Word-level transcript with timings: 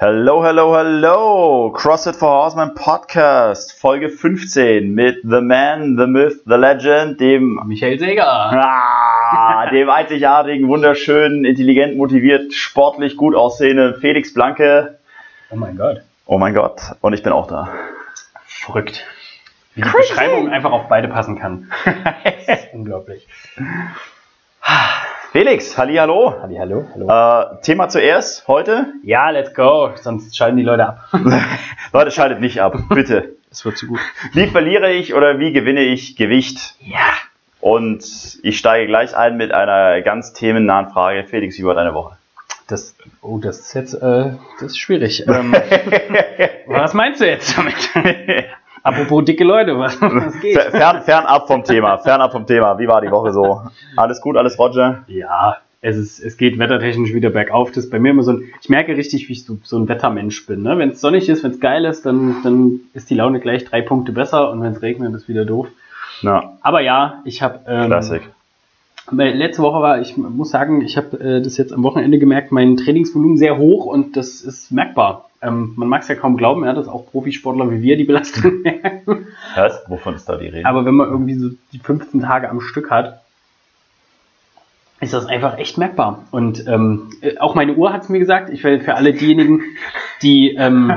Hello, 0.00 0.44
hello, 0.44 0.76
hello! 0.76 1.72
CrossFit 1.76 2.14
for 2.14 2.28
Horseman 2.28 2.76
Podcast, 2.76 3.72
Folge 3.72 4.10
15 4.10 4.94
mit 4.94 5.22
The 5.24 5.40
Man, 5.40 5.96
The 5.96 6.06
Myth, 6.06 6.44
The 6.46 6.54
Legend, 6.54 7.18
dem 7.18 7.60
Michael 7.66 7.98
Seger. 7.98 8.24
Ah, 8.24 9.66
dem 9.72 9.90
einzigartigen, 9.90 10.68
wunderschönen, 10.68 11.44
intelligent, 11.44 11.96
motiviert, 11.96 12.54
sportlich 12.54 13.16
gut 13.16 13.34
aussehenden 13.34 13.96
Felix 13.96 14.32
Blanke. 14.32 15.00
Oh 15.50 15.56
mein 15.56 15.76
Gott. 15.76 16.02
Oh 16.26 16.38
mein 16.38 16.54
Gott, 16.54 16.80
und 17.00 17.12
ich 17.12 17.24
bin 17.24 17.32
auch 17.32 17.48
da. 17.48 17.68
Verrückt. 18.46 19.04
Wie 19.74 19.82
die 19.82 19.90
Beschreibung 19.90 20.48
einfach 20.48 20.70
auf 20.70 20.86
beide 20.86 21.08
passen 21.08 21.40
kann. 21.40 21.72
Das 22.46 22.60
ist 22.60 22.72
unglaublich. 22.72 23.26
Felix, 25.30 25.76
hallo. 25.76 26.40
Halli, 26.40 26.56
hallo, 26.56 26.86
hallo. 26.94 27.06
Äh, 27.06 27.60
Thema 27.60 27.90
zuerst 27.90 28.48
heute. 28.48 28.86
Ja, 29.02 29.28
let's 29.28 29.52
go. 29.52 29.90
Sonst 29.96 30.34
schalten 30.34 30.56
die 30.56 30.62
Leute 30.62 30.88
ab. 30.88 31.08
Leute, 31.92 32.10
schaltet 32.10 32.40
nicht 32.40 32.60
ab, 32.60 32.76
bitte. 32.88 33.34
Das 33.50 33.64
wird 33.64 33.78
zu 33.78 33.86
gut. 33.86 33.98
Wie 34.34 34.46
verliere 34.46 34.92
ich 34.92 35.14
oder 35.14 35.38
wie 35.38 35.54
gewinne 35.54 35.80
ich 35.80 36.16
Gewicht? 36.16 36.74
Ja. 36.80 37.14
Und 37.60 38.04
ich 38.42 38.58
steige 38.58 38.86
gleich 38.86 39.16
ein 39.16 39.38
mit 39.38 39.52
einer 39.52 40.02
ganz 40.02 40.34
themennahen 40.34 40.90
Frage. 40.90 41.24
Felix, 41.24 41.58
wie 41.58 41.64
war 41.64 41.74
deine 41.74 41.94
Woche? 41.94 42.18
Das, 42.66 42.94
oh, 43.22 43.38
das 43.38 43.60
ist 43.60 43.72
jetzt, 43.72 43.94
äh, 43.94 44.32
das 44.60 44.72
ist 44.72 44.78
schwierig. 44.78 45.26
Ähm, 45.26 45.54
was 46.66 46.92
meinst 46.92 47.22
du 47.22 47.26
jetzt 47.26 47.56
damit? 47.56 47.88
Apropos 48.82 49.24
dicke 49.24 49.44
Leute, 49.44 49.78
was, 49.78 49.96
was 50.00 50.40
geht? 50.40 50.58
Fern, 50.58 51.02
fernab 51.02 51.46
vom 51.46 51.64
Thema, 51.64 51.98
fernab 51.98 52.32
vom 52.32 52.46
Thema. 52.46 52.78
Wie 52.78 52.88
war 52.88 53.00
die 53.00 53.10
Woche 53.10 53.32
so? 53.32 53.62
Alles 53.96 54.20
gut, 54.20 54.36
alles 54.36 54.58
Roger? 54.58 55.04
Ja, 55.06 55.58
es, 55.80 55.96
ist, 55.96 56.20
es 56.20 56.36
geht 56.36 56.58
wettertechnisch 56.58 57.14
wieder 57.14 57.30
bergauf. 57.30 57.70
Das 57.70 57.84
ist 57.84 57.90
bei 57.90 57.98
mir 57.98 58.10
immer 58.10 58.22
so 58.22 58.32
ein, 58.32 58.44
ich 58.60 58.68
merke 58.68 58.96
richtig, 58.96 59.28
wie 59.28 59.32
ich 59.32 59.44
so, 59.44 59.58
so 59.62 59.78
ein 59.78 59.88
Wettermensch 59.88 60.46
bin. 60.46 60.62
Ne? 60.62 60.78
Wenn 60.78 60.90
es 60.90 61.00
sonnig 61.00 61.28
ist, 61.28 61.44
wenn 61.44 61.52
es 61.52 61.60
geil 61.60 61.84
ist, 61.84 62.04
dann, 62.04 62.36
dann 62.42 62.80
ist 62.94 63.10
die 63.10 63.14
Laune 63.14 63.40
gleich 63.40 63.64
drei 63.64 63.82
Punkte 63.82 64.12
besser 64.12 64.50
und 64.50 64.60
wenn 64.60 64.72
es 64.72 64.82
regnet, 64.82 65.14
ist 65.14 65.28
wieder 65.28 65.44
doof. 65.44 65.68
Ja, 66.22 66.54
Aber 66.62 66.80
ja, 66.80 67.20
ich 67.24 67.42
habe 67.42 67.60
ähm, 67.68 67.86
Klassik. 67.86 68.22
letzte 69.12 69.62
Woche 69.62 69.80
war, 69.80 70.00
ich 70.00 70.16
muss 70.16 70.50
sagen, 70.50 70.80
ich 70.82 70.96
habe 70.96 71.20
äh, 71.20 71.42
das 71.42 71.56
jetzt 71.56 71.72
am 71.72 71.84
Wochenende 71.84 72.18
gemerkt, 72.18 72.50
mein 72.50 72.76
Trainingsvolumen 72.76 73.36
sehr 73.36 73.56
hoch 73.56 73.86
und 73.86 74.16
das 74.16 74.40
ist 74.40 74.72
merkbar. 74.72 75.27
Ähm, 75.40 75.72
man 75.76 75.88
mag 75.88 76.02
es 76.02 76.08
ja 76.08 76.14
kaum 76.14 76.36
glauben, 76.36 76.64
ja, 76.64 76.72
dass 76.72 76.88
auch 76.88 77.10
Profisportler 77.10 77.70
wie 77.70 77.82
wir 77.82 77.96
die 77.96 78.04
Belastung 78.04 78.60
merken. 78.62 79.26
Was? 79.54 79.82
Wovon 79.86 80.14
ist 80.14 80.28
da 80.28 80.36
die 80.36 80.48
Rede? 80.48 80.66
Aber 80.66 80.84
wenn 80.84 80.94
man 80.94 81.08
irgendwie 81.08 81.34
so 81.34 81.50
die 81.72 81.78
15 81.78 82.20
Tage 82.20 82.50
am 82.50 82.60
Stück 82.60 82.90
hat, 82.90 83.22
ist 85.00 85.12
das 85.12 85.26
einfach 85.26 85.58
echt 85.58 85.78
merkbar. 85.78 86.24
Und 86.32 86.66
ähm, 86.66 87.10
äh, 87.20 87.38
auch 87.38 87.54
meine 87.54 87.74
Uhr 87.74 87.92
hat 87.92 88.02
es 88.02 88.08
mir 88.08 88.18
gesagt. 88.18 88.50
Ich 88.50 88.64
will 88.64 88.80
für 88.80 88.96
alle 88.96 89.12
diejenigen, 89.12 89.62
die 90.22 90.56
ähm, 90.56 90.92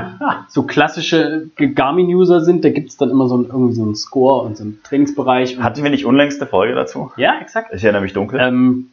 so 0.48 0.64
klassische 0.64 1.50
Garmin-User 1.56 2.40
sind, 2.40 2.64
da 2.64 2.70
gibt 2.70 2.90
es 2.90 2.96
dann 2.96 3.10
immer 3.10 3.28
so 3.28 3.36
ein, 3.36 3.44
irgendwie 3.44 3.74
so 3.74 3.84
einen 3.84 3.94
Score 3.94 4.42
und 4.42 4.56
so 4.56 4.64
einen 4.64 4.80
Trainingsbereich. 4.82 5.58
Hatten 5.60 5.84
wir 5.84 5.90
nicht 5.90 6.04
unlängste 6.04 6.46
Folge 6.46 6.74
dazu? 6.74 7.12
ja, 7.16 7.38
exakt. 7.40 7.72
Ich 7.72 7.84
erinnere 7.84 8.02
mich 8.02 8.12
dunkel. 8.12 8.40
Ähm, 8.40 8.88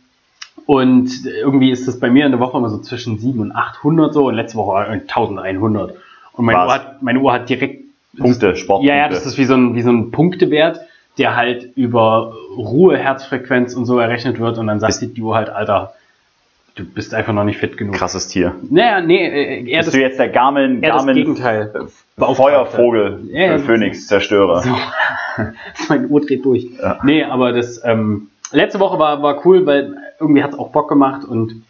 und 0.65 1.25
irgendwie 1.25 1.71
ist 1.71 1.87
das 1.87 1.99
bei 1.99 2.09
mir 2.09 2.25
in 2.25 2.31
der 2.31 2.39
Woche 2.39 2.57
immer 2.57 2.69
so 2.69 2.79
zwischen 2.79 3.17
700 3.19 3.51
und 3.51 3.57
800 3.57 4.13
so 4.13 4.27
und 4.27 4.35
letzte 4.35 4.57
Woche 4.57 4.73
war 4.73 4.87
1100. 4.87 5.95
Und 6.33 6.45
meine? 6.45 6.59
Uhr, 6.59 6.73
hat, 6.73 7.01
meine 7.01 7.19
Uhr 7.19 7.33
hat 7.33 7.49
direkt 7.49 7.83
Punkte, 8.17 8.55
Sportpunkte. 8.55 8.93
ja, 8.93 8.97
ja, 8.97 9.09
das 9.09 9.25
ist 9.25 9.37
wie 9.37 9.45
so 9.45 9.55
ein, 9.55 9.75
wie 9.75 9.81
so 9.81 9.91
ein 9.91 10.11
Punktewert, 10.11 10.81
der 11.17 11.35
halt 11.35 11.75
über 11.75 12.33
Ruhe, 12.55 12.97
Herzfrequenz 12.97 13.75
und 13.75 13.85
so 13.85 13.99
errechnet 13.99 14.39
wird 14.39 14.57
und 14.57 14.67
dann 14.67 14.79
sagt 14.79 15.01
die 15.01 15.21
Uhr 15.21 15.35
halt, 15.35 15.49
Alter, 15.49 15.93
du 16.75 16.85
bist 16.85 17.13
einfach 17.13 17.33
noch 17.33 17.43
nicht 17.43 17.57
fit 17.57 17.77
genug. 17.77 17.95
Krasses 17.95 18.27
Tier. 18.27 18.55
Naja, 18.69 19.01
nee, 19.01 19.27
äh, 19.27 19.69
eher 19.69 19.79
Bist 19.79 19.87
das, 19.89 19.93
du 19.93 20.01
jetzt 20.01 20.19
der 20.19 20.29
Garmin, 20.29 20.81
Garmin 20.81 21.15
Gegenteil. 21.15 21.87
Feuervogel, 22.17 23.19
Ja, 23.31 23.39
ja, 23.39 23.53
äh, 23.53 23.59
Phoenix, 23.59 24.07
Zerstörer? 24.07 24.61
So. 24.61 24.69
Meine 25.89 26.07
Uhr 26.07 26.21
dreht 26.21 26.43
durch. 26.43 26.67
Ja. 26.81 26.99
Nee, 27.03 27.23
aber 27.23 27.51
das 27.51 27.81
ähm, 27.83 28.29
letzte 28.51 28.79
Woche 28.79 28.97
war, 28.99 29.21
war 29.21 29.45
cool, 29.45 29.65
weil 29.65 29.95
irgendwie 30.19 30.43
hat 30.43 30.53
es 30.53 30.59
auch 30.59 30.69
Bock 30.71 30.89
gemacht 30.89 31.25
und 31.25 31.63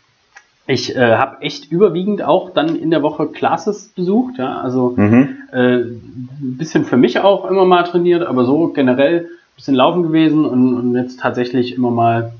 ich 0.67 0.95
äh, 0.95 1.15
habe 1.15 1.41
echt 1.41 1.71
überwiegend 1.71 2.21
auch 2.23 2.51
dann 2.51 2.75
in 2.75 2.91
der 2.91 3.01
Woche 3.01 3.27
Classes 3.27 3.87
besucht. 3.95 4.37
Ja? 4.37 4.59
Also 4.61 4.93
Mhm. 4.95 5.37
äh, 5.51 5.77
ein 5.77 6.55
bisschen 6.57 6.85
für 6.85 6.97
mich 6.97 7.19
auch 7.19 7.49
immer 7.49 7.65
mal 7.65 7.83
trainiert, 7.83 8.23
aber 8.25 8.45
so 8.45 8.67
generell 8.67 9.21
ein 9.21 9.55
bisschen 9.55 9.73
laufen 9.75 10.03
gewesen 10.03 10.45
und, 10.45 10.75
und 10.75 10.95
jetzt 10.95 11.19
tatsächlich 11.19 11.75
immer 11.75 11.89
mal 11.89 12.33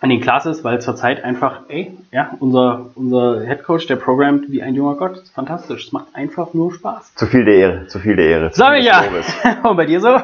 an 0.00 0.08
den 0.10 0.20
Classes, 0.20 0.62
weil 0.64 0.80
zurzeit 0.80 1.24
einfach, 1.24 1.62
ey, 1.68 1.90
ja, 2.12 2.30
unser, 2.38 2.86
unser 2.94 3.40
Headcoach, 3.44 3.86
der 3.88 3.96
programmt 3.96 4.50
wie 4.50 4.62
ein 4.62 4.74
junger 4.74 4.94
Gott, 4.94 5.16
ist 5.18 5.34
fantastisch. 5.34 5.86
Es 5.88 5.92
macht 5.92 6.06
einfach 6.14 6.54
nur 6.54 6.72
Spaß. 6.72 7.16
Zu 7.16 7.26
viel 7.26 7.44
der 7.44 7.54
Ehre, 7.54 7.86
zu 7.88 7.98
viel 7.98 8.14
der 8.16 8.26
Ehre. 8.28 8.50
Sag 8.54 8.78
ich 8.78 8.84
ja. 8.86 9.02
Und 9.68 9.76
bei 9.76 9.86
dir 9.86 10.00
so? 10.00 10.08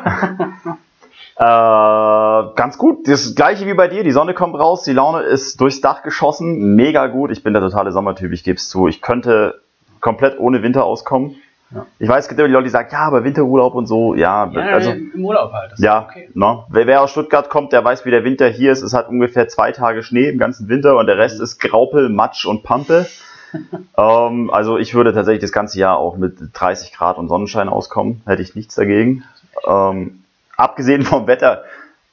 Äh, 1.36 1.42
ganz 1.42 2.78
gut. 2.78 3.08
Das 3.08 3.34
gleiche 3.34 3.66
wie 3.66 3.74
bei 3.74 3.88
dir. 3.88 4.04
Die 4.04 4.12
Sonne 4.12 4.34
kommt 4.34 4.54
raus, 4.54 4.82
die 4.84 4.92
Laune 4.92 5.22
ist 5.22 5.60
durchs 5.60 5.80
Dach 5.80 6.02
geschossen. 6.02 6.74
Mega 6.76 7.08
gut. 7.08 7.30
Ich 7.30 7.42
bin 7.42 7.52
der 7.52 7.62
totale 7.62 7.92
Sommertyp, 7.92 8.32
ich 8.32 8.44
gebe 8.44 8.56
es 8.56 8.68
zu. 8.68 8.86
Ich 8.86 9.00
könnte 9.02 9.60
komplett 10.00 10.38
ohne 10.38 10.62
Winter 10.62 10.84
auskommen. 10.84 11.36
Ja. 11.74 11.86
Ich 11.98 12.08
weiß, 12.08 12.24
es 12.24 12.28
gibt 12.28 12.38
immer 12.38 12.48
die 12.48 12.54
Leute, 12.54 12.64
die 12.64 12.70
sagen, 12.70 12.88
ja, 12.92 13.00
aber 13.00 13.24
Winterurlaub 13.24 13.74
und 13.74 13.86
so, 13.86 14.14
ja, 14.14 14.48
also, 14.48 14.90
im 14.90 15.24
Urlaub 15.24 15.52
halt. 15.52 15.72
Ja, 15.78 16.00
ist 16.00 16.04
okay. 16.04 16.28
ne? 16.34 16.64
wer, 16.68 16.86
wer 16.86 17.02
aus 17.02 17.10
Stuttgart 17.10 17.48
kommt, 17.48 17.72
der 17.72 17.82
weiß, 17.84 18.04
wie 18.04 18.10
der 18.10 18.22
Winter 18.22 18.46
hier 18.46 18.70
ist. 18.70 18.82
Es 18.82 18.94
hat 18.94 19.08
ungefähr 19.08 19.48
zwei 19.48 19.72
Tage 19.72 20.02
Schnee 20.02 20.28
im 20.28 20.38
ganzen 20.38 20.68
Winter 20.68 20.96
und 20.96 21.06
der 21.06 21.18
Rest 21.18 21.40
ist 21.40 21.58
Graupel, 21.58 22.10
Matsch 22.10 22.44
und 22.44 22.62
Pampe. 22.62 23.06
ähm, 23.96 24.50
also 24.50 24.78
ich 24.78 24.94
würde 24.94 25.12
tatsächlich 25.12 25.40
das 25.40 25.52
ganze 25.52 25.78
Jahr 25.78 25.96
auch 25.96 26.16
mit 26.16 26.36
30 26.52 26.92
Grad 26.92 27.18
und 27.18 27.28
Sonnenschein 27.28 27.68
auskommen. 27.68 28.22
Hätte 28.26 28.42
ich 28.42 28.54
nichts 28.54 28.74
dagegen. 28.74 29.24
Ähm, 29.66 30.23
abgesehen 30.56 31.02
vom 31.02 31.26
Wetter 31.26 31.64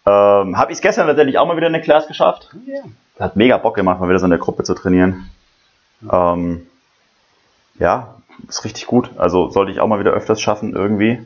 ähm, 0.06 0.58
habe 0.58 0.72
ich 0.72 0.78
es 0.78 0.82
gestern 0.82 1.08
tatsächlich 1.08 1.38
auch 1.38 1.48
mal 1.48 1.58
wieder 1.58 1.68
in 1.68 1.74
der 1.74 1.82
Class 1.82 2.08
geschafft. 2.08 2.50
Ja. 2.66 2.82
Hat 3.20 3.36
mega 3.36 3.58
Bock 3.58 3.76
gemacht, 3.76 4.00
mal 4.00 4.10
wieder 4.10 4.20
so 4.20 4.26
in 4.26 4.32
der 4.32 4.40
Gruppe 4.40 4.64
zu 4.64 4.74
trainieren. 4.74 5.30
Ähm, 6.12 6.68
ja, 7.78 8.16
ist 8.48 8.66
richtig 8.66 8.88
gut. 8.88 9.12
Also 9.18 9.50
sollte 9.50 9.72
ich 9.72 9.80
auch 9.80 9.88
mal 9.88 10.00
wieder 10.00 10.12
öfters 10.12 10.42
schaffen 10.42 10.74
irgendwie. 10.74 11.20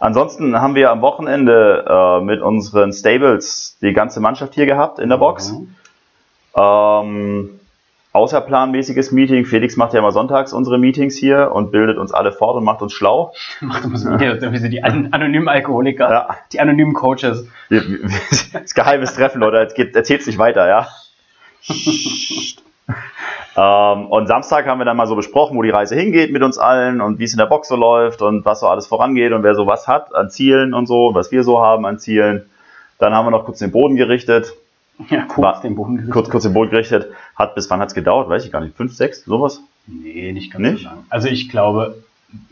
Ansonsten 0.00 0.60
haben 0.60 0.74
wir 0.74 0.90
am 0.90 1.00
Wochenende 1.00 1.84
äh, 1.88 2.24
mit 2.24 2.40
unseren 2.40 2.92
Stables 2.92 3.76
die 3.82 3.92
ganze 3.92 4.20
Mannschaft 4.20 4.54
hier 4.54 4.66
gehabt 4.66 4.98
in 4.98 5.08
der 5.08 5.16
Box. 5.16 5.52
Mhm. 5.52 5.74
Ähm, 6.56 7.57
außerplanmäßiges 8.18 9.12
Meeting. 9.12 9.46
Felix 9.46 9.76
macht 9.76 9.94
ja 9.94 10.00
immer 10.00 10.12
sonntags 10.12 10.52
unsere 10.52 10.78
Meetings 10.78 11.16
hier 11.16 11.52
und 11.52 11.70
bildet 11.72 11.96
uns 11.98 12.12
alle 12.12 12.32
fort 12.32 12.56
und 12.56 12.64
macht 12.64 12.82
uns 12.82 12.92
schlau. 12.92 13.32
Macht 13.60 13.84
immer 13.84 13.96
so 13.96 14.10
ja. 14.10 14.52
wie 14.52 14.58
so 14.58 14.68
die 14.68 14.82
an 14.84 15.08
anonymen 15.12 15.48
Alkoholiker, 15.48 16.10
Ja. 16.10 16.36
die 16.52 16.60
anonymen 16.60 16.92
Coaches. 16.94 17.46
Wir- 17.68 17.88
wir- 17.88 17.98
Das 18.52 18.74
geheimes 18.74 19.14
Treffen, 19.14 19.40
Leute. 19.40 19.68
Erzählt's 19.94 20.26
nicht 20.26 20.38
weiter, 20.38 20.68
ja. 20.68 20.88
ähm, 23.56 24.06
und 24.06 24.26
Samstag 24.26 24.66
haben 24.66 24.78
wir 24.78 24.84
dann 24.84 24.96
mal 24.96 25.06
so 25.06 25.16
besprochen, 25.16 25.56
wo 25.56 25.62
die 25.62 25.70
Reise 25.70 25.94
hingeht 25.96 26.32
mit 26.32 26.42
uns 26.42 26.58
allen 26.58 27.00
und 27.00 27.18
wie 27.18 27.24
es 27.24 27.32
in 27.32 27.38
der 27.38 27.46
Box 27.46 27.68
so 27.68 27.76
läuft 27.76 28.22
und 28.22 28.44
was 28.44 28.60
so 28.60 28.68
alles 28.68 28.86
vorangeht 28.86 29.32
und 29.32 29.42
wer 29.42 29.54
so 29.54 29.66
was 29.66 29.88
hat 29.88 30.14
an 30.14 30.30
Zielen 30.30 30.74
und 30.74 30.86
so, 30.86 31.10
was 31.14 31.30
wir 31.32 31.42
so 31.42 31.60
haben 31.60 31.84
an 31.86 31.98
Zielen. 31.98 32.48
Dann 32.98 33.14
haben 33.14 33.26
wir 33.26 33.30
noch 33.30 33.44
kurz 33.44 33.58
den 33.58 33.70
Boden 33.70 33.96
gerichtet, 33.96 34.54
Ja, 35.10 35.22
kurz 35.26 35.38
War- 35.38 35.60
den 35.62 35.74
Boden 35.76 35.94
gerichtet. 35.94 36.12
kurz, 36.12 36.30
kurz 36.30 36.42
den 36.44 36.52
Boden 36.54 36.70
gerichtet. 36.70 37.12
Hat 37.36 37.54
bis 37.54 37.70
wann 37.70 37.80
hat's 37.80 37.94
gedauert? 37.94 38.28
Weiß 38.28 38.44
ich 38.44 38.52
gar 38.52 38.60
nicht. 38.60 38.76
Fünf, 38.76 38.94
sechs, 38.94 39.24
sowas? 39.24 39.60
Nee, 39.86 40.32
nicht 40.32 40.52
ganz 40.52 40.62
Nicht? 40.62 40.82
so 40.82 40.88
lang. 40.90 41.04
Also 41.08 41.28
ich 41.28 41.48
glaube, 41.48 42.02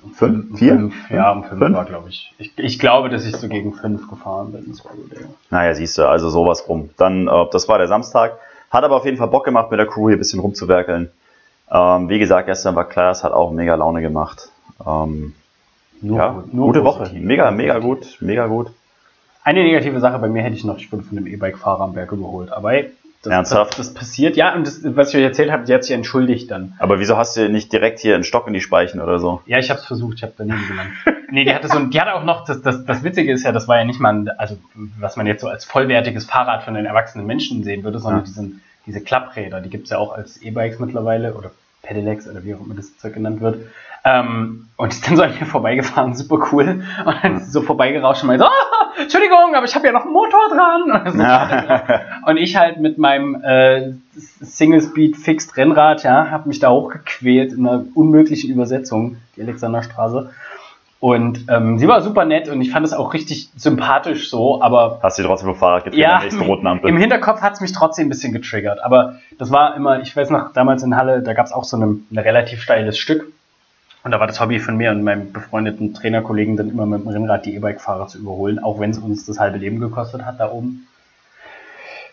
um 0.03 0.13
Fünf? 0.13 0.51
um 0.53 0.57
Vier? 0.57 0.75
Fünf, 0.77 1.11
ja, 1.11 1.33
um 1.33 1.45
fünf, 1.45 1.59
Fünf? 1.61 1.77
war, 1.77 1.85
glaube 1.85 2.09
ich. 2.09 2.33
ich. 2.39 2.53
Ich 2.57 2.79
glaube, 2.79 3.09
dass 3.11 3.27
ich 3.27 3.37
so 3.37 3.49
gegen 3.49 3.75
fünf 3.75 4.09
gefahren 4.09 4.53
bin. 4.53 4.65
Das 4.71 4.85
war 4.85 4.93
so 4.95 5.03
der. 5.09 5.27
Naja, 5.51 5.75
siehst 5.75 5.99
du, 5.99 6.09
also 6.09 6.31
sowas 6.31 6.69
rum. 6.69 6.91
Dann, 6.97 7.27
äh, 7.29 7.47
das 7.53 7.69
war 7.69 7.79
der 7.79 7.89
Samstag. 7.89 8.39
Hat 8.71 8.85
aber 8.85 8.97
auf 8.97 9.05
jeden 9.05 9.17
Fall 9.17 9.29
Bock 9.29 9.45
gemacht, 9.45 9.71
mit 9.71 9.79
der 9.81 9.87
Crew 9.87 10.09
hier 10.09 10.17
ein 10.17 10.19
bisschen 10.19 10.41
rumzuwerkeln. 10.41 11.11
Ähm, 11.71 12.09
wie 12.09 12.19
gesagt, 12.19 12.47
gestern 12.47 12.75
war 12.77 12.85
Class, 12.89 13.25
hat 13.25 13.33
auch 13.33 13.51
mega 13.53 13.75
Laune 13.75 14.01
gemacht. 14.01 14.51
Ähm, 14.87 15.35
Nur, 16.01 16.19
ja, 16.19 16.45
nur 16.53 16.67
gute 16.69 16.85
Woche. 16.85 17.01
positiv. 17.01 17.23
Mega, 17.23 17.51
mega 17.51 17.79
gut, 17.81 18.17
mega 18.21 18.47
gut. 18.47 18.69
Eine 19.47 19.63
negative 19.63 20.01
Sache 20.01 20.19
bei 20.19 20.29
mir 20.29 20.43
hätte 20.43 20.57
ich 20.57 20.65
noch, 20.65 20.77
ich 20.77 20.91
wurde 20.91 21.05
von 21.05 21.15
dem 21.15 21.29
E-Bike-Fahrer 21.29 21.85
am 21.85 21.93
Berg 21.93 22.11
überholt. 22.11 22.51
Aber 22.53 22.73
ey, 22.73 22.91
das, 23.23 23.33
Ernsthaft? 23.33 23.79
Das, 23.79 23.87
das 23.87 23.95
passiert, 23.95 24.37
ja, 24.37 24.53
und 24.53 24.67
das, 24.67 24.81
was 24.83 25.11
ich 25.11 25.19
euch 25.19 25.23
erzählt 25.23 25.53
habe, 25.53 25.63
die 25.65 25.73
hat 25.73 25.85
sich 25.85 25.95
entschuldigt 25.95 26.51
dann. 26.51 26.73
Aber 26.81 26.99
wieso 26.99 27.17
hast 27.17 27.37
du 27.37 27.49
nicht 27.49 27.73
direkt 27.73 28.01
hier 28.01 28.17
einen 28.17 28.25
Stock 28.25 28.49
in 28.49 28.55
die 28.55 28.61
Speichen 28.61 29.01
oder 29.01 29.21
so? 29.21 29.43
Ja, 29.47 29.59
ich 29.59 29.71
habe 29.71 29.79
es 29.79 29.87
versucht, 29.87 30.15
ich 30.17 30.25
habe 30.25 30.33
daneben 30.37 30.67
gelangt. 30.67 30.91
nee, 31.31 31.45
die 31.45 31.55
hatte 31.55 31.69
so 31.69 31.79
ein, 31.79 31.91
die 31.91 32.01
hatte 32.01 32.15
auch 32.15 32.25
noch, 32.25 32.45
das, 32.45 32.61
das, 32.61 32.85
das 32.85 33.05
Witzige 33.05 33.33
ist 33.33 33.45
ja, 33.45 33.53
das 33.53 33.69
war 33.69 33.79
ja 33.79 33.85
nicht 33.85 34.01
mal, 34.01 34.15
ein, 34.15 34.29
also 34.31 34.59
was 34.99 35.17
man 35.17 35.29
jetzt 35.29 35.43
so 35.43 35.47
als 35.49 35.65
vollwertiges 35.65 36.25
Fahrrad 36.25 36.65
von 36.65 36.75
den 36.75 36.85
erwachsenen 36.85 37.25
Menschen 37.29 37.63
sehen 37.63 37.85
würde, 37.85 38.01
sondern 38.01 38.23
Ja. 38.23 38.27
diesen, 38.27 38.63
diese 38.85 39.01
Klappräder, 39.01 39.61
die 39.61 39.71
gibt's 39.71 39.91
ja 39.91 39.99
auch 39.99 40.13
als 40.13 40.43
E-Bikes 40.43 40.81
mittlerweile 40.81 41.35
oder 41.35 41.53
Pedelecs 41.83 42.29
oder 42.29 42.43
wie 42.43 42.53
auch 42.57 42.61
immer 42.67 42.75
das 42.75 42.99
Zeug 42.99 43.15
genannt 43.15 43.41
wird. 43.41 43.59
Ähm, 44.05 44.69
und 44.77 44.93
ist 44.93 45.07
dann 45.07 45.17
so 45.17 45.23
an 45.23 45.35
mir 45.39 45.47
vorbeigefahren, 45.47 46.17
super 46.17 46.49
cool. 46.51 46.83
Und 47.05 47.17
dann 47.23 47.37
ist 47.37 47.47
sie 47.47 47.51
so 47.53 47.63
vorbeigerauscht 47.63 48.23
und 48.23 48.29
meinte, 48.29 48.45
so, 48.45 48.51
ah, 48.51 48.86
Entschuldigung, 49.01 49.55
aber 49.55 49.65
ich 49.67 49.75
habe 49.75 49.87
ja 49.87 49.93
noch 49.93 50.03
einen 50.05 50.13
Motor 50.13 50.49
dran. 50.51 51.03
Und, 51.07 51.13
so 51.13 51.23
Ja. 51.23 52.01
und 52.27 52.37
ich 52.37 52.57
halt 52.57 52.79
mit 52.81 52.99
meinem 52.99 53.35
äh, 53.43 53.93
Single 54.41 54.81
Speed 54.83 55.17
Fixed 55.17 55.57
Rennrad, 55.57 56.03
ja, 56.03 56.31
habe 56.31 56.49
mich 56.49 56.59
da 56.59 56.71
hochgequält 56.71 57.53
in 57.53 57.67
einer 57.67 57.85
unmöglichen 57.95 58.51
Übersetzung, 58.51 59.17
die 59.37 59.43
Alexanderstraße. 59.43 60.31
Und 60.99 61.45
ähm, 61.51 61.79
sie 61.79 61.87
war 61.89 62.01
super 62.01 62.25
nett 62.25 62.49
und 62.49 62.61
ich 62.63 62.71
fand 62.71 62.87
es 62.87 62.95
auch 62.95 63.13
richtig 63.13 63.51
sympathisch 63.55 64.31
so, 64.31 64.63
aber 64.63 64.99
Hast 65.03 65.19
du 65.19 65.23
trotzdem 65.25 65.51
vom 65.51 65.59
Fahrrad 65.59 65.85
getreten 65.85 66.03
ja, 66.03 66.21
nächsten 66.21 66.41
roten 66.41 66.67
Ampel? 66.67 66.89
im 66.89 66.97
Hinterkopf 66.97 67.43
hat 67.43 67.53
es 67.53 67.61
mich 67.61 67.73
trotzdem 67.73 68.07
ein 68.07 68.09
bisschen 68.09 68.33
getriggert. 68.33 68.83
Aber 68.83 69.17
das 69.39 69.51
war 69.51 69.77
immer, 69.77 70.01
ich 70.01 70.17
weiß 70.17 70.31
noch, 70.31 70.55
damals 70.55 70.83
in 70.83 70.97
Halle, 70.97 71.21
da 71.23 71.35
gab 71.35 71.47
es 71.47 71.53
auch 71.53 71.65
so 71.65 71.77
eine, 71.77 71.99
ein 72.11 72.19
relativ 72.19 72.63
steiles 72.63 72.99
Stück. 72.99 73.27
Und 74.07 74.13
da 74.13 74.21
war 74.21 74.29
das 74.29 74.41
Hobby 74.41 74.61
von 74.61 74.77
mir 74.77 74.93
und 74.93 75.03
meinem 75.03 75.33
befreundeten 75.33 75.93
Trainerkollegen 75.93 76.57
dann 76.57 76.71
immer 76.71 76.87
mit 76.87 77.01
dem 77.03 77.09
Rennrad 77.09 77.45
die 77.45 77.57
E-Bike-Fahrer 77.57 78.07
zu 78.07 78.19
überholen, 78.19 78.61
auch 78.63 78.79
wenn 78.79 78.91
es 78.91 78.99
uns 78.99 79.27
das 79.27 79.41
halbe 79.41 79.59
Leben 79.59 79.81
gekostet 79.81 80.25
hat 80.25 80.39
da 80.39 80.49
oben. 80.53 80.87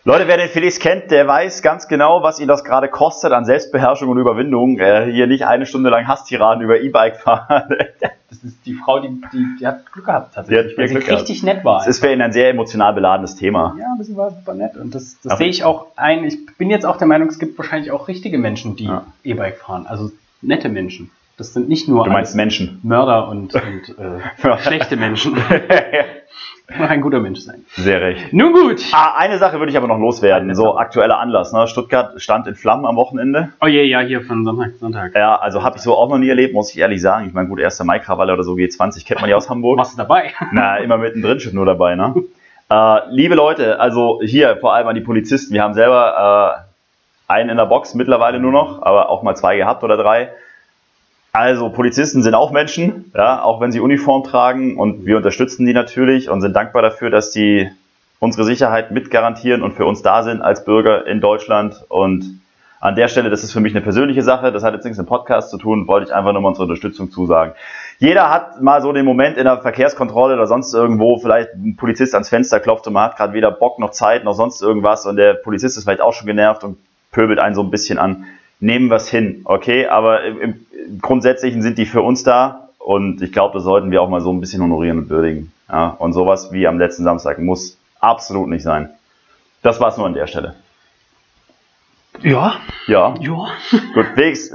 Leute, 0.02 0.26
wer 0.26 0.36
den 0.36 0.48
Felix 0.48 0.80
kennt, 0.80 1.12
der 1.12 1.28
weiß 1.28 1.62
ganz 1.62 1.86
genau, 1.86 2.24
was 2.24 2.40
ihn 2.40 2.48
das 2.48 2.64
gerade 2.64 2.88
kostet 2.88 3.30
an 3.30 3.44
Selbstbeherrschung 3.44 4.08
und 4.08 4.18
Überwindung. 4.18 4.80
Äh, 4.80 5.08
hier 5.12 5.28
nicht 5.28 5.46
eine 5.46 5.66
Stunde 5.66 5.88
lang 5.88 6.08
Hasstiraden 6.08 6.64
über 6.64 6.80
E-Bike 6.80 7.16
fahren. 7.20 7.68
Das 8.28 8.42
ist 8.42 8.66
die 8.66 8.74
Frau, 8.74 8.98
die, 8.98 9.10
die, 9.32 9.46
die 9.60 9.66
hat 9.66 9.92
Glück 9.92 10.06
gehabt 10.06 10.34
tatsächlich, 10.34 10.66
Die 10.66 10.72
hat 10.72 10.78
weil 10.78 10.88
Glück 10.88 11.04
gehabt. 11.06 11.20
richtig 11.20 11.44
nett 11.44 11.64
war. 11.64 11.78
Das 11.78 11.86
ist 11.86 12.00
für 12.00 12.12
ihn 12.12 12.20
ein 12.20 12.32
sehr 12.32 12.50
emotional 12.50 12.92
beladenes 12.92 13.36
Thema. 13.36 13.76
ja, 13.78 13.92
aber 13.94 14.02
sie 14.02 14.16
war 14.16 14.30
super 14.32 14.54
nett 14.54 14.76
und 14.76 14.92
das, 14.92 15.16
das 15.22 15.38
sehe 15.38 15.46
ich 15.46 15.62
auch 15.62 15.86
ein. 15.94 16.24
Ich 16.24 16.44
bin 16.58 16.68
jetzt 16.68 16.84
auch 16.84 16.96
der 16.96 17.06
Meinung, 17.06 17.28
es 17.28 17.38
gibt 17.38 17.56
wahrscheinlich 17.56 17.92
auch 17.92 18.08
richtige 18.08 18.36
Menschen, 18.38 18.74
die 18.74 18.86
Ja. 18.86 19.06
E-Bike 19.22 19.58
fahren, 19.58 19.86
also 19.86 20.10
nette 20.42 20.68
Menschen. 20.68 21.12
Das 21.36 21.52
sind 21.52 21.68
nicht 21.68 21.88
nur 21.88 22.04
Du 22.04 22.10
meinst 22.10 22.36
Menschen. 22.36 22.80
Mörder 22.82 23.28
und, 23.28 23.54
und 23.54 23.98
äh, 23.98 24.58
schlechte 24.58 24.96
Menschen. 24.96 25.36
Noch 26.78 26.88
ein 26.88 27.02
guter 27.02 27.20
Mensch 27.20 27.40
sein. 27.40 27.66
Sehr 27.74 28.00
recht. 28.00 28.32
Nun 28.32 28.54
gut. 28.54 28.80
Ah, 28.92 29.16
eine 29.18 29.36
Sache 29.36 29.58
würde 29.58 29.70
ich 29.70 29.76
aber 29.76 29.86
noch 29.86 29.98
loswerden. 29.98 30.48
Eine 30.48 30.56
So 30.56 30.78
aktueller 30.78 31.18
Anlass. 31.18 31.52
Ne? 31.52 31.66
Stuttgart 31.68 32.20
stand 32.22 32.46
in 32.46 32.54
Flammen 32.54 32.86
am 32.86 32.96
Wochenende. 32.96 33.50
Oh 33.60 33.66
je, 33.66 33.82
ja, 33.82 34.00
hier 34.00 34.22
von 34.22 34.44
Sonntag, 34.44 34.72
Sonntag. 34.80 35.14
Ja, 35.14 35.36
also 35.36 35.62
habe 35.62 35.76
ich 35.76 35.82
so 35.82 35.94
auch 35.94 36.08
noch 36.08 36.16
nie 36.16 36.30
erlebt, 36.30 36.54
muss 36.54 36.70
ich 36.72 36.78
ehrlich 36.78 37.02
sagen. 37.02 37.26
Ich 37.26 37.34
meine, 37.34 37.48
gut, 37.48 37.62
1. 37.62 37.84
Mai-Krawalle 37.84 38.32
oder 38.32 38.44
so 38.44 38.54
G20 38.54 39.04
kennt 39.06 39.20
man 39.20 39.28
ja 39.28 39.36
aus 39.36 39.50
Hamburg. 39.50 39.76
Warst 39.76 39.92
du 39.92 39.98
dabei? 39.98 40.32
Na, 40.52 40.78
immer 40.78 40.96
mittendrin 40.96 41.38
steht 41.38 41.52
nur 41.52 41.66
dabei, 41.66 41.96
ne? 41.96 42.14
äh, 42.70 43.00
liebe 43.10 43.34
Leute, 43.34 43.78
also 43.78 44.20
hier 44.22 44.56
vor 44.56 44.72
allem 44.72 44.88
an 44.88 44.94
die 44.94 45.02
Polizisten. 45.02 45.52
Wir 45.52 45.62
haben 45.62 45.74
selber 45.74 46.64
äh, 47.28 47.32
einen 47.32 47.50
in 47.50 47.58
der 47.58 47.66
Box 47.66 47.94
mittlerweile 47.94 48.40
nur 48.40 48.52
noch, 48.52 48.80
aber 48.80 49.10
auch 49.10 49.22
mal 49.22 49.34
zwei 49.34 49.58
gehabt 49.58 49.84
oder 49.84 49.98
drei. 49.98 50.30
Also 51.36 51.68
Polizisten 51.68 52.22
sind 52.22 52.36
auch 52.36 52.52
Menschen, 52.52 53.10
ja, 53.12 53.42
auch 53.42 53.60
wenn 53.60 53.72
sie 53.72 53.80
Uniform 53.80 54.22
tragen 54.22 54.76
und 54.76 55.04
wir 55.04 55.16
unterstützen 55.16 55.66
die 55.66 55.72
natürlich 55.72 56.30
und 56.30 56.40
sind 56.40 56.54
dankbar 56.54 56.80
dafür, 56.80 57.10
dass 57.10 57.32
die 57.32 57.68
unsere 58.20 58.44
Sicherheit 58.44 58.92
mit 58.92 59.10
garantieren 59.10 59.62
und 59.62 59.72
für 59.72 59.84
uns 59.84 60.00
da 60.00 60.22
sind 60.22 60.42
als 60.42 60.64
Bürger 60.64 61.08
in 61.08 61.20
Deutschland. 61.20 61.84
Und 61.88 62.40
an 62.78 62.94
der 62.94 63.08
Stelle, 63.08 63.30
das 63.30 63.42
ist 63.42 63.52
für 63.52 63.58
mich 63.58 63.74
eine 63.74 63.80
persönliche 63.82 64.22
Sache, 64.22 64.52
das 64.52 64.62
hat 64.62 64.74
jetzt 64.74 64.84
nichts 64.84 64.96
mit 64.96 65.08
dem 65.08 65.08
Podcast 65.08 65.50
zu 65.50 65.58
tun, 65.58 65.88
wollte 65.88 66.06
ich 66.06 66.14
einfach 66.14 66.32
nur 66.32 66.40
mal 66.40 66.50
unsere 66.50 66.66
Unterstützung 66.66 67.10
zusagen. 67.10 67.52
Jeder 67.98 68.30
hat 68.30 68.62
mal 68.62 68.80
so 68.80 68.92
den 68.92 69.04
Moment 69.04 69.36
in 69.36 69.42
der 69.42 69.58
Verkehrskontrolle 69.58 70.34
oder 70.34 70.46
sonst 70.46 70.72
irgendwo, 70.72 71.18
vielleicht 71.18 71.52
ein 71.54 71.74
Polizist 71.74 72.14
ans 72.14 72.28
Fenster 72.28 72.60
klopft 72.60 72.86
und 72.86 72.92
man 72.92 73.06
hat 73.06 73.16
gerade 73.16 73.32
weder 73.32 73.50
Bock 73.50 73.80
noch 73.80 73.90
Zeit 73.90 74.22
noch 74.22 74.34
sonst 74.34 74.62
irgendwas 74.62 75.04
und 75.04 75.16
der 75.16 75.34
Polizist 75.34 75.76
ist 75.78 75.82
vielleicht 75.82 76.00
auch 76.00 76.12
schon 76.12 76.28
genervt 76.28 76.62
und 76.62 76.78
pöbelt 77.10 77.40
einen 77.40 77.56
so 77.56 77.62
ein 77.64 77.72
bisschen 77.72 77.98
an. 77.98 78.24
Nehmen 78.60 78.88
wir 78.88 78.96
es 78.96 79.08
hin, 79.08 79.42
okay? 79.44 79.86
Aber 79.86 80.24
im, 80.24 80.40
im 80.40 81.00
Grundsätzlichen 81.00 81.62
sind 81.62 81.78
die 81.78 81.86
für 81.86 82.02
uns 82.02 82.22
da 82.22 82.68
und 82.78 83.22
ich 83.22 83.32
glaube, 83.32 83.54
das 83.54 83.64
sollten 83.64 83.90
wir 83.90 84.02
auch 84.02 84.08
mal 84.08 84.20
so 84.20 84.32
ein 84.32 84.40
bisschen 84.40 84.62
honorieren 84.62 84.98
und 84.98 85.10
würdigen. 85.10 85.52
Ja? 85.68 85.88
Und 85.88 86.12
sowas 86.12 86.52
wie 86.52 86.66
am 86.66 86.78
letzten 86.78 87.04
Samstag 87.04 87.38
muss 87.38 87.78
absolut 88.00 88.48
nicht 88.48 88.62
sein. 88.62 88.90
Das 89.62 89.80
war's 89.80 89.96
nur 89.96 90.06
an 90.06 90.14
der 90.14 90.26
Stelle. 90.26 90.54
Ja, 92.22 92.56
Ja, 92.86 93.14
ja. 93.18 93.46
gut, 93.94 94.06
Felix, 94.14 94.54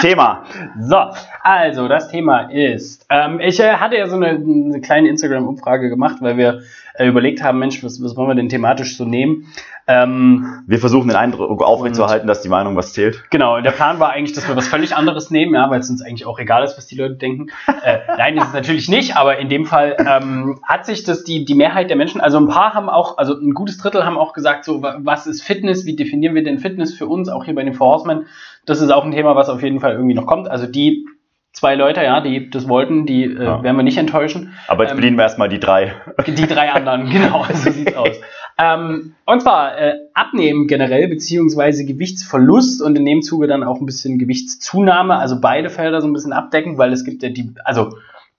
Thema. 0.00 0.44
So, 0.80 0.96
also 1.42 1.88
das 1.88 2.08
Thema 2.08 2.50
ist, 2.50 3.06
ähm, 3.10 3.40
ich 3.40 3.60
äh, 3.60 3.74
hatte 3.74 3.96
ja 3.96 4.06
so 4.06 4.16
eine, 4.16 4.28
eine 4.28 4.80
kleine 4.80 5.08
Instagram-Umfrage 5.08 5.88
gemacht, 5.88 6.16
weil 6.20 6.36
wir 6.36 6.62
äh, 6.94 7.06
überlegt 7.06 7.42
haben, 7.42 7.58
Mensch, 7.58 7.82
was, 7.82 8.02
was 8.02 8.16
wollen 8.16 8.28
wir 8.28 8.34
denn 8.34 8.48
thematisch 8.48 8.96
so 8.96 9.04
nehmen? 9.04 9.52
Ähm, 9.86 10.62
Wir 10.66 10.78
versuchen 10.78 11.08
den 11.08 11.16
Eindruck 11.16 11.62
aufrechtzuerhalten, 11.62 12.26
dass 12.26 12.40
die 12.40 12.48
Meinung 12.48 12.74
was 12.76 12.92
zählt. 12.94 13.22
genau, 13.30 13.60
der 13.60 13.70
Plan 13.72 14.00
war 14.00 14.10
eigentlich, 14.10 14.32
dass 14.34 14.48
wir 14.48 14.56
was 14.56 14.66
völlig 14.66 14.96
anderes 14.96 15.30
nehmen, 15.30 15.54
ja, 15.54 15.68
weil 15.68 15.80
es 15.80 15.90
uns 15.90 16.00
eigentlich 16.02 16.24
auch 16.26 16.38
egal 16.38 16.64
ist, 16.64 16.76
was 16.78 16.86
die 16.86 16.96
Leute 16.96 17.16
denken. 17.16 17.48
Äh, 17.82 17.98
nein, 18.16 18.36
ist 18.38 18.46
es 18.48 18.52
natürlich 18.54 18.88
nicht, 18.88 19.16
aber 19.16 19.38
in 19.38 19.48
dem 19.50 19.66
Fall 19.66 19.96
ähm, 19.98 20.58
hat 20.62 20.86
sich 20.86 21.04
das 21.04 21.24
die, 21.24 21.44
die 21.44 21.54
Mehrheit 21.54 21.90
der 21.90 21.96
Menschen, 21.96 22.20
also 22.20 22.38
ein 22.38 22.48
paar 22.48 22.72
haben 22.72 22.88
auch, 22.88 23.18
also 23.18 23.34
ein 23.38 23.52
gutes 23.52 23.76
Drittel 23.78 24.04
haben 24.06 24.16
auch 24.16 24.32
gesagt, 24.32 24.64
so, 24.64 24.82
wa- 24.82 24.96
was 25.00 25.26
ist 25.26 25.42
Fitness, 25.42 25.84
wie 25.84 25.96
definieren 25.96 26.34
wir 26.34 26.42
denn 26.44 26.58
Fitness 26.58 26.94
für 26.94 27.06
uns, 27.06 27.28
auch 27.28 27.44
hier 27.44 27.54
bei 27.54 27.62
den 27.62 27.74
Four 27.74 27.88
Horsemen. 27.92 28.26
Das 28.64 28.80
ist 28.80 28.90
auch 28.90 29.04
ein 29.04 29.12
Thema, 29.12 29.36
was 29.36 29.50
auf 29.50 29.62
jeden 29.62 29.80
Fall 29.80 29.92
irgendwie 29.92 30.14
noch 30.14 30.26
kommt. 30.26 30.48
Also 30.50 30.66
die 30.66 31.04
zwei 31.52 31.74
Leute, 31.76 32.02
ja, 32.02 32.20
die 32.20 32.50
das 32.50 32.68
wollten, 32.68 33.06
die 33.06 33.24
äh, 33.24 33.44
Ja. 33.44 33.62
werden 33.62 33.76
wir 33.76 33.82
nicht 33.84 33.98
enttäuschen. 33.98 34.54
Aber 34.66 34.82
jetzt 34.84 34.92
Ähm, 34.92 34.96
bedienen 34.96 35.16
wir 35.18 35.22
erstmal 35.22 35.48
die 35.48 35.60
drei. 35.60 35.92
Die 36.26 36.46
drei 36.46 36.72
anderen, 36.72 37.08
genau, 37.10 37.44
so 37.52 37.70
sieht's 37.70 37.94
aus. 37.96 38.16
Ähm, 38.56 39.14
und 39.26 39.42
zwar 39.42 39.76
äh, 39.76 39.94
Abnehmen 40.14 40.66
generell, 40.66 41.08
beziehungsweise 41.08 41.84
Gewichtsverlust 41.84 42.82
und 42.82 42.96
in 42.96 43.04
dem 43.04 43.22
Zuge 43.22 43.46
dann 43.46 43.64
auch 43.64 43.80
ein 43.80 43.86
bisschen 43.86 44.18
Gewichtszunahme, 44.18 45.16
also 45.16 45.40
beide 45.40 45.70
Felder 45.70 46.00
so 46.00 46.06
ein 46.06 46.12
bisschen 46.12 46.32
abdecken, 46.32 46.78
weil 46.78 46.92
es 46.92 47.04
gibt 47.04 47.22
ja 47.22 47.30
die, 47.30 47.52
also 47.64 47.96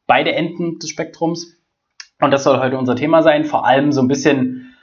beide 0.08 0.34
Enden 0.34 0.80
des 0.80 0.90
Spektrums. 0.90 1.58
Und 2.22 2.32
das 2.32 2.44
soll 2.44 2.60
heute 2.60 2.78
unser 2.78 2.96
Thema 2.96 3.24
sein, 3.24 3.44
vor 3.44 3.66
allem 3.66 3.92
so 3.92 4.02
ein 4.02 4.08
bisschen, 4.08 4.74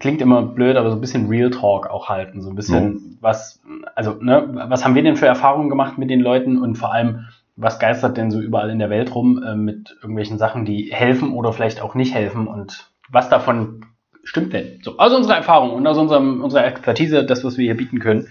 klingt 0.00 0.22
immer 0.22 0.42
blöd, 0.42 0.76
aber 0.76 0.88
so 0.88 0.96
ein 0.96 1.02
bisschen 1.02 1.28
Real 1.28 1.50
Talk 1.50 1.90
auch 1.90 2.08
halten, 2.08 2.40
so 2.40 2.48
ein 2.48 2.56
bisschen, 2.56 3.18
was, 3.20 3.60
also, 3.94 4.14
ne, 4.20 4.66
was 4.68 4.84
haben 4.84 4.94
wir 4.94 5.02
denn 5.02 5.16
für 5.16 5.26
Erfahrungen 5.26 5.68
gemacht 5.68 5.98
mit 5.98 6.08
den 6.08 6.20
Leuten 6.20 6.56
und 6.56 6.76
vor 6.76 6.94
allem, 6.94 7.26
was 7.56 7.78
geistert 7.78 8.16
denn 8.16 8.30
so 8.30 8.40
überall 8.40 8.70
in 8.70 8.78
der 8.78 8.88
Welt 8.88 9.14
rum 9.14 9.42
äh, 9.42 9.54
mit 9.54 9.94
irgendwelchen 10.00 10.38
Sachen, 10.38 10.64
die 10.64 10.90
helfen 10.90 11.34
oder 11.34 11.52
vielleicht 11.52 11.82
auch 11.82 11.94
nicht 11.94 12.14
helfen 12.14 12.46
und 12.46 12.90
was 13.10 13.28
davon 13.28 13.84
stimmt 14.24 14.52
denn? 14.52 14.80
So, 14.82 14.98
aus 14.98 15.12
unserer 15.14 15.36
Erfahrung 15.36 15.72
und 15.72 15.86
aus 15.86 15.98
unserem, 15.98 16.42
unserer 16.42 16.66
Expertise, 16.66 17.24
das, 17.24 17.44
was 17.44 17.56
wir 17.58 17.64
hier 17.64 17.76
bieten 17.76 17.98
können. 17.98 18.28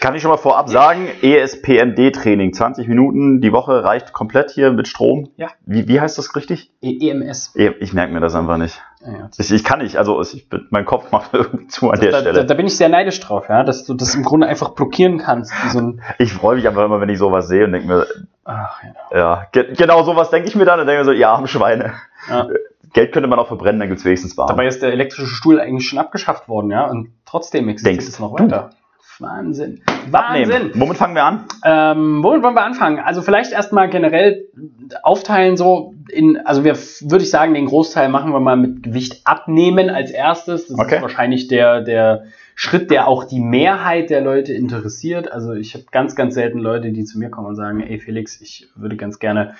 Kann 0.00 0.14
ich 0.14 0.20
schon 0.20 0.30
mal 0.30 0.36
vorab 0.36 0.68
sagen, 0.68 1.08
E 1.22 1.34
ESPMD-Training, 1.38 2.52
20 2.52 2.88
Minuten 2.88 3.40
die 3.40 3.52
Woche 3.52 3.82
reicht 3.84 4.12
komplett 4.12 4.50
hier 4.50 4.70
mit 4.70 4.86
Strom. 4.86 5.30
Ja. 5.38 5.48
Wie, 5.64 5.88
wie 5.88 5.98
heißt 5.98 6.18
das 6.18 6.36
richtig? 6.36 6.70
E 6.82 7.08
EMS. 7.08 7.54
E- 7.56 7.72
Ich 7.80 7.94
merke 7.94 8.12
mir 8.12 8.20
das 8.20 8.34
einfach 8.34 8.58
nicht. 8.58 8.82
Ja, 9.00 9.12
ja. 9.12 9.30
Ich, 9.38 9.50
ich 9.50 9.64
kann 9.64 9.78
nicht, 9.78 9.96
also 9.96 10.20
ich, 10.20 10.46
mein 10.68 10.84
Kopf 10.84 11.10
macht 11.10 11.30
irgendwie 11.32 11.68
zu 11.68 11.90
an 11.90 12.00
der 12.00 12.10
Da, 12.10 12.16
da, 12.18 12.30
Stelle. 12.32 12.44
da 12.44 12.52
bin 12.54 12.66
ich 12.66 12.76
sehr 12.76 12.90
neidisch 12.90 13.18
drauf, 13.20 13.46
ja, 13.48 13.64
dass 13.64 13.86
du 13.86 13.94
das 13.94 14.14
im 14.14 14.24
Grunde 14.24 14.46
einfach 14.46 14.70
blockieren 14.74 15.16
kannst. 15.16 15.54
So 15.70 15.94
Ich 16.18 16.34
freue 16.34 16.56
mich 16.56 16.68
einfach 16.68 16.84
immer, 16.84 17.00
wenn 17.00 17.08
ich 17.08 17.18
sowas 17.18 17.48
sehe 17.48 17.64
und 17.64 17.72
denke 17.72 17.88
mir, 17.88 18.06
ach, 18.44 18.82
ja. 19.10 19.18
ja, 19.18 19.46
ge 19.52 19.72
genau 19.74 20.02
sowas 20.02 20.28
denke 20.28 20.48
ich 20.48 20.54
mir 20.54 20.66
dann 20.66 20.80
und 20.80 20.86
denke 20.86 21.00
mir 21.00 21.06
so, 21.06 21.12
ja, 21.12 21.46
Schweine. 21.46 21.94
Ja. 22.28 22.48
Geld 22.94 23.12
könnte 23.12 23.28
man 23.28 23.38
auch 23.38 23.48
verbrennen, 23.48 23.78
dann 23.80 23.88
gibt 23.88 23.98
es 24.00 24.04
wenigstens 24.06 24.36
warm. 24.38 24.48
Dabei 24.48 24.66
ist 24.66 24.80
der 24.80 24.92
elektrische 24.92 25.28
Stuhl 25.34 25.60
eigentlich 25.60 25.86
schon 25.86 25.98
abgeschafft 25.98 26.48
worden, 26.48 26.70
ja, 26.70 26.88
und 26.88 27.10
trotzdem 27.26 27.68
existiert 27.68 27.96
Denkst 28.00 28.08
es 28.08 28.18
noch 28.18 28.34
du? 28.36 28.44
weiter. 28.44 28.70
Wahnsinn. 29.20 29.80
Wahnsinn. 30.10 30.52
Abnehmen. 30.52 30.70
Womit 30.74 30.96
fangen 30.96 31.14
wir 31.14 31.22
an? 31.24 31.44
Ähm, 31.64 32.24
womit 32.24 32.42
wollen 32.42 32.54
wir 32.56 32.64
anfangen? 32.64 32.98
Also 32.98 33.22
vielleicht 33.22 33.52
erstmal 33.52 33.88
generell 33.88 34.48
aufteilen 35.04 35.56
so 35.56 35.94
in, 36.10 36.36
also 36.38 36.64
wir 36.64 36.74
würde 36.76 37.22
ich 37.22 37.30
sagen, 37.30 37.54
den 37.54 37.66
Großteil 37.66 38.08
machen 38.08 38.32
wir 38.32 38.40
mal 38.40 38.56
mit 38.56 38.82
Gewicht 38.82 39.20
abnehmen 39.24 39.88
als 39.88 40.10
erstes. 40.10 40.66
Das 40.66 40.78
Okay. 40.78 40.96
ist 40.96 41.02
wahrscheinlich 41.02 41.46
der, 41.46 41.82
der 41.82 42.24
Schritt, 42.56 42.90
der 42.90 43.06
auch 43.06 43.22
die 43.24 43.40
Mehrheit 43.40 44.10
der 44.10 44.20
Leute 44.20 44.52
interessiert. 44.52 45.30
Also 45.30 45.52
ich 45.52 45.74
habe 45.74 45.84
ganz, 45.92 46.16
ganz 46.16 46.34
selten 46.34 46.58
Leute, 46.58 46.90
die 46.90 47.04
zu 47.04 47.18
mir 47.18 47.30
kommen 47.30 47.46
und 47.46 47.56
sagen, 47.56 47.80
ey 47.80 48.00
Felix, 48.00 48.40
ich 48.40 48.68
würde 48.74 48.96
ganz 48.96 49.20
gerne 49.20 49.54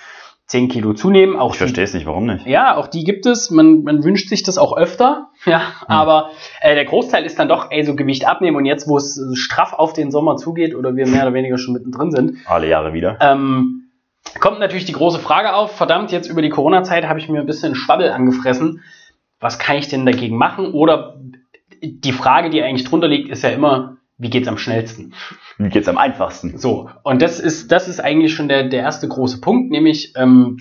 10 0.46 0.68
Kilo 0.68 0.92
zunehmen. 0.92 1.36
Auch 1.36 1.52
Ich 1.52 1.58
verstehe 1.58 1.84
es 1.84 1.94
nicht, 1.94 2.04
warum 2.06 2.26
nicht? 2.26 2.46
ja, 2.46 2.76
auch 2.76 2.86
die 2.86 3.02
gibt 3.04 3.24
es. 3.26 3.50
Man, 3.50 3.82
man 3.82 4.04
wünscht 4.04 4.28
sich 4.28 4.42
das 4.42 4.58
auch 4.58 4.76
öfter. 4.76 5.28
Ja, 5.46 5.60
aber 5.88 6.30
äh, 6.62 6.74
der 6.74 6.86
Großteil 6.86 7.24
ist 7.26 7.38
dann 7.38 7.48
doch, 7.48 7.70
ey, 7.70 7.84
so 7.84 7.94
Gewicht 7.96 8.26
abnehmen. 8.26 8.56
Und 8.56 8.64
jetzt, 8.64 8.88
wo 8.88 8.96
es 8.96 9.18
äh, 9.18 9.36
straff 9.36 9.74
auf 9.74 9.92
den 9.92 10.10
Sommer 10.10 10.36
zugeht 10.36 10.74
oder 10.74 10.96
wir 10.96 11.06
mehr 11.06 11.22
oder 11.24 11.34
weniger 11.34 11.58
schon 11.58 11.74
mittendrin 11.74 12.10
sind, 12.12 12.38
Alle 12.46 12.66
Jahre 12.68 12.94
wieder. 12.94 13.18
ähm, 13.20 13.90
kommt 14.40 14.58
natürlich 14.58 14.86
die 14.86 14.92
große 14.92 15.18
Frage 15.18 15.54
auf. 15.54 15.72
Verdammt, 15.76 16.12
jetzt 16.12 16.28
über 16.30 16.40
die 16.40 16.48
Corona-Zeit 16.48 17.06
habe 17.06 17.18
ich 17.18 17.28
mir 17.28 17.40
ein 17.40 17.46
bisschen 17.46 17.74
Schwabbel 17.74 18.10
angefressen. 18.10 18.82
Was 19.40 19.58
kann 19.58 19.76
ich 19.76 19.88
denn 19.88 20.06
dagegen 20.06 20.36
machen? 20.38 20.72
Oder 20.72 21.20
die 21.82 22.12
Frage, 22.12 22.48
die 22.48 22.62
eigentlich 22.62 22.88
drunter 22.88 23.08
liegt, 23.08 23.28
ist 23.28 23.42
ja 23.42 23.50
immer, 23.50 23.93
wie 24.24 24.30
geht's 24.30 24.48
am 24.48 24.56
schnellsten? 24.56 25.12
Wie 25.58 25.68
geht's 25.68 25.86
am 25.86 25.98
einfachsten? 25.98 26.56
So, 26.56 26.88
und 27.02 27.20
das 27.20 27.38
ist, 27.38 27.70
das 27.70 27.88
ist 27.88 28.00
eigentlich 28.00 28.32
schon 28.32 28.48
der, 28.48 28.70
der 28.70 28.80
erste 28.80 29.06
große 29.06 29.38
Punkt, 29.42 29.70
nämlich 29.70 30.14
ähm, 30.16 30.56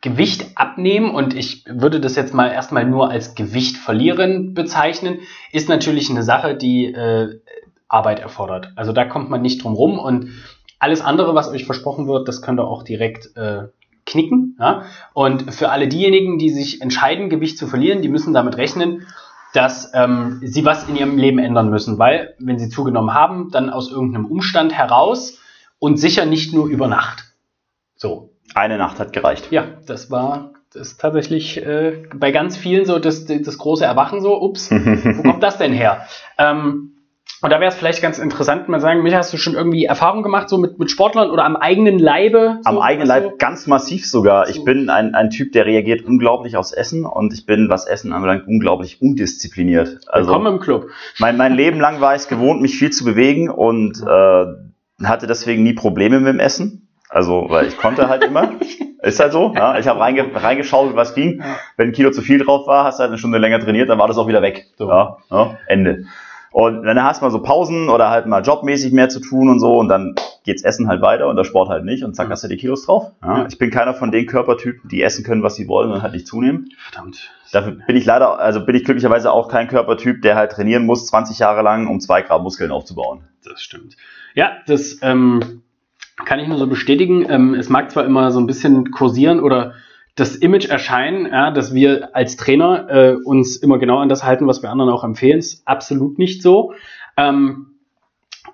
Gewicht 0.00 0.52
abnehmen 0.54 1.10
und 1.10 1.34
ich 1.34 1.64
würde 1.66 1.98
das 1.98 2.14
jetzt 2.14 2.34
mal 2.34 2.52
erstmal 2.52 2.84
nur 2.86 3.10
als 3.10 3.34
Gewicht 3.34 3.76
verlieren 3.76 4.54
bezeichnen, 4.54 5.18
ist 5.50 5.68
natürlich 5.68 6.08
eine 6.08 6.22
Sache, 6.22 6.56
die 6.56 6.84
äh, 6.84 7.40
Arbeit 7.88 8.20
erfordert. 8.20 8.72
Also 8.76 8.92
da 8.92 9.04
kommt 9.06 9.28
man 9.28 9.42
nicht 9.42 9.64
drum 9.64 9.74
rum 9.74 9.98
und 9.98 10.28
alles 10.78 11.00
andere, 11.00 11.34
was 11.34 11.48
euch 11.48 11.64
versprochen 11.64 12.06
wird, 12.06 12.28
das 12.28 12.42
könnt 12.42 12.60
ihr 12.60 12.68
auch 12.68 12.84
direkt 12.84 13.36
äh, 13.36 13.64
knicken. 14.04 14.56
Ja? 14.60 14.84
Und 15.14 15.52
für 15.52 15.70
alle 15.70 15.88
diejenigen, 15.88 16.38
die 16.38 16.50
sich 16.50 16.80
entscheiden, 16.80 17.28
Gewicht 17.28 17.58
zu 17.58 17.66
verlieren, 17.66 18.02
die 18.02 18.08
müssen 18.08 18.32
damit 18.32 18.56
rechnen, 18.56 19.04
dass 19.56 19.90
ähm, 19.94 20.40
sie 20.42 20.64
was 20.64 20.86
in 20.88 20.96
ihrem 20.96 21.16
Leben 21.16 21.38
ändern 21.38 21.70
müssen, 21.70 21.98
weil 21.98 22.34
wenn 22.38 22.58
sie 22.58 22.68
zugenommen 22.68 23.14
haben, 23.14 23.50
dann 23.50 23.70
aus 23.70 23.90
irgendeinem 23.90 24.26
Umstand 24.26 24.74
heraus 24.74 25.40
und 25.78 25.98
sicher 25.98 26.26
nicht 26.26 26.52
nur 26.52 26.66
über 26.66 26.88
Nacht. 26.88 27.24
So. 27.94 28.30
Eine 28.54 28.78
Nacht 28.78 29.00
hat 29.00 29.12
gereicht. 29.12 29.50
Ja, 29.50 29.64
das 29.86 30.10
war 30.10 30.52
das 30.72 30.88
ist 30.88 31.00
tatsächlich 31.00 31.56
äh, 31.64 32.02
bei 32.14 32.32
ganz 32.32 32.56
vielen 32.56 32.84
so 32.84 32.98
das, 32.98 33.24
das 33.24 33.58
große 33.58 33.84
Erwachen 33.84 34.20
so, 34.20 34.40
ups, 34.40 34.70
wo 34.70 35.22
kommt 35.22 35.42
das 35.42 35.58
denn 35.58 35.72
her? 35.72 36.06
Ähm, 36.38 36.95
und 37.42 37.50
da 37.50 37.60
wäre 37.60 37.68
es 37.68 37.74
vielleicht 37.74 38.00
ganz 38.00 38.18
interessant, 38.18 38.68
mal 38.68 38.80
sagen, 38.80 39.02
Micha, 39.02 39.18
hast 39.18 39.32
du 39.32 39.36
schon 39.36 39.54
irgendwie 39.54 39.84
Erfahrung 39.84 40.22
gemacht, 40.22 40.48
so 40.48 40.58
mit, 40.58 40.78
mit 40.78 40.90
Sportlern 40.90 41.30
oder 41.30 41.44
am 41.44 41.56
eigenen 41.56 41.98
Leibe? 41.98 42.58
So, 42.62 42.70
am 42.70 42.78
eigenen 42.78 43.06
Leib 43.06 43.24
so? 43.24 43.32
ganz 43.38 43.66
massiv 43.66 44.06
sogar. 44.06 44.48
Ich 44.48 44.64
bin 44.64 44.88
ein, 44.88 45.14
ein 45.14 45.30
Typ, 45.30 45.52
der 45.52 45.66
reagiert 45.66 46.04
unglaublich 46.04 46.56
aufs 46.56 46.72
Essen 46.72 47.04
und 47.04 47.32
ich 47.34 47.44
bin, 47.44 47.68
was 47.68 47.86
Essen 47.86 48.12
anbelangt, 48.12 48.46
unglaublich 48.46 49.02
undiszipliniert. 49.02 50.00
Also, 50.06 50.28
Willkommen 50.28 50.54
im 50.54 50.60
Club. 50.60 50.88
Mein, 51.18 51.36
mein 51.36 51.54
Leben 51.54 51.78
lang 51.78 52.00
war 52.00 52.14
ich 52.14 52.22
es 52.22 52.28
gewohnt, 52.28 52.62
mich 52.62 52.78
viel 52.78 52.90
zu 52.90 53.04
bewegen 53.04 53.50
und 53.50 54.02
äh, 54.02 55.04
hatte 55.04 55.26
deswegen 55.26 55.62
nie 55.62 55.74
Probleme 55.74 56.20
mit 56.20 56.28
dem 56.28 56.40
Essen. 56.40 56.88
Also, 57.08 57.46
weil 57.48 57.66
ich 57.66 57.76
konnte 57.76 58.08
halt 58.08 58.24
immer. 58.24 58.52
Ist 59.02 59.20
halt 59.20 59.32
so. 59.32 59.52
Ja? 59.54 59.78
Ich 59.78 59.86
habe 59.86 60.00
reinge 60.00 60.34
reingeschaut, 60.34 60.96
was 60.96 61.14
ging. 61.14 61.42
Wenn 61.76 61.90
ein 61.90 61.92
Kilo 61.92 62.10
zu 62.10 62.22
viel 62.22 62.42
drauf 62.42 62.66
war, 62.66 62.84
hast 62.84 62.98
du 62.98 63.02
halt 63.02 63.10
eine 63.10 63.18
Stunde 63.18 63.38
länger 63.38 63.60
trainiert, 63.60 63.88
dann 63.88 63.98
war 63.98 64.08
das 64.08 64.18
auch 64.18 64.26
wieder 64.26 64.42
weg. 64.42 64.66
So. 64.76 64.88
Ja? 64.88 65.18
Ja? 65.30 65.58
Ende. 65.68 66.06
Und 66.56 66.84
dann 66.84 67.02
hast 67.02 67.20
du 67.20 67.26
mal 67.26 67.30
so 67.30 67.42
Pausen 67.42 67.90
oder 67.90 68.08
halt 68.08 68.24
mal 68.24 68.40
jobmäßig 68.40 68.90
mehr 68.90 69.10
zu 69.10 69.20
tun 69.20 69.50
und 69.50 69.60
so 69.60 69.78
und 69.78 69.88
dann 69.88 70.14
geht's 70.42 70.62
Essen 70.64 70.88
halt 70.88 71.02
weiter 71.02 71.28
und 71.28 71.36
der 71.36 71.44
Sport 71.44 71.68
halt 71.68 71.84
nicht 71.84 72.02
und 72.02 72.16
zack, 72.16 72.30
hast 72.30 72.44
du 72.44 72.48
die 72.48 72.56
Kilos 72.56 72.86
drauf. 72.86 73.12
Ja. 73.22 73.44
Ich 73.46 73.58
bin 73.58 73.70
keiner 73.70 73.92
von 73.92 74.10
den 74.10 74.24
Körpertypen, 74.24 74.88
die 74.88 75.02
essen 75.02 75.22
können, 75.22 75.42
was 75.42 75.54
sie 75.54 75.68
wollen 75.68 75.92
und 75.92 76.00
halt 76.00 76.14
nicht 76.14 76.26
zunehmen. 76.26 76.70
Verdammt. 76.78 77.30
Dafür 77.52 77.72
bin 77.86 77.94
ich 77.94 78.06
leider, 78.06 78.38
also 78.38 78.64
bin 78.64 78.74
ich 78.74 78.84
glücklicherweise 78.84 79.32
auch 79.32 79.48
kein 79.48 79.68
Körpertyp, 79.68 80.22
der 80.22 80.36
halt 80.36 80.52
trainieren 80.52 80.86
muss, 80.86 81.04
20 81.08 81.38
Jahre 81.38 81.60
lang, 81.60 81.88
um 81.88 82.00
zwei 82.00 82.22
Grad 82.22 82.42
Muskeln 82.42 82.70
aufzubauen. 82.70 83.24
Das 83.44 83.60
stimmt. 83.60 83.98
Ja, 84.32 84.52
das 84.66 85.00
ähm, 85.02 85.60
kann 86.24 86.38
ich 86.38 86.48
nur 86.48 86.56
so 86.56 86.68
bestätigen. 86.68 87.26
Ähm, 87.28 87.52
es 87.52 87.68
mag 87.68 87.90
zwar 87.90 88.06
immer 88.06 88.30
so 88.32 88.40
ein 88.40 88.46
bisschen 88.46 88.92
kursieren 88.92 89.40
oder 89.40 89.74
das 90.16 90.34
Image 90.34 90.68
erscheinen, 90.68 91.26
ja, 91.26 91.50
dass 91.50 91.74
wir 91.74 92.16
als 92.16 92.36
Trainer 92.36 92.88
äh, 92.88 93.16
uns 93.22 93.56
immer 93.56 93.78
genau 93.78 93.98
an 93.98 94.08
das 94.08 94.24
halten, 94.24 94.46
was 94.46 94.62
wir 94.62 94.70
anderen 94.70 94.90
auch 94.90 95.04
empfehlen, 95.04 95.38
ist 95.38 95.68
absolut 95.68 96.18
nicht 96.18 96.42
so. 96.42 96.72
Ähm, 97.18 97.66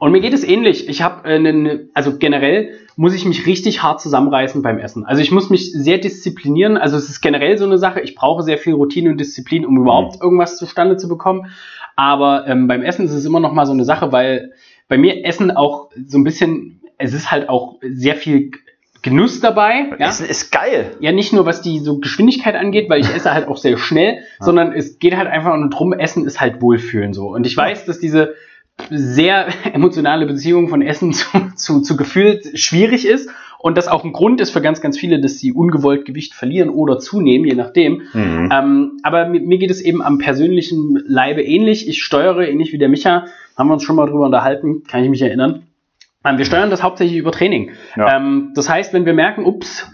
und 0.01 0.11
mir 0.11 0.21
geht 0.21 0.35
es 0.35 0.43
ähnlich. 0.43 0.89
Ich 0.89 1.03
habe 1.03 1.29
äh, 1.29 1.89
also 1.95 2.19
generell 2.19 2.71
muss 2.97 3.15
ich 3.15 3.25
mich 3.25 3.47
richtig 3.47 3.83
hart 3.83 4.01
zusammenreißen 4.01 4.61
beim 4.61 4.79
Essen. 4.79 5.05
Also 5.07 5.23
ich 5.23 5.31
muss 5.31 5.51
mich 5.51 5.73
sehr 5.73 5.99
disziplinieren. 5.99 6.77
Also 6.77 6.97
es 6.97 7.09
ist 7.09 7.21
generell 7.21 7.57
so 7.57 7.65
eine 7.65 7.79
Sache. 7.79 8.01
Ich 8.01 8.17
brauche 8.17 8.43
sehr 8.43 8.59
viel 8.59 8.75
Routine 8.75 9.11
und 9.11 9.19
Disziplin, 9.19 9.65
um 9.65 9.79
überhaupt 9.79 10.17
mhm. 10.17 10.23
irgendwas 10.23 10.57
zustande 10.57 10.97
zu 10.97 11.09
bekommen. 11.09 11.47
Aber 11.95 12.47
ähm, 12.49 12.67
beim 12.67 12.83
Essen 12.83 13.05
ist 13.05 13.13
es 13.13 13.25
immer 13.25 13.39
noch 13.39 13.53
mal 13.53 13.67
so 13.67 13.73
eine 13.73 13.85
Sache, 13.85 14.11
weil 14.11 14.53
bei 14.89 14.99
mir 14.99 15.25
Essen 15.25 15.53
auch 15.53 15.91
so 16.07 16.19
ein 16.19 16.25
bisschen, 16.25 16.81
es 16.99 17.15
ist 17.15 17.31
halt 17.31 17.49
auch 17.49 17.79
sehr 17.83 18.17
viel 18.17 18.51
Genuss 19.03 19.41
dabei. 19.41 19.91
Ja? 19.99 20.09
Essen 20.09 20.27
ist 20.27 20.53
geil. 20.53 20.97
Ja, 21.01 21.13
nicht 21.13 21.33
nur 21.33 21.45
was 21.45 21.61
die 21.61 21.81
so 21.81 21.99
Geschwindigkeit 21.99 22.55
angeht, 22.55 22.89
weil 22.89 23.01
ich 23.01 23.13
esse 23.13 23.35
halt 23.35 23.49
auch 23.49 23.57
sehr 23.57 23.77
schnell, 23.77 24.15
ja. 24.15 24.21
sondern 24.41 24.73
es 24.73 24.99
geht 24.99 25.17
halt 25.17 25.29
einfach 25.29 25.57
nur 25.57 25.71
drum, 25.71 25.93
Essen 25.93 26.27
ist 26.27 26.41
halt 26.41 26.63
Wohlfühlen 26.63 27.13
so. 27.13 27.29
Und 27.29 27.47
ich 27.47 27.57
weiß, 27.57 27.85
dass 27.85 27.99
diese 27.99 28.35
sehr 28.91 29.49
emotionale 29.73 30.27
Beziehung 30.27 30.69
von 30.69 30.83
Essen 30.83 31.13
zu, 31.13 31.27
zu, 31.57 31.81
zu 31.81 31.97
Gefühl 31.97 32.41
schwierig 32.55 33.07
ist 33.07 33.29
und 33.59 33.79
das 33.79 33.87
auch 33.89 34.05
ein 34.05 34.13
Grund 34.13 34.41
ist 34.41 34.51
für 34.51 34.61
ganz, 34.61 34.81
ganz 34.81 34.99
viele, 34.99 35.21
dass 35.21 35.39
sie 35.39 35.53
ungewollt 35.53 36.05
Gewicht 36.05 36.35
verlieren 36.35 36.69
oder 36.69 36.99
zunehmen, 36.99 37.47
je 37.47 37.55
nachdem. 37.55 38.03
Mhm. 38.13 38.51
Ähm, 38.53 38.99
aber 39.03 39.29
mir, 39.29 39.41
mir, 39.41 39.59
geht 39.59 39.71
es 39.71 39.81
eben 39.81 40.03
am 40.03 40.19
persönlichen 40.19 41.01
Leibe 41.07 41.43
ähnlich. 41.43 41.89
Ich 41.89 42.03
steuere 42.03 42.49
ähnlich 42.49 42.73
wie 42.73 42.79
der 42.79 42.89
Micha, 42.89 43.27
haben 43.57 43.69
wir 43.69 43.75
uns 43.75 43.85
schon 43.85 43.97
mal 43.97 44.07
drüber 44.07 44.27
unterhalten, 44.27 44.83
kann 44.89 45.05
ich 45.05 45.11
mich 45.11 45.23
erinnern. 45.23 45.63
Ähm, 46.25 46.39
wir 46.39 46.45
steuern 46.45 46.71
das 46.71 46.83
hauptsächlich 46.83 47.19
über 47.19 47.33
Training. 47.33 47.73
Ja. 47.97 48.17
Ähm, 48.17 48.53
das 48.55 48.69
heißt, 48.69 48.93
wenn 48.93 49.07
wir 49.07 49.15
merken, 49.15 49.45
ups, 49.45 49.91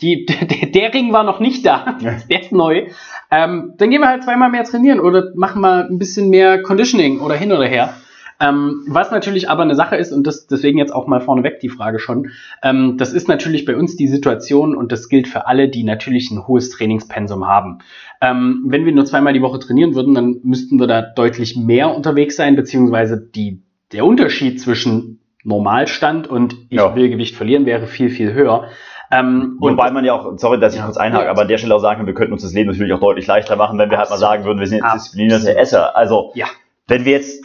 die, 0.00 0.26
der, 0.26 0.68
der 0.68 0.94
Ring 0.94 1.12
war 1.12 1.24
noch 1.24 1.40
nicht 1.40 1.64
da, 1.66 1.98
ja. 2.00 2.16
der 2.30 2.40
ist 2.40 2.52
neu, 2.52 2.88
ähm, 3.30 3.74
dann 3.76 3.90
gehen 3.90 4.00
wir 4.00 4.08
halt 4.08 4.24
zweimal 4.24 4.50
mehr 4.50 4.64
trainieren 4.64 5.00
oder 5.00 5.32
machen 5.34 5.60
mal 5.60 5.86
ein 5.88 5.98
bisschen 5.98 6.30
mehr 6.30 6.62
Conditioning 6.62 7.20
oder 7.20 7.34
hin 7.34 7.52
oder 7.52 7.66
her. 7.66 7.94
Ähm, 8.42 8.84
was 8.88 9.10
natürlich 9.10 9.50
aber 9.50 9.62
eine 9.62 9.74
Sache 9.74 9.96
ist, 9.96 10.12
und 10.12 10.26
das, 10.26 10.46
deswegen 10.46 10.78
jetzt 10.78 10.94
auch 10.94 11.06
mal 11.06 11.20
vorneweg 11.20 11.60
die 11.60 11.68
Frage 11.68 11.98
schon, 11.98 12.30
ähm, 12.62 12.96
das 12.96 13.12
ist 13.12 13.28
natürlich 13.28 13.66
bei 13.66 13.76
uns 13.76 13.96
die 13.96 14.08
Situation 14.08 14.74
und 14.74 14.92
das 14.92 15.10
gilt 15.10 15.28
für 15.28 15.46
alle, 15.46 15.68
die 15.68 15.84
natürlich 15.84 16.30
ein 16.30 16.46
hohes 16.46 16.70
Trainingspensum 16.70 17.46
haben. 17.46 17.80
Ähm, 18.22 18.64
wenn 18.66 18.86
wir 18.86 18.92
nur 18.92 19.04
zweimal 19.04 19.34
die 19.34 19.42
Woche 19.42 19.58
trainieren 19.58 19.94
würden, 19.94 20.14
dann 20.14 20.40
müssten 20.42 20.80
wir 20.80 20.86
da 20.86 21.02
deutlich 21.02 21.54
mehr 21.54 21.94
unterwegs 21.94 22.36
sein, 22.36 22.56
beziehungsweise 22.56 23.20
die, 23.20 23.62
der 23.92 24.06
Unterschied 24.06 24.58
zwischen 24.58 25.19
Normalstand 25.44 26.26
und 26.26 26.54
ich 26.68 26.78
ja. 26.78 26.94
will 26.94 27.08
Gewicht 27.08 27.36
verlieren, 27.36 27.66
wäre 27.66 27.86
viel, 27.86 28.10
viel 28.10 28.32
höher. 28.32 28.68
Ähm, 29.10 29.56
Wobei 29.58 29.90
man 29.90 30.04
ja 30.04 30.12
auch, 30.14 30.38
sorry, 30.38 30.60
dass 30.60 30.72
ich 30.74 30.78
ja, 30.78 30.84
kurz 30.84 30.96
einhake, 30.96 31.24
ja. 31.24 31.30
aber 31.30 31.42
an 31.42 31.48
der 31.48 31.58
Stelle 31.58 31.74
auch 31.74 31.80
sagen 31.80 31.98
kann, 31.98 32.06
wir 32.06 32.14
könnten 32.14 32.32
uns 32.32 32.42
das 32.42 32.52
Leben 32.52 32.70
natürlich 32.70 32.92
auch 32.92 33.00
deutlich 33.00 33.26
leichter 33.26 33.56
machen, 33.56 33.78
wenn 33.78 33.90
wir 33.90 33.98
halt 33.98 34.10
mal 34.10 34.18
sagen 34.18 34.44
würden, 34.44 34.60
wir 34.60 34.66
sind 34.66 34.82
jetzt 34.84 34.94
disziplinierte 34.94 35.56
Esser. 35.56 35.96
Also, 35.96 36.30
ja. 36.34 36.46
wenn 36.86 37.04
wir 37.04 37.12
jetzt 37.12 37.44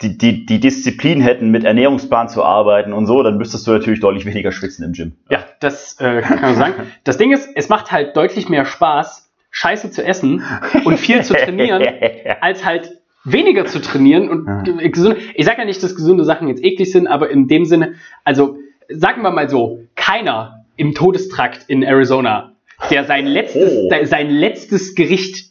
die, 0.00 0.16
die, 0.16 0.46
die 0.46 0.60
Disziplin 0.60 1.20
hätten, 1.20 1.50
mit 1.50 1.64
Ernährungsplan 1.64 2.28
zu 2.28 2.42
arbeiten 2.42 2.92
und 2.92 3.06
so, 3.06 3.22
dann 3.22 3.36
müsstest 3.36 3.66
du 3.66 3.72
natürlich 3.72 4.00
deutlich 4.00 4.24
weniger 4.24 4.52
schwitzen 4.52 4.84
im 4.84 4.92
Gym. 4.92 5.12
Ja, 5.30 5.44
das 5.60 6.00
äh, 6.00 6.22
kann 6.22 6.40
man 6.40 6.54
sagen. 6.54 6.74
Das 7.04 7.18
Ding 7.18 7.32
ist, 7.32 7.48
es 7.54 7.68
macht 7.68 7.92
halt 7.92 8.16
deutlich 8.16 8.48
mehr 8.48 8.64
Spaß, 8.64 9.30
Scheiße 9.50 9.90
zu 9.90 10.04
essen 10.04 10.42
und 10.84 10.98
viel 10.98 11.22
zu 11.22 11.34
trainieren, 11.34 11.82
als 12.40 12.64
halt 12.64 13.00
weniger 13.26 13.66
zu 13.66 13.80
trainieren 13.80 14.28
und 14.28 14.46
ja. 14.46 14.88
gesunde. 14.88 15.18
Ich 15.34 15.44
sage 15.44 15.58
ja 15.58 15.64
nicht, 15.64 15.82
dass 15.82 15.94
gesunde 15.94 16.24
Sachen 16.24 16.48
jetzt 16.48 16.64
eklig 16.64 16.90
sind, 16.90 17.06
aber 17.06 17.28
in 17.30 17.48
dem 17.48 17.64
Sinne, 17.64 17.94
also 18.24 18.58
sagen 18.88 19.22
wir 19.22 19.30
mal 19.30 19.50
so, 19.50 19.80
keiner 19.96 20.64
im 20.76 20.94
Todestrakt 20.94 21.64
in 21.68 21.82
Arizona, 21.82 22.52
der 22.90 23.04
sein 23.04 23.26
letztes, 23.26 23.72
oh. 23.72 24.04
sein 24.04 24.30
letztes 24.30 24.94
Gericht 24.94 25.50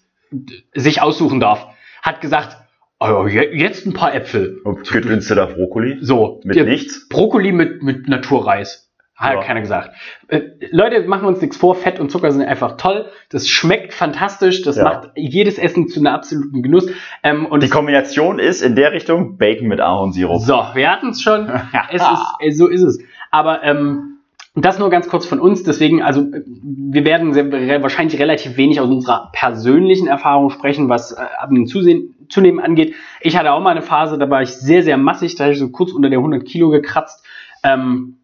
sich 0.74 1.02
aussuchen 1.02 1.40
darf, 1.40 1.68
hat 2.02 2.22
gesagt, 2.22 2.58
oh, 3.00 3.28
jetzt 3.28 3.86
ein 3.86 3.94
paar 3.94 4.14
Äpfel. 4.14 4.60
Und 4.64 4.86
du 5.30 5.36
da 5.36 5.46
Brokkoli? 5.46 5.98
So. 6.02 6.42
Mit 6.44 6.56
nichts? 6.66 7.10
Brokkoli 7.10 7.52
mit, 7.52 7.84
mit 7.84 8.08
Naturreis. 8.08 8.85
Hat 9.16 9.34
ja. 9.34 9.42
keiner 9.42 9.62
gesagt. 9.62 9.92
Äh, 10.28 10.42
Leute, 10.72 11.08
machen 11.08 11.26
uns 11.26 11.40
nichts 11.40 11.56
vor, 11.56 11.76
Fett 11.76 12.02
und 12.02 12.12
Zucker 12.12 12.32
sind 12.32 12.42
einfach 12.42 12.76
toll. 12.76 13.06
Das 13.30 13.48
schmeckt 13.48 13.94
fantastisch, 13.94 14.62
das 14.62 14.76
ja. 14.76 14.84
macht 14.84 15.12
jedes 15.16 15.58
Essen 15.58 15.88
zu 15.88 16.02
einem 16.02 16.08
absoluten 16.08 16.62
Genuss. 16.62 16.90
Ähm, 17.24 17.46
und 17.46 17.64
Die 17.64 17.70
Kombination 17.70 18.40
ist 18.40 18.62
in 18.62 18.76
der 18.76 18.92
Richtung 18.92 19.38
Bacon 19.38 19.70
mit 19.70 19.80
Ahornsirup. 19.80 20.42
So, 20.42 20.62
wir 20.74 20.92
hatten 20.92 21.10
es 21.10 21.22
schon. 21.22 21.50
es 21.92 22.02
ist, 22.02 22.22
äh, 22.40 22.52
so 22.52 22.68
ist 22.68 22.82
es. 22.82 23.00
Aber 23.32 23.64
ähm, 23.64 24.16
das 24.54 24.80
nur 24.80 24.90
ganz 24.90 25.08
kurz 25.08 25.26
von 25.26 25.40
uns. 25.40 25.64
Deswegen, 25.64 26.02
also 26.02 26.26
wir 26.32 27.06
werden 27.06 27.34
sehr, 27.34 27.82
wahrscheinlich 27.82 28.20
relativ 28.20 28.58
wenig 28.58 28.82
aus 28.82 28.90
unserer 28.90 29.30
persönlichen 29.34 30.08
Erfahrung 30.08 30.50
sprechen, 30.50 30.90
was 30.90 31.14
äh, 31.14 31.22
Abnehmen 31.38 31.68
zusehen, 31.68 32.16
zunehmen 32.28 32.60
angeht. 32.60 32.96
Ich 33.22 33.38
hatte 33.38 33.54
auch 33.54 33.62
mal 33.62 33.72
eine 33.72 33.82
Phase, 33.82 34.18
da 34.18 34.30
war 34.30 34.42
ich 34.42 34.54
sehr, 34.56 34.84
sehr 34.84 34.98
massig, 34.98 35.36
da 35.36 35.46
habe 35.46 35.54
ich 35.54 35.60
so 35.60 35.70
kurz 35.70 35.94
unter 35.94 36.10
der 36.10 36.20
100 36.20 36.46
Kilo 36.46 36.70
gekratzt. 36.70 37.26
Ähm, 37.64 38.18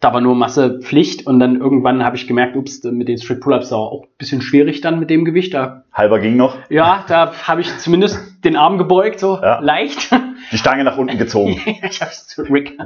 da 0.00 0.12
war 0.12 0.20
nur 0.20 0.34
Masse 0.34 0.80
Pflicht 0.80 1.26
und 1.26 1.40
dann 1.40 1.60
irgendwann 1.60 2.04
habe 2.04 2.16
ich 2.16 2.26
gemerkt, 2.26 2.56
ups, 2.56 2.84
mit 2.84 3.08
den 3.08 3.18
Straight 3.18 3.40
Pull-Ups 3.40 3.70
war 3.70 3.78
auch 3.78 4.04
ein 4.04 4.08
bisschen 4.18 4.42
schwierig 4.42 4.80
dann 4.80 5.00
mit 5.00 5.10
dem 5.10 5.24
Gewicht. 5.24 5.54
Da, 5.54 5.84
Halber 5.92 6.20
ging 6.20 6.36
noch? 6.36 6.56
Ja, 6.70 7.04
da 7.08 7.32
habe 7.46 7.60
ich 7.60 7.78
zumindest 7.78 8.44
den 8.44 8.56
Arm 8.56 8.78
gebeugt, 8.78 9.18
so 9.18 9.38
ja. 9.42 9.58
leicht. 9.60 10.10
Die 10.52 10.58
Stange 10.58 10.84
nach 10.84 10.96
unten 10.96 11.18
gezogen. 11.18 11.60
ich 11.82 12.00
habe 12.00 12.12
es 12.12 12.26
zu 12.26 12.42
Rick 12.42 12.76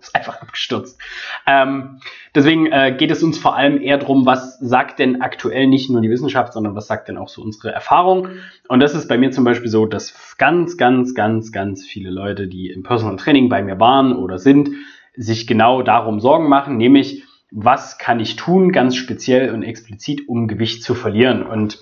ist 0.00 0.14
einfach 0.14 0.40
abgestürzt. 0.40 1.00
Ähm, 1.46 2.00
deswegen 2.34 2.66
äh, 2.66 2.94
geht 2.96 3.10
es 3.10 3.22
uns 3.22 3.38
vor 3.38 3.56
allem 3.56 3.80
eher 3.80 3.98
darum, 3.98 4.26
was 4.26 4.58
sagt 4.58 4.98
denn 4.98 5.22
aktuell 5.22 5.66
nicht 5.66 5.90
nur 5.90 6.00
die 6.00 6.10
Wissenschaft, 6.10 6.52
sondern 6.52 6.74
was 6.74 6.86
sagt 6.86 7.08
denn 7.08 7.16
auch 7.16 7.28
so 7.28 7.42
unsere 7.42 7.72
Erfahrung. 7.72 8.28
Und 8.68 8.80
das 8.80 8.94
ist 8.94 9.08
bei 9.08 9.18
mir 9.18 9.30
zum 9.30 9.44
Beispiel 9.44 9.70
so, 9.70 9.86
dass 9.86 10.36
ganz, 10.36 10.76
ganz, 10.76 11.14
ganz, 11.14 11.52
ganz 11.52 11.86
viele 11.86 12.10
Leute, 12.10 12.46
die 12.46 12.70
im 12.70 12.82
Personal 12.82 13.16
Training 13.16 13.48
bei 13.48 13.62
mir 13.62 13.80
waren 13.80 14.14
oder 14.14 14.38
sind, 14.38 14.70
sich 15.18 15.46
genau 15.46 15.82
darum 15.82 16.20
Sorgen 16.20 16.48
machen, 16.48 16.76
nämlich 16.76 17.24
was 17.50 17.98
kann 17.98 18.20
ich 18.20 18.36
tun, 18.36 18.72
ganz 18.72 18.96
speziell 18.96 19.52
und 19.52 19.62
explizit, 19.62 20.28
um 20.28 20.48
Gewicht 20.48 20.82
zu 20.82 20.94
verlieren. 20.94 21.42
Und 21.42 21.78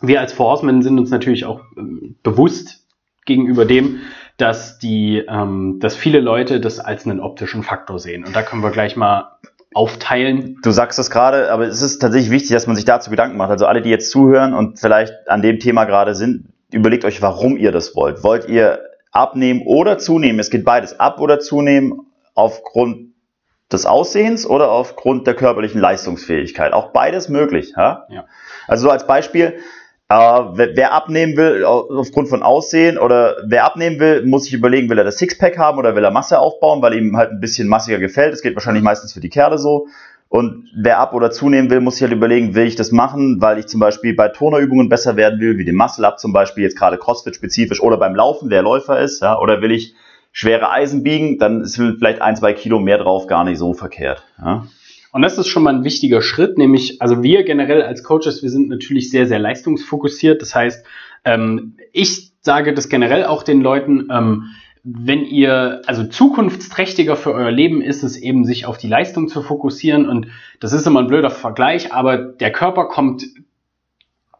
wir 0.00 0.20
als 0.20 0.32
Four 0.32 0.58
sind 0.58 0.98
uns 0.98 1.10
natürlich 1.10 1.44
auch 1.44 1.60
ähm, 1.76 2.16
bewusst 2.22 2.86
gegenüber 3.26 3.64
dem, 3.64 4.00
dass 4.36 4.78
die, 4.78 5.22
ähm, 5.28 5.78
dass 5.80 5.96
viele 5.96 6.20
Leute 6.20 6.60
das 6.60 6.78
als 6.78 7.06
einen 7.06 7.20
optischen 7.20 7.62
Faktor 7.62 7.98
sehen. 7.98 8.24
Und 8.24 8.34
da 8.34 8.42
können 8.42 8.62
wir 8.62 8.70
gleich 8.70 8.96
mal 8.96 9.36
aufteilen. 9.74 10.58
Du 10.62 10.70
sagst 10.70 10.98
das 10.98 11.10
gerade, 11.10 11.52
aber 11.52 11.66
es 11.66 11.82
ist 11.82 11.98
tatsächlich 11.98 12.30
wichtig, 12.30 12.50
dass 12.50 12.66
man 12.66 12.76
sich 12.76 12.84
dazu 12.84 13.10
Gedanken 13.10 13.36
macht. 13.36 13.50
Also 13.50 13.66
alle, 13.66 13.82
die 13.82 13.90
jetzt 13.90 14.10
zuhören 14.10 14.54
und 14.54 14.78
vielleicht 14.78 15.12
an 15.28 15.42
dem 15.42 15.58
Thema 15.60 15.84
gerade 15.84 16.14
sind, 16.14 16.46
überlegt 16.72 17.04
euch, 17.04 17.22
warum 17.22 17.56
ihr 17.56 17.72
das 17.72 17.94
wollt. 17.94 18.22
Wollt 18.24 18.48
ihr 18.48 18.80
abnehmen 19.12 19.62
oder 19.66 19.98
zunehmen? 19.98 20.40
Es 20.40 20.50
geht 20.50 20.64
beides, 20.64 20.98
ab 20.98 21.20
oder 21.20 21.40
zunehmen 21.40 22.09
aufgrund 22.40 23.12
des 23.72 23.86
Aussehens 23.86 24.46
oder 24.46 24.70
aufgrund 24.70 25.26
der 25.26 25.34
körperlichen 25.34 25.80
Leistungsfähigkeit. 25.80 26.72
Auch 26.72 26.92
beides 26.92 27.28
möglich. 27.28 27.74
Ja? 27.76 28.06
ja. 28.08 28.24
Also 28.66 28.84
so 28.84 28.90
als 28.90 29.06
Beispiel, 29.06 29.58
äh, 30.08 30.14
wer, 30.14 30.74
wer, 30.74 30.92
abnehmen 30.92 31.36
will 31.36 31.64
aufgrund 31.64 32.28
von 32.28 32.42
Aussehen 32.42 32.98
oder 32.98 33.36
wer 33.46 33.64
abnehmen 33.64 34.00
will, 34.00 34.26
muss 34.26 34.44
sich 34.44 34.54
überlegen, 34.54 34.90
will 34.90 34.98
er 34.98 35.04
das 35.04 35.18
Sixpack 35.18 35.56
haben 35.56 35.78
oder 35.78 35.94
will 35.94 36.02
er 36.02 36.10
Masse 36.10 36.40
aufbauen, 36.40 36.82
weil 36.82 36.94
ihm 36.94 37.16
halt 37.16 37.30
ein 37.30 37.40
bisschen 37.40 37.68
massiger 37.68 37.98
gefällt. 37.98 38.32
Das 38.32 38.42
geht 38.42 38.56
wahrscheinlich 38.56 38.82
meistens 38.82 39.12
für 39.12 39.20
die 39.20 39.30
Kerle 39.30 39.58
so. 39.58 39.86
Und 40.28 40.68
wer 40.76 40.98
ab- 40.98 41.12
oder 41.14 41.30
zunehmen 41.30 41.70
will, 41.70 41.80
muss 41.80 41.94
sich 41.94 42.02
halt 42.02 42.12
überlegen, 42.12 42.54
will 42.54 42.66
ich 42.66 42.76
das 42.76 42.92
machen, 42.92 43.40
weil 43.40 43.58
ich 43.58 43.66
zum 43.66 43.80
Beispiel 43.80 44.14
bei 44.14 44.28
Turnerübungen 44.28 44.88
besser 44.88 45.16
werden 45.16 45.40
will, 45.40 45.58
wie 45.58 45.64
dem 45.64 45.74
Muscle-Up 45.74 46.20
zum 46.20 46.32
Beispiel, 46.32 46.62
jetzt 46.62 46.78
gerade 46.78 46.98
Crossfit-spezifisch, 46.98 47.80
oder 47.80 47.96
beim 47.96 48.14
Laufen, 48.14 48.48
wer 48.48 48.62
Läufer 48.62 49.00
ist, 49.00 49.22
ja, 49.22 49.36
oder 49.38 49.60
will 49.60 49.72
ich 49.72 49.96
schwere 50.32 50.70
Eisen 50.70 51.02
biegen, 51.02 51.38
dann 51.38 51.62
ist 51.62 51.76
vielleicht 51.76 52.22
ein, 52.22 52.36
zwei 52.36 52.52
Kilo 52.52 52.78
mehr 52.78 52.98
drauf 52.98 53.26
gar 53.26 53.44
nicht 53.44 53.58
so 53.58 53.74
verkehrt. 53.74 54.24
Ja. 54.40 54.66
Und 55.12 55.22
das 55.22 55.38
ist 55.38 55.48
schon 55.48 55.64
mal 55.64 55.74
ein 55.74 55.84
wichtiger 55.84 56.22
Schritt, 56.22 56.56
nämlich, 56.56 57.02
also 57.02 57.22
wir 57.22 57.42
generell 57.42 57.82
als 57.82 58.04
Coaches, 58.04 58.42
wir 58.42 58.50
sind 58.50 58.68
natürlich 58.68 59.10
sehr, 59.10 59.26
sehr 59.26 59.40
leistungsfokussiert. 59.40 60.40
Das 60.40 60.54
heißt, 60.54 60.86
ähm, 61.24 61.76
ich 61.92 62.32
sage 62.40 62.74
das 62.74 62.88
generell 62.88 63.24
auch 63.24 63.42
den 63.42 63.60
Leuten, 63.60 64.08
ähm, 64.10 64.44
wenn 64.82 65.24
ihr, 65.24 65.82
also 65.86 66.04
zukunftsträchtiger 66.04 67.16
für 67.16 67.34
euer 67.34 67.50
Leben 67.50 67.82
ist 67.82 68.02
es 68.02 68.16
eben, 68.16 68.44
sich 68.44 68.66
auf 68.66 68.78
die 68.78 68.88
Leistung 68.88 69.28
zu 69.28 69.42
fokussieren. 69.42 70.08
Und 70.08 70.28
das 70.60 70.72
ist 70.72 70.86
immer 70.86 71.00
ein 71.00 71.06
blöder 71.08 71.30
Vergleich, 71.30 71.92
aber 71.92 72.16
der 72.16 72.52
Körper 72.52 72.86
kommt 72.86 73.24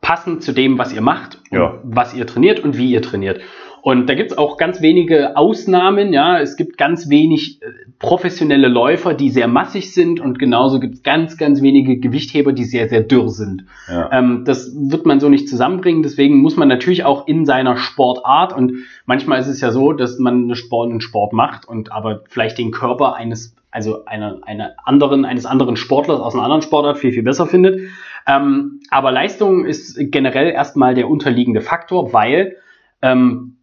passend 0.01 0.43
zu 0.43 0.53
dem, 0.53 0.79
was 0.79 0.93
ihr 0.93 1.03
macht, 1.03 1.43
ja. 1.51 1.79
was 1.83 2.15
ihr 2.15 2.27
trainiert 2.27 2.61
und 2.61 2.79
wie 2.79 2.91
ihr 2.91 3.03
trainiert. 3.03 3.41
Und 3.83 4.09
da 4.09 4.15
gibt 4.15 4.33
es 4.33 4.39
auch 4.39 4.57
ganz 4.57 4.83
wenige 4.83 5.37
Ausnahmen, 5.37 6.13
ja. 6.13 6.39
Es 6.39 6.57
gibt 6.57 6.77
ganz 6.77 7.09
wenig 7.09 7.63
äh, 7.63 7.67
professionelle 7.99 8.69
Läufer, 8.69 9.15
die 9.15 9.31
sehr 9.31 9.49
massig 9.49 9.95
sind 9.95 10.21
und 10.21 10.39
genauso 10.39 10.81
gibt 10.81 10.95
es 10.95 11.03
ganz, 11.03 11.37
ganz 11.37 11.63
wenige 11.63 11.99
Gewichtheber, 11.99 12.53
die 12.53 12.65
sehr, 12.65 12.89
sehr 12.89 13.03
dürr 13.03 13.29
sind. 13.29 13.65
Ja. 13.89 14.11
Ähm, 14.13 14.45
das 14.45 14.73
wird 14.75 15.07
man 15.07 15.21
so 15.21 15.29
nicht 15.29 15.49
zusammenbringen. 15.49 16.03
Deswegen 16.03 16.39
muss 16.39 16.57
man 16.57 16.69
natürlich 16.69 17.05
auch 17.05 17.27
in 17.27 17.47
seiner 17.47 17.77
Sportart 17.77 18.55
und 18.57 18.73
manchmal 19.07 19.41
ist 19.41 19.49
es 19.49 19.61
ja 19.61 19.71
so, 19.71 19.93
dass 19.93 20.19
man 20.19 20.45
eine 20.45 20.57
Sport, 20.57 20.91
einen 20.91 21.01
Sport 21.01 21.33
macht 21.33 21.67
und 21.67 21.93
aber 21.93 22.23
vielleicht 22.29 22.59
den 22.59 22.71
Körper 22.71 23.15
eines 23.15 23.55
also 23.73 24.05
einer 24.05 24.41
eine 24.43 24.75
anderen, 24.85 25.25
eines 25.25 25.47
anderen 25.47 25.77
Sportlers 25.77 26.21
aus 26.21 26.35
einer 26.35 26.43
anderen 26.43 26.63
Sportart 26.63 26.99
viel, 26.99 27.13
viel 27.13 27.23
besser 27.23 27.47
findet. 27.47 27.89
Ähm, 28.27 28.81
aber 28.91 29.13
Leistung 29.13 29.65
ist 29.65 29.97
generell 30.11 30.51
erstmal 30.51 30.95
der 30.95 31.09
unterliegende 31.09 31.61
Faktor, 31.61 32.13
weil 32.13 32.57
ähm, 33.03 33.57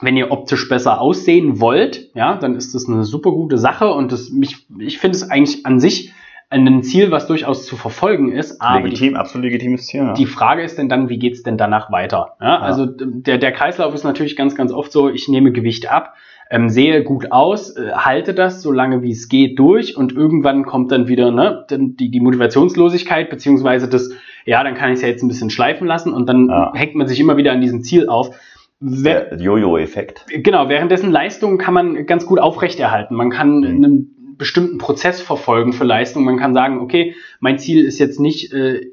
wenn 0.00 0.16
ihr 0.16 0.30
optisch 0.30 0.68
besser 0.68 1.00
aussehen 1.00 1.60
wollt, 1.60 2.10
ja, 2.14 2.36
dann 2.36 2.56
ist 2.56 2.74
das 2.74 2.88
eine 2.88 3.04
super 3.04 3.30
gute 3.30 3.58
Sache 3.58 3.92
und 3.92 4.12
das, 4.12 4.30
mich, 4.30 4.66
ich 4.78 4.98
finde 4.98 5.16
es 5.16 5.30
eigentlich 5.30 5.64
an 5.66 5.80
sich 5.80 6.12
ein 6.50 6.82
Ziel, 6.82 7.10
was 7.10 7.26
durchaus 7.26 7.66
zu 7.66 7.76
verfolgen 7.76 8.32
ist. 8.32 8.60
Aber 8.60 8.82
Legitim, 8.82 9.10
die, 9.10 9.16
absolut 9.16 9.44
legitimes 9.44 9.86
Ziel. 9.86 10.00
Ja. 10.00 10.12
Die 10.12 10.26
Frage 10.26 10.62
ist 10.62 10.78
denn 10.78 10.88
dann, 10.88 11.08
wie 11.08 11.18
geht's 11.18 11.42
denn 11.42 11.56
danach 11.56 11.90
weiter? 11.90 12.36
Ja, 12.40 12.46
ja. 12.46 12.58
Also 12.60 12.86
der, 12.86 13.38
der 13.38 13.52
Kreislauf 13.52 13.94
ist 13.94 14.04
natürlich 14.04 14.36
ganz, 14.36 14.54
ganz 14.54 14.72
oft 14.72 14.92
so, 14.92 15.08
ich 15.08 15.28
nehme 15.28 15.52
Gewicht 15.52 15.90
ab, 15.90 16.14
ähm, 16.50 16.68
sehe 16.68 17.02
gut 17.02 17.32
aus, 17.32 17.76
äh, 17.76 17.92
halte 17.92 18.34
das 18.34 18.62
so 18.62 18.70
lange 18.70 19.02
wie 19.02 19.10
es 19.10 19.28
geht 19.28 19.58
durch 19.58 19.96
und 19.96 20.12
irgendwann 20.12 20.64
kommt 20.64 20.92
dann 20.92 21.08
wieder 21.08 21.30
ne, 21.30 21.66
die, 21.70 22.10
die 22.10 22.20
Motivationslosigkeit, 22.20 23.30
beziehungsweise 23.30 23.88
das, 23.88 24.10
ja, 24.44 24.62
dann 24.62 24.74
kann 24.74 24.90
ich 24.90 24.96
es 24.96 25.02
ja 25.02 25.08
jetzt 25.08 25.22
ein 25.22 25.28
bisschen 25.28 25.50
schleifen 25.50 25.86
lassen 25.86 26.12
und 26.12 26.28
dann 26.28 26.72
hängt 26.74 26.94
man 26.94 27.08
sich 27.08 27.18
immer 27.18 27.36
wieder 27.36 27.52
an 27.52 27.62
diesem 27.62 27.82
Ziel 27.82 28.08
auf. 28.08 28.36
Der 28.80 29.36
Jojo-Effekt. 29.38 30.26
Genau, 30.28 30.68
währenddessen 30.68 31.10
Leistungen 31.10 31.58
kann 31.58 31.74
man 31.74 32.06
ganz 32.06 32.26
gut 32.26 32.38
aufrechterhalten. 32.38 33.14
Man 33.14 33.30
kann 33.30 33.58
mhm. 33.58 33.64
einen 33.64 34.36
bestimmten 34.36 34.78
Prozess 34.78 35.20
verfolgen 35.20 35.72
für 35.72 35.84
Leistung. 35.84 36.24
Man 36.24 36.38
kann 36.38 36.54
sagen, 36.54 36.80
okay, 36.80 37.14
mein 37.40 37.58
Ziel 37.58 37.84
ist 37.84 37.98
jetzt 37.98 38.20
nicht 38.20 38.52
äh, 38.52 38.90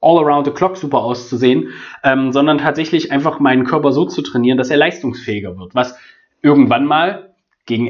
all 0.00 0.18
around 0.18 0.46
the 0.46 0.52
clock 0.52 0.76
super 0.76 0.98
auszusehen, 0.98 1.70
ähm, 2.04 2.32
sondern 2.32 2.58
tatsächlich 2.58 3.12
einfach 3.12 3.40
meinen 3.40 3.64
Körper 3.64 3.92
so 3.92 4.04
zu 4.04 4.22
trainieren, 4.22 4.58
dass 4.58 4.70
er 4.70 4.76
leistungsfähiger 4.76 5.56
wird. 5.58 5.74
Was 5.74 5.98
irgendwann 6.42 6.84
mal 6.84 7.34
gegen 7.64 7.88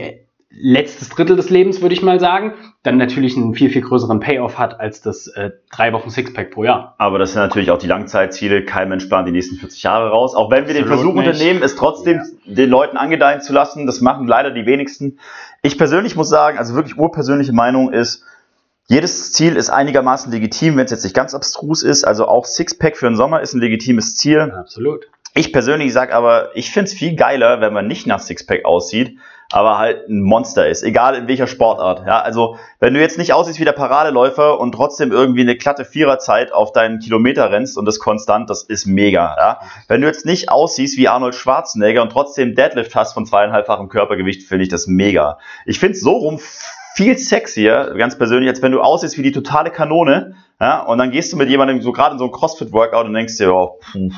letztes 0.50 1.08
Drittel 1.08 1.36
des 1.36 1.50
Lebens, 1.50 1.82
würde 1.82 1.94
ich 1.94 2.02
mal 2.02 2.20
sagen, 2.20 2.54
dann 2.82 2.96
natürlich 2.96 3.36
einen 3.36 3.54
viel, 3.54 3.68
viel 3.68 3.82
größeren 3.82 4.20
Payoff 4.20 4.58
hat 4.58 4.78
als 4.78 5.00
das 5.00 5.26
äh, 5.28 5.50
drei 5.70 5.92
Wochen 5.92 6.10
Sixpack 6.10 6.50
pro 6.50 6.64
Jahr. 6.64 6.94
Aber 6.98 7.18
das 7.18 7.32
sind 7.32 7.42
natürlich 7.42 7.70
auch 7.70 7.78
die 7.78 7.88
Langzeitziele. 7.88 8.64
Kein 8.64 8.88
Mensch 8.88 9.06
plant 9.06 9.26
die 9.26 9.32
nächsten 9.32 9.56
40 9.56 9.82
Jahre 9.82 10.10
raus. 10.10 10.34
Auch 10.34 10.50
wenn 10.50 10.66
wir 10.66 10.74
Absolut 10.74 10.82
den 10.82 10.86
Versuch 10.86 11.14
nicht. 11.14 11.26
unternehmen, 11.26 11.62
es 11.62 11.76
trotzdem 11.76 12.22
ja. 12.44 12.54
den 12.54 12.70
Leuten 12.70 12.96
angedeihen 12.96 13.40
zu 13.40 13.52
lassen, 13.52 13.86
das 13.86 14.00
machen 14.00 14.26
leider 14.26 14.50
die 14.50 14.66
wenigsten. 14.66 15.18
Ich 15.62 15.78
persönlich 15.78 16.16
muss 16.16 16.28
sagen, 16.28 16.58
also 16.58 16.74
wirklich 16.74 16.96
urpersönliche 16.96 17.52
Meinung 17.52 17.92
ist, 17.92 18.24
jedes 18.88 19.32
Ziel 19.32 19.56
ist 19.56 19.68
einigermaßen 19.68 20.30
legitim, 20.30 20.76
wenn 20.76 20.84
es 20.84 20.92
jetzt 20.92 21.02
nicht 21.02 21.16
ganz 21.16 21.34
abstrus 21.34 21.82
ist. 21.82 22.04
Also 22.04 22.28
auch 22.28 22.44
Sixpack 22.44 22.96
für 22.96 23.06
den 23.06 23.16
Sommer 23.16 23.40
ist 23.40 23.52
ein 23.52 23.60
legitimes 23.60 24.14
Ziel. 24.14 24.52
Absolut. 24.56 25.06
Ich 25.34 25.52
persönlich 25.52 25.92
sage 25.92 26.14
aber, 26.14 26.50
ich 26.54 26.70
finde 26.70 26.90
es 26.90 26.94
viel 26.94 27.16
geiler, 27.16 27.60
wenn 27.60 27.72
man 27.72 27.88
nicht 27.88 28.06
nach 28.06 28.20
Sixpack 28.20 28.64
aussieht, 28.64 29.18
aber 29.50 29.78
halt 29.78 30.08
ein 30.08 30.22
Monster 30.22 30.68
ist, 30.68 30.82
egal 30.82 31.14
in 31.14 31.28
welcher 31.28 31.46
Sportart. 31.46 32.06
Ja, 32.06 32.20
also 32.20 32.56
wenn 32.80 32.94
du 32.94 33.00
jetzt 33.00 33.18
nicht 33.18 33.32
aussiehst 33.32 33.60
wie 33.60 33.64
der 33.64 33.72
Paradeläufer 33.72 34.58
und 34.58 34.72
trotzdem 34.72 35.12
irgendwie 35.12 35.42
eine 35.42 35.56
glatte 35.56 35.84
Viererzeit 35.84 36.52
auf 36.52 36.72
deinen 36.72 36.98
Kilometer 36.98 37.50
rennst 37.50 37.78
und 37.78 37.84
das 37.84 37.98
konstant, 37.98 38.50
das 38.50 38.62
ist 38.62 38.86
mega. 38.86 39.36
Ja? 39.38 39.60
Wenn 39.88 40.00
du 40.00 40.06
jetzt 40.06 40.26
nicht 40.26 40.50
aussiehst 40.50 40.96
wie 40.98 41.08
Arnold 41.08 41.34
Schwarzenegger 41.34 42.02
und 42.02 42.10
trotzdem 42.10 42.54
Deadlift 42.54 42.94
hast 42.94 43.12
von 43.12 43.26
zweieinhalbfachem 43.26 43.88
Körpergewicht, 43.88 44.48
finde 44.48 44.64
ich 44.64 44.68
das 44.68 44.86
mega. 44.86 45.38
Ich 45.64 45.78
finde 45.78 45.94
es 45.94 46.00
so 46.00 46.12
rum 46.12 46.40
viel 46.96 47.18
sexier, 47.18 47.94
ganz 47.98 48.16
persönlich, 48.16 48.48
als 48.48 48.62
wenn 48.62 48.72
du 48.72 48.80
aussiehst 48.80 49.18
wie 49.18 49.22
die 49.22 49.32
totale 49.32 49.70
Kanone, 49.70 50.34
ja, 50.58 50.80
und 50.80 50.96
dann 50.96 51.10
gehst 51.10 51.30
du 51.30 51.36
mit 51.36 51.50
jemandem 51.50 51.82
so 51.82 51.92
gerade 51.92 52.14
in 52.14 52.18
so 52.18 52.24
ein 52.24 52.32
Crossfit-Workout 52.32 53.04
und 53.04 53.12
denkst 53.12 53.36
dir, 53.36 53.52
oh, 53.52 53.78
puh, 53.92 54.10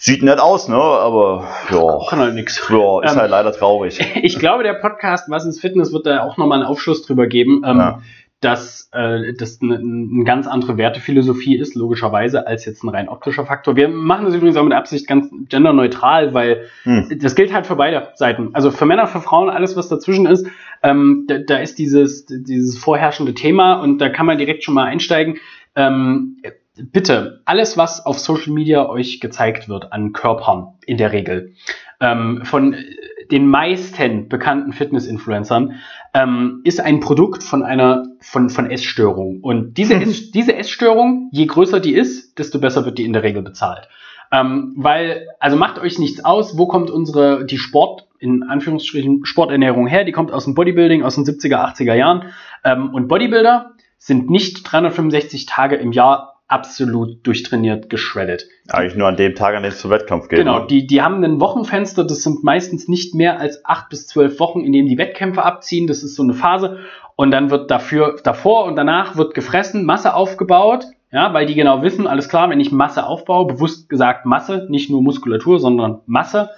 Sieht 0.00 0.22
nett 0.22 0.38
aus, 0.38 0.68
ne? 0.68 0.76
Aber 0.76 1.48
ja. 1.70 1.98
Kann 2.08 2.20
halt 2.20 2.34
nichts. 2.34 2.62
Ja, 2.70 3.02
ist 3.02 3.12
ähm, 3.12 3.18
halt 3.18 3.30
leider 3.30 3.52
traurig. 3.52 3.98
Ich 4.22 4.38
glaube, 4.38 4.62
der 4.62 4.74
Podcast 4.74 5.28
Was 5.28 5.44
ist 5.44 5.60
Fitness 5.60 5.92
wird 5.92 6.06
da 6.06 6.22
auch 6.22 6.36
nochmal 6.36 6.60
einen 6.60 6.68
Aufschluss 6.68 7.02
drüber 7.02 7.26
geben, 7.26 7.62
ähm, 7.64 7.78
ja. 7.78 8.02
dass 8.40 8.88
äh, 8.92 9.32
das 9.36 9.58
eine, 9.60 9.76
eine 9.76 10.24
ganz 10.24 10.46
andere 10.46 10.76
Wertephilosophie 10.76 11.56
ist, 11.56 11.74
logischerweise, 11.74 12.46
als 12.46 12.64
jetzt 12.64 12.84
ein 12.84 12.90
rein 12.90 13.08
optischer 13.08 13.44
Faktor. 13.44 13.74
Wir 13.74 13.88
machen 13.88 14.24
das 14.24 14.34
übrigens 14.34 14.56
auch 14.56 14.62
mit 14.62 14.72
Absicht 14.72 15.08
ganz 15.08 15.30
genderneutral, 15.48 16.32
weil 16.32 16.68
hm. 16.84 17.18
das 17.20 17.34
gilt 17.34 17.52
halt 17.52 17.66
für 17.66 17.76
beide 17.76 18.08
Seiten. 18.14 18.50
Also 18.52 18.70
für 18.70 18.86
Männer, 18.86 19.08
für 19.08 19.20
Frauen, 19.20 19.50
alles, 19.50 19.76
was 19.76 19.88
dazwischen 19.88 20.26
ist. 20.26 20.46
Ähm, 20.84 21.24
da, 21.26 21.38
da 21.38 21.56
ist 21.56 21.76
dieses, 21.76 22.24
dieses 22.26 22.78
vorherrschende 22.78 23.34
Thema 23.34 23.80
und 23.80 23.98
da 23.98 24.10
kann 24.10 24.26
man 24.26 24.38
direkt 24.38 24.62
schon 24.62 24.74
mal 24.74 24.84
einsteigen. 24.84 25.38
Ähm, 25.74 26.36
bitte, 26.78 27.42
alles, 27.44 27.76
was 27.76 28.04
auf 28.04 28.18
Social 28.18 28.52
Media 28.52 28.88
euch 28.88 29.20
gezeigt 29.20 29.68
wird 29.68 29.92
an 29.92 30.12
Körpern 30.12 30.74
in 30.86 30.96
der 30.96 31.12
Regel, 31.12 31.54
ähm, 32.00 32.42
von 32.44 32.76
den 33.30 33.46
meisten 33.46 34.28
bekannten 34.28 34.72
Fitness-Influencern, 34.72 35.74
ähm, 36.14 36.60
ist 36.64 36.80
ein 36.80 37.00
Produkt 37.00 37.42
von 37.42 37.62
einer 37.62 38.04
von, 38.20 38.48
von 38.50 38.70
Essstörung. 38.70 39.40
Und 39.40 39.74
diese, 39.76 39.96
mhm. 39.96 40.02
Ess, 40.02 40.30
diese 40.30 40.56
Essstörung, 40.56 41.28
je 41.32 41.46
größer 41.46 41.80
die 41.80 41.94
ist, 41.94 42.38
desto 42.38 42.58
besser 42.60 42.84
wird 42.84 42.98
die 42.98 43.04
in 43.04 43.12
der 43.12 43.22
Regel 43.22 43.42
bezahlt. 43.42 43.88
Ähm, 44.30 44.74
weil, 44.76 45.26
also 45.40 45.56
macht 45.56 45.78
euch 45.78 45.98
nichts 45.98 46.24
aus, 46.24 46.58
wo 46.58 46.66
kommt 46.66 46.90
unsere, 46.90 47.46
die 47.46 47.58
Sport, 47.58 48.06
in 48.18 48.42
Anführungsstrichen, 48.42 49.24
Sporternährung 49.24 49.86
her? 49.86 50.04
Die 50.04 50.12
kommt 50.12 50.32
aus 50.32 50.44
dem 50.44 50.54
Bodybuilding, 50.54 51.02
aus 51.02 51.14
den 51.14 51.24
70er, 51.24 51.74
80er 51.74 51.94
Jahren. 51.94 52.24
Ähm, 52.64 52.92
und 52.94 53.08
Bodybuilder 53.08 53.72
sind 53.98 54.30
nicht 54.30 54.70
365 54.70 55.46
Tage 55.46 55.76
im 55.76 55.92
Jahr 55.92 56.37
absolut 56.48 57.26
durchtrainiert, 57.26 57.90
geschreddet. 57.90 58.46
Eigentlich 58.68 58.96
nur 58.96 59.06
an 59.06 59.16
dem 59.16 59.34
Tag, 59.34 59.54
an 59.54 59.62
dem 59.62 59.68
es 59.70 59.80
zum 59.80 59.90
Wettkampf 59.90 60.28
geht. 60.28 60.38
Genau, 60.38 60.60
ne? 60.60 60.66
die, 60.66 60.86
die 60.86 61.02
haben 61.02 61.22
ein 61.22 61.40
Wochenfenster, 61.40 62.04
das 62.04 62.22
sind 62.22 62.42
meistens 62.42 62.88
nicht 62.88 63.14
mehr 63.14 63.38
als 63.38 63.64
acht 63.64 63.90
bis 63.90 64.06
zwölf 64.06 64.40
Wochen, 64.40 64.60
in 64.60 64.72
denen 64.72 64.88
die 64.88 64.98
Wettkämpfe 64.98 65.44
abziehen. 65.44 65.86
Das 65.86 66.02
ist 66.02 66.16
so 66.16 66.22
eine 66.22 66.32
Phase. 66.32 66.78
Und 67.16 67.30
dann 67.30 67.50
wird 67.50 67.70
dafür, 67.70 68.16
davor 68.24 68.64
und 68.64 68.76
danach 68.76 69.16
wird 69.16 69.34
gefressen, 69.34 69.84
Masse 69.84 70.14
aufgebaut. 70.14 70.86
Ja, 71.10 71.32
weil 71.32 71.46
die 71.46 71.54
genau 71.54 71.82
wissen, 71.82 72.06
alles 72.06 72.28
klar, 72.28 72.50
wenn 72.50 72.60
ich 72.60 72.70
Masse 72.70 73.06
aufbaue, 73.06 73.46
bewusst 73.46 73.88
gesagt 73.88 74.26
Masse, 74.26 74.66
nicht 74.68 74.90
nur 74.90 75.00
Muskulatur, 75.00 75.58
sondern 75.58 76.00
Masse, 76.06 76.50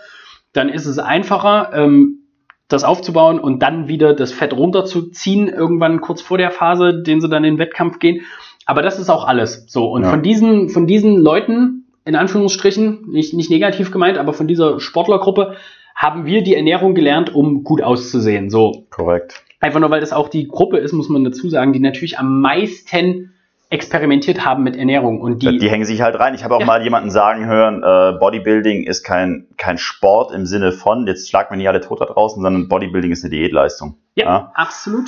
dann 0.53 0.69
ist 0.69 0.87
es 0.87 0.99
einfacher, 0.99 1.71
ähm, 1.73 2.21
das 2.67 2.85
aufzubauen 2.85 3.39
und 3.39 3.61
dann 3.63 3.89
wieder 3.89 4.15
das 4.15 4.33
Fett 4.33 4.53
runterzuziehen, 4.53 5.49
irgendwann 5.49 6.01
kurz 6.01 6.21
vor 6.21 6.39
der 6.39 6.51
Phase, 6.51 7.03
den 7.03 7.21
sie 7.21 7.29
dann 7.29 7.45
in 7.45 7.55
den 7.55 7.59
Wettkampf 7.59 7.99
gehen. 7.99 8.23
Aber 8.71 8.83
das 8.83 9.01
ist 9.01 9.11
auch 9.11 9.27
alles. 9.27 9.65
So. 9.67 9.91
Und 9.91 10.05
ja. 10.05 10.11
von 10.11 10.23
diesen, 10.23 10.69
von 10.69 10.87
diesen 10.87 11.17
Leuten, 11.17 11.87
in 12.05 12.15
Anführungsstrichen, 12.15 13.11
nicht, 13.11 13.35
nicht 13.35 13.51
negativ 13.51 13.91
gemeint, 13.91 14.17
aber 14.17 14.33
von 14.33 14.47
dieser 14.47 14.79
Sportlergruppe, 14.79 15.57
haben 15.97 16.25
wir 16.25 16.45
die 16.45 16.55
Ernährung 16.55 16.95
gelernt, 16.95 17.35
um 17.35 17.65
gut 17.65 17.83
auszusehen. 17.83 18.49
So. 18.49 18.87
Korrekt. 18.91 19.43
Einfach 19.59 19.81
nur, 19.81 19.91
weil 19.91 19.99
das 19.99 20.13
auch 20.13 20.29
die 20.29 20.47
Gruppe 20.47 20.79
ist, 20.79 20.93
muss 20.93 21.09
man 21.09 21.25
dazu 21.25 21.49
sagen, 21.49 21.73
die 21.73 21.81
natürlich 21.81 22.21
am 22.21 22.41
meisten 22.41 23.33
experimentiert 23.71 24.45
haben 24.45 24.63
mit 24.63 24.77
Ernährung 24.77 25.21
und 25.21 25.43
die, 25.43 25.59
die 25.59 25.69
hängen 25.69 25.85
sich 25.85 26.01
halt 26.01 26.21
rein. 26.21 26.35
Ich 26.35 26.45
habe 26.45 26.55
auch 26.55 26.61
ja. 26.61 26.67
mal 26.67 26.81
jemanden 26.81 27.11
sagen 27.11 27.47
hören, 27.47 27.83
äh, 27.83 28.19
Bodybuilding 28.19 28.85
ist 28.85 29.03
kein 29.03 29.47
kein 29.57 29.79
Sport 29.79 30.33
im 30.33 30.47
Sinne 30.47 30.71
von 30.71 31.07
jetzt 31.09 31.29
schlag 31.29 31.51
mir 31.51 31.57
nicht 31.57 31.69
alle 31.69 31.81
tot 31.81 32.01
da 32.01 32.05
draußen, 32.05 32.41
sondern 32.41 32.69
Bodybuilding 32.69 33.11
ist 33.11 33.25
eine 33.25 33.31
Diätleistung. 33.31 33.97
Ja, 34.15 34.25
ja? 34.25 34.53
absolut 34.55 35.07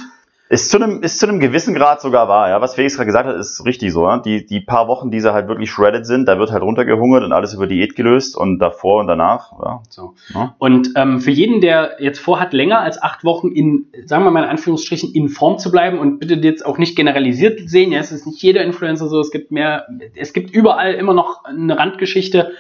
Ist 0.53 0.71
zu 0.71 0.77
einem, 0.77 1.01
ist 1.01 1.19
zu 1.19 1.27
einem 1.27 1.41
gewissen 1.41 1.75
Grad 1.75 2.03
sogar 2.03 2.29
wahr, 2.29 2.51
ja. 2.51 2.61
Was 2.61 2.75
Felix 2.75 2.97
gerade 2.97 3.07
gesagt 3.07 3.27
hat, 3.27 3.37
ist 3.37 3.65
richtig 3.65 3.91
so. 3.91 4.07
Ja? 4.07 4.19
Die, 4.19 4.45
die 4.45 4.61
paar 4.61 4.87
Wochen, 4.87 5.11
die 5.11 5.19
sie 5.19 5.33
halt 5.33 5.49
wirklich 5.49 5.71
shredded 5.71 6.05
sind, 6.05 6.29
da 6.29 6.39
wird 6.39 6.53
halt 6.53 6.63
runtergehungert 6.63 7.25
und 7.25 7.33
alles 7.33 7.55
über 7.55 7.67
Diät 7.67 7.97
gelöst 7.97 8.37
und 8.37 8.59
davor 8.59 9.01
und 9.01 9.07
danach, 9.07 9.51
ja. 9.65 9.81
So. 9.89 10.13
Ja. 10.35 10.55
Und 10.59 10.91
ähm, 10.95 11.23
für 11.23 11.31
jeden, 11.31 11.63
der 11.63 11.97
jetzt 12.01 12.19
vorhat, 12.19 12.53
länger 12.53 12.81
als 12.81 13.03
acht 13.03 13.25
Wochen 13.25 13.51
in, 13.51 13.87
sagen 14.05 14.25
wir 14.25 14.31
mal 14.31 14.45
in 14.45 14.51
Anführungsstrichen, 14.51 15.15
in 15.15 15.31
Form 15.31 15.57
zu 15.57 15.71
bleiben 15.71 15.99
und 15.99 16.19
bitte 16.19 16.35
jetzt 16.35 16.67
auch 16.67 16.77
nicht 16.77 16.97
generalisiert 16.97 17.59
sehen, 17.71 17.91
ja, 17.91 18.01
es 18.01 18.13
ist 18.13 18.27
nicht 18.27 18.43
jeder 18.43 18.63
Influencer 18.63 19.09
so, 19.09 19.21
es 19.21 19.31
gibt 19.31 19.53
mehr, 19.53 19.87
es 20.15 20.35
gibt 20.35 20.51
überall 20.51 20.93
immer 20.93 21.15
noch 21.15 21.47
eine 21.47 21.79
Randgeschichte 21.79 22.53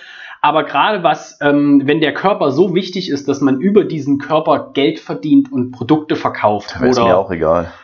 aber 0.44 0.64
gerade 0.64 1.04
was, 1.04 1.38
ähm, 1.40 1.82
wenn 1.84 2.00
der 2.00 2.12
Körper 2.12 2.50
so 2.50 2.74
wichtig 2.74 3.08
ist, 3.08 3.28
dass 3.28 3.40
man 3.40 3.60
über 3.60 3.84
diesen 3.84 4.18
Körper 4.18 4.72
Geld 4.74 4.98
verdient 4.98 5.52
und 5.52 5.70
Produkte 5.70 6.16
verkauft 6.16 6.74
oder 6.80 7.28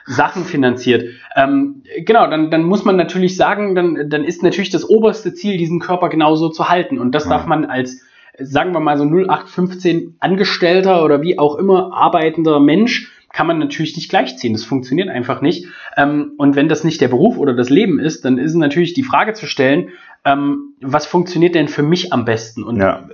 Sachen 0.07 0.45
finanziert, 0.45 1.05
ähm, 1.37 1.85
genau, 2.05 2.29
dann, 2.29 2.51
dann 2.51 2.65
muss 2.65 2.85
man 2.85 2.97
natürlich 2.97 3.37
sagen, 3.37 3.77
dann, 3.77 4.11
dann 4.11 4.25
ist 4.25 4.43
natürlich 4.43 4.71
das 4.71 4.89
oberste 4.89 5.35
Ziel, 5.35 5.57
diesen 5.57 5.79
Körper 5.79 6.09
genauso 6.09 6.49
zu 6.49 6.69
halten. 6.69 6.99
Und 6.99 7.15
das 7.15 7.27
ja. 7.27 7.31
darf 7.31 7.47
man 7.47 7.65
als, 7.65 8.03
sagen 8.41 8.73
wir 8.73 8.81
mal 8.81 8.99
so 8.99 9.05
0815 9.05 10.17
Angestellter 10.19 11.05
oder 11.05 11.23
wie 11.23 11.39
auch 11.39 11.55
immer 11.55 11.93
arbeitender 11.95 12.59
Mensch 12.59 13.13
kann 13.33 13.47
man 13.47 13.59
natürlich 13.59 13.95
nicht 13.97 14.09
gleichziehen. 14.09 14.53
Das 14.53 14.65
funktioniert 14.65 15.09
einfach 15.09 15.41
nicht. 15.41 15.67
Ähm, 15.97 16.33
und 16.39 16.57
wenn 16.57 16.69
das 16.69 16.85
nicht 16.85 17.01
der 17.01 17.09
Beruf 17.09 17.37
oder 17.37 17.55
das 17.55 17.71
Leben 17.71 17.99
ist, 17.99 18.25
dann 18.25 18.39
ist 18.39 18.55
natürlich 18.55 18.95
die 18.95 19.03
Frage 19.03 19.35
zu 19.35 19.47
stellen, 19.47 19.91
ähm, 20.25 20.75
was 20.81 21.07
funktioniert 21.07 21.55
denn 21.55 21.69
für 21.69 21.83
mich 21.83 22.13
am 22.13 22.25
besten? 22.25 22.63
Und 22.63 22.81
ja. 22.81 23.09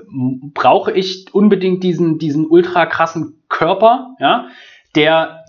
brauche 0.54 0.92
ich 0.92 1.26
unbedingt 1.32 1.82
diesen, 1.82 2.18
diesen 2.18 2.46
ultra 2.46 2.86
krassen 2.86 3.42
Körper, 3.48 4.16
ja, 4.20 4.48
der 4.94 5.44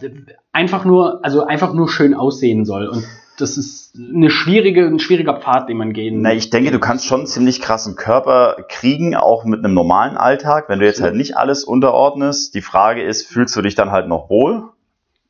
einfach 0.51 0.85
nur, 0.85 1.23
also 1.23 1.45
einfach 1.45 1.73
nur 1.73 1.89
schön 1.89 2.13
aussehen 2.13 2.65
soll. 2.65 2.87
Und 2.87 3.05
das 3.37 3.57
ist 3.57 3.95
eine 3.97 4.29
schwierige, 4.29 4.85
ein 4.85 4.99
schwieriger 4.99 5.39
Pfad, 5.39 5.69
den 5.69 5.77
man 5.77 5.93
gehen. 5.93 6.21
Na, 6.21 6.33
ich 6.33 6.49
denke, 6.49 6.71
du 6.71 6.79
kannst 6.79 7.05
schon 7.05 7.21
einen 7.21 7.27
ziemlich 7.27 7.61
krassen 7.61 7.95
Körper 7.95 8.65
kriegen, 8.69 9.15
auch 9.15 9.45
mit 9.45 9.63
einem 9.63 9.73
normalen 9.73 10.17
Alltag, 10.17 10.69
wenn 10.69 10.79
du 10.79 10.85
jetzt 10.85 11.01
halt 11.01 11.15
nicht 11.15 11.37
alles 11.37 11.63
unterordnest. 11.63 12.55
Die 12.55 12.61
Frage 12.61 13.03
ist, 13.03 13.27
fühlst 13.27 13.55
du 13.55 13.61
dich 13.61 13.75
dann 13.75 13.91
halt 13.91 14.07
noch 14.07 14.29
wohl? 14.29 14.69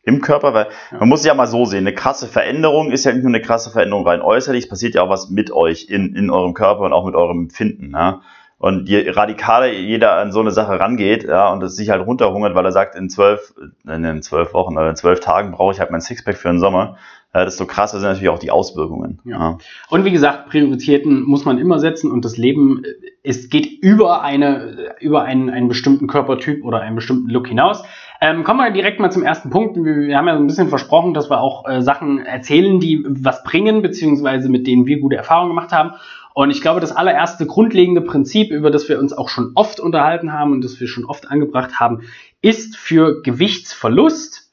im 0.06 0.22
Körper, 0.22 0.54
weil 0.54 0.68
ja. 0.92 1.00
man 1.00 1.10
muss 1.10 1.24
sich 1.24 1.30
ja 1.30 1.34
mal 1.34 1.48
so 1.48 1.66
sehen, 1.66 1.80
eine 1.80 1.96
krasse 1.96 2.28
Veränderung 2.28 2.92
ist 2.92 3.06
ja 3.06 3.12
nicht 3.12 3.24
nur 3.24 3.32
eine 3.32 3.42
krasse 3.42 3.72
Veränderung 3.72 4.08
rein 4.08 4.22
äußerlich, 4.22 4.66
es 4.66 4.70
passiert 4.70 4.94
ja 4.94 5.02
auch 5.02 5.10
was 5.10 5.30
mit 5.30 5.52
euch 5.52 5.88
in, 5.90 6.16
in 6.16 6.30
eurem 6.30 6.54
Körper 6.54 6.82
und 6.82 6.94
auch 6.94 7.06
mit 7.06 7.16
eurem 7.16 7.40
Empfinden. 7.46 7.92
Ja? 7.94 8.22
Und 8.58 8.88
je 8.88 9.10
radikaler 9.10 9.68
jeder 9.68 10.14
an 10.14 10.32
so 10.32 10.40
eine 10.40 10.52
Sache 10.52 10.80
rangeht, 10.80 11.26
ja, 11.26 11.52
und 11.52 11.62
es 11.62 11.76
sich 11.76 11.90
halt 11.90 12.06
runterhungert, 12.06 12.56
weil 12.56 12.66
er 12.66 12.72
sagt, 12.72 12.96
in 12.96 13.10
zwölf, 13.10 13.54
in 13.86 14.22
zwölf 14.22 14.54
Wochen 14.54 14.78
oder 14.78 14.90
in 14.90 14.96
zwölf 14.96 15.20
Tagen 15.20 15.52
brauche 15.52 15.74
ich 15.74 15.80
halt 15.80 15.92
mein 15.92 16.02
Sixpack 16.02 16.38
für 16.38 16.48
den 16.48 16.60
Sommer, 16.60 16.98
ja, 17.34 17.44
desto 17.44 17.66
krasser 17.66 18.00
sind 18.00 18.08
natürlich 18.08 18.30
auch 18.30 18.40
die 18.40 18.52
Auswirkungen. 18.52 19.20
Ja. 19.26 19.38
ja. 19.38 19.58
Und 19.90 20.06
wie 20.06 20.12
gesagt, 20.12 20.48
Prioritäten 20.48 21.24
muss 21.24 21.44
man 21.44 21.58
immer 21.58 21.80
setzen 21.80 22.10
und 22.12 22.24
das 22.24 22.38
Leben 22.38 22.84
es 23.26 23.50
geht 23.50 23.68
über 23.84 24.22
eine, 24.22 24.96
über 25.00 25.24
einen, 25.24 25.50
einen 25.50 25.68
bestimmten 25.68 26.08
Körpertyp 26.08 26.64
oder 26.64 26.82
einen 26.82 26.96
bestimmten 26.96 27.30
Look 27.30 27.48
hinaus. 27.48 27.84
Ähm, 28.22 28.44
kommen 28.44 28.60
wir 28.60 28.72
direkt 28.72 29.00
mal 29.00 29.12
zum 29.12 29.24
ersten 29.24 29.50
Punkt. 29.50 29.76
Wir, 29.76 29.96
wir 29.96 30.18
haben 30.18 30.28
ja 30.28 30.36
ein 30.36 30.48
bisschen 30.48 30.70
versprochen, 30.70 31.14
dass 31.14 31.30
wir 31.30 31.42
auch 31.42 31.68
äh, 31.68 31.82
Sachen 31.82 32.26
erzählen, 32.26 32.80
die 32.80 33.04
was 33.06 33.44
bringen, 33.44 33.82
beziehungsweise 33.82 34.48
mit 34.50 34.68
denen 34.68 34.86
wir 34.86 35.00
gute 35.00 35.18
Erfahrungen 35.18 35.50
gemacht 35.50 35.72
haben. 35.72 35.94
Und 36.38 36.52
ich 36.52 36.60
glaube, 36.60 36.82
das 36.82 36.92
allererste 36.92 37.46
grundlegende 37.46 38.02
Prinzip, 38.02 38.52
über 38.52 38.70
das 38.70 38.90
wir 38.90 39.00
uns 39.00 39.14
auch 39.14 39.30
schon 39.30 39.54
oft 39.56 39.80
unterhalten 39.80 40.34
haben 40.34 40.52
und 40.52 40.66
das 40.66 40.82
wir 40.82 40.90
schon 40.90 41.06
oft 41.06 41.32
angebracht 41.32 41.80
haben, 41.80 42.02
ist 42.42 42.76
für 42.76 43.22
Gewichtsverlust 43.22 44.52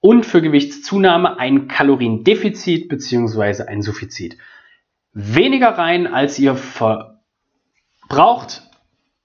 und 0.00 0.26
für 0.26 0.42
Gewichtszunahme 0.42 1.38
ein 1.38 1.66
Kaloriendefizit 1.66 2.90
beziehungsweise 2.90 3.68
ein 3.68 3.80
Suffizit. 3.80 4.36
Weniger 5.14 5.70
rein, 5.78 6.06
als 6.06 6.38
ihr 6.38 6.56
verbraucht, 6.56 7.00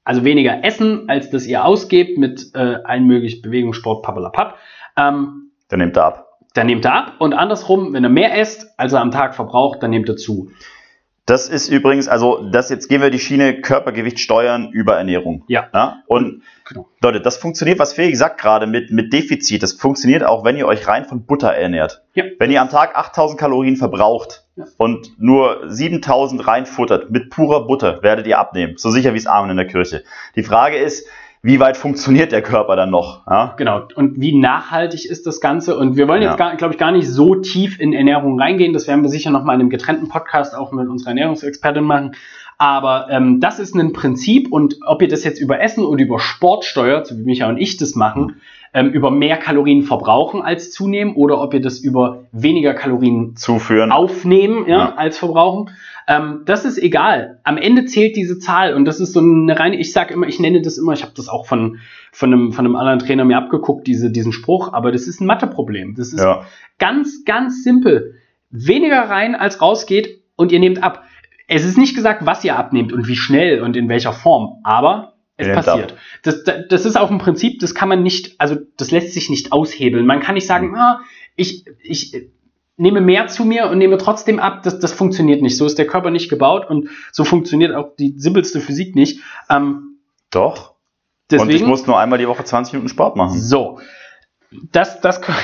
also 0.06 0.24
weniger 0.24 0.64
essen, 0.64 1.10
als 1.10 1.32
das 1.32 1.46
ihr 1.46 1.66
ausgebt 1.66 2.18
mit 2.18 2.52
äh, 2.56 2.78
allen 2.86 3.08
möglichen 3.08 3.42
Bewegungssport, 3.42 4.04
pappelapapp. 4.04 4.58
Ähm, 4.96 5.52
dann 5.68 5.80
nehmt 5.80 5.98
er 5.98 6.06
ab. 6.06 6.30
Dann 6.54 6.68
nehmt 6.68 6.86
er 6.86 6.94
ab 6.94 7.16
und 7.20 7.34
andersrum, 7.34 7.92
wenn 7.92 8.06
er 8.06 8.10
mehr 8.10 8.40
esst, 8.40 8.80
als 8.80 8.94
er 8.94 9.02
am 9.02 9.12
Tag 9.12 9.36
verbraucht, 9.36 9.84
dann 9.84 9.90
nehmt 9.92 10.08
er 10.08 10.16
zu. 10.16 10.50
Das 11.26 11.48
ist 11.48 11.70
übrigens, 11.70 12.08
also 12.08 12.50
das 12.50 12.70
jetzt 12.70 12.90
gehen 12.90 13.02
wir 13.02 13.12
die 13.12 13.20
Schiene 13.20 13.62
Körpergewicht 13.62 14.20
steuern 14.20 14.70
über 14.72 14.98
Ernährung. 14.98 15.44
Ja. 15.48 15.70
ja? 15.72 16.02
Und 16.08 16.42
genau. 16.68 16.90
Leute, 17.00 17.22
das 17.22 17.38
funktioniert, 17.38 17.78
was 17.78 17.94
Felix 17.94 18.18
sagt 18.18 18.42
gerade 18.42 18.66
mit, 18.66 18.92
mit 18.92 19.14
Defizit, 19.14 19.62
das 19.62 19.74
funktioniert 19.74 20.24
auch, 20.24 20.44
wenn 20.44 20.58
ihr 20.58 20.66
euch 20.66 20.88
rein 20.88 21.06
von 21.06 21.26
Butter 21.26 21.54
ernährt. 21.54 22.04
Ja. 22.16 22.24
Wenn 22.40 22.50
ihr 22.50 22.60
am 22.60 22.70
Tag 22.70 22.96
8000 22.96 23.40
Kalorien 23.40 23.78
verbraucht 23.78 24.46
ja. 24.56 24.66
und 24.78 25.14
nur 25.20 25.62
7000 25.68 26.46
reinfuttert 26.48 27.12
mit 27.12 27.30
purer 27.30 27.68
Butter, 27.68 28.02
werdet 28.02 28.26
ihr 28.26 28.40
abnehmen. 28.40 28.74
So 28.78 28.90
sicher 28.90 29.14
wie 29.14 29.20
es 29.20 29.28
Amen 29.28 29.52
in 29.52 29.58
der 29.58 29.68
Kirche. 29.68 30.04
Die 30.36 30.44
Frage 30.44 30.78
ist, 30.78 31.08
wie 31.44 31.60
weit 31.60 31.76
funktioniert 31.76 32.32
der 32.32 32.44
Körper 32.44 32.76
dann 32.76 32.92
noch? 32.92 33.26
Ja? 33.28 33.56
Genau. 33.58 33.88
Und 33.96 34.22
wie 34.22 34.38
nachhaltig 34.38 35.06
ist 35.06 35.26
das 35.26 35.42
Ganze? 35.42 35.76
Und 35.76 35.96
wir 35.96 36.08
wollen 36.08 36.22
jetzt, 36.22 36.40
ja. 36.40 36.56
glaube 36.56 36.74
ich, 36.74 36.80
gar 36.80 36.92
nicht 36.92 37.08
so 37.08 37.36
tief 37.36 37.80
in 37.80 37.94
Ernährung 37.94 38.40
reingehen. 38.40 38.74
Das 38.74 38.88
werden 38.88 39.02
wir 39.02 39.10
sicher 39.10 39.32
noch 39.32 39.44
mal 39.44 39.56
in 39.56 39.62
einem 39.62 39.70
getrennten 39.72 40.08
Podcast 40.08 40.56
auch 40.56 40.72
mit 40.72 40.88
unserer 40.88 41.10
Ernährungsexpertin 41.10 41.84
machen. 41.84 42.16
Aber 42.60 43.08
ähm, 43.10 43.40
das 43.40 43.58
ist 43.58 43.74
ein 43.74 43.92
Prinzip 43.92 44.52
und 44.52 44.78
ob 44.86 45.02
ihr 45.02 45.08
das 45.08 45.24
jetzt 45.24 45.42
über 45.42 45.60
Essen 45.60 45.84
oder 45.84 46.04
über 46.04 46.20
Sport 46.20 46.64
steuert, 46.64 47.08
so 47.08 47.18
wie 47.18 47.24
Micha 47.24 47.50
und 47.50 47.58
ich 47.58 47.78
das 47.78 47.96
machen, 47.96 48.36
ähm, 48.74 48.90
über 48.90 49.12
mehr 49.12 49.38
Kalorien 49.38 49.84
verbrauchen 49.84 50.42
als 50.42 50.72
zunehmen 50.72 51.16
oder 51.16 51.42
ob 51.42 51.54
ihr 51.54 51.62
das 51.62 51.80
über 51.80 52.24
weniger 52.32 52.74
Kalorien 52.74 53.36
zuführen 53.36 53.92
aufnehmen 53.92 54.66
ja, 54.68 54.78
ja. 54.78 54.96
als 54.96 55.18
verbrauchen, 55.18 55.72
ähm, 56.08 56.42
das 56.46 56.66
ist 56.66 56.78
egal. 56.78 57.40
Am 57.44 57.58
Ende 57.58 57.86
zählt 57.86 58.16
diese 58.16 58.40
Zahl 58.40 58.74
und 58.74 58.86
das 58.86 59.00
ist 59.00 59.14
so 59.14 59.20
eine 59.20 59.58
reine, 59.60 59.78
ich 59.78 59.92
sage 59.92 60.14
immer, 60.14 60.28
ich 60.28 60.40
nenne 60.40 60.62
das 60.62 60.78
immer, 60.78 60.94
ich 60.94 61.04
habe 61.04 61.14
das 61.16 61.28
auch 61.28 61.46
von, 61.46 61.80
von, 62.12 62.34
einem, 62.34 62.52
von 62.54 62.66
einem 62.66 62.76
anderen 62.76 63.00
Trainer 63.00 63.26
mir 63.26 63.38
abgeguckt, 63.38 63.88
diese, 63.88 64.12
diesen 64.12 64.32
Spruch, 64.32 64.74
aber 64.74 64.92
das 64.92 65.08
ist 65.08 65.22
ein 65.22 65.28
Matheproblem. 65.28 65.96
Das 65.96 66.14
ist 66.14 66.22
ja. 66.22 66.46
ganz, 66.80 67.24
ganz 67.26 67.64
simpel. 67.64 68.16
Weniger 68.50 69.02
rein 69.02 69.36
als 69.36 69.62
rausgeht 69.62 70.22
und 70.36 70.52
ihr 70.52 70.60
nehmt 70.60 70.84
ab. 70.84 71.04
Es 71.48 71.66
ist 71.66 71.78
nicht 71.78 71.96
gesagt, 71.96 72.26
was 72.26 72.44
ihr 72.44 72.58
abnehmt 72.58 72.94
und 72.94 73.08
wie 73.08 73.16
schnell 73.16 73.62
und 73.62 73.76
in 73.76 73.90
welcher 73.90 74.14
Form, 74.14 74.62
aber 74.64 75.14
es 75.42 75.66
passiert. 75.66 75.96
Das, 76.24 76.44
das 76.44 76.86
ist 76.86 76.98
auch 76.98 77.12
ein 77.12 77.18
Prinzip, 77.18 77.60
das 77.60 77.76
kann 77.76 77.90
man 77.90 78.04
nicht, 78.04 78.40
also 78.40 78.58
das 78.78 78.92
lässt 78.92 79.14
sich 79.14 79.30
nicht 79.30 79.52
aushebeln. 79.52 80.06
Man 80.06 80.20
kann 80.20 80.36
nicht 80.36 80.48
sagen, 80.48 80.70
mhm. 80.70 80.76
ah, 80.76 81.02
ich, 81.36 81.66
ich 81.82 82.30
nehme 82.78 83.02
mehr 83.02 83.28
zu 83.28 83.46
mir 83.46 83.70
und 83.70 83.78
nehme 83.78 83.98
trotzdem 83.98 84.40
ab. 84.40 84.64
Das, 84.64 84.80
das 84.80 84.92
funktioniert 84.92 85.42
nicht. 85.42 85.58
So 85.58 85.66
ist 85.66 85.78
der 85.78 85.88
Körper 85.88 86.10
nicht 86.10 86.30
gebaut 86.30 86.70
und 86.70 86.90
so 87.12 87.24
funktioniert 87.24 87.76
auch 87.76 87.96
die 87.96 88.16
simpelste 88.18 88.60
Physik 88.60 88.96
nicht. 88.96 89.22
Ähm, 89.50 90.00
Doch. 90.32 90.76
Deswegen, 91.30 91.50
und 91.50 91.56
ich 91.56 91.66
muss 91.66 91.88
nur 91.88 92.00
einmal 92.00 92.20
die 92.20 92.28
Woche 92.28 92.44
20 92.44 92.74
Minuten 92.74 92.90
Sport 92.90 93.16
machen. 93.16 93.40
So. 93.40 93.80
Das, 94.72 95.00
das 95.00 95.22
kann 95.22 95.36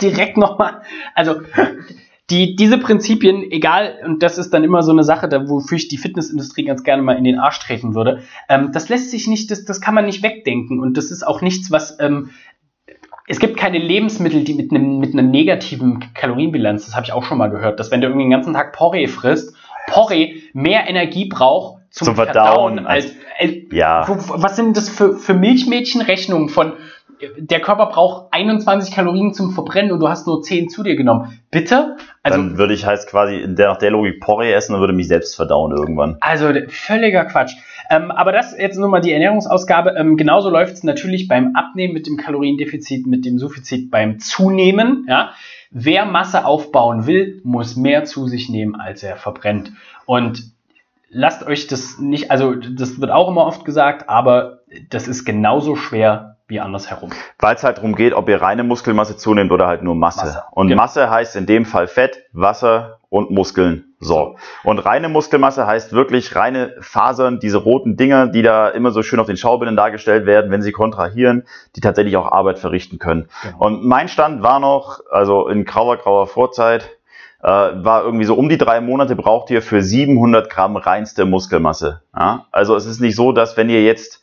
direkt 0.00 0.36
nochmal. 0.36 0.82
Also, 1.14 1.42
die, 2.30 2.56
diese 2.56 2.78
Prinzipien, 2.78 3.50
egal, 3.50 3.98
und 4.04 4.22
das 4.22 4.36
ist 4.36 4.52
dann 4.52 4.64
immer 4.64 4.82
so 4.82 4.90
eine 4.90 5.04
Sache, 5.04 5.28
da 5.28 5.48
wofür 5.48 5.76
ich 5.76 5.88
die 5.88 5.98
Fitnessindustrie 5.98 6.64
ganz 6.64 6.82
gerne 6.82 7.02
mal 7.02 7.16
in 7.16 7.24
den 7.24 7.38
Arsch 7.38 7.60
treten 7.60 7.94
würde, 7.94 8.22
ähm, 8.48 8.70
das 8.72 8.88
lässt 8.88 9.10
sich 9.10 9.28
nicht, 9.28 9.50
das, 9.50 9.64
das 9.64 9.80
kann 9.80 9.94
man 9.94 10.06
nicht 10.06 10.22
wegdenken. 10.22 10.80
Und 10.80 10.96
das 10.96 11.10
ist 11.10 11.24
auch 11.24 11.40
nichts, 11.40 11.70
was 11.70 11.98
ähm, 12.00 12.30
es 13.28 13.38
gibt 13.38 13.56
keine 13.56 13.78
Lebensmittel, 13.78 14.44
die 14.44 14.54
mit 14.54 14.70
einem 14.72 14.98
mit 14.98 15.12
einer 15.12 15.22
negativen 15.22 16.12
Kalorienbilanz, 16.14 16.86
das 16.86 16.94
habe 16.94 17.06
ich 17.06 17.12
auch 17.12 17.24
schon 17.24 17.38
mal 17.38 17.50
gehört, 17.50 17.78
dass 17.80 17.90
wenn 17.90 18.00
du 18.00 18.08
irgendwie 18.08 18.24
den 18.24 18.30
ganzen 18.30 18.54
Tag 18.54 18.72
Porree 18.72 19.06
frisst, 19.06 19.54
Porree 19.88 20.42
mehr 20.52 20.88
Energie 20.88 21.26
braucht 21.26 21.82
zum, 21.90 22.06
zum 22.06 22.14
Verdauen, 22.16 22.74
Verdauen 22.74 22.86
als, 22.86 23.06
als, 23.38 23.52
ja. 23.70 24.04
Was 24.08 24.56
sind 24.56 24.76
das 24.76 24.88
für, 24.88 25.16
für 25.16 25.34
Milchmädchenrechnungen 25.34 26.48
von 26.48 26.74
der 27.38 27.60
Körper 27.60 27.86
braucht 27.86 28.32
21 28.32 28.94
Kalorien 28.94 29.32
zum 29.32 29.52
Verbrennen 29.52 29.92
und 29.92 30.00
du 30.00 30.08
hast 30.08 30.26
nur 30.26 30.42
10 30.42 30.68
zu 30.68 30.82
dir 30.82 30.96
genommen. 30.96 31.40
Bitte? 31.50 31.96
Also, 32.22 32.38
dann 32.38 32.58
würde 32.58 32.74
ich 32.74 32.84
halt 32.84 33.06
quasi 33.06 33.36
in 33.36 33.56
der, 33.56 33.68
nach 33.68 33.78
der 33.78 33.90
Logik 33.90 34.20
Porree 34.20 34.52
essen 34.52 34.74
und 34.74 34.80
würde 34.80 34.92
mich 34.92 35.08
selbst 35.08 35.36
verdauen 35.36 35.72
irgendwann. 35.72 36.16
Also 36.20 36.52
völliger 36.68 37.24
Quatsch. 37.24 37.54
Ähm, 37.88 38.10
aber 38.10 38.32
das 38.32 38.56
jetzt 38.56 38.78
nur 38.78 38.88
mal 38.88 39.00
die 39.00 39.12
Ernährungsausgabe. 39.12 39.94
Ähm, 39.96 40.16
genauso 40.16 40.50
läuft 40.50 40.74
es 40.74 40.82
natürlich 40.82 41.28
beim 41.28 41.54
Abnehmen 41.54 41.94
mit 41.94 42.06
dem 42.06 42.16
Kaloriendefizit, 42.16 43.06
mit 43.06 43.24
dem 43.24 43.38
Suffizit 43.38 43.90
beim 43.90 44.18
Zunehmen. 44.18 45.06
Ja? 45.08 45.30
Wer 45.70 46.04
Masse 46.04 46.44
aufbauen 46.44 47.06
will, 47.06 47.40
muss 47.44 47.76
mehr 47.76 48.04
zu 48.04 48.26
sich 48.26 48.48
nehmen, 48.48 48.74
als 48.74 49.02
er 49.02 49.16
verbrennt. 49.16 49.72
Und 50.04 50.50
lasst 51.10 51.46
euch 51.46 51.66
das 51.66 51.98
nicht, 51.98 52.30
also 52.30 52.54
das 52.54 53.00
wird 53.00 53.10
auch 53.10 53.28
immer 53.28 53.46
oft 53.46 53.64
gesagt, 53.64 54.08
aber 54.08 54.60
das 54.90 55.08
ist 55.08 55.24
genauso 55.24 55.76
schwer 55.76 56.35
wie 56.48 56.60
andersherum. 56.60 57.10
Weil 57.38 57.56
es 57.56 57.64
halt 57.64 57.78
darum 57.78 57.94
geht, 57.94 58.14
ob 58.14 58.28
ihr 58.28 58.40
reine 58.40 58.62
Muskelmasse 58.62 59.16
zunehmt 59.16 59.50
oder 59.50 59.66
halt 59.66 59.82
nur 59.82 59.94
Masse. 59.94 60.26
Masse. 60.26 60.44
Und 60.52 60.68
genau. 60.68 60.82
Masse 60.82 61.10
heißt 61.10 61.36
in 61.36 61.46
dem 61.46 61.64
Fall 61.64 61.88
Fett, 61.88 62.22
Wasser 62.32 62.98
und 63.08 63.30
Muskeln. 63.30 63.94
So. 63.98 64.36
Und 64.62 64.78
reine 64.78 65.08
Muskelmasse 65.08 65.66
heißt 65.66 65.92
wirklich 65.92 66.36
reine 66.36 66.74
Fasern, 66.80 67.40
diese 67.40 67.56
roten 67.56 67.96
Dinger, 67.96 68.28
die 68.28 68.42
da 68.42 68.68
immer 68.68 68.90
so 68.90 69.02
schön 69.02 69.18
auf 69.18 69.26
den 69.26 69.36
Schaubildern 69.36 69.74
dargestellt 69.74 70.26
werden, 70.26 70.50
wenn 70.50 70.62
sie 70.62 70.72
kontrahieren, 70.72 71.44
die 71.74 71.80
tatsächlich 71.80 72.16
auch 72.16 72.30
Arbeit 72.30 72.58
verrichten 72.58 72.98
können. 72.98 73.28
Genau. 73.42 73.58
Und 73.58 73.84
mein 73.84 74.08
Stand 74.08 74.42
war 74.42 74.60
noch, 74.60 75.00
also 75.10 75.48
in 75.48 75.64
grauer, 75.64 75.96
grauer 75.96 76.26
Vorzeit, 76.26 76.90
äh, 77.42 77.48
war 77.48 78.04
irgendwie 78.04 78.24
so 78.24 78.34
um 78.34 78.48
die 78.48 78.58
drei 78.58 78.80
Monate 78.80 79.16
braucht 79.16 79.50
ihr 79.50 79.62
für 79.62 79.82
700 79.82 80.50
Gramm 80.50 80.76
reinste 80.76 81.24
Muskelmasse. 81.24 82.02
Ja? 82.14 82.46
Also 82.50 82.76
es 82.76 82.86
ist 82.86 83.00
nicht 83.00 83.16
so, 83.16 83.32
dass 83.32 83.56
wenn 83.56 83.70
ihr 83.70 83.82
jetzt 83.82 84.22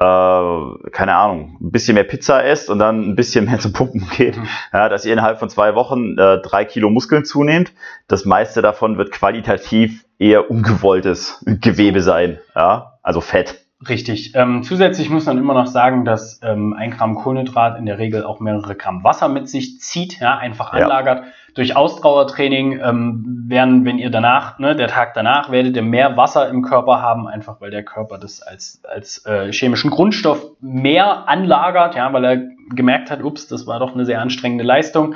keine 0.00 1.14
Ahnung, 1.14 1.58
ein 1.60 1.70
bisschen 1.70 1.94
mehr 1.94 2.04
Pizza 2.04 2.42
esst 2.42 2.70
und 2.70 2.78
dann 2.78 3.10
ein 3.10 3.16
bisschen 3.16 3.44
mehr 3.44 3.58
zu 3.60 3.72
Pumpen 3.72 4.08
geht, 4.16 4.38
mhm. 4.38 4.46
ja, 4.72 4.88
dass 4.88 5.04
ihr 5.04 5.12
innerhalb 5.12 5.38
von 5.38 5.50
zwei 5.50 5.74
Wochen 5.74 6.16
äh, 6.18 6.40
drei 6.40 6.64
Kilo 6.64 6.88
Muskeln 6.88 7.24
zunehmt. 7.24 7.72
Das 8.08 8.24
meiste 8.24 8.62
davon 8.62 8.96
wird 8.96 9.10
qualitativ 9.10 10.06
eher 10.18 10.50
ungewolltes 10.50 11.44
Gewebe 11.46 12.00
sein, 12.00 12.38
ja, 12.54 12.98
also 13.02 13.20
Fett. 13.20 13.66
Richtig. 13.88 14.34
Ähm, 14.34 14.62
zusätzlich 14.62 15.08
muss 15.08 15.24
man 15.24 15.38
immer 15.38 15.54
noch 15.54 15.66
sagen, 15.66 16.04
dass 16.04 16.38
ähm, 16.42 16.74
ein 16.74 16.90
Gramm 16.90 17.14
Kohlenhydrat 17.14 17.78
in 17.78 17.86
der 17.86 17.98
Regel 17.98 18.24
auch 18.24 18.38
mehrere 18.38 18.74
Gramm 18.74 19.04
Wasser 19.04 19.28
mit 19.28 19.48
sich 19.48 19.80
zieht, 19.80 20.20
ja, 20.20 20.36
einfach 20.36 20.72
anlagert. 20.72 21.24
Ja. 21.24 21.30
Durch 21.54 21.76
Ausdauertraining 21.76 22.78
ähm, 22.78 23.44
werden, 23.48 23.86
wenn 23.86 23.98
ihr 23.98 24.10
danach, 24.10 24.58
ne, 24.58 24.76
der 24.76 24.88
Tag 24.88 25.14
danach, 25.14 25.50
werdet 25.50 25.76
ihr 25.76 25.82
mehr 25.82 26.18
Wasser 26.18 26.50
im 26.50 26.60
Körper 26.60 27.00
haben, 27.00 27.26
einfach 27.26 27.62
weil 27.62 27.70
der 27.70 27.82
Körper 27.82 28.18
das 28.18 28.42
als, 28.42 28.82
als 28.84 29.24
äh, 29.24 29.50
chemischen 29.50 29.90
Grundstoff 29.90 30.44
mehr 30.60 31.26
anlagert, 31.26 31.94
ja, 31.94 32.12
weil 32.12 32.24
er 32.24 32.36
gemerkt 32.74 33.10
hat, 33.10 33.22
ups, 33.22 33.48
das 33.48 33.66
war 33.66 33.78
doch 33.78 33.94
eine 33.94 34.04
sehr 34.04 34.20
anstrengende 34.20 34.62
Leistung. 34.64 35.14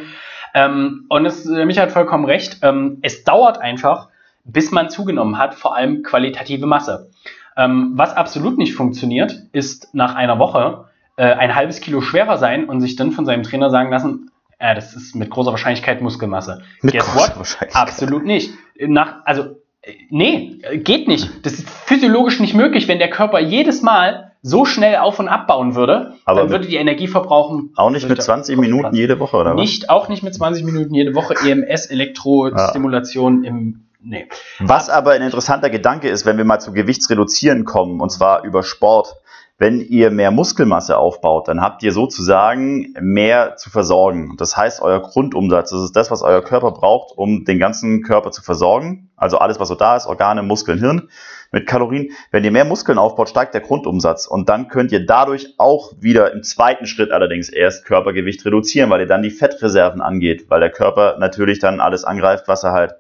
Ähm, 0.55 1.05
und 1.11 1.27
es, 1.27 1.44
äh, 1.44 1.66
mich 1.66 1.79
hat 1.79 1.92
vollkommen 1.92 2.24
recht, 2.24 2.61
ähm, 2.62 2.98
es 3.03 3.24
dauert 3.24 3.59
einfach, 3.59 4.09
bis 4.44 4.70
man 4.70 4.88
zugenommen 4.88 5.37
hat, 5.37 5.55
vor 5.55 5.77
allem 5.77 6.03
qualitative 6.03 6.64
Masse. 6.64 7.11
Ähm, 7.56 7.92
was 7.94 8.16
absolut 8.16 8.58
nicht 8.58 8.74
funktioniert, 8.74 9.34
ist 9.52 9.94
nach 9.94 10.14
einer 10.14 10.38
Woche 10.38 10.86
äh, 11.16 11.24
ein 11.24 11.54
halbes 11.54 11.80
Kilo 11.80 12.00
schwerer 12.00 12.38
sein 12.38 12.64
und 12.64 12.80
sich 12.80 12.96
dann 12.96 13.12
von 13.12 13.26
seinem 13.26 13.42
Trainer 13.42 13.70
sagen 13.70 13.90
lassen, 13.90 14.30
äh, 14.58 14.74
das 14.74 14.94
ist 14.94 15.14
mit 15.14 15.30
großer 15.30 15.50
Wahrscheinlichkeit 15.50 16.00
Muskelmasse. 16.00 16.62
Mit 16.82 16.94
Guess 16.94 17.06
großer 17.12 17.36
Wahrscheinlichkeit. 17.36 17.76
Absolut 17.76 18.24
nicht. 18.24 18.50
Nach, 18.80 19.24
also, 19.24 19.42
äh, 19.82 19.92
nee, 20.10 20.58
geht 20.74 21.06
nicht. 21.06 21.44
Das 21.46 21.54
ist 21.54 21.68
physiologisch 21.68 22.40
nicht 22.40 22.54
möglich, 22.54 22.88
wenn 22.88 22.98
der 22.98 23.10
Körper 23.10 23.38
jedes 23.38 23.82
Mal 23.82 24.32
so 24.42 24.66
schnell 24.66 24.96
auf- 24.96 25.18
und 25.18 25.28
abbauen 25.28 25.74
würde, 25.74 26.14
Aber 26.26 26.40
dann 26.40 26.50
würde 26.50 26.66
die 26.66 26.76
Energie 26.76 27.06
verbrauchen. 27.06 27.70
Auch 27.76 27.90
nicht 27.90 28.06
mit 28.06 28.20
20 28.20 28.58
Minuten 28.58 28.94
jede 28.94 29.18
Woche, 29.18 29.38
oder 29.38 29.52
was? 29.52 29.60
Nicht, 29.60 29.88
auch 29.88 30.08
nicht 30.08 30.22
mit 30.22 30.34
20 30.34 30.64
Minuten 30.64 30.92
jede 30.92 31.14
Woche. 31.14 31.34
EMS, 31.34 31.86
Elektrostimulation 31.86 33.42
ja. 33.42 33.50
im 33.50 33.86
Nee. 34.04 34.28
Was 34.60 34.90
aber 34.90 35.12
ein 35.12 35.22
interessanter 35.22 35.70
Gedanke 35.70 36.08
ist, 36.08 36.26
wenn 36.26 36.36
wir 36.36 36.44
mal 36.44 36.60
zu 36.60 36.72
Gewichtsreduzieren 36.72 37.64
kommen, 37.64 38.00
und 38.00 38.10
zwar 38.10 38.44
über 38.44 38.62
Sport. 38.62 39.16
Wenn 39.56 39.80
ihr 39.80 40.10
mehr 40.10 40.32
Muskelmasse 40.32 40.98
aufbaut, 40.98 41.46
dann 41.46 41.60
habt 41.60 41.84
ihr 41.84 41.92
sozusagen 41.92 42.92
mehr 43.00 43.54
zu 43.54 43.70
versorgen. 43.70 44.34
Das 44.36 44.56
heißt, 44.56 44.82
euer 44.82 45.00
Grundumsatz, 45.00 45.70
das 45.70 45.84
ist 45.84 45.94
das, 45.94 46.10
was 46.10 46.22
euer 46.22 46.42
Körper 46.42 46.72
braucht, 46.72 47.16
um 47.16 47.44
den 47.44 47.60
ganzen 47.60 48.02
Körper 48.02 48.32
zu 48.32 48.42
versorgen. 48.42 49.10
Also 49.16 49.38
alles, 49.38 49.60
was 49.60 49.68
so 49.68 49.76
da 49.76 49.96
ist, 49.96 50.08
Organe, 50.08 50.42
Muskeln, 50.42 50.80
Hirn 50.80 51.08
mit 51.52 51.68
Kalorien. 51.68 52.10
Wenn 52.32 52.42
ihr 52.42 52.50
mehr 52.50 52.64
Muskeln 52.64 52.98
aufbaut, 52.98 53.28
steigt 53.28 53.54
der 53.54 53.60
Grundumsatz. 53.60 54.26
Und 54.26 54.48
dann 54.48 54.66
könnt 54.66 54.90
ihr 54.90 55.06
dadurch 55.06 55.54
auch 55.56 55.92
wieder 56.00 56.32
im 56.32 56.42
zweiten 56.42 56.86
Schritt 56.86 57.12
allerdings 57.12 57.48
erst 57.48 57.84
Körpergewicht 57.84 58.44
reduzieren, 58.44 58.90
weil 58.90 59.02
ihr 59.02 59.06
dann 59.06 59.22
die 59.22 59.30
Fettreserven 59.30 60.02
angeht, 60.02 60.46
weil 60.50 60.58
der 60.58 60.70
Körper 60.70 61.16
natürlich 61.20 61.60
dann 61.60 61.78
alles 61.80 62.04
angreift, 62.04 62.48
was 62.48 62.64
er 62.64 62.72
halt 62.72 62.94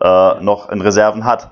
äh, 0.00 0.40
noch 0.40 0.70
in 0.70 0.80
Reserven 0.80 1.24
hat. 1.24 1.50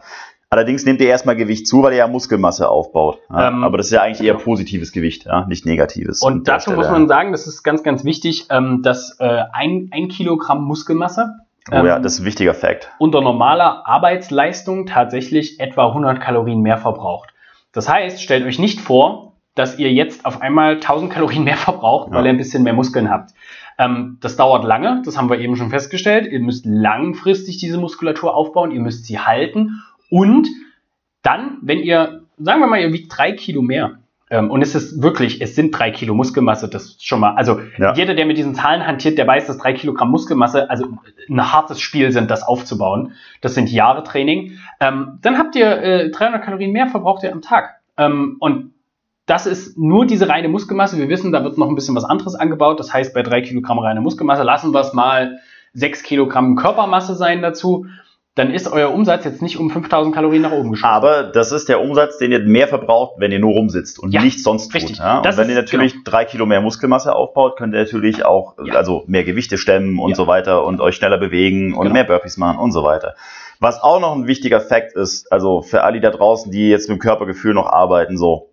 Allerdings 0.50 0.84
nimmt 0.84 1.00
er 1.00 1.08
erstmal 1.08 1.34
Gewicht 1.34 1.66
zu, 1.66 1.82
weil 1.82 1.92
er 1.92 1.98
ja 1.98 2.06
Muskelmasse 2.06 2.68
aufbaut. 2.68 3.18
Ja? 3.28 3.48
Ähm, 3.48 3.64
Aber 3.64 3.76
das 3.76 3.86
ist 3.86 3.92
ja 3.92 4.02
eigentlich 4.02 4.26
eher 4.26 4.34
positives 4.34 4.92
Gewicht, 4.92 5.24
ja? 5.26 5.46
nicht 5.46 5.66
negatives. 5.66 6.22
Und 6.22 6.46
dazu 6.46 6.70
muss 6.70 6.88
man 6.88 7.08
sagen, 7.08 7.32
das 7.32 7.46
ist 7.46 7.64
ganz, 7.64 7.82
ganz 7.82 8.04
wichtig, 8.04 8.46
ähm, 8.50 8.82
dass 8.82 9.18
äh, 9.18 9.42
ein, 9.52 9.90
ein 9.92 10.08
Kilogramm 10.08 10.62
Muskelmasse 10.64 11.34
Oh 11.70 11.76
ja, 11.76 11.96
ähm, 11.96 12.02
das 12.02 12.14
ist 12.14 12.20
ein 12.20 12.26
wichtiger 12.26 12.54
Fakt. 12.54 12.90
Unter 12.98 13.20
normaler 13.22 13.86
Arbeitsleistung 13.86 14.86
tatsächlich 14.86 15.60
etwa 15.60 15.88
100 15.88 16.20
Kalorien 16.20 16.60
mehr 16.60 16.78
verbraucht. 16.78 17.30
Das 17.72 17.88
heißt, 17.88 18.22
stellt 18.22 18.44
euch 18.44 18.58
nicht 18.58 18.80
vor, 18.80 19.32
dass 19.54 19.78
ihr 19.78 19.92
jetzt 19.92 20.26
auf 20.26 20.42
einmal 20.42 20.74
1000 20.74 21.12
Kalorien 21.12 21.44
mehr 21.44 21.56
verbraucht, 21.58 22.10
weil 22.10 22.24
ja. 22.24 22.26
ihr 22.26 22.34
ein 22.34 22.38
bisschen 22.38 22.62
mehr 22.62 22.72
Muskeln 22.72 23.10
habt. 23.10 23.30
Ähm, 23.78 24.18
das 24.20 24.36
dauert 24.36 24.64
lange, 24.64 25.02
das 25.04 25.18
haben 25.18 25.28
wir 25.28 25.38
eben 25.38 25.56
schon 25.56 25.70
festgestellt. 25.70 26.30
Ihr 26.30 26.40
müsst 26.40 26.64
langfristig 26.66 27.58
diese 27.58 27.78
Muskulatur 27.78 28.34
aufbauen, 28.34 28.70
ihr 28.70 28.80
müsst 28.80 29.06
sie 29.06 29.18
halten 29.18 29.82
und 30.10 30.48
dann, 31.22 31.58
wenn 31.62 31.80
ihr, 31.80 32.22
sagen 32.38 32.60
wir 32.60 32.66
mal, 32.66 32.80
ihr 32.80 32.92
wiegt 32.92 33.16
drei 33.16 33.32
Kilo 33.32 33.62
mehr, 33.62 33.98
ähm, 34.30 34.50
und 34.50 34.62
es 34.62 34.74
ist 34.74 35.02
wirklich, 35.02 35.40
es 35.40 35.54
sind 35.54 35.70
drei 35.70 35.90
Kilo 35.90 36.14
Muskelmasse, 36.14 36.68
das 36.68 36.84
ist 36.84 37.06
schon 37.06 37.20
mal, 37.20 37.34
also 37.34 37.60
ja. 37.78 37.94
jeder, 37.94 38.14
der 38.14 38.26
mit 38.26 38.36
diesen 38.36 38.54
Zahlen 38.54 38.86
hantiert, 38.86 39.16
der 39.16 39.26
weiß, 39.26 39.46
dass 39.46 39.58
drei 39.58 39.74
Kilogramm 39.74 40.10
Muskelmasse, 40.10 40.68
also 40.70 40.88
ein 41.28 41.52
hartes 41.52 41.80
Spiel 41.80 42.10
sind, 42.10 42.30
das 42.30 42.42
aufzubauen. 42.42 43.12
Das 43.42 43.54
sind 43.54 43.70
Jahre 43.70 44.02
Training. 44.02 44.58
Ähm, 44.80 45.18
dann 45.22 45.38
habt 45.38 45.56
ihr 45.56 45.66
äh, 45.66 46.10
300 46.10 46.42
Kalorien 46.42 46.72
mehr 46.72 46.88
verbraucht 46.88 47.22
ihr 47.22 47.32
am 47.32 47.42
Tag. 47.42 47.80
Ähm, 47.96 48.36
und 48.40 48.73
das 49.26 49.46
ist 49.46 49.78
nur 49.78 50.06
diese 50.06 50.28
reine 50.28 50.48
Muskelmasse. 50.48 50.98
Wir 50.98 51.08
wissen, 51.08 51.32
da 51.32 51.44
wird 51.44 51.56
noch 51.56 51.68
ein 51.68 51.74
bisschen 51.74 51.96
was 51.96 52.04
anderes 52.04 52.34
angebaut. 52.34 52.78
Das 52.78 52.92
heißt, 52.92 53.14
bei 53.14 53.22
drei 53.22 53.40
Kilogramm 53.40 53.78
reine 53.78 54.00
Muskelmasse 54.00 54.42
lassen 54.42 54.72
wir 54.72 54.80
es 54.80 54.92
mal 54.92 55.38
sechs 55.72 56.02
Kilogramm 56.02 56.56
Körpermasse 56.56 57.14
sein 57.14 57.40
dazu. 57.40 57.86
Dann 58.36 58.52
ist 58.52 58.70
euer 58.70 58.92
Umsatz 58.92 59.24
jetzt 59.24 59.42
nicht 59.42 59.58
um 59.58 59.70
5000 59.70 60.12
Kalorien 60.12 60.42
nach 60.42 60.50
oben 60.50 60.72
geschossen. 60.72 60.92
Aber 60.92 61.22
das 61.22 61.52
ist 61.52 61.68
der 61.68 61.80
Umsatz, 61.80 62.18
den 62.18 62.32
ihr 62.32 62.40
mehr 62.40 62.66
verbraucht, 62.66 63.14
wenn 63.18 63.30
ihr 63.30 63.38
nur 63.38 63.52
rumsitzt 63.52 64.00
und 64.00 64.12
ja, 64.12 64.22
nichts 64.22 64.42
sonst 64.42 64.66
tut. 64.66 64.74
Richtig. 64.74 64.98
Ja? 64.98 65.18
Und 65.18 65.36
wenn 65.36 65.48
ihr 65.48 65.54
natürlich 65.54 65.92
genau. 65.92 66.04
drei 66.04 66.24
Kilo 66.24 66.44
mehr 66.44 66.60
Muskelmasse 66.60 67.14
aufbaut, 67.14 67.56
könnt 67.56 67.74
ihr 67.74 67.80
natürlich 67.80 68.24
auch 68.24 68.56
ja. 68.64 68.74
also 68.74 69.04
mehr 69.06 69.22
Gewichte 69.22 69.56
stemmen 69.56 70.00
und 70.00 70.16
so 70.16 70.26
weiter 70.26 70.64
und 70.64 70.80
euch 70.80 70.96
schneller 70.96 71.18
bewegen 71.18 71.74
und 71.74 71.82
genau. 71.82 71.92
mehr 71.92 72.04
Burpees 72.04 72.36
machen 72.36 72.58
und 72.58 72.72
so 72.72 72.82
weiter. 72.82 73.14
Was 73.60 73.80
auch 73.80 74.00
noch 74.00 74.16
ein 74.16 74.26
wichtiger 74.26 74.60
Fakt 74.60 74.94
ist, 74.94 75.30
also 75.32 75.62
für 75.62 75.84
alle 75.84 76.00
da 76.00 76.10
draußen, 76.10 76.50
die 76.50 76.68
jetzt 76.68 76.88
mit 76.88 76.98
dem 76.98 77.00
Körpergefühl 77.00 77.54
noch 77.54 77.66
arbeiten, 77.66 78.18
so, 78.18 78.48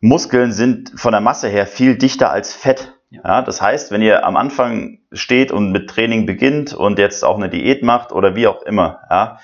Muskeln 0.00 0.52
sind 0.52 0.92
von 0.96 1.12
der 1.12 1.20
Masse 1.20 1.48
her 1.48 1.66
viel 1.66 1.96
dichter 1.96 2.30
als 2.30 2.54
Fett. 2.54 2.94
Ja, 3.10 3.42
das 3.42 3.62
heißt, 3.62 3.90
wenn 3.90 4.02
ihr 4.02 4.26
am 4.26 4.36
Anfang 4.36 4.98
steht 5.12 5.52
und 5.52 5.70
mit 5.70 5.88
Training 5.88 6.26
beginnt 6.26 6.74
und 6.74 6.98
jetzt 6.98 7.24
auch 7.24 7.36
eine 7.36 7.48
Diät 7.48 7.82
macht 7.82 8.12
oder 8.12 8.34
wie 8.34 8.46
auch 8.46 8.62
immer, 8.62 9.00
ja, 9.10 9.38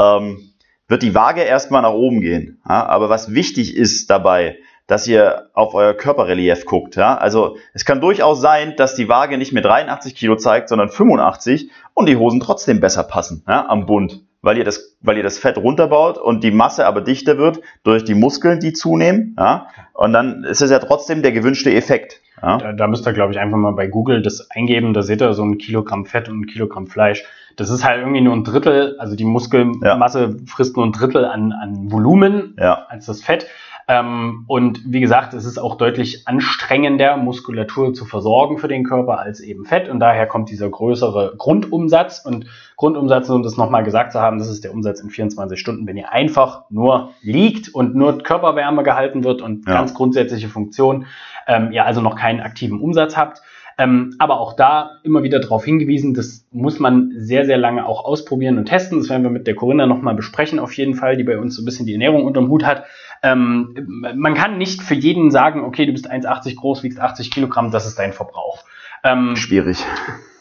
ähm, 0.00 0.54
wird 0.86 1.02
die 1.02 1.14
Waage 1.14 1.42
erstmal 1.42 1.82
nach 1.82 1.92
oben 1.92 2.20
gehen. 2.20 2.60
Ja, 2.68 2.86
aber 2.86 3.08
was 3.08 3.34
wichtig 3.34 3.76
ist 3.76 4.10
dabei, 4.10 4.58
dass 4.86 5.06
ihr 5.06 5.50
auf 5.54 5.74
euer 5.74 5.94
Körperrelief 5.94 6.64
guckt. 6.64 6.96
Ja? 6.96 7.16
Also 7.16 7.56
es 7.74 7.84
kann 7.84 8.00
durchaus 8.00 8.40
sein, 8.40 8.74
dass 8.76 8.96
die 8.96 9.08
Waage 9.08 9.38
nicht 9.38 9.52
mehr 9.52 9.62
83 9.62 10.16
Kilo 10.16 10.34
zeigt, 10.36 10.68
sondern 10.68 10.88
85 10.88 11.70
und 11.94 12.08
die 12.08 12.16
Hosen 12.16 12.40
trotzdem 12.40 12.80
besser 12.80 13.04
passen 13.04 13.44
ja, 13.46 13.68
am 13.68 13.86
Bund 13.86 14.24
weil 14.42 14.58
ihr 14.58 14.64
das, 14.64 14.96
weil 15.00 15.16
ihr 15.16 15.22
das 15.22 15.38
Fett 15.38 15.58
runterbaut 15.58 16.18
und 16.18 16.42
die 16.42 16.50
Masse 16.50 16.86
aber 16.86 17.00
dichter 17.00 17.38
wird 17.38 17.60
durch 17.82 18.04
die 18.04 18.14
Muskeln, 18.14 18.60
die 18.60 18.72
zunehmen. 18.72 19.36
Ja? 19.38 19.66
Und 19.92 20.12
dann 20.12 20.44
ist 20.44 20.62
es 20.62 20.70
ja 20.70 20.78
trotzdem 20.78 21.22
der 21.22 21.32
gewünschte 21.32 21.72
Effekt. 21.72 22.20
Ja? 22.42 22.58
Da, 22.58 22.72
da 22.72 22.86
müsst 22.86 23.06
ihr, 23.06 23.12
glaube 23.12 23.32
ich, 23.32 23.38
einfach 23.38 23.58
mal 23.58 23.72
bei 23.72 23.86
Google 23.86 24.22
das 24.22 24.50
eingeben. 24.50 24.94
Da 24.94 25.02
seht 25.02 25.20
ihr 25.20 25.34
so 25.34 25.42
ein 25.42 25.58
Kilogramm 25.58 26.06
Fett 26.06 26.28
und 26.28 26.40
ein 26.40 26.46
Kilogramm 26.46 26.86
Fleisch. 26.86 27.24
Das 27.56 27.68
ist 27.68 27.84
halt 27.84 28.00
irgendwie 28.00 28.22
nur 28.22 28.34
ein 28.34 28.44
Drittel, 28.44 28.96
also 28.98 29.16
die 29.16 29.24
Muskelmasse 29.24 30.20
ja. 30.20 30.30
frisst 30.46 30.76
nur 30.76 30.86
ein 30.86 30.92
Drittel 30.92 31.26
an, 31.26 31.52
an 31.52 31.92
Volumen 31.92 32.54
als 32.58 33.06
das 33.06 33.22
Fett. 33.22 33.46
Ähm, 33.90 34.44
und 34.46 34.82
wie 34.86 35.00
gesagt, 35.00 35.34
es 35.34 35.44
ist 35.44 35.58
auch 35.58 35.76
deutlich 35.76 36.28
anstrengender, 36.28 37.16
Muskulatur 37.16 37.92
zu 37.92 38.04
versorgen 38.04 38.58
für 38.58 38.68
den 38.68 38.84
Körper 38.84 39.18
als 39.18 39.40
eben 39.40 39.64
Fett. 39.64 39.88
Und 39.88 39.98
daher 39.98 40.28
kommt 40.28 40.48
dieser 40.48 40.70
größere 40.70 41.34
Grundumsatz. 41.36 42.24
Und 42.24 42.46
Grundumsatz, 42.76 43.28
um 43.30 43.42
das 43.42 43.56
nochmal 43.56 43.82
gesagt 43.82 44.12
zu 44.12 44.20
haben, 44.20 44.38
das 44.38 44.48
ist 44.48 44.62
der 44.62 44.72
Umsatz 44.72 45.00
in 45.00 45.10
24 45.10 45.58
Stunden, 45.58 45.88
wenn 45.88 45.96
ihr 45.96 46.12
einfach 46.12 46.70
nur 46.70 47.10
liegt 47.20 47.74
und 47.74 47.96
nur 47.96 48.18
Körperwärme 48.18 48.84
gehalten 48.84 49.24
wird 49.24 49.42
und 49.42 49.66
ja. 49.66 49.74
ganz 49.74 49.92
grundsätzliche 49.92 50.48
Funktion, 50.48 51.06
ähm, 51.48 51.72
ihr 51.72 51.84
also 51.84 52.00
noch 52.00 52.14
keinen 52.14 52.38
aktiven 52.38 52.80
Umsatz 52.80 53.16
habt. 53.16 53.42
Ähm, 53.80 54.14
aber 54.18 54.40
auch 54.40 54.52
da 54.52 54.98
immer 55.04 55.22
wieder 55.22 55.40
darauf 55.40 55.64
hingewiesen, 55.64 56.12
das 56.12 56.46
muss 56.52 56.78
man 56.80 57.12
sehr, 57.16 57.46
sehr 57.46 57.56
lange 57.56 57.86
auch 57.86 58.04
ausprobieren 58.04 58.58
und 58.58 58.66
testen. 58.66 58.98
Das 58.98 59.08
werden 59.08 59.22
wir 59.22 59.30
mit 59.30 59.46
der 59.46 59.54
Corinna 59.54 59.86
nochmal 59.86 60.14
besprechen, 60.14 60.58
auf 60.58 60.74
jeden 60.74 60.94
Fall, 60.94 61.16
die 61.16 61.24
bei 61.24 61.38
uns 61.38 61.56
so 61.56 61.62
ein 61.62 61.64
bisschen 61.64 61.86
die 61.86 61.94
Ernährung 61.94 62.26
unterm 62.26 62.48
Hut 62.48 62.66
hat. 62.66 62.84
Ähm, 63.22 64.04
man 64.14 64.34
kann 64.34 64.58
nicht 64.58 64.82
für 64.82 64.94
jeden 64.94 65.30
sagen, 65.30 65.64
okay, 65.64 65.86
du 65.86 65.92
bist 65.92 66.12
1,80 66.12 66.56
groß, 66.56 66.82
wiegst 66.82 67.00
80 67.00 67.30
Kilogramm, 67.30 67.70
das 67.70 67.86
ist 67.86 67.98
dein 67.98 68.12
Verbrauch. 68.12 68.64
Ähm, 69.02 69.34
Schwierig. 69.36 69.82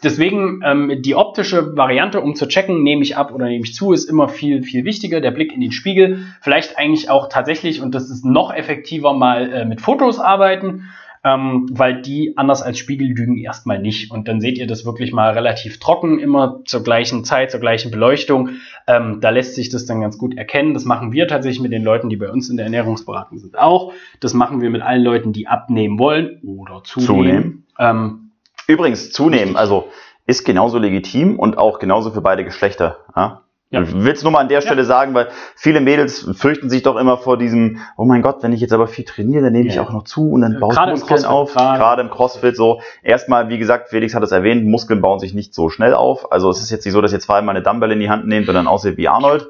Deswegen 0.04 0.62
ähm, 0.66 1.02
die 1.02 1.16
optische 1.16 1.78
Variante, 1.78 2.20
um 2.20 2.36
zu 2.36 2.46
checken, 2.46 2.84
nehme 2.84 3.04
ich 3.04 3.16
ab 3.16 3.34
oder 3.34 3.46
nehme 3.46 3.64
ich 3.64 3.74
zu, 3.74 3.94
ist 3.94 4.10
immer 4.10 4.28
viel, 4.28 4.64
viel 4.64 4.84
wichtiger. 4.84 5.22
Der 5.22 5.32
Blick 5.32 5.54
in 5.54 5.62
den 5.62 5.72
Spiegel. 5.72 6.26
Vielleicht 6.42 6.78
eigentlich 6.78 7.10
auch 7.10 7.30
tatsächlich, 7.30 7.82
und 7.82 7.96
das 7.96 8.10
ist 8.10 8.26
noch 8.26 8.54
effektiver, 8.54 9.14
mal 9.14 9.52
äh, 9.54 9.66
mit 9.66 9.80
Fotos 9.80 10.20
arbeiten. 10.20 10.90
Ähm, 11.24 11.68
weil 11.72 12.02
die 12.02 12.38
anders 12.38 12.62
als 12.62 12.78
Spiegel 12.78 13.08
lügen 13.08 13.38
erstmal 13.38 13.80
nicht. 13.80 14.12
Und 14.12 14.28
dann 14.28 14.40
seht 14.42 14.58
ihr 14.58 14.68
das 14.68 14.86
wirklich 14.86 15.12
mal 15.12 15.32
relativ 15.32 15.80
trocken, 15.80 16.20
immer 16.20 16.62
zur 16.66 16.84
gleichen 16.84 17.24
Zeit, 17.24 17.52
zur 17.52 17.60
gleichen 17.60 17.92
Beleuchtung. 17.92 18.50
Ähm, 18.88 19.20
da 19.22 19.30
lässt 19.30 19.56
sich 19.56 19.70
das 19.70 19.86
dann 19.86 20.02
ganz 20.02 20.18
gut 20.18 20.38
erkennen. 20.38 20.74
Das 20.74 20.86
machen 20.86 21.12
wir 21.12 21.28
tatsächlich 21.28 21.62
mit 21.62 21.72
den 21.72 21.84
Leuten, 21.84 22.10
die 22.10 22.18
bei 22.18 22.30
uns 22.30 22.50
in 22.50 22.58
der 22.58 22.66
Ernährungsberatung 22.66 23.40
sind, 23.40 23.58
auch. 23.58 23.94
Das 24.20 24.34
machen 24.34 24.62
wir 24.62 24.70
mit 24.70 24.82
allen 24.82 25.04
Leuten, 25.04 25.34
die 25.34 25.48
abnehmen 25.48 26.00
wollen 26.00 26.40
oder 26.44 26.84
zunehmen. 26.84 27.08
zunehmen. 27.08 27.66
Ähm, 27.80 28.32
Übrigens, 28.68 29.12
zunehmen, 29.12 29.56
also 29.56 29.90
ist 30.28 30.46
genauso 30.46 30.78
legitim 30.78 31.40
und 31.40 31.58
auch 31.58 31.80
genauso 31.80 32.12
für 32.12 32.22
beide 32.22 32.44
Geschlechter. 32.44 33.00
Ja? 33.16 33.42
Ja. 33.72 33.84
Ich 33.84 33.94
will 33.94 34.12
es 34.12 34.24
nur 34.24 34.32
mal 34.32 34.40
an 34.40 34.48
der 34.48 34.62
Stelle 34.62 34.82
ja. 34.82 34.86
sagen, 34.86 35.14
weil 35.14 35.28
viele 35.56 35.80
Mädels 35.80 36.28
fürchten 36.34 36.72
sich 36.72 36.82
doch 36.82 36.96
immer 36.96 37.18
vor 37.18 37.38
diesem, 37.38 37.78
oh 37.98 38.06
mein 38.06 38.24
Gott, 38.24 38.42
wenn 38.42 38.52
ich 38.52 38.62
jetzt 38.62 38.74
aber 38.74 38.88
viel 38.88 39.06
trainiere, 39.06 39.44
dann 39.44 39.54
nehme 39.54 39.68
ich 39.68 39.76
ja. 39.76 39.84
auch 39.84 39.92
noch 39.92 40.06
zu 40.06 40.32
und 40.32 40.42
dann 40.42 40.60
baue 40.60 40.74
ich 40.74 40.90
Muskeln 40.90 41.26
auf. 41.26 41.54
Gerade 41.54 42.02
im 42.02 42.10
Crossfit 42.10 42.56
so. 42.56 42.82
Erstmal, 43.04 43.50
wie 43.50 43.60
gesagt, 43.60 43.90
Felix 43.90 44.16
hat 44.16 44.24
es 44.24 44.32
erwähnt, 44.32 44.66
Muskeln 44.66 45.02
bauen 45.02 45.20
sich 45.20 45.36
nicht 45.36 45.54
so 45.54 45.70
schnell 45.70 45.94
auf. 45.94 46.32
Also 46.32 46.50
es 46.50 46.62
ist 46.62 46.72
jetzt 46.72 46.86
nicht 46.86 46.94
so, 46.94 47.02
dass 47.02 47.14
ihr 47.14 47.20
zweimal 47.20 47.56
eine 47.56 47.64
Dumbbell 47.64 47.92
in 47.92 48.00
die 48.00 48.10
Hand 48.10 48.26
nehmt 48.28 48.50
und 48.50 48.56
dann 48.56 48.66
aussieht 48.66 48.98
wie 48.98 49.08
Arnold. 49.08 49.48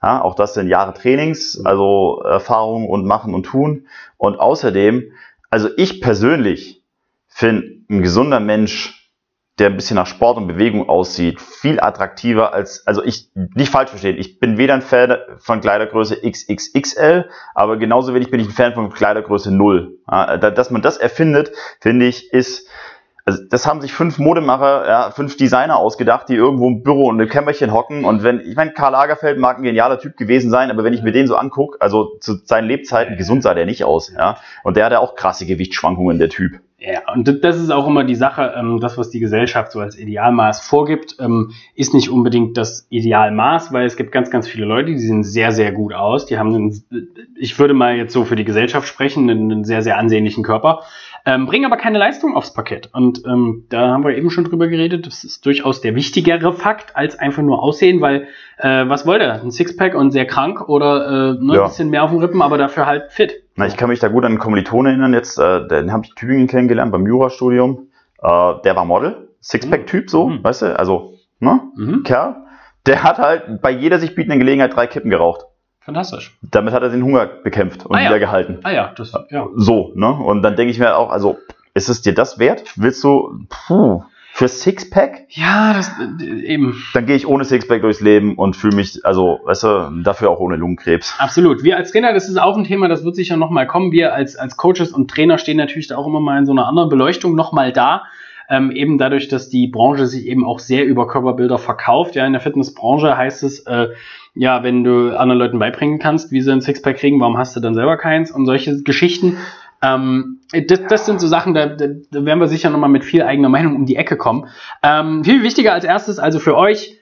Ja, 0.00 0.22
auch 0.22 0.36
das 0.36 0.54
sind 0.54 0.68
Jahre 0.68 0.94
Trainings, 0.94 1.60
also 1.64 2.22
Erfahrung 2.24 2.88
und 2.88 3.04
Machen 3.04 3.34
und 3.34 3.44
Tun. 3.44 3.88
Und 4.16 4.38
außerdem, 4.38 5.10
also 5.50 5.68
ich 5.76 6.00
persönlich 6.00 6.84
finde, 7.26 7.66
ein 7.90 8.02
gesunder 8.02 8.38
Mensch 8.38 9.05
der 9.58 9.68
ein 9.68 9.76
bisschen 9.76 9.96
nach 9.96 10.06
Sport 10.06 10.36
und 10.36 10.48
Bewegung 10.48 10.88
aussieht, 10.88 11.40
viel 11.40 11.80
attraktiver 11.80 12.52
als, 12.52 12.86
also 12.86 13.02
ich, 13.02 13.30
nicht 13.34 13.72
falsch 13.72 13.90
verstehen, 13.90 14.18
ich 14.18 14.38
bin 14.38 14.58
weder 14.58 14.74
ein 14.74 14.82
Fan 14.82 15.16
von 15.38 15.60
Kleidergröße 15.60 16.20
XXXL, 16.28 17.28
aber 17.54 17.78
genauso 17.78 18.14
wenig 18.14 18.30
bin 18.30 18.40
ich 18.40 18.48
ein 18.48 18.52
Fan 18.52 18.74
von 18.74 18.92
Kleidergröße 18.92 19.50
0. 19.50 19.98
Ja, 20.10 20.36
dass 20.36 20.70
man 20.70 20.82
das 20.82 20.98
erfindet, 20.98 21.52
finde 21.80 22.06
ich, 22.06 22.32
ist, 22.32 22.68
also 23.24 23.42
das 23.48 23.66
haben 23.66 23.80
sich 23.80 23.92
fünf 23.92 24.18
Modemacher, 24.18 24.86
ja, 24.86 25.10
fünf 25.10 25.36
Designer 25.38 25.78
ausgedacht, 25.78 26.28
die 26.28 26.34
irgendwo 26.34 26.68
im 26.68 26.82
Büro 26.82 27.08
und 27.08 27.18
im 27.18 27.28
Kämmerchen 27.28 27.72
hocken. 27.72 28.04
Und 28.04 28.22
wenn, 28.22 28.40
ich 28.40 28.54
meine, 28.54 28.72
Karl 28.72 28.92
Lagerfeld 28.92 29.38
mag 29.38 29.56
ein 29.56 29.64
genialer 29.64 29.98
Typ 29.98 30.16
gewesen 30.16 30.50
sein, 30.50 30.70
aber 30.70 30.84
wenn 30.84 30.92
ich 30.92 31.02
mir 31.02 31.10
den 31.10 31.26
so 31.26 31.34
angucke, 31.34 31.80
also 31.80 32.18
zu 32.20 32.36
seinen 32.44 32.68
Lebzeiten, 32.68 33.16
gesund 33.16 33.42
sah 33.42 33.54
der 33.54 33.66
nicht 33.66 33.84
aus, 33.84 34.12
ja. 34.16 34.36
Und 34.62 34.76
der 34.76 34.84
hatte 34.84 35.00
auch 35.00 35.16
krasse 35.16 35.44
Gewichtsschwankungen, 35.44 36.18
der 36.20 36.28
Typ. 36.28 36.60
Ja, 36.78 37.10
und 37.14 37.42
das 37.42 37.56
ist 37.56 37.70
auch 37.70 37.86
immer 37.86 38.04
die 38.04 38.14
Sache, 38.14 38.52
ähm, 38.54 38.80
das, 38.80 38.98
was 38.98 39.08
die 39.08 39.18
Gesellschaft 39.18 39.72
so 39.72 39.80
als 39.80 39.98
Idealmaß 39.98 40.60
vorgibt, 40.60 41.16
ähm, 41.18 41.52
ist 41.74 41.94
nicht 41.94 42.10
unbedingt 42.10 42.58
das 42.58 42.86
Idealmaß, 42.90 43.72
weil 43.72 43.86
es 43.86 43.96
gibt 43.96 44.12
ganz, 44.12 44.30
ganz 44.30 44.46
viele 44.46 44.66
Leute, 44.66 44.90
die 44.90 44.98
sehen 44.98 45.24
sehr, 45.24 45.52
sehr 45.52 45.72
gut 45.72 45.94
aus. 45.94 46.26
Die 46.26 46.38
haben, 46.38 46.54
einen, 46.54 46.84
ich 47.34 47.58
würde 47.58 47.72
mal 47.72 47.96
jetzt 47.96 48.12
so 48.12 48.26
für 48.26 48.36
die 48.36 48.44
Gesellschaft 48.44 48.86
sprechen, 48.86 49.30
einen 49.30 49.64
sehr, 49.64 49.80
sehr 49.80 49.96
ansehnlichen 49.96 50.44
Körper, 50.44 50.82
ähm, 51.24 51.46
bringen 51.46 51.64
aber 51.64 51.78
keine 51.78 51.96
Leistung 51.96 52.36
aufs 52.36 52.52
Parkett. 52.52 52.90
Und 52.92 53.22
ähm, 53.26 53.64
da 53.70 53.88
haben 53.88 54.04
wir 54.04 54.14
eben 54.14 54.30
schon 54.30 54.44
drüber 54.44 54.68
geredet, 54.68 55.06
das 55.06 55.24
ist 55.24 55.46
durchaus 55.46 55.80
der 55.80 55.94
wichtigere 55.94 56.52
Fakt 56.52 56.94
als 56.94 57.18
einfach 57.18 57.42
nur 57.42 57.62
Aussehen, 57.62 58.02
weil 58.02 58.28
äh, 58.58 58.86
was 58.86 59.06
wollte 59.06 59.24
er? 59.24 59.40
Ein 59.40 59.50
Sixpack 59.50 59.94
und 59.94 60.10
sehr 60.10 60.26
krank 60.26 60.68
oder 60.68 61.36
äh, 61.38 61.42
ne, 61.42 61.54
ja. 61.54 61.62
ein 61.62 61.68
bisschen 61.68 61.88
mehr 61.88 62.04
auf 62.04 62.10
dem 62.10 62.20
Rippen, 62.20 62.42
aber 62.42 62.58
dafür 62.58 62.84
halt 62.84 63.12
fit. 63.12 63.45
Na, 63.56 63.66
ich 63.66 63.76
kann 63.76 63.88
mich 63.88 64.00
da 64.00 64.08
gut 64.08 64.24
an 64.24 64.32
einen 64.32 64.38
Kommiliton 64.38 64.86
erinnern, 64.86 65.14
jetzt, 65.14 65.38
äh, 65.38 65.66
den 65.66 65.92
habe 65.92 66.04
ich 66.04 66.10
in 66.10 66.16
Tübingen 66.16 66.46
kennengelernt 66.46 66.92
beim 66.92 67.06
Jurastudium. 67.06 67.88
Äh, 68.22 68.54
der 68.64 68.76
war 68.76 68.84
Model, 68.84 69.28
Sixpack-Typ 69.42 70.10
so, 70.10 70.28
mhm. 70.28 70.44
weißt 70.44 70.62
du, 70.62 70.78
also, 70.78 71.14
ne, 71.40 71.62
mhm. 71.74 72.02
Kerl. 72.02 72.36
Der 72.84 73.02
hat 73.02 73.18
halt 73.18 73.62
bei 73.62 73.70
jeder 73.70 73.98
sich 73.98 74.14
bietenden 74.14 74.38
Gelegenheit 74.38 74.76
drei 74.76 74.86
Kippen 74.86 75.10
geraucht. 75.10 75.46
Fantastisch. 75.80 76.38
Damit 76.42 76.74
hat 76.74 76.82
er 76.82 76.90
den 76.90 77.02
Hunger 77.02 77.26
bekämpft 77.26 77.86
und 77.86 77.96
ah, 77.96 78.00
ja. 78.00 78.08
wieder 78.08 78.18
gehalten. 78.18 78.58
Ah 78.62 78.72
ja, 78.72 78.92
das, 78.96 79.12
ja. 79.30 79.48
So, 79.54 79.92
ne, 79.94 80.12
und 80.12 80.42
dann 80.42 80.56
denke 80.56 80.70
ich 80.70 80.78
mir 80.78 80.96
auch, 80.96 81.10
also, 81.10 81.38
ist 81.74 81.88
es 81.88 82.02
dir 82.02 82.14
das 82.14 82.38
wert? 82.38 82.64
Willst 82.76 83.02
du, 83.04 83.38
puh, 83.48 84.02
für 84.36 84.48
Sixpack? 84.48 85.28
Ja, 85.30 85.72
das 85.72 85.90
äh, 86.20 86.42
eben. 86.44 86.82
Dann 86.92 87.06
gehe 87.06 87.16
ich 87.16 87.26
ohne 87.26 87.46
Sixpack 87.46 87.80
durchs 87.80 88.02
Leben 88.02 88.34
und 88.34 88.54
fühle 88.54 88.76
mich, 88.76 89.00
also, 89.02 89.40
weißt 89.44 89.62
du, 89.62 90.02
dafür 90.04 90.28
auch 90.28 90.40
ohne 90.40 90.56
Lungenkrebs. 90.56 91.14
Absolut. 91.18 91.64
Wir 91.64 91.78
als 91.78 91.90
Trainer, 91.90 92.12
das 92.12 92.28
ist 92.28 92.36
auch 92.36 92.54
ein 92.54 92.64
Thema, 92.64 92.88
das 92.88 93.02
wird 93.02 93.16
sicher 93.16 93.38
nochmal 93.38 93.66
kommen. 93.66 93.92
Wir 93.92 94.12
als, 94.12 94.36
als 94.36 94.58
Coaches 94.58 94.92
und 94.92 95.10
Trainer 95.10 95.38
stehen 95.38 95.56
natürlich 95.56 95.86
da 95.86 95.96
auch 95.96 96.06
immer 96.06 96.20
mal 96.20 96.38
in 96.38 96.44
so 96.44 96.52
einer 96.52 96.66
anderen 96.66 96.90
Beleuchtung 96.90 97.34
nochmal 97.34 97.72
da. 97.72 98.02
Ähm, 98.50 98.72
eben 98.72 98.98
dadurch, 98.98 99.28
dass 99.28 99.48
die 99.48 99.68
Branche 99.68 100.06
sich 100.06 100.26
eben 100.26 100.44
auch 100.44 100.58
sehr 100.58 100.84
über 100.84 101.08
Körperbilder 101.08 101.56
verkauft. 101.56 102.14
Ja, 102.14 102.26
in 102.26 102.32
der 102.32 102.42
Fitnessbranche 102.42 103.16
heißt 103.16 103.42
es, 103.42 103.60
äh, 103.60 103.88
ja, 104.34 104.62
wenn 104.62 104.84
du 104.84 105.18
anderen 105.18 105.38
Leuten 105.38 105.58
beibringen 105.58 105.98
kannst, 105.98 106.30
wie 106.30 106.42
sie 106.42 106.52
ein 106.52 106.60
Sixpack 106.60 106.98
kriegen, 106.98 107.20
warum 107.20 107.38
hast 107.38 107.56
du 107.56 107.60
dann 107.60 107.74
selber 107.74 107.96
keins 107.96 108.30
und 108.30 108.44
solche 108.44 108.82
Geschichten. 108.82 109.38
Ähm, 109.82 110.40
das, 110.52 110.80
das, 110.88 111.06
sind 111.06 111.20
so 111.20 111.26
Sachen, 111.26 111.54
da, 111.54 111.66
da, 111.66 111.86
werden 112.10 112.40
wir 112.40 112.48
sicher 112.48 112.70
nochmal 112.70 112.90
mit 112.90 113.04
viel 113.04 113.22
eigener 113.22 113.48
Meinung 113.48 113.76
um 113.76 113.86
die 113.86 113.96
Ecke 113.96 114.16
kommen. 114.16 114.48
Ähm, 114.82 115.24
viel 115.24 115.42
wichtiger 115.42 115.72
als 115.72 115.84
erstes, 115.84 116.18
also 116.18 116.38
für 116.38 116.56
euch, 116.56 116.98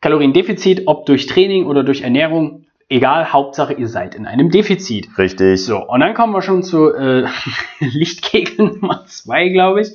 Kaloriendefizit, 0.00 0.82
ob 0.86 1.06
durch 1.06 1.26
Training 1.26 1.66
oder 1.66 1.82
durch 1.82 2.02
Ernährung, 2.02 2.66
egal, 2.88 3.32
Hauptsache 3.32 3.74
ihr 3.74 3.88
seid 3.88 4.14
in 4.14 4.26
einem 4.26 4.50
Defizit. 4.50 5.08
Richtig. 5.18 5.64
So, 5.64 5.78
und 5.78 6.00
dann 6.00 6.14
kommen 6.14 6.32
wir 6.32 6.42
schon 6.42 6.62
zu 6.62 6.92
äh, 6.92 7.26
Lichtkegel 7.80 8.66
Nummer 8.66 9.04
zwei, 9.06 9.48
glaube 9.48 9.80
ich, 9.80 9.88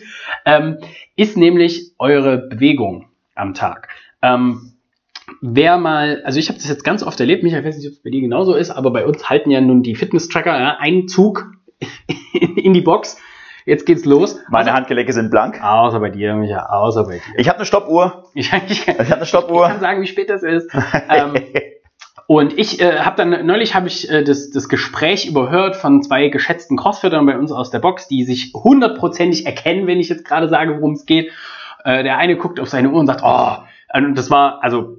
ähm, 0.45 0.77
ist 1.15 1.37
nämlich 1.37 1.93
eure 1.97 2.37
Bewegung 2.37 3.07
am 3.35 3.53
Tag. 3.53 3.89
Ähm, 4.21 4.73
wer 5.41 5.77
mal, 5.77 6.21
also 6.25 6.39
ich 6.39 6.49
habe 6.49 6.57
das 6.57 6.67
jetzt 6.67 6.83
ganz 6.83 7.03
oft 7.03 7.19
erlebt, 7.19 7.43
Michael, 7.43 7.61
ich 7.61 7.67
weiß 7.67 7.77
nicht, 7.77 7.87
ob 7.87 7.93
es 7.93 8.03
bei 8.03 8.09
dir 8.09 8.21
genauso 8.21 8.55
ist, 8.55 8.71
aber 8.71 8.91
bei 8.91 9.05
uns 9.05 9.29
halten 9.29 9.51
ja 9.51 9.61
nun 9.61 9.83
die 9.83 9.95
Fitness-Tracker 9.95 10.59
ja, 10.59 10.77
einen 10.77 11.07
Zug 11.07 11.53
in 12.55 12.73
die 12.73 12.81
Box. 12.81 13.17
Jetzt 13.65 13.85
geht's 13.85 14.05
los. 14.05 14.39
Meine 14.49 14.73
Handgelenke 14.73 15.13
sind 15.13 15.29
blank. 15.29 15.63
Außer 15.63 15.99
bei 15.99 16.09
dir, 16.09 16.33
Micha, 16.35 16.65
außer 16.67 17.03
bei 17.03 17.13
dir. 17.13 17.21
Ich 17.37 17.47
habe 17.47 17.57
eine 17.57 17.65
Stoppuhr. 17.65 18.25
Ich, 18.33 18.51
ich, 18.69 18.87
ich 18.87 18.99
habe 18.99 19.15
eine 19.15 19.25
Stoppuhr. 19.25 19.65
Ich 19.65 19.71
kann 19.71 19.81
sagen, 19.81 20.01
wie 20.01 20.07
spät 20.07 20.29
das 20.29 20.41
ist. 20.41 20.73
ähm, 21.09 21.33
und 22.27 22.57
ich 22.57 22.79
äh, 22.79 22.99
habe 22.99 23.17
dann 23.17 23.45
neulich 23.45 23.75
habe 23.75 23.87
ich 23.87 24.09
äh, 24.09 24.23
das, 24.23 24.51
das 24.51 24.69
Gespräch 24.69 25.27
überhört 25.27 25.75
von 25.75 26.01
zwei 26.01 26.29
geschätzten 26.29 26.77
Crossfittern 26.77 27.25
bei 27.25 27.37
uns 27.37 27.51
aus 27.51 27.71
der 27.71 27.79
Box, 27.79 28.07
die 28.07 28.23
sich 28.23 28.53
hundertprozentig 28.53 29.45
erkennen, 29.45 29.85
wenn 29.85 29.99
ich 29.99 30.09
jetzt 30.09 30.25
gerade 30.25 30.47
sage, 30.47 30.75
worum 30.77 30.93
es 30.93 31.05
geht. 31.05 31.31
Äh, 31.83 32.03
der 32.03 32.17
eine 32.17 32.37
guckt 32.37 32.59
auf 32.59 32.69
seine 32.69 32.89
Uhr 32.89 32.99
und 32.99 33.07
sagt, 33.07 33.21
oh, 33.23 33.57
und 33.93 34.17
das 34.17 34.29
war 34.31 34.63
also 34.63 34.97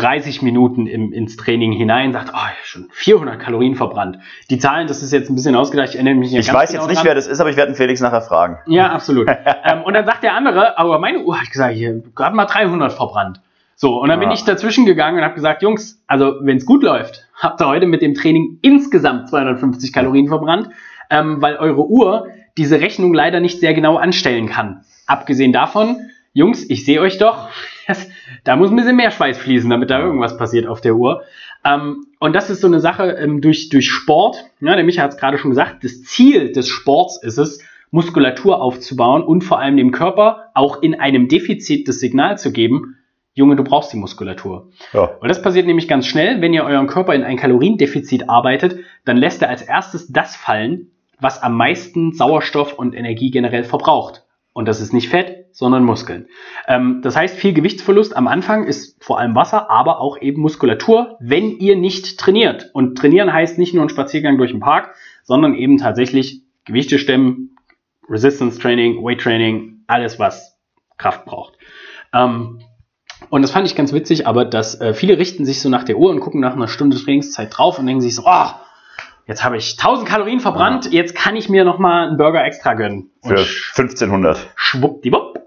30 0.00 0.42
Minuten 0.42 0.86
im, 0.86 1.12
ins 1.12 1.36
Training 1.36 1.72
hinein, 1.72 2.12
sagt, 2.12 2.32
oh, 2.34 2.38
schon 2.64 2.88
400 2.92 3.38
Kalorien 3.38 3.74
verbrannt. 3.74 4.18
Die 4.50 4.58
Zahlen, 4.58 4.86
das 4.86 5.02
ist 5.02 5.12
jetzt 5.12 5.30
ein 5.30 5.34
bisschen 5.34 5.54
ausgedacht, 5.56 5.90
ich 5.90 5.94
erinnere 5.96 6.14
mich 6.14 6.32
nicht 6.32 6.48
Ich 6.48 6.52
weiß 6.52 6.70
genau 6.70 6.82
jetzt 6.82 6.88
nicht, 6.88 6.98
dran. 6.98 7.06
wer 7.06 7.14
das 7.14 7.26
ist, 7.26 7.40
aber 7.40 7.50
ich 7.50 7.56
werde 7.56 7.74
Felix 7.74 8.00
nachher 8.00 8.22
fragen. 8.22 8.58
Ja, 8.66 8.90
absolut. 8.90 9.28
ähm, 9.64 9.82
und 9.82 9.94
dann 9.94 10.06
sagt 10.06 10.22
der 10.22 10.34
andere, 10.34 10.78
aber 10.78 10.98
meine 10.98 11.20
Uhr, 11.20 11.40
hat 11.40 11.50
gesagt, 11.50 11.74
hier, 11.74 12.02
gerade 12.14 12.34
mal 12.34 12.46
300 12.46 12.92
verbrannt. 12.92 13.40
So, 13.74 14.00
und 14.00 14.08
dann 14.08 14.20
ja. 14.20 14.26
bin 14.26 14.34
ich 14.34 14.42
dazwischen 14.44 14.86
gegangen 14.86 15.18
und 15.18 15.24
habe 15.24 15.34
gesagt, 15.34 15.62
Jungs, 15.62 16.02
also 16.06 16.34
wenn 16.42 16.56
es 16.56 16.66
gut 16.66 16.82
läuft, 16.82 17.28
habt 17.36 17.60
ihr 17.60 17.68
heute 17.68 17.86
mit 17.86 18.02
dem 18.02 18.14
Training 18.14 18.58
insgesamt 18.62 19.28
250 19.28 19.92
Kalorien 19.92 20.26
verbrannt, 20.26 20.70
ähm, 21.10 21.40
weil 21.40 21.56
eure 21.56 21.86
Uhr 21.86 22.26
diese 22.56 22.80
Rechnung 22.80 23.14
leider 23.14 23.38
nicht 23.38 23.60
sehr 23.60 23.74
genau 23.74 23.96
anstellen 23.96 24.48
kann. 24.48 24.84
Abgesehen 25.06 25.52
davon, 25.52 26.10
Jungs, 26.32 26.68
ich 26.68 26.84
sehe 26.84 27.00
euch 27.00 27.18
doch, 27.18 27.48
das, 27.88 28.08
da 28.44 28.54
muss 28.54 28.70
ein 28.70 28.76
bisschen 28.76 28.96
mehr 28.96 29.10
Schweiß 29.10 29.38
fließen, 29.38 29.68
damit 29.68 29.90
da 29.90 29.98
irgendwas 30.00 30.36
passiert 30.36 30.66
auf 30.66 30.80
der 30.80 30.94
Uhr. 30.94 31.22
Ähm, 31.64 32.06
und 32.20 32.36
das 32.36 32.50
ist 32.50 32.60
so 32.60 32.66
eine 32.66 32.80
Sache 32.80 33.12
ähm, 33.12 33.40
durch, 33.40 33.70
durch 33.70 33.88
Sport. 33.88 34.44
Ja, 34.60 34.76
der 34.76 34.84
Micha 34.84 35.02
hat 35.02 35.12
es 35.12 35.16
gerade 35.16 35.38
schon 35.38 35.50
gesagt, 35.50 35.82
das 35.82 36.02
Ziel 36.02 36.52
des 36.52 36.68
Sports 36.68 37.20
ist 37.22 37.38
es, 37.38 37.64
Muskulatur 37.90 38.60
aufzubauen 38.60 39.22
und 39.22 39.42
vor 39.42 39.58
allem 39.58 39.78
dem 39.78 39.90
Körper 39.90 40.50
auch 40.54 40.82
in 40.82 41.00
einem 41.00 41.28
Defizit 41.28 41.88
das 41.88 42.00
Signal 42.00 42.36
zu 42.36 42.52
geben, 42.52 42.96
Junge, 43.32 43.56
du 43.56 43.62
brauchst 43.62 43.92
die 43.92 43.96
Muskulatur. 43.96 44.68
Ja. 44.92 45.04
Und 45.20 45.28
das 45.28 45.40
passiert 45.40 45.64
nämlich 45.64 45.86
ganz 45.86 46.06
schnell, 46.06 46.40
wenn 46.40 46.52
ihr 46.52 46.64
euren 46.64 46.88
Körper 46.88 47.14
in 47.14 47.22
ein 47.22 47.36
Kaloriendefizit 47.36 48.28
arbeitet, 48.28 48.80
dann 49.04 49.16
lässt 49.16 49.40
er 49.42 49.48
als 49.48 49.62
erstes 49.62 50.12
das 50.12 50.34
fallen, 50.34 50.90
was 51.20 51.40
am 51.40 51.56
meisten 51.56 52.12
Sauerstoff 52.12 52.74
und 52.74 52.96
Energie 52.96 53.30
generell 53.30 53.62
verbraucht. 53.62 54.24
Und 54.52 54.66
das 54.66 54.80
ist 54.80 54.92
nicht 54.92 55.08
Fett, 55.08 55.37
sondern 55.52 55.84
Muskeln. 55.84 56.26
Ähm, 56.66 57.00
das 57.02 57.16
heißt, 57.16 57.36
viel 57.36 57.52
Gewichtsverlust 57.52 58.16
am 58.16 58.28
Anfang 58.28 58.64
ist 58.64 59.02
vor 59.02 59.18
allem 59.18 59.34
Wasser, 59.34 59.70
aber 59.70 60.00
auch 60.00 60.20
eben 60.20 60.40
Muskulatur, 60.40 61.16
wenn 61.20 61.50
ihr 61.50 61.76
nicht 61.76 62.18
trainiert. 62.18 62.70
Und 62.72 62.96
trainieren 62.96 63.32
heißt 63.32 63.58
nicht 63.58 63.74
nur 63.74 63.84
ein 63.84 63.88
Spaziergang 63.88 64.38
durch 64.38 64.52
den 64.52 64.60
Park, 64.60 64.94
sondern 65.24 65.54
eben 65.54 65.78
tatsächlich 65.78 66.42
Gewichte 66.64 66.98
stemmen, 66.98 67.56
Resistance 68.08 68.58
Training, 68.58 69.02
Weight 69.02 69.20
Training, 69.20 69.84
alles, 69.86 70.18
was 70.18 70.58
Kraft 70.96 71.24
braucht. 71.24 71.54
Ähm, 72.12 72.60
und 73.30 73.42
das 73.42 73.50
fand 73.50 73.66
ich 73.66 73.74
ganz 73.74 73.92
witzig, 73.92 74.26
aber 74.26 74.44
dass 74.44 74.80
äh, 74.80 74.94
viele 74.94 75.18
richten 75.18 75.44
sich 75.44 75.60
so 75.60 75.68
nach 75.68 75.84
der 75.84 75.98
Uhr 75.98 76.10
und 76.10 76.20
gucken 76.20 76.40
nach 76.40 76.54
einer 76.54 76.68
Stunde 76.68 76.96
Trainingszeit 76.96 77.56
drauf 77.56 77.78
und 77.78 77.86
denken 77.86 78.00
sich 78.00 78.14
so, 78.14 78.22
oh, 78.24 78.46
jetzt 79.26 79.44
habe 79.44 79.56
ich 79.56 79.76
1000 79.78 80.08
Kalorien 80.08 80.40
verbrannt, 80.40 80.86
ja. 80.86 80.92
jetzt 80.92 81.14
kann 81.14 81.36
ich 81.36 81.48
mir 81.48 81.64
noch 81.64 81.78
mal 81.78 82.08
einen 82.08 82.16
Burger 82.16 82.44
extra 82.44 82.74
gönnen. 82.74 83.10
Und 83.22 83.38
Für 83.38 83.82
1500. 83.82 84.50
Schwuppdiwupp, 84.56 85.37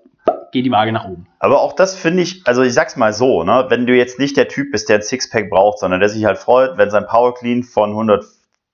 geht 0.51 0.65
die 0.65 0.71
Waage 0.71 0.91
nach 0.91 1.05
oben. 1.05 1.27
Aber 1.39 1.61
auch 1.61 1.73
das 1.73 1.95
finde 1.95 2.23
ich, 2.23 2.41
also 2.45 2.61
ich 2.61 2.73
sag's 2.73 2.95
mal 2.95 3.13
so, 3.13 3.43
ne, 3.43 3.65
wenn 3.69 3.85
du 3.85 3.93
jetzt 3.95 4.19
nicht 4.19 4.37
der 4.37 4.47
Typ 4.47 4.71
bist, 4.71 4.89
der 4.89 4.97
ein 4.97 5.01
Sixpack 5.01 5.49
braucht, 5.49 5.79
sondern 5.79 5.99
der 5.99 6.09
sich 6.09 6.25
halt 6.25 6.37
freut, 6.37 6.77
wenn 6.77 6.89
sein 6.89 7.05
Power 7.07 7.33
Clean 7.33 7.63
von 7.63 7.89
100 7.91 8.25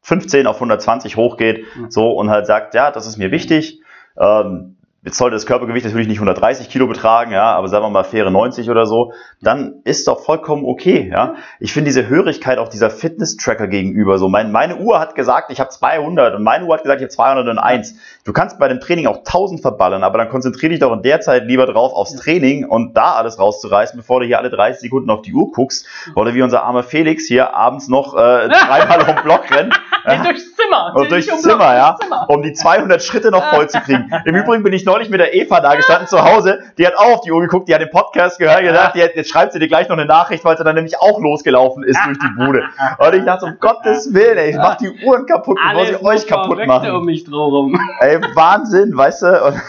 15 0.04 0.48
auf 0.48 0.56
120 0.56 1.18
hochgeht, 1.18 1.66
Mhm. 1.76 1.92
so 1.92 2.12
und 2.12 2.30
halt 2.30 2.46
sagt, 2.48 2.74
ja, 2.74 2.92
das 2.92 3.08
ist 3.08 3.18
mir 3.18 3.30
wichtig. 3.32 3.82
Ähm, 4.18 4.77
jetzt 5.08 5.18
sollte 5.18 5.36
das 5.36 5.46
Körpergewicht 5.46 5.86
natürlich 5.86 6.10
nicht 6.10 6.18
130 6.18 6.68
Kilo 6.68 6.86
betragen, 6.86 7.32
ja, 7.32 7.56
aber 7.56 7.70
sagen 7.70 7.86
wir 7.86 7.90
mal 7.90 8.04
faire 8.04 8.30
90 8.30 8.70
oder 8.70 8.86
so, 8.86 9.14
dann 9.42 9.76
ist 9.86 10.06
doch 10.06 10.20
vollkommen 10.20 10.66
okay, 10.66 11.10
ja. 11.10 11.36
Ich 11.62 11.72
finde 11.72 11.88
diese 11.88 12.10
Hörigkeit 12.10 12.58
auch 12.58 12.68
dieser 12.68 12.90
Fitness-Tracker 12.90 13.70
gegenüber 13.70 14.18
so. 14.18 14.28
Mein, 14.28 14.52
meine 14.52 14.76
Uhr 14.76 15.00
hat 15.00 15.16
gesagt, 15.16 15.50
ich 15.50 15.62
habe 15.62 15.70
200 15.70 16.36
und 16.36 16.44
meine 16.44 16.66
Uhr 16.66 16.74
hat 16.74 16.84
gesagt, 16.84 17.00
ich 17.00 17.06
habe 17.06 17.14
201. 17.14 17.96
Du 18.26 18.34
kannst 18.34 18.60
bei 18.60 18.68
dem 18.68 18.82
Training 18.82 19.08
auch 19.08 19.20
1000 19.20 19.62
verballern, 19.62 20.04
aber 20.04 20.18
dann 20.18 20.28
konzentriere 20.28 20.72
dich 20.72 20.80
doch 20.82 20.92
in 20.92 21.04
der 21.04 21.22
Zeit 21.22 21.46
lieber 21.46 21.66
drauf 21.68 21.94
aufs 21.94 22.14
Training 22.18 22.66
und 22.66 22.98
da 22.98 23.14
alles 23.14 23.40
rauszureißen, 23.40 23.98
bevor 23.98 24.20
du 24.20 24.26
hier 24.26 24.40
alle 24.40 24.50
30 24.50 24.82
Sekunden 24.82 25.10
auf 25.10 25.22
die 25.22 25.32
Uhr 25.32 25.54
guckst 25.54 25.88
oder 26.16 26.34
wie 26.34 26.42
unser 26.42 26.64
armer 26.64 26.84
Felix 26.84 27.26
hier 27.26 27.56
abends 27.56 27.88
noch 27.88 28.14
äh, 28.14 28.18
dreimal 28.50 29.00
um 29.00 29.06
den 29.06 29.24
Block 29.24 29.50
rennt. 29.52 29.80
Nee, 30.08 30.24
durchs 30.24 30.56
Zimmer. 30.56 30.94
Und 30.96 31.12
durchs 31.12 31.28
Nicht 31.28 31.36
um 31.36 31.42
Zimmer, 31.42 31.58
Block, 31.58 31.70
ja. 31.70 31.90
durchs 31.92 32.00
Zimmer. 32.04 32.26
Um 32.30 32.42
die 32.42 32.54
200 32.54 33.04
Schritte 33.04 33.32
noch 33.32 33.44
voll 33.54 33.70
zu 33.70 33.80
kriegen. 33.82 34.10
Im 34.26 34.36
Übrigen 34.36 34.64
bin 34.64 34.74
ich 34.74 34.86
neulich 34.86 35.10
mit 35.10 35.20
der 35.20 35.34
Eva 35.36 35.60
da 35.60 35.76
gestanden 35.76 36.08
zu 36.08 36.24
Hause. 36.24 36.60
Die 36.78 36.88
hat 36.88 36.96
auch 36.98 37.16
auf 37.16 37.22
die 37.22 37.32
Uhr 37.32 37.42
geguckt, 37.42 37.68
die 37.68 37.74
hat 37.76 37.82
den 37.82 37.90
Podcast 37.90 38.40
gehört, 38.40 38.62
die 38.62 38.70
hat, 39.04 39.16
jetzt 39.16 39.30
schreibt 39.30 39.54
sie 39.54 39.60
dir 39.60 39.68
gleich 39.68 39.90
noch 39.90 39.98
eine 39.98 40.06
Nachricht, 40.06 40.44
weil 40.46 40.58
sie 40.58 40.64
dann 40.64 40.76
nämlich 40.76 41.00
auch 41.00 41.20
losgelaufen 41.20 41.84
ist 41.84 42.00
durch 42.06 42.18
die 42.20 42.30
Bude. 42.38 42.64
Und 42.98 43.14
ich 43.14 43.26
dachte, 43.26 43.46
um 43.46 43.58
Gottes 43.60 44.14
Willen, 44.14 44.38
ey, 44.38 44.50
ich 44.52 44.56
mach 44.58 44.76
die 44.76 44.90
Uhren 45.06 45.26
kaputt, 45.26 45.58
bevor 45.72 45.86
sie 45.86 46.04
euch 46.04 46.28
kaputt 46.28 46.66
machen. 46.66 46.92
um 46.92 47.06
mich 47.06 47.24
drumherum. 47.24 47.80
Ey, 48.00 48.20
Wahnsinn, 48.36 48.96
weißt 48.96 49.22
du? 49.24 49.44
Und 49.46 49.62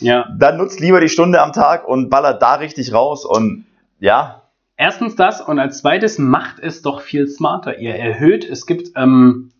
Ja. 0.00 0.26
dann 0.38 0.56
nutzt 0.58 0.80
lieber 0.80 1.00
die 1.00 1.08
Stunde 1.08 1.40
am 1.40 1.52
Tag 1.52 1.86
und 1.88 2.10
ballert 2.10 2.42
da 2.42 2.54
richtig 2.54 2.92
raus 2.92 3.24
und 3.24 3.64
ja, 3.98 4.42
Erstens 4.76 5.16
das 5.16 5.40
und 5.40 5.58
als 5.58 5.78
zweites 5.78 6.18
macht 6.18 6.58
es 6.60 6.82
doch 6.82 7.00
viel 7.00 7.26
smarter. 7.28 7.78
Ihr 7.78 7.94
erhöht, 7.94 8.44
es 8.44 8.66
gibt, 8.66 8.90
ähm, 8.94 9.52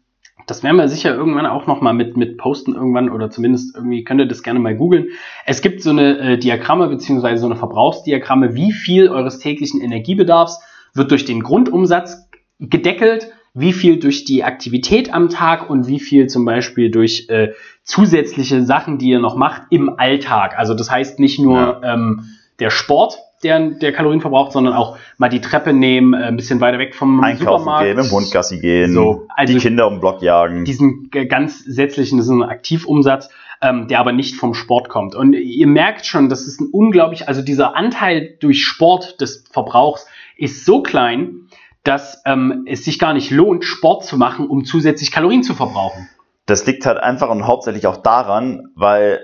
das 0.47 0.63
werden 0.63 0.77
wir 0.77 0.89
sicher 0.89 1.15
irgendwann 1.15 1.47
auch 1.47 1.67
nochmal 1.67 1.95
mit, 1.95 2.17
mit 2.19 2.37
posten 2.37 2.75
irgendwann 2.75 3.09
oder 3.09 3.31
zumindest 3.31 3.75
irgendwie 3.75 4.05
könnt 4.05 4.21
ihr 4.21 4.29
das 4.29 4.43
gerne 4.43 4.61
mal 4.61 4.77
googeln. 4.77 5.09
Es 5.47 5.63
gibt 5.63 5.83
so 5.83 5.91
eine 5.91 6.19
äh, 6.19 6.39
Diagramme 6.39 6.89
beziehungsweise 6.89 7.41
so 7.41 7.47
eine 7.47 7.57
Verbrauchsdiagramme, 7.57 8.55
wie 8.55 8.73
viel 8.73 9.09
eures 9.09 9.39
täglichen 9.39 9.81
Energiebedarfs 9.81 10.61
wird 10.93 11.11
durch 11.11 11.25
den 11.25 11.43
Grundumsatz 11.43 12.29
gedeckelt, 12.61 13.29
wie 13.55 13.73
viel 13.73 13.99
durch 13.99 14.25
die 14.25 14.45
Aktivität 14.45 15.15
am 15.15 15.31
Tag 15.31 15.71
und 15.71 15.89
wie 15.89 15.99
viel 15.99 16.27
zum 16.27 16.45
Beispiel 16.45 16.91
durch 16.91 17.31
äh, 17.31 17.53
zusätzliche 17.83 18.63
Sachen, 18.63 18.99
die 18.99 19.09
ihr 19.09 19.19
noch 19.19 19.35
macht 19.35 19.63
im 19.71 19.99
Alltag. 19.99 20.59
Also 20.59 20.75
das 20.75 20.91
heißt 20.91 21.21
nicht 21.21 21.39
nur 21.39 21.81
ähm, 21.83 22.27
der 22.59 22.69
Sport, 22.69 23.19
der, 23.43 23.71
der 23.71 23.93
Kalorien 23.93 24.21
verbraucht, 24.21 24.53
sondern 24.53 24.75
auch 24.75 24.97
mal 25.19 25.29
die 25.29 25.41
Treppe 25.41 25.73
nehmen, 25.73 26.15
äh, 26.15 26.27
ein 26.27 26.37
bisschen 26.37 26.61
weiter 26.61 26.79
weg 26.79 26.95
vom 26.95 27.23
einkaufen 27.23 27.59
Supermarkt. 27.61 27.85
gehen, 27.85 27.97
mit 27.97 28.07
dem 28.07 28.11
Hund 28.13 28.31
Gassi 28.31 28.59
gehen, 28.59 28.93
So, 28.93 29.27
also 29.35 29.53
die 29.53 29.61
Kinder 29.61 29.87
um 29.87 29.95
den 29.95 30.01
Block 30.01 30.23
jagen. 30.23 30.65
Diesen 30.65 31.11
ganz 31.11 31.65
sätzlichen, 31.65 32.19
das 32.19 32.27
ist 32.27 32.33
ein 32.33 32.43
Aktivumsatz, 32.43 33.29
ähm, 33.63 33.89
der 33.89 34.01
aber 34.01 34.13
nicht 34.13 34.37
vom 34.37 34.55
Sport 34.55 34.89
kommt. 34.89 35.15
Und 35.15 35.33
ihr 35.33 35.67
merkt 35.67 36.07
schon, 36.07 36.29
das 36.29 36.47
ist 36.47 36.61
ein 36.61 36.69
unglaublich, 36.73 37.29
also 37.29 37.43
dieser 37.43 37.77
Anteil 37.77 38.37
durch 38.41 38.65
Sport 38.65 39.21
des 39.21 39.45
Verbrauchs 39.51 40.07
ist 40.37 40.65
so 40.65 40.83
klein, 40.83 41.49
dass 41.85 42.21
ähm, 42.27 42.65
es 42.67 42.85
sich 42.85 42.99
gar 42.99 43.15
nicht 43.15 43.31
lohnt, 43.31 43.65
Sport 43.65 44.05
zu 44.05 44.17
machen, 44.17 44.47
um 44.49 44.65
zusätzlich 44.65 45.13
Kalorien 45.13 45.43
zu 45.43 45.55
verbrauchen. 45.55 46.09
Das 46.45 46.67
liegt 46.67 46.85
halt 46.87 46.99
einfach 46.99 47.31
und 47.31 47.47
hauptsächlich 47.47 47.87
auch 47.87 47.97
daran, 47.97 48.71
weil 48.75 49.21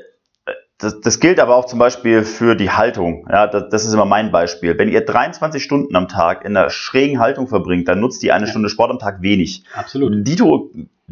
das, 0.83 1.01
das 1.01 1.21
gilt 1.21 1.39
aber 1.41 1.57
auch 1.57 1.65
zum 1.67 1.79
Beispiel 1.79 2.25
für 2.25 2.57
die 2.57 2.71
Haltung. 2.71 3.27
Ja, 3.31 3.47
das, 3.47 3.69
das 3.71 3.85
ist 3.85 3.95
immer 3.95 4.05
mein 4.05 4.33
Beispiel. 4.33 4.77
Wenn 4.79 4.89
ihr 4.89 5.05
23 5.05 5.63
Stunden 5.63 5.95
am 5.97 6.09
Tag 6.09 6.45
in 6.45 6.57
einer 6.57 6.71
schrägen 6.71 7.21
Haltung 7.21 7.47
verbringt, 7.49 7.89
dann 7.89 8.01
nutzt 8.01 8.23
die 8.23 8.33
eine 8.33 8.47
Ja. 8.47 8.51
Stunde 8.51 8.69
Sport 8.69 8.91
am 8.91 8.99
Tag 8.99 9.23
wenig. 9.23 9.65
Absolut. 9.75 10.13
Dito 10.27 10.71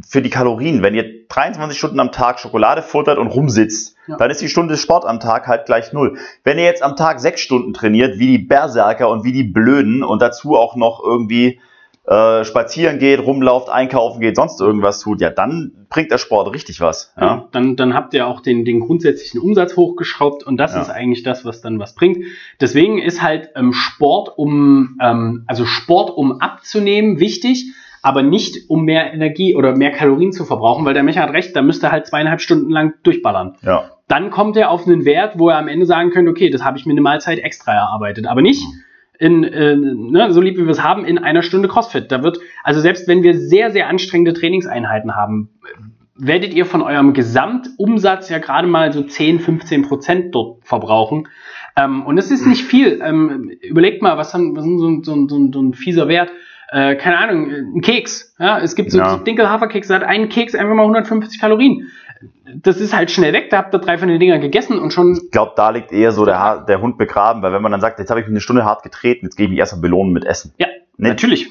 für 0.09 0.23
die 0.23 0.31
Kalorien, 0.31 0.83
wenn 0.83 0.95
ihr 0.95 1.27
23 1.29 1.77
Stunden 1.79 2.01
am 2.01 2.11
Tag 2.11 2.41
Schokolade 2.41 2.83
futtert 2.83 3.19
und 3.19 3.27
rumsitzt, 3.29 3.97
Ja. 4.07 4.17
dann 4.17 4.31
ist 4.31 4.41
die 4.41 4.49
Stunde 4.49 4.77
Sport 4.77 5.05
am 5.05 5.21
Tag 5.21 5.47
halt 5.47 5.67
gleich 5.67 5.93
null. 5.93 6.17
Wenn 6.43 6.59
ihr 6.59 6.65
jetzt 6.65 6.83
am 6.83 6.97
Tag 6.97 7.21
sechs 7.21 7.41
Stunden 7.41 7.73
trainiert, 7.75 8.19
wie 8.19 8.27
die 8.27 8.39
Berserker 8.39 9.09
und 9.11 9.25
wie 9.25 9.33
die 9.33 9.45
Blöden 9.45 10.03
und 10.03 10.23
dazu 10.23 10.57
auch 10.57 10.75
noch 10.77 11.03
irgendwie 11.05 11.61
äh, 12.07 12.45
spazieren 12.45 12.99
geht, 12.99 13.21
rumlauft, 13.21 13.69
einkaufen 13.69 14.21
geht, 14.21 14.37
sonst 14.37 14.61
irgendwas 14.61 15.01
tut, 15.01 15.21
ja, 15.21 15.31
dann 15.31 15.87
bringt 15.91 16.11
der 16.11 16.19
Sport 16.19 16.53
richtig 16.55 16.81
was. 16.81 17.13
Ja. 17.21 17.47
Dann, 17.53 17.77
dann 17.77 17.95
habt 17.95 18.15
ihr 18.15 18.27
auch 18.27 18.41
den, 18.41 18.65
den 18.65 18.81
grundsätzlichen 18.81 19.41
Umsatz 19.41 19.77
hochgeschraubt 19.77 20.43
und 20.43 20.57
das 20.57 20.75
Ja. 20.75 20.81
ist 20.83 20.91
eigentlich 20.91 21.23
das, 21.23 21.45
was 21.45 21.61
dann 21.61 21.79
was 21.79 21.95
bringt. 21.95 22.25
Deswegen 22.61 22.99
ist 22.99 23.23
halt 23.23 23.51
ähm, 23.55 23.73
Sport, 23.73 24.33
um, 24.39 24.99
ähm, 25.03 25.45
also 25.47 25.67
Sport, 25.67 26.11
um 26.17 26.41
abzunehmen, 26.41 27.21
wichtig, 27.21 27.73
aber 28.03 28.23
nicht 28.23 28.71
um 28.71 28.85
mehr 28.85 29.13
Energie 29.13 29.55
oder 29.55 29.77
mehr 29.77 29.91
Kalorien 29.93 30.33
zu 30.33 30.47
verbrauchen, 30.47 30.85
weil 30.87 30.95
der 30.95 31.03
Micha 31.03 31.21
hat 31.21 31.33
recht, 31.35 31.55
da 31.55 31.61
müsst 31.63 31.85
ihr 31.85 31.93
halt 31.93 32.07
zweieinhalb 32.07 32.41
Stunden 32.41 32.71
lang 32.71 32.95
durchballern. 33.03 33.57
ja. 33.63 33.85
Dann 34.09 34.31
kommt 34.31 34.57
er 34.57 34.71
auf 34.71 34.89
einen 34.89 35.05
Wert, 35.05 35.39
wo 35.39 35.51
er 35.51 35.59
am 35.59 35.69
Ende 35.69 35.87
sagen 35.87 36.11
könnte, 36.11 36.33
okay, 36.33 36.51
das 36.51 36.65
habe 36.65 36.77
ich 36.77 36.85
mir 36.85 36.91
eine 36.95 37.01
Mahlzeit 37.01 37.39
extra 37.39 37.73
erarbeitet, 37.75 38.27
aber 38.27 38.43
nicht 38.43 38.65
in, 39.21 39.45
äh, 39.45 39.77
ne, 39.77 40.33
so 40.33 40.41
lieb 40.41 40.57
wie 40.57 40.65
wir 40.65 40.71
es 40.71 40.83
haben, 40.83 41.05
in 41.05 41.19
einer 41.19 41.43
Stunde 41.43 41.69
CrossFit. 41.69 42.11
Da 42.11 42.23
wird, 42.23 42.39
also 42.65 42.81
selbst 42.81 43.07
wenn 43.07 43.23
wir 43.23 43.39
sehr, 43.39 43.71
sehr 43.71 43.89
anstrengende 43.89 44.33
Trainingseinheiten 44.33 45.15
haben, 45.15 45.51
werdet 46.17 46.53
ihr 46.55 46.67
von 46.67 46.83
eurem 46.83 47.13
Gesamtumsatz 47.13 48.29
ja 48.31 48.39
gerade 48.39 48.67
mal 48.67 48.93
so 48.93 49.03
10, 49.03 49.41
15 49.41 49.83
Prozent 49.83 50.35
dort 50.35 50.65
verbrauchen. 50.67 51.29
Ähm, 51.77 52.05
und 52.05 52.19
es 52.19 52.31
ist 52.31 52.47
nicht 52.47 52.63
viel. 52.65 53.01
Ähm, 53.05 53.51
überlegt 53.63 54.03
mal, 54.03 54.17
was, 54.19 54.35
haben, 54.35 54.57
was 54.57 54.65
ist 54.67 54.79
so, 54.79 54.89
ein- 54.89 55.03
so, 55.05 55.15
ein- 55.15 55.29
so, 55.29 55.37
ein- 55.39 55.53
so 55.53 55.61
ein 55.63 55.75
fieser 55.75 56.09
Wert? 56.09 56.31
Äh, 56.73 56.95
keine 56.97 57.19
Ahnung, 57.19 57.51
ein 57.77 57.81
Keks. 57.81 58.35
Ja, 58.39 58.59
es 58.61 58.75
gibt 58.77 58.91
so, 58.91 58.99
Ja. 58.99 59.17
Dinkel-Haferkeks, 59.19 59.89
da 59.89 59.97
hat 59.97 60.03
ein 60.05 60.29
Keks 60.29 60.55
einfach 60.55 60.75
mal 60.75 60.85
150 60.85 61.41
Kalorien. 61.41 61.91
Das 62.63 62.79
ist 62.79 62.95
halt 62.95 63.11
schnell 63.11 63.33
weg, 63.33 63.49
da 63.51 63.59
habt 63.59 63.75
ihr 63.75 63.79
drei 63.79 63.97
von 63.97 64.09
den 64.09 64.21
Dinger 64.21 64.39
gegessen 64.39 64.79
und 64.79 64.93
schon 64.93 65.19
Ich 65.25 65.31
glaube, 65.31 65.53
da 65.57 65.71
liegt 65.71 65.91
eher 65.93 66.13
so 66.13 66.25
der, 66.25 66.65
der 66.69 66.81
Hund 66.81 66.99
begraben, 66.99 67.43
weil 67.43 67.53
wenn 67.53 67.63
man 67.63 67.73
dann 67.73 67.81
sagt, 67.81 67.99
jetzt 67.99 68.11
habe 68.11 68.21
ich 68.21 68.27
mich 68.27 68.33
eine 68.33 68.41
Stunde 68.41 68.65
hart 68.65 68.83
getreten, 68.83 69.27
jetzt 69.27 69.37
gehe 69.37 69.47
ich 69.47 69.51
mich 69.51 69.59
erstmal 69.59 69.81
belohnen 69.81 70.13
mit 70.13 70.25
Essen. 70.25 70.53
Ja, 70.59 70.67
Nee, 71.01 71.09
natürlich. 71.09 71.51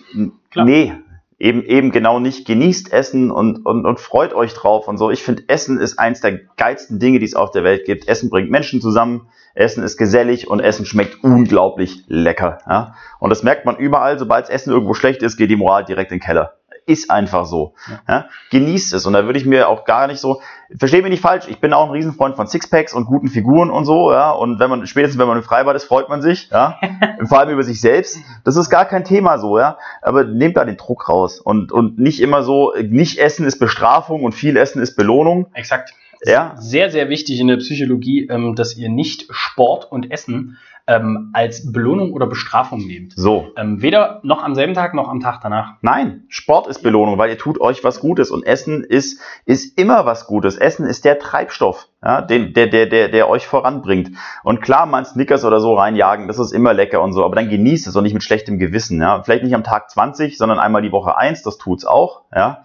Klar. 0.52 0.66
Nee, 0.66 0.94
eben, 1.40 1.64
eben 1.64 1.92
genau 1.92 2.20
nicht. 2.20 2.46
Genießt 2.46 2.94
Essen 2.94 3.32
und, 3.32 3.66
und, 3.66 3.86
und 3.86 4.00
freut 4.00 4.34
euch 4.36 4.54
drauf 4.54 4.88
und 4.88 4.98
so. 4.98 5.10
Ich 5.10 5.24
finde, 5.24 5.44
Essen 5.48 5.80
ist 5.80 5.98
eins 5.98 6.22
der 6.22 6.38
geilsten 6.56 7.00
Dinge, 7.00 7.18
die 7.18 7.26
es 7.26 7.34
auf 7.34 7.50
der 7.50 7.64
Welt 7.64 7.86
gibt. 7.86 8.08
Essen 8.08 8.30
bringt 8.30 8.52
Menschen 8.52 8.80
zusammen, 8.80 9.28
Essen 9.56 9.84
ist 9.84 9.98
gesellig 9.98 10.48
und 10.48 10.60
Essen 10.60 10.86
schmeckt 10.86 11.24
unglaublich 11.24 12.04
lecker. 12.08 12.60
Ja? 12.68 12.94
Und 13.20 13.32
das 13.32 13.42
merkt 13.42 13.66
man 13.66 13.76
überall, 13.78 14.20
sobald 14.20 14.50
Essen 14.52 14.72
irgendwo 14.72 14.94
schlecht 14.94 15.24
ist, 15.24 15.36
geht 15.36 15.50
die 15.50 15.56
Moral 15.56 15.84
direkt 15.84 16.12
in 16.12 16.20
den 16.20 16.24
Keller. 16.24 16.59
Ist 16.90 17.12
einfach 17.12 17.46
so. 17.46 17.76
Ja. 18.08 18.30
Genießt 18.50 18.94
es. 18.94 19.06
Und 19.06 19.14
da 19.14 19.26
würde 19.26 19.38
ich 19.38 19.46
mir 19.46 19.70
auch 19.70 19.86
gar 19.86 20.08
nicht 20.08 20.20
so, 20.20 20.42
verstehe 20.76 21.04
mich 21.04 21.12
nicht 21.12 21.22
falsch, 21.22 21.46
ich 21.48 21.60
bin 21.60 21.72
auch 21.72 21.86
ein 21.86 21.92
Riesenfreund 21.92 22.36
von 22.36 22.48
Sixpacks 22.48 22.96
und 22.96 23.06
guten 23.06 23.28
Figuren 23.28 23.70
und 23.70 23.86
so, 23.86 24.12
ja. 24.12 24.32
Und 24.32 24.60
wenn 24.60 24.72
man, 24.72 24.88
spätestens 24.88 25.20
wenn 25.20 25.28
man 25.28 25.38
im 25.38 25.44
Freibad 25.44 25.76
ist, 25.76 25.84
freut 25.84 26.10
man 26.10 26.24
sich, 26.24 26.50
ja. 26.50 26.80
Vor 27.28 27.38
allem 27.38 27.52
über 27.52 27.62
sich 27.62 27.80
selbst. 27.80 28.18
Das 28.44 28.56
ist 28.56 28.72
gar 28.72 28.86
kein 28.86 29.04
Thema 29.04 29.38
so, 29.38 29.60
ja. 29.60 29.78
Aber 30.02 30.24
nehmt 30.24 30.58
da 30.58 30.66
den 30.66 30.78
Druck 30.78 31.10
raus. 31.10 31.40
Und, 31.40 31.72
und 31.72 32.00
nicht 32.00 32.22
immer 32.22 32.42
so, 32.42 32.74
nicht 32.82 33.20
essen 33.20 33.46
ist 33.46 33.60
Bestrafung 33.60 34.24
und 34.24 34.34
viel 34.34 34.58
essen 34.58 34.82
ist 34.82 34.96
Belohnung. 34.96 35.46
Exakt. 35.54 35.94
Ja. 36.26 36.56
Sehr, 36.58 36.90
sehr 36.90 37.10
wichtig 37.10 37.40
in 37.40 37.48
der 37.50 37.58
Psychologie, 37.58 38.28
ähm, 38.32 38.56
dass 38.56 38.76
ihr 38.76 38.90
nicht 38.90 39.28
Sport 39.30 39.92
und 39.92 40.12
Essen 40.12 40.58
ähm, 40.90 41.30
als 41.34 41.72
Belohnung 41.72 42.14
oder 42.14 42.26
Bestrafung 42.26 42.80
nehmt. 42.80 43.14
So. 43.16 43.52
Ähm, 43.56 43.82
weder 43.82 44.20
noch 44.24 44.44
am 44.44 44.56
selben 44.56 44.74
Tag 44.74 44.96
noch 44.96 45.08
am 45.08 45.20
Tag 45.20 45.40
danach. 45.42 45.76
Nein, 45.82 46.24
Sport 46.30 46.66
ist 46.66 46.82
Belohnung, 46.82 47.20
weil 47.20 47.30
ihr 47.30 47.38
tut 47.38 47.62
euch 47.62 47.84
was 47.84 48.00
Gutes 48.00 48.32
und 48.32 48.44
Essen 48.44 48.84
ist, 48.84 49.22
ist 49.46 49.78
immer 49.78 50.08
was 50.08 50.26
Gutes. 50.26 50.58
Essen 50.58 50.88
ist 50.88 51.06
der 51.06 51.20
Treibstoff, 51.20 51.88
ja, 52.04 52.22
den, 52.22 52.54
der, 52.54 52.68
der, 52.68 52.88
der, 52.88 53.10
der 53.10 53.30
euch 53.30 53.46
voranbringt. 53.46 54.18
Und 54.44 54.62
klar, 54.62 54.88
mal 54.88 54.98
ein 54.98 55.06
Snickers 55.06 55.46
oder 55.46 55.60
so 55.60 55.76
reinjagen, 55.76 56.28
das 56.28 56.40
ist 56.40 56.52
immer 56.52 56.74
lecker 56.74 57.04
und 57.04 57.14
so, 57.14 57.24
aber 57.24 57.36
dann 57.36 57.50
genießt 57.50 57.86
es 57.86 57.96
und 57.96 58.04
nicht 58.04 58.14
mit 58.14 58.24
schlechtem 58.24 58.58
Gewissen. 58.58 59.00
Ja. 59.00 59.22
Vielleicht 59.22 59.44
nicht 59.44 59.54
am 59.54 59.64
Tag 59.64 59.92
20, 59.92 60.40
sondern 60.40 60.58
einmal 60.58 60.82
die 60.82 60.92
Woche 60.92 61.16
1, 61.16 61.44
das 61.44 61.60
tut's 61.60 61.86
auch. 61.86 62.24
Ja. 62.36 62.64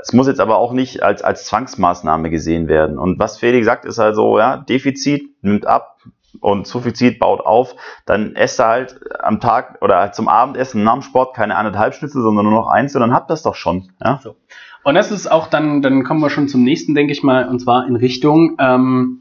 Es 0.00 0.14
muss 0.14 0.26
jetzt 0.26 0.40
aber 0.40 0.56
auch 0.56 0.72
nicht 0.72 1.02
als, 1.02 1.20
als 1.20 1.44
Zwangsmaßnahme 1.44 2.30
gesehen 2.30 2.66
werden. 2.66 2.96
Und 2.96 3.18
was 3.18 3.36
Felix 3.36 3.66
sagt, 3.66 3.84
ist 3.84 3.98
also, 3.98 4.38
ja, 4.38 4.56
Defizit 4.56 5.42
nimmt 5.42 5.66
ab 5.66 5.98
und 6.40 6.66
Suffizit 6.66 7.18
baut 7.18 7.40
auf, 7.40 7.74
dann 8.06 8.34
esst 8.34 8.60
ihr 8.60 8.66
halt 8.66 9.00
am 9.20 9.40
Tag 9.40 9.78
oder 9.82 9.98
halt 9.98 10.14
zum 10.14 10.28
Abendessen 10.28 10.82
nach 10.82 10.94
dem 10.94 11.02
Sport 11.02 11.34
keine 11.36 11.56
anderthalb 11.56 11.94
Schnitzel, 11.94 12.22
sondern 12.22 12.44
nur 12.46 12.54
noch 12.54 12.68
eins 12.68 12.94
und 12.94 13.00
dann 13.00 13.12
habt 13.14 13.30
ihr 13.30 13.34
das 13.34 13.42
doch 13.42 13.54
schon. 13.54 13.92
Ja? 14.02 14.20
So. 14.22 14.36
Und 14.84 14.94
das 14.94 15.10
ist 15.12 15.30
auch 15.30 15.46
dann, 15.46 15.82
dann 15.82 16.04
kommen 16.04 16.20
wir 16.20 16.30
schon 16.30 16.48
zum 16.48 16.64
nächsten, 16.64 16.94
denke 16.94 17.12
ich 17.12 17.22
mal, 17.22 17.48
und 17.48 17.60
zwar 17.60 17.86
in 17.86 17.96
Richtung, 17.96 18.56
ähm, 18.58 19.20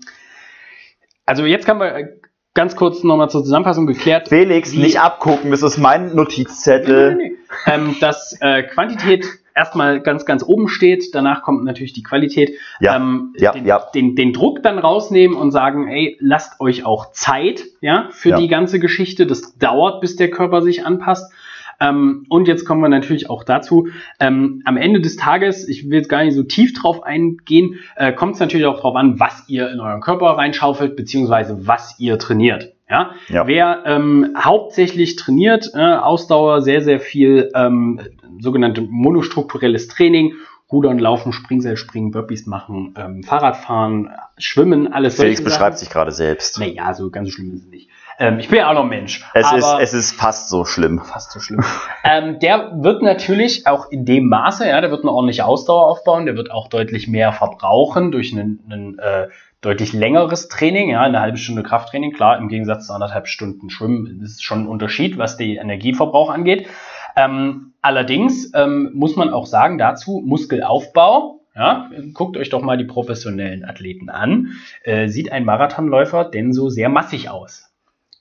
also 1.26 1.46
jetzt 1.46 1.68
haben 1.68 1.80
wir 1.80 2.18
ganz 2.54 2.76
kurz 2.76 3.04
nochmal 3.04 3.30
zur 3.30 3.44
Zusammenfassung 3.44 3.86
geklärt, 3.86 4.30
Felix, 4.30 4.74
nicht 4.74 5.00
abgucken, 5.00 5.52
das 5.52 5.62
ist 5.62 5.78
mein 5.78 6.08
Nee, 6.08 6.16
Notizzettel. 6.16 7.16
nee, 7.16 7.30
nee. 7.30 7.72
ähm, 7.74 7.96
dass 8.00 8.38
äh, 8.42 8.64
Quantität 8.64 9.26
erstmal 9.56 10.02
ganz, 10.02 10.26
ganz 10.26 10.44
oben 10.44 10.68
steht, 10.68 11.14
danach 11.14 11.42
kommt 11.44 11.64
natürlich 11.64 11.94
die 11.94 12.04
Qualität. 12.04 12.52
Ja, 12.80 12.96
ähm, 12.96 13.34
ja, 13.38 13.52
den, 13.52 13.66
ja. 13.66 13.82
Den, 13.94 14.16
den 14.16 14.34
Druck 14.34 14.64
dann 14.64 14.80
rausnehmen 14.80 15.36
und 15.36 15.52
sagen, 15.52 15.88
ey, 15.88 16.18
lasst 16.20 16.60
euch 16.60 16.86
auch 16.86 17.12
Zeit 17.12 17.64
ja, 17.82 18.10
für 18.12 18.30
Ja. 18.30 18.38
die 18.38 18.48
ganze 18.48 18.80
Geschichte. 18.80 19.26
Das 19.28 19.58
dauert, 19.58 20.02
bis 20.02 20.16
der 20.16 20.30
Körper 20.30 20.62
sich 20.62 20.86
anpasst. 20.86 21.32
Ähm, 21.80 22.26
und 22.30 22.48
jetzt 22.48 22.64
kommen 22.66 22.82
wir 22.82 22.90
natürlich 22.90 23.30
auch 23.30 23.44
dazu, 23.44 23.88
ähm, 24.20 24.62
am 24.66 24.78
Ende 24.78 25.02
des 25.02 25.16
Tages, 25.16 25.68
ich 25.68 25.90
will 25.90 25.98
jetzt 25.98 26.10
gar 26.10 26.24
nicht 26.24 26.36
so 26.36 26.44
tief 26.44 26.74
drauf 26.80 27.04
eingehen, 27.04 27.80
äh, 27.96 28.14
kommt 28.14 28.36
es 28.36 28.40
natürlich 28.40 28.68
auch 28.68 28.76
darauf 28.78 28.96
an, 28.96 29.20
was 29.20 29.46
ihr 29.48 29.72
in 29.72 29.80
euren 29.80 30.00
Körper 30.00 30.28
reinschaufelt, 30.38 30.96
beziehungsweise 30.96 31.66
was 31.68 31.96
ihr 32.00 32.20
trainiert. 32.20 32.74
Ja? 32.92 33.12
Ja. 33.30 33.48
Wer 33.48 33.84
ähm, 33.86 34.36
hauptsächlich 34.38 35.16
trainiert, 35.16 35.72
äh, 35.74 35.80
Ausdauer, 35.80 36.62
sehr, 36.62 36.82
sehr 36.82 37.00
viel 37.00 37.50
ähm, 37.56 38.02
sogenannte 38.40 38.82
monostrukturelles 38.82 39.88
Training, 39.88 40.34
Rudern, 40.70 41.00
Laufen, 41.00 41.32
Springseil, 41.32 41.78
Springen, 41.78 42.12
Burpees 42.12 42.46
machen, 42.46 42.94
ähm, 42.98 43.24
Fahrradfahren, 43.24 44.10
Schwimmen, 44.38 44.92
alles 44.92 45.16
Felix 45.16 45.40
solche 45.40 45.50
beschreibt 45.50 45.78
sich 45.78 45.90
gerade 45.90 46.12
selbst. 46.12 46.60
Naja, 46.60 46.94
so 46.94 47.10
ganz 47.10 47.30
schlimm 47.30 47.54
ist 47.54 47.64
es 47.64 47.70
nicht. 47.70 47.90
Ähm, 48.20 48.40
ich 48.40 48.50
bin 48.50 48.60
ja 48.60 48.70
auch 48.70 48.74
noch 48.74 48.86
Mensch. 48.86 49.26
Es, 49.34 49.52
ist, 49.52 49.74
es 49.80 49.94
ist 49.94 50.12
fast 50.14 50.50
so 50.50 50.66
schlimm. 50.66 51.00
fast 51.00 51.32
so 51.32 51.40
schlimm. 51.40 51.64
ähm, 52.04 52.40
der 52.40 52.72
wird 52.76 53.02
natürlich 53.02 53.68
auch 53.68 53.90
in 53.90 54.06
dem 54.06 54.28
Maße, 54.28 54.68
ja, 54.68 54.80
der 54.82 54.92
wird 54.92 55.04
eine 55.04 55.12
ordentliche 55.12 55.46
Ausdauer 55.46 55.88
aufbauen, 55.88 56.26
der 56.26 56.36
wird 56.36 56.52
auch 56.52 56.68
deutlich 56.68 57.08
mehr 57.08 57.32
verbrauchen 57.32 58.12
durch 58.12 58.34
einen, 58.34 58.60
einen 58.70 59.00
äh, 59.00 59.28
deutlich 59.62 59.94
längeres 59.94 60.48
Training, 60.48 60.90
ja, 60.90 61.02
eine 61.02 61.22
halbe 61.22 61.38
Stunde 61.38 61.64
Krafttraining, 61.64 62.12
klar, 62.12 62.38
im 62.38 62.50
Gegensatz 62.50 62.88
zu 62.88 62.94
anderthalb 62.94 63.28
Stunden 63.28 63.70
Schwimmen 63.70 64.22
ist 64.22 64.44
schon 64.44 64.64
ein 64.64 64.68
Unterschied, 64.68 65.18
was 65.18 65.38
den 65.38 65.58
Energieverbrauch 65.58 66.30
angeht. 66.30 66.68
Ähm, 67.16 67.74
allerdings 67.82 68.52
ähm, 68.56 68.92
muss 68.94 69.16
man 69.16 69.30
auch 69.30 69.46
sagen 69.46 69.78
dazu, 69.78 70.22
Muskelaufbau, 70.26 71.42
ja, 71.56 71.90
guckt 72.14 72.38
euch 72.38 72.50
doch 72.50 72.62
mal 72.62 72.78
die 72.78 72.86
professionellen 72.86 73.66
Athleten 73.66 74.10
an, 74.10 74.54
äh, 74.84 75.08
sieht 75.10 75.32
ein 75.32 75.46
Marathonläufer 75.46 76.26
denn 76.26 76.54
so 76.54 76.70
sehr 76.70 76.90
massig 76.90 77.30
aus? 77.30 77.72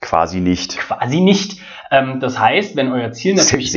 Quasi 0.01 0.41
nicht. 0.41 0.79
Quasi 0.79 1.21
nicht. 1.21 1.61
Ähm, 1.91 2.21
das 2.21 2.39
heißt, 2.39 2.75
wenn 2.75 2.91
euer 2.91 3.13
Ziel 3.13 3.35
natürlich 3.35 3.67
ist. 3.67 3.73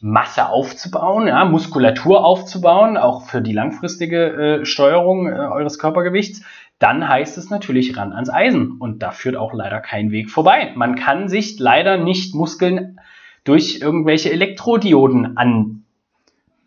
Masse 0.00 0.48
aufzubauen, 0.48 1.26
ja, 1.26 1.44
Muskulatur 1.44 2.24
aufzubauen, 2.24 2.96
auch 2.96 3.24
für 3.24 3.42
die 3.42 3.52
langfristige 3.52 4.60
äh, 4.60 4.64
Steuerung 4.64 5.26
äh, 5.26 5.32
eures 5.32 5.78
Körpergewichts, 5.78 6.42
dann 6.80 7.06
heißt 7.06 7.38
es 7.38 7.50
natürlich 7.50 7.96
ran 7.96 8.12
ans 8.12 8.30
Eisen. 8.30 8.72
Und 8.72 9.02
da 9.02 9.12
führt 9.12 9.36
auch 9.36 9.52
leider 9.52 9.80
kein 9.80 10.10
Weg 10.10 10.30
vorbei. 10.30 10.72
Man 10.74 10.96
kann 10.96 11.28
sich 11.28 11.60
leider 11.60 11.98
nicht 11.98 12.34
Muskeln 12.34 12.98
durch 13.44 13.80
irgendwelche 13.80 14.32
Elektrodioden 14.32 15.36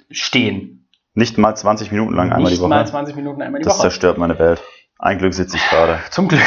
anstehen. 0.09 0.87
Nicht 1.15 1.37
mal 1.37 1.55
20 1.55 1.91
Minuten 1.91 2.13
lang 2.13 2.31
einmal 2.31 2.51
nicht 2.51 2.59
die 2.59 2.61
Woche. 2.61 2.69
mal 2.69 2.87
20 2.87 3.15
Minuten 3.15 3.41
einmal 3.41 3.59
die 3.59 3.65
das 3.65 3.73
Woche. 3.73 3.81
zerstört 3.81 4.17
meine 4.17 4.39
Welt. 4.39 4.63
Ein 4.99 5.17
Glück 5.17 5.33
sitze 5.33 5.57
ich 5.57 5.63
gerade. 5.67 5.99
Zum 6.11 6.27
Glück. 6.27 6.41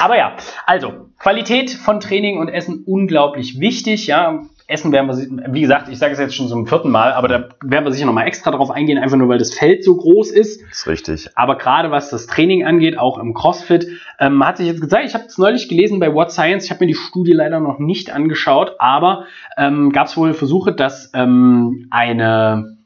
Aber 0.00 0.16
ja, 0.16 0.36
also 0.64 1.10
Qualität 1.18 1.70
von 1.70 2.00
Training 2.00 2.38
und 2.38 2.48
Essen 2.48 2.84
unglaublich 2.86 3.60
wichtig. 3.60 4.06
Ja, 4.06 4.44
Essen 4.68 4.92
werden 4.92 5.08
wir, 5.08 5.54
wie 5.54 5.62
gesagt, 5.62 5.88
ich 5.88 5.98
sage 5.98 6.12
es 6.12 6.18
jetzt 6.18 6.34
schon 6.34 6.46
zum 6.46 6.66
vierten 6.66 6.90
Mal, 6.90 7.12
aber 7.14 7.26
da 7.26 7.48
werden 7.64 7.86
wir 7.86 7.90
sicher 7.90 8.04
nochmal 8.04 8.26
extra 8.26 8.50
drauf 8.50 8.70
eingehen, 8.70 8.98
einfach 8.98 9.16
nur 9.16 9.28
weil 9.30 9.38
das 9.38 9.54
Feld 9.54 9.82
so 9.82 9.96
groß 9.96 10.30
ist. 10.30 10.60
Das 10.60 10.80
ist 10.80 10.86
richtig. 10.86 11.30
Aber 11.36 11.56
gerade 11.56 11.90
was 11.90 12.10
das 12.10 12.26
Training 12.26 12.66
angeht, 12.66 12.98
auch 12.98 13.18
im 13.18 13.32
CrossFit, 13.32 13.88
ähm, 14.20 14.46
hat 14.46 14.58
sich 14.58 14.66
jetzt 14.66 14.82
gezeigt, 14.82 15.08
ich 15.08 15.14
habe 15.14 15.24
es 15.24 15.38
neulich 15.38 15.70
gelesen 15.70 16.00
bei 16.00 16.12
What 16.12 16.32
Science, 16.32 16.66
ich 16.66 16.70
habe 16.70 16.84
mir 16.84 16.88
die 16.88 16.98
Studie 16.98 17.32
leider 17.32 17.60
noch 17.60 17.78
nicht 17.78 18.10
angeschaut, 18.10 18.76
aber 18.78 19.24
ähm, 19.56 19.90
gab 19.90 20.08
es 20.08 20.18
wohl 20.18 20.34
Versuche, 20.34 20.74
dass 20.74 21.12
ähm, 21.14 21.86
eine 21.90 22.76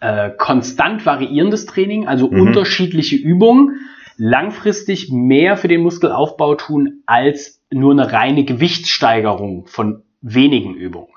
äh, 0.00 0.30
konstant 0.36 1.06
variierendes 1.06 1.66
Training, 1.66 2.08
also 2.08 2.28
Mhm. 2.28 2.40
unterschiedliche 2.40 3.14
Übungen, 3.14 3.80
langfristig 4.16 5.12
mehr 5.12 5.56
für 5.56 5.68
den 5.68 5.82
Muskelaufbau 5.82 6.56
tun 6.56 7.02
als 7.06 7.62
nur 7.70 7.92
eine 7.92 8.12
reine 8.12 8.44
Gewichtssteigerung 8.44 9.66
von 9.66 10.02
wenigen 10.20 10.74
Übungen. 10.74 11.08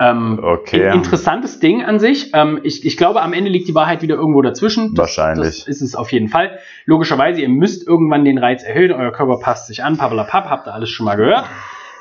Ähm, 0.00 0.40
Okay. 0.42 0.88
in- 0.88 0.92
Interessantes 0.94 1.60
Ding 1.60 1.84
an 1.84 1.98
sich. 2.00 2.30
Ähm, 2.34 2.60
ich, 2.64 2.84
ich 2.84 2.96
glaube, 2.96 3.22
am 3.22 3.32
Ende 3.32 3.50
liegt 3.50 3.68
die 3.68 3.74
Wahrheit 3.74 4.02
wieder 4.02 4.16
irgendwo 4.16 4.42
dazwischen. 4.42 4.94
Das, 4.94 4.98
Wahrscheinlich. 5.16 5.60
Das 5.60 5.68
ist 5.68 5.82
es 5.82 5.94
auf 5.94 6.10
jeden 6.12 6.28
Fall. 6.28 6.58
Logischerweise, 6.84 7.40
ihr 7.40 7.48
müsst 7.48 7.86
irgendwann 7.86 8.24
den 8.24 8.38
Reiz 8.38 8.64
erhöhen, 8.64 8.90
euer 8.92 9.12
Körper 9.12 9.38
passt 9.38 9.68
sich 9.68 9.84
an, 9.84 9.96
pappelapapp, 9.96 10.46
habt 10.50 10.66
ihr 10.66 10.74
alles 10.74 10.90
schon 10.90 11.06
mal 11.06 11.14
gehört. 11.16 11.44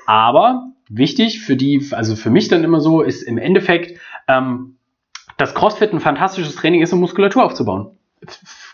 Aber 0.07 0.69
wichtig 0.89 1.41
für 1.41 1.55
die, 1.55 1.87
also 1.91 2.15
für 2.15 2.29
mich 2.29 2.47
dann 2.47 2.63
immer 2.63 2.79
so, 2.81 3.01
ist 3.01 3.21
im 3.23 3.37
Endeffekt, 3.37 3.99
ähm, 4.27 4.77
dass 5.37 5.53
CrossFit 5.53 5.93
ein 5.93 5.99
fantastisches 5.99 6.55
Training 6.55 6.81
ist, 6.81 6.93
um 6.93 6.99
Muskulatur 6.99 7.43
aufzubauen. 7.43 7.97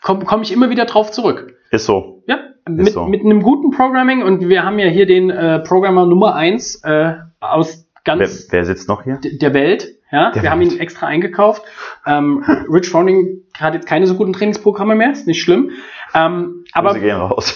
Komme 0.01 0.25
komm 0.25 0.41
ich 0.43 0.51
immer 0.51 0.69
wieder 0.69 0.85
drauf 0.85 1.11
zurück. 1.11 1.55
Ist 1.71 1.85
so. 1.85 2.23
Ja, 2.27 2.39
mit, 2.75 2.93
so. 2.93 3.05
mit 3.05 3.23
einem 3.23 3.41
guten 3.41 3.71
Programming 3.71 4.23
und 4.23 4.47
wir 4.47 4.63
haben 4.63 4.79
ja 4.79 4.87
hier 4.87 5.05
den 5.05 5.29
äh, 5.29 5.59
Programmer 5.59 6.05
Nummer 6.05 6.35
eins 6.35 6.81
äh, 6.83 7.13
aus 7.39 7.85
Wer, 8.05 8.17
ganz 8.17 8.47
wer 8.49 8.65
sitzt 8.65 8.87
noch 8.87 9.03
hier? 9.03 9.19
der 9.21 9.53
Welt. 9.53 9.95
Ja, 10.11 10.31
Der 10.31 10.41
wir 10.41 10.49
haben 10.51 10.61
Welt. 10.61 10.73
ihn 10.73 10.79
extra 10.79 11.05
eingekauft. 11.05 11.61
Ähm, 12.07 12.43
Rich 12.71 12.89
Froning 12.89 13.43
hat 13.59 13.75
jetzt 13.75 13.85
keine 13.85 14.07
so 14.07 14.15
guten 14.15 14.33
Trainingsprogramme 14.33 14.95
mehr, 14.95 15.11
ist 15.11 15.27
nicht 15.27 15.41
schlimm. 15.41 15.71
Ähm, 16.15 16.63
aber 16.71 16.95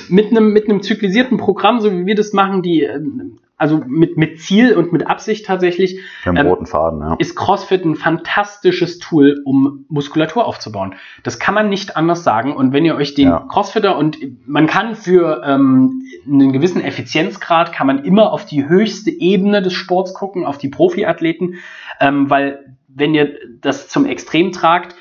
mit 0.09 0.27
einem 0.31 0.53
mit 0.53 0.69
einem 0.69 0.83
zyklisierten 0.83 1.37
Programm, 1.37 1.79
so 1.79 1.91
wie 1.91 2.05
wir 2.05 2.13
das 2.15 2.33
machen, 2.33 2.61
die 2.61 2.83
ähm, 2.83 3.39
also 3.63 3.81
mit 3.87 4.17
mit 4.17 4.41
Ziel 4.41 4.75
und 4.75 4.91
mit 4.91 5.07
Absicht 5.07 5.45
tatsächlich, 5.45 6.01
haben 6.25 6.35
Ähm, 6.35 6.47
roten 6.47 6.65
Faden, 6.65 6.99
ja. 6.99 7.15
ist 7.17 7.35
CrossFit 7.37 7.85
ein 7.85 7.95
fantastisches 7.95 8.99
Tool, 8.99 9.41
um 9.45 9.85
Muskulatur 9.87 10.45
aufzubauen. 10.45 10.95
Das 11.23 11.39
kann 11.39 11.55
man 11.55 11.69
nicht 11.69 11.95
anders 11.95 12.25
sagen. 12.25 12.53
Und 12.53 12.73
wenn 12.73 12.83
ihr 12.83 12.95
euch 12.95 13.13
den 13.13 13.29
Ja. 13.29 13.45
Crossfitter 13.47 13.97
und 13.97 14.17
man 14.45 14.67
kann 14.67 14.95
für 14.95 15.41
ähm, 15.45 16.01
einen 16.27 16.51
gewissen 16.51 16.81
Effizienzgrad 16.81 17.71
kann 17.71 17.87
man 17.87 18.03
immer 18.03 18.33
auf 18.33 18.45
die 18.45 18.67
höchste 18.67 19.09
Ebene 19.09 19.61
des 19.61 19.71
Sports 19.71 20.13
gucken, 20.13 20.45
auf 20.45 20.57
die 20.57 20.67
Profiathleten, 20.69 21.55
ähm, 22.01 22.29
weil 22.29 22.75
wenn 22.89 23.15
ihr 23.15 23.37
das 23.61 23.87
zum 23.87 24.05
Extrem 24.05 24.51
tragt, 24.51 24.95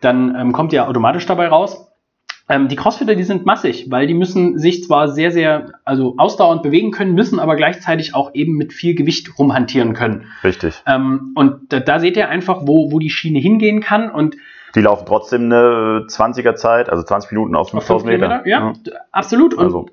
dann 0.00 0.34
ähm, 0.34 0.52
kommt 0.52 0.72
ihr 0.72 0.88
automatisch 0.88 1.26
dabei 1.26 1.48
raus. 1.48 1.86
Ähm, 2.48 2.68
die 2.68 2.76
Crossfitter, 2.76 3.16
die 3.16 3.24
sind 3.24 3.44
massig, 3.44 3.86
weil 3.90 4.06
die 4.06 4.14
müssen 4.14 4.56
sich 4.58 4.84
zwar 4.84 5.08
sehr, 5.08 5.32
sehr, 5.32 5.72
also 5.84 6.14
ausdauernd 6.16 6.62
bewegen 6.62 6.92
können, 6.92 7.14
müssen 7.14 7.40
aber 7.40 7.56
gleichzeitig 7.56 8.14
auch 8.14 8.34
eben 8.34 8.52
mit 8.56 8.72
viel 8.72 8.94
Gewicht 8.94 9.36
rumhantieren 9.38 9.94
können. 9.94 10.26
Richtig. 10.44 10.80
Ähm, 10.86 11.32
und 11.34 11.72
da, 11.72 11.80
da 11.80 11.98
seht 11.98 12.16
ihr 12.16 12.28
einfach, 12.28 12.60
wo, 12.62 12.92
wo 12.92 13.00
die 13.00 13.10
Schiene 13.10 13.40
hingehen 13.40 13.80
kann. 13.80 14.10
Und 14.10 14.36
Die 14.76 14.80
laufen 14.80 15.06
trotzdem 15.06 15.44
eine 15.46 16.06
20er 16.08 16.54
Zeit, 16.54 16.88
also 16.88 17.02
20 17.02 17.32
Minuten 17.32 17.56
auf 17.56 17.74
auf 17.74 17.84
fünf 17.84 18.02
5000 18.02 18.12
Meter. 18.12 18.42
Kilometer, 18.42 18.48
ja, 18.48 18.72
absolut. 19.10 19.52
Und 19.54 19.64
Also. 19.64 19.86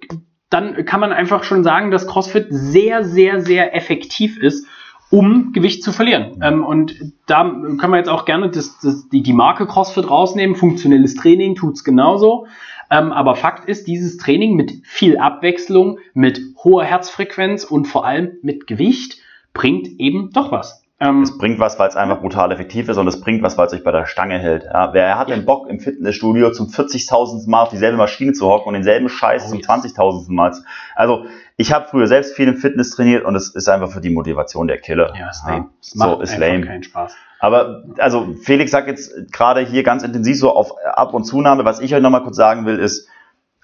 dann 0.52 0.86
kann 0.86 1.00
man 1.00 1.12
einfach 1.12 1.44
schon 1.44 1.64
sagen, 1.64 1.90
dass 1.90 2.06
CrossFit 2.06 2.48
sehr, 2.52 3.04
sehr, 3.04 3.42
sehr 3.42 3.76
effektiv 3.76 4.38
ist, 4.38 4.68
um 5.14 5.52
Gewicht 5.54 5.84
zu 5.84 5.92
verlieren. 5.92 6.40
Ähm, 6.42 6.66
und 6.66 7.14
da 7.28 7.44
können 7.44 7.92
wir 7.92 7.98
jetzt 7.98 8.10
auch 8.10 8.26
gerne 8.26 8.50
das, 8.50 8.80
das, 8.80 9.10
die, 9.10 9.22
die 9.22 9.32
Marke 9.32 9.68
CrossFit 9.68 10.10
rausnehmen. 10.10 10.56
Funktionelles 10.56 11.14
Training 11.14 11.54
tut's 11.54 11.84
genauso. 11.84 12.48
Ähm, 12.90 13.12
aber 13.12 13.36
Fakt 13.36 13.70
ist, 13.70 13.86
dieses 13.86 14.18
Training 14.18 14.56
mit 14.56 14.74
viel 14.84 15.20
Abwechslung, 15.20 16.00
mit 16.16 16.42
hoher 16.64 16.84
Herzfrequenz 16.84 17.64
und 17.64 17.86
vor 17.86 18.08
allem 18.08 18.40
mit 18.42 18.66
Gewicht 18.66 19.20
bringt 19.54 19.88
eben 20.00 20.32
doch 20.32 20.52
was. 20.52 20.83
Ähm, 21.04 21.22
Es 21.24 21.38
bringt 21.38 21.60
was, 21.60 21.78
weil 21.80 21.90
es 21.90 21.96
einfach 21.96 22.20
brutal 22.22 22.52
effektiv 22.52 22.88
ist 22.90 22.98
und 22.98 23.08
es 23.08 23.20
bringt 23.20 23.44
was, 23.44 23.58
weil 23.58 23.68
es 23.68 23.74
euch 23.74 23.84
bei 23.84 23.92
der 23.92 24.06
Stange 24.06 24.40
hält. 24.40 24.64
Ja, 24.64 24.94
wer 24.94 25.18
hat 25.18 25.30
denn 25.30 25.46
Bock 25.46 25.68
im 25.70 25.80
Fitnessstudio 25.80 26.52
zum 26.52 26.68
40.000. 26.68 27.50
Mal 27.50 27.64
auf 27.64 27.70
dieselbe 27.70 27.98
Maschine 27.98 28.34
zu 28.34 28.48
hocken 28.48 28.70
und 28.70 28.74
denselben 28.76 29.10
Scheiß 29.10 29.44
Oh, 29.46 29.50
zum 29.50 29.60
yes. 29.60 29.68
20.000. 29.68 30.32
Mal? 30.32 30.54
zu- 30.54 30.64
Also 30.96 31.26
ich 31.58 31.74
habe 31.74 31.88
früher 31.90 32.08
selbst 32.08 32.36
viel 32.36 32.48
im 32.48 32.58
Fitness 32.58 32.92
trainiert 32.92 33.26
und 33.26 33.36
es 33.36 33.50
ist 33.50 33.68
einfach 33.68 33.92
für 33.92 34.02
die 34.02 34.10
Motivation 34.12 34.68
der 34.68 34.78
Killer. 34.80 35.14
ja, 35.20 35.30
ist 35.30 35.44
lame. 35.46 35.70
Es 35.82 35.90
So 35.92 36.22
ist 36.22 36.38
lame. 36.38 36.62
keinen 36.66 36.84
Spaß. 36.84 37.16
Aber 37.40 37.84
also 37.98 38.34
Felix 38.42 38.72
sagt 38.72 38.88
jetzt 38.88 39.34
gerade 39.34 39.62
hier 39.62 39.84
ganz 39.84 40.04
intensiv 40.04 40.40
so 40.40 40.52
auf 40.56 40.72
Ab- 40.86 41.14
und 41.14 41.26
Zunahme. 41.26 41.66
Was 41.66 41.82
ich 41.82 41.94
euch 41.94 42.02
nochmal 42.02 42.24
kurz 42.24 42.38
sagen 42.38 42.66
will, 42.66 42.80
ist, 42.80 43.10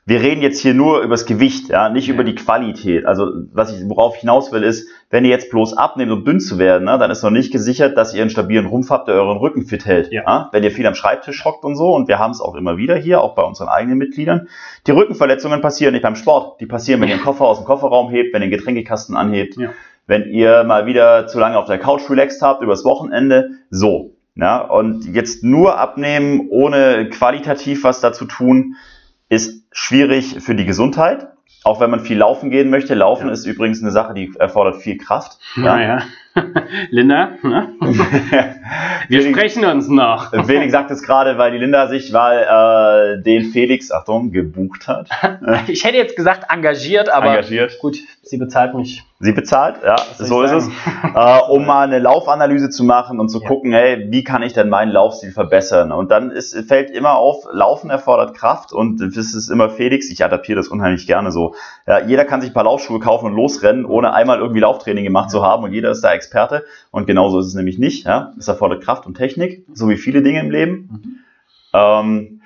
wir 0.10 0.22
reden 0.22 0.41
jetzt 0.41 0.60
hier 0.60 0.74
nur 0.74 1.01
über 1.01 1.14
das 1.14 1.26
Gewicht, 1.28 1.70
ja, 1.70 1.88
nicht 1.89 2.07
Ja. 2.07 2.16
über 2.16 2.24
die 2.24 2.34
Qualität. 2.34 3.05
Also 3.05 3.28
was 3.53 3.72
ich, 3.72 3.88
worauf 3.88 4.16
ich 4.16 4.22
hinaus 4.22 4.51
will, 4.51 4.64
ist, 4.64 4.89
wenn 5.12 5.24
ihr 5.24 5.30
jetzt 5.30 5.51
bloß 5.51 5.78
abnehmt, 5.78 6.12
um 6.12 6.26
dünn 6.26 6.39
zu 6.39 6.57
werden, 6.57 6.86
ne, 6.86 6.97
dann 6.97 7.12
ist 7.12 7.22
noch 7.22 7.30
nicht 7.30 7.51
gesichert, 7.51 7.95
dass 7.95 8.14
ihr 8.16 8.22
einen 8.22 8.32
stabilen 8.32 8.66
Rumpf 8.66 8.89
habt, 8.89 9.07
der 9.07 9.16
euren 9.16 9.38
Rücken 9.38 9.66
fit 9.66 9.86
hält. 9.86 10.12
Ja. 10.12 10.49
Wenn 10.51 10.64
ihr 10.64 10.72
viel 10.72 10.88
am 10.88 10.95
Schreibtisch 10.95 11.45
hockt 11.45 11.64
und 11.64 11.76
so, 11.76 11.93
und 11.93 12.07
wir 12.07 12.18
haben 12.18 12.32
es 12.32 12.41
auch 12.41 12.55
immer 12.55 12.78
wieder 12.78 12.95
hier, 12.95 13.22
auch 13.22 13.36
bei 13.36 13.43
unseren 13.43 13.68
eigenen 13.70 13.99
Mitgliedern, 13.99 14.47
die 14.88 14.91
Rückenverletzungen 14.91 15.62
passieren 15.62 15.93
nicht 15.93 16.01
beim 16.03 16.16
Sport. 16.16 16.60
Die 16.60 16.66
passieren, 16.66 17.01
wenn 17.01 17.10
ihr 17.10 17.16
einen 17.16 17.24
Koffer 17.24 17.45
aus 17.45 17.60
dem 17.60 17.66
Kofferraum 17.66 18.10
hebt, 18.10 18.34
wenn 18.34 18.41
ihr 18.41 18.47
den 18.49 18.57
Getränkekasten 18.57 19.16
anhebt, 19.16 19.57
Ja. 19.57 19.70
wenn 20.07 20.28
ihr 20.32 20.64
mal 20.64 20.88
wieder 20.88 21.28
zu 21.28 21.39
lange 21.39 21.57
auf 21.57 21.66
der 21.66 21.78
Couch 21.78 22.10
relaxed 22.10 22.41
habt 22.41 22.64
übers 22.64 22.84
Wochenende. 22.84 23.51
So. 23.70 24.16
Ja, 24.36 24.60
und 24.62 25.05
jetzt 25.14 25.43
nur 25.43 25.78
abnehmen, 25.78 26.47
ohne 26.49 27.10
qualitativ 27.10 27.84
was 27.84 27.99
dazu 27.99 28.26
tun, 28.26 28.76
ist 29.30 29.64
schwierig 29.72 30.38
für 30.42 30.56
die 30.56 30.66
Gesundheit. 30.66 31.28
Auch 31.66 31.82
wenn 31.82 31.90
man 31.90 32.00
viel 32.00 32.18
laufen 32.18 32.52
gehen 32.52 32.70
möchte. 32.70 32.94
Laufen 32.96 33.28
Ja. 33.28 33.34
ist 33.34 33.46
übrigens 33.46 33.82
eine 33.82 33.92
Sache, 33.92 34.14
die 34.14 34.32
erfordert 34.40 34.78
viel 34.78 34.98
Kraft. 34.98 35.38
Naja. 35.58 36.04
Linda, 36.90 37.32
ne? 37.44 37.74
wir 39.10 39.22
Felix- 39.22 39.38
sprechen 39.38 39.66
uns 39.66 39.90
noch. 39.90 40.32
Felix 40.46 40.72
sagt 40.72 40.90
es 40.92 41.04
gerade, 41.04 41.38
weil 41.38 41.52
die 41.52 41.58
Linda 41.58 41.88
sich 41.88 42.14
mal 42.14 43.18
äh, 43.20 43.22
den 43.24 43.52
Felix, 43.52 43.92
Achtung, 43.92 44.32
gebucht 44.32 44.88
hat. 44.88 45.10
Ich 45.68 45.84
hätte 45.84 45.98
jetzt 45.98 46.16
gesagt 46.16 46.46
engagiert, 46.50 47.10
aber 47.10 47.28
engagiert. 47.32 47.78
gut. 47.80 47.98
Sie 48.22 48.38
bezahlt 48.38 48.74
mich. 48.74 49.04
Sie 49.22 49.34
bezahlt, 49.34 49.78
ja, 49.84 49.98
so 50.18 50.44
ist 50.44 50.52
es. 50.52 50.66
sagen? 50.66 50.76
Äh, 51.16 51.40
um 51.50 51.66
mal 51.66 51.82
eine 51.88 52.00
Laufanalyse 52.00 52.70
zu 52.70 52.84
machen 52.86 53.20
und 53.20 53.28
zu 53.30 53.42
Ja. 53.42 53.48
gucken, 53.48 53.74
hey, 53.74 54.08
wie 54.10 54.24
kann 54.24 54.44
ich 54.44 54.54
denn 54.54 54.70
meinen 54.70 54.92
Laufstil 54.92 55.32
verbessern? 55.32 55.92
Und 55.92 56.10
dann 56.12 56.32
ist, 56.32 56.56
fällt 56.68 56.90
immer 56.92 57.16
auf, 57.16 57.46
Laufen 57.52 57.90
erfordert 57.90 58.34
Kraft 58.34 58.72
und 58.72 59.02
das 59.02 59.34
ist 59.34 59.50
immer 59.50 59.70
Felix, 59.70 60.10
ich 60.10 60.24
adaptiere 60.24 60.56
das 60.58 60.70
unheimlich 60.70 61.06
gerne 61.08 61.32
so. 61.32 61.56
Ja, 61.88 62.00
jeder 62.00 62.24
kann 62.26 62.40
sich 62.42 62.52
ein 62.52 62.54
paar 62.54 62.64
Laufschuhe 62.64 63.00
kaufen 63.00 63.26
und 63.26 63.34
losrennen, 63.36 63.86
ohne 63.86 64.14
einmal 64.14 64.40
irgendwie 64.40 64.62
Lauftraining 64.62 65.04
gemacht 65.04 65.32
zu 65.32 65.44
haben 65.44 65.64
und 65.66 65.74
jeder 65.74 65.92
ist 65.92 66.02
da 66.02 66.14
Experte. 66.14 66.64
Und 66.92 67.06
genauso 67.06 67.40
ist 67.40 67.48
es 67.48 67.56
nämlich 67.56 67.78
nicht. 67.78 68.06
Ja? 68.06 68.32
Es 68.38 68.48
erfordert 68.48 68.84
Kraft 68.84 69.06
und 69.06 69.16
Technik, 69.16 69.66
so 69.74 69.90
wie 69.90 69.98
viele 69.98 70.22
Dinge 70.22 70.40
im 70.40 70.52
Leben. 70.52 70.72
Mhm. 70.92 71.16
Ähm, 71.74 72.39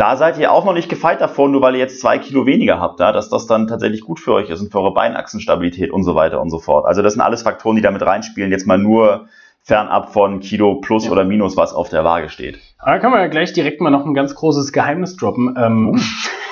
da 0.00 0.16
seid 0.16 0.38
ihr 0.38 0.50
auch 0.50 0.64
noch 0.64 0.72
nicht 0.72 0.88
gefeit 0.88 1.20
davon, 1.20 1.52
nur 1.52 1.60
weil 1.60 1.74
ihr 1.74 1.80
jetzt 1.80 2.00
zwei 2.00 2.18
Kilo 2.18 2.46
weniger 2.46 2.80
habt, 2.80 3.00
ja, 3.00 3.12
dass 3.12 3.28
das 3.28 3.46
dann 3.46 3.66
tatsächlich 3.66 4.00
gut 4.00 4.18
für 4.18 4.32
euch 4.32 4.48
ist 4.48 4.62
und 4.62 4.72
für 4.72 4.80
eure 4.80 4.94
Beinachsenstabilität 4.94 5.90
und 5.90 6.04
so 6.04 6.14
weiter 6.14 6.40
und 6.40 6.48
so 6.48 6.58
fort. 6.58 6.86
Also 6.86 7.02
das 7.02 7.12
sind 7.12 7.20
alles 7.22 7.42
Faktoren, 7.42 7.76
die 7.76 7.82
damit 7.82 8.00
reinspielen. 8.00 8.50
Jetzt 8.50 8.66
mal 8.66 8.78
nur 8.78 9.26
fernab 9.62 10.10
von 10.10 10.40
Kilo 10.40 10.76
plus 10.76 11.04
Ja. 11.04 11.10
oder 11.10 11.24
minus, 11.24 11.58
was 11.58 11.74
auf 11.74 11.90
der 11.90 12.02
Waage 12.02 12.30
steht. 12.30 12.58
Da 12.82 12.98
kann 12.98 13.10
man 13.10 13.20
ja 13.20 13.26
gleich 13.26 13.52
direkt 13.52 13.82
mal 13.82 13.90
noch 13.90 14.06
ein 14.06 14.14
ganz 14.14 14.34
großes 14.34 14.72
Geheimnis 14.72 15.16
droppen. 15.16 15.54
Ähm, 15.58 16.00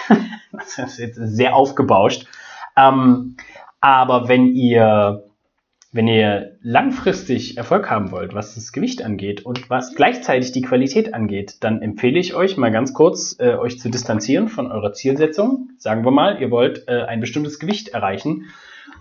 das 0.53 0.79
ist 0.79 0.99
jetzt 0.99 1.17
sehr 1.17 1.57
aufgebauscht. 1.57 2.27
Ähm, 2.77 3.37
aber 3.81 4.29
wenn 4.29 4.47
ihr, 4.49 5.25
wenn 5.99 6.07
ihr 6.07 6.53
langfristig 6.63 7.57
Erfolg 7.57 7.91
haben 7.91 8.13
wollt, 8.13 8.33
was 8.33 8.55
das 8.55 8.71
Gewicht 8.71 9.05
angeht 9.05 9.45
und 9.45 9.69
was 9.69 9.97
gleichzeitig 9.97 10.53
die 10.53 10.63
Qualität 10.63 11.13
angeht, 11.13 11.57
dann 11.59 11.83
empfehle 11.83 12.21
ich 12.21 12.37
euch 12.37 12.57
mal 12.57 12.71
ganz 12.71 12.95
kurz, 12.95 13.35
äh, 13.41 13.57
euch 13.57 13.81
zu 13.81 13.89
distanzieren 13.91 14.47
von 14.47 14.71
eurer 14.71 14.93
Zielsetzung. 14.93 15.71
Sagen 15.77 16.05
wir 16.05 16.13
mal, 16.13 16.41
ihr 16.41 16.53
wollt 16.53 16.87
äh, 16.87 17.03
ein 17.03 17.19
bestimmtes 17.19 17.59
Gewicht 17.59 17.89
erreichen 17.89 18.45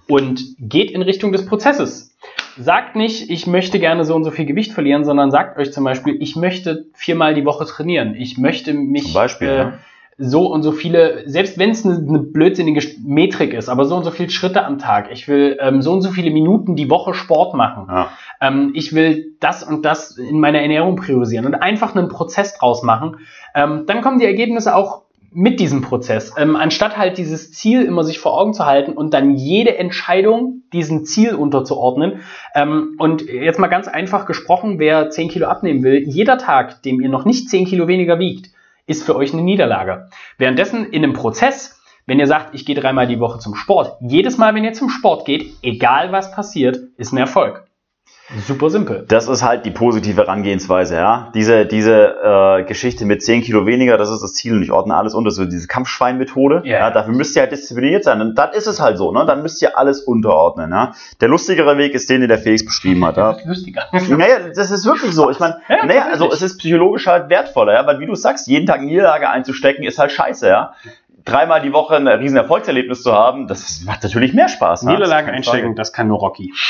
und 0.08 0.42
geht 0.58 0.90
in 0.90 1.04
Richtung 1.04 1.32
des 1.32 1.46
Prozesses. 1.46 2.18
Sagt 2.58 2.96
nicht, 2.96 3.30
ich 3.30 3.46
möchte 3.46 3.78
gerne 3.78 4.04
so 4.04 4.16
und 4.16 4.24
so 4.24 4.32
viel 4.32 4.48
Gewicht 4.48 4.72
verlieren, 4.72 5.06
sondern 5.06 5.30
sagt 5.30 5.60
euch 5.60 5.72
zum 5.72 5.84
Beispiel, 5.84 6.18
ich 6.20 6.36
möchte 6.36 6.88
viermal 6.96 7.36
die 7.36 7.46
Woche 7.46 7.66
trainieren. 7.66 8.16
Ich 8.16 8.40
möchte 8.40 8.74
mich 8.74 9.04
Zum 9.04 9.14
Beispiel, 9.14 9.48
äh, 9.48 9.56
ja. 9.56 9.74
So 10.18 10.48
und 10.48 10.64
so 10.64 10.72
viele, 10.72 11.24
selbst 11.30 11.60
wenn 11.60 11.70
es 11.70 11.86
eine, 11.86 11.96
eine 11.96 12.20
blödsinnige 12.20 12.82
Metrik 13.06 13.54
ist, 13.54 13.70
aber 13.70 13.86
so 13.86 13.96
und 13.96 14.04
so 14.04 14.12
viele 14.12 14.30
Schritte 14.30 14.66
am 14.66 14.80
Tag. 14.80 15.12
Ich 15.12 15.28
will 15.28 15.58
ähm, 15.62 15.82
so 15.82 15.94
und 15.94 16.02
so 16.02 16.10
viele 16.10 16.32
Minuten 16.32 16.76
die 16.76 16.90
Woche 16.90 17.14
Sport 17.14 17.54
machen. 17.54 17.86
Ja. 17.88 18.10
Ähm, 18.42 18.72
ich 18.74 18.94
will 18.94 19.36
das 19.40 19.64
und 19.64 19.86
das 19.86 20.18
in 20.18 20.40
meiner 20.40 20.60
Ernährung 20.60 20.96
priorisieren 20.96 21.46
und 21.46 21.56
einfach 21.56 21.96
einen 21.96 22.10
Prozess 22.10 22.58
draus 22.58 22.82
machen. 22.82 23.18
Ähm, 23.54 23.84
dann 23.86 24.02
kommen 24.02 24.18
die 24.18 24.26
Ergebnisse 24.26 24.76
auch 24.76 25.04
mit 25.32 25.60
diesem 25.60 25.82
Prozess. 25.82 26.34
Ähm, 26.36 26.56
anstatt 26.56 26.98
halt 26.98 27.20
dieses 27.20 27.52
Ziel 27.52 27.84
immer 27.84 28.04
sich 28.04 28.18
vor 28.18 28.40
Augen 28.40 28.56
zu 28.56 28.66
halten 28.66 28.94
und 28.94 29.14
dann 29.14 29.36
jede 29.36 29.78
Entscheidung 29.78 30.64
diesem 30.74 31.06
Ziel 31.06 31.36
unterzuordnen. 31.36 32.22
Ähm, 32.56 32.96
und 32.98 33.22
jetzt 33.22 33.60
mal 33.60 33.68
ganz 33.68 33.88
einfach 33.88 34.26
gesprochen, 34.26 34.80
wer 34.80 35.12
10 35.12 35.30
Kilo 35.30 35.48
abnehmen 35.48 35.84
will, 35.84 36.04
jeder 36.08 36.40
Tag, 36.40 36.82
dem 36.82 37.02
ihr 37.02 37.10
noch 37.10 37.26
nicht 37.26 37.50
10 37.50 37.66
Kilo 37.66 37.88
weniger 37.88 38.18
wiegt, 38.18 38.50
ist 38.88 39.04
für 39.04 39.16
euch 39.16 39.34
eine 39.34 39.44
Niederlage. 39.44 40.10
Währenddessen 40.38 40.86
in 40.92 41.04
einem 41.04 41.14
Prozess, 41.14 41.80
wenn 42.08 42.20
ihr 42.20 42.28
sagt, 42.28 42.56
ich 42.56 42.66
gehe 42.66 42.76
dreimal 42.76 43.06
die 43.06 43.20
Woche 43.20 43.38
zum 43.38 43.54
Sport, 43.54 43.98
jedes 44.02 44.38
Mal, 44.38 44.56
wenn 44.56 44.64
ihr 44.64 44.74
zum 44.74 44.90
Sport 44.90 45.26
geht, 45.26 45.54
egal 45.62 46.12
was 46.12 46.32
passiert, 46.32 46.80
ist 46.98 47.12
ein 47.12 47.18
Erfolg. 47.18 47.67
Super 48.46 48.70
simpel. 48.70 49.06
Das 49.08 49.30
ist 49.30 49.42
halt 49.42 49.66
die 49.66 49.72
positive 49.72 50.22
Herangehensweise, 50.22 50.96
ja. 50.96 51.32
Diese, 51.34 51.66
diese 51.66 52.16
äh, 52.22 52.64
Geschichte 52.64 53.06
mit 53.06 53.24
10 53.24 53.42
Kilo 53.42 53.66
weniger, 53.66 53.98
das 53.98 54.10
ist 54.10 54.22
das 54.22 54.34
Ziel 54.34 54.54
und 54.54 54.64
ich 54.64 54.72
ordne 54.72 54.96
alles 54.96 55.14
unter. 55.14 55.32
So 55.32 55.46
diese 55.46 55.68
Kampfschwein-Methode, 55.68 56.62
Ja. 56.66 56.80
ja. 56.80 56.92
dafür 56.92 57.14
müsst 57.14 57.38
ihr 57.38 57.44
halt 57.44 57.54
diszipliniert 57.54 58.04
sein. 58.04 58.20
Und 58.20 58.36
dann 58.36 58.52
ist 58.52 58.68
es 58.68 58.82
halt 58.82 58.98
so, 58.98 59.14
ne? 59.14 59.26
Dann 59.26 59.44
müsst 59.44 59.62
ihr 59.62 59.78
alles 59.78 60.02
unterordnen, 60.02 60.72
ja. 60.72 60.94
Der 61.22 61.30
lustigere 61.30 61.78
Weg 61.78 61.94
ist 61.94 62.10
den, 62.10 62.20
den 62.20 62.28
der 62.28 62.38
Felix 62.40 62.66
beschrieben 62.66 63.06
hat, 63.06 63.16
ja. 63.16 63.38
Lustiger. 63.46 63.84
Naja, 64.10 64.40
das 64.54 64.72
ist 64.72 64.86
wirklich 64.86 65.14
so. 65.14 65.30
Ich 65.30 65.40
meine, 65.40 65.62
Ja, 65.70 65.86
naja, 65.86 66.08
also 66.12 66.30
es 66.32 66.42
ist 66.42 66.58
psychologisch 66.58 67.08
halt 67.08 67.30
wertvoller, 67.30 67.74
ja, 67.74 67.88
weil 67.88 68.00
wie 68.00 68.08
du 68.08 68.16
sagst, 68.16 68.48
jeden 68.48 68.66
Tag 68.66 68.82
Niederlage 68.82 69.30
einzustecken, 69.30 69.86
ist 69.86 70.00
halt 70.00 70.12
scheiße, 70.12 70.48
ja. 70.50 70.74
Dreimal 71.28 71.62
die 71.62 71.74
Woche 71.74 71.96
ein 71.98 72.08
riesen 72.08 72.38
Erfolgserlebnis 72.38 73.04
zu 73.04 73.14
haben, 73.14 73.48
das 73.48 73.82
macht 73.82 74.04
natürlich 74.04 74.34
mehr 74.34 74.50
Spaß. 74.50 74.84
Niederlagen 74.84 75.30
einstecken, 75.30 75.76
das 75.76 75.94
kann 75.94 76.08
nur 76.08 76.20
Rocky. 76.20 76.54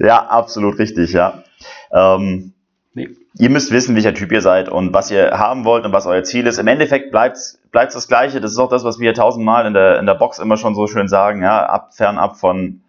Ja, 0.00 0.26
absolut 0.26 0.78
richtig, 0.78 1.12
ja. 1.12 1.42
Ähm, 1.90 2.52
Nee. 2.96 3.10
Ihr 3.38 3.50
müsst 3.50 3.72
wissen, 3.72 3.94
welcher 3.94 4.14
Typ 4.14 4.32
ihr 4.32 4.40
seid 4.40 4.70
und 4.70 4.94
was 4.94 5.10
ihr 5.10 5.38
haben 5.38 5.66
wollt 5.66 5.84
und 5.84 5.92
was 5.92 6.06
euer 6.06 6.22
Ziel 6.22 6.46
ist. 6.46 6.56
Im 6.56 6.66
Endeffekt 6.66 7.10
bleibt 7.10 7.36
es 7.36 7.60
das 7.70 8.08
Gleiche. 8.08 8.40
Das 8.40 8.52
ist 8.52 8.58
auch 8.58 8.70
das, 8.70 8.84
was 8.84 8.98
wir 8.98 9.12
tausendmal 9.12 9.66
in 9.66 9.74
der, 9.74 9.98
in 9.98 10.06
der 10.06 10.14
Box 10.14 10.38
immer 10.38 10.56
schon 10.56 10.74
so 10.74 10.86
schön 10.86 11.06
sagen, 11.06 11.42
ja, 11.42 11.66
ab, 11.66 11.92
fernab 11.92 12.38
von 12.38 12.80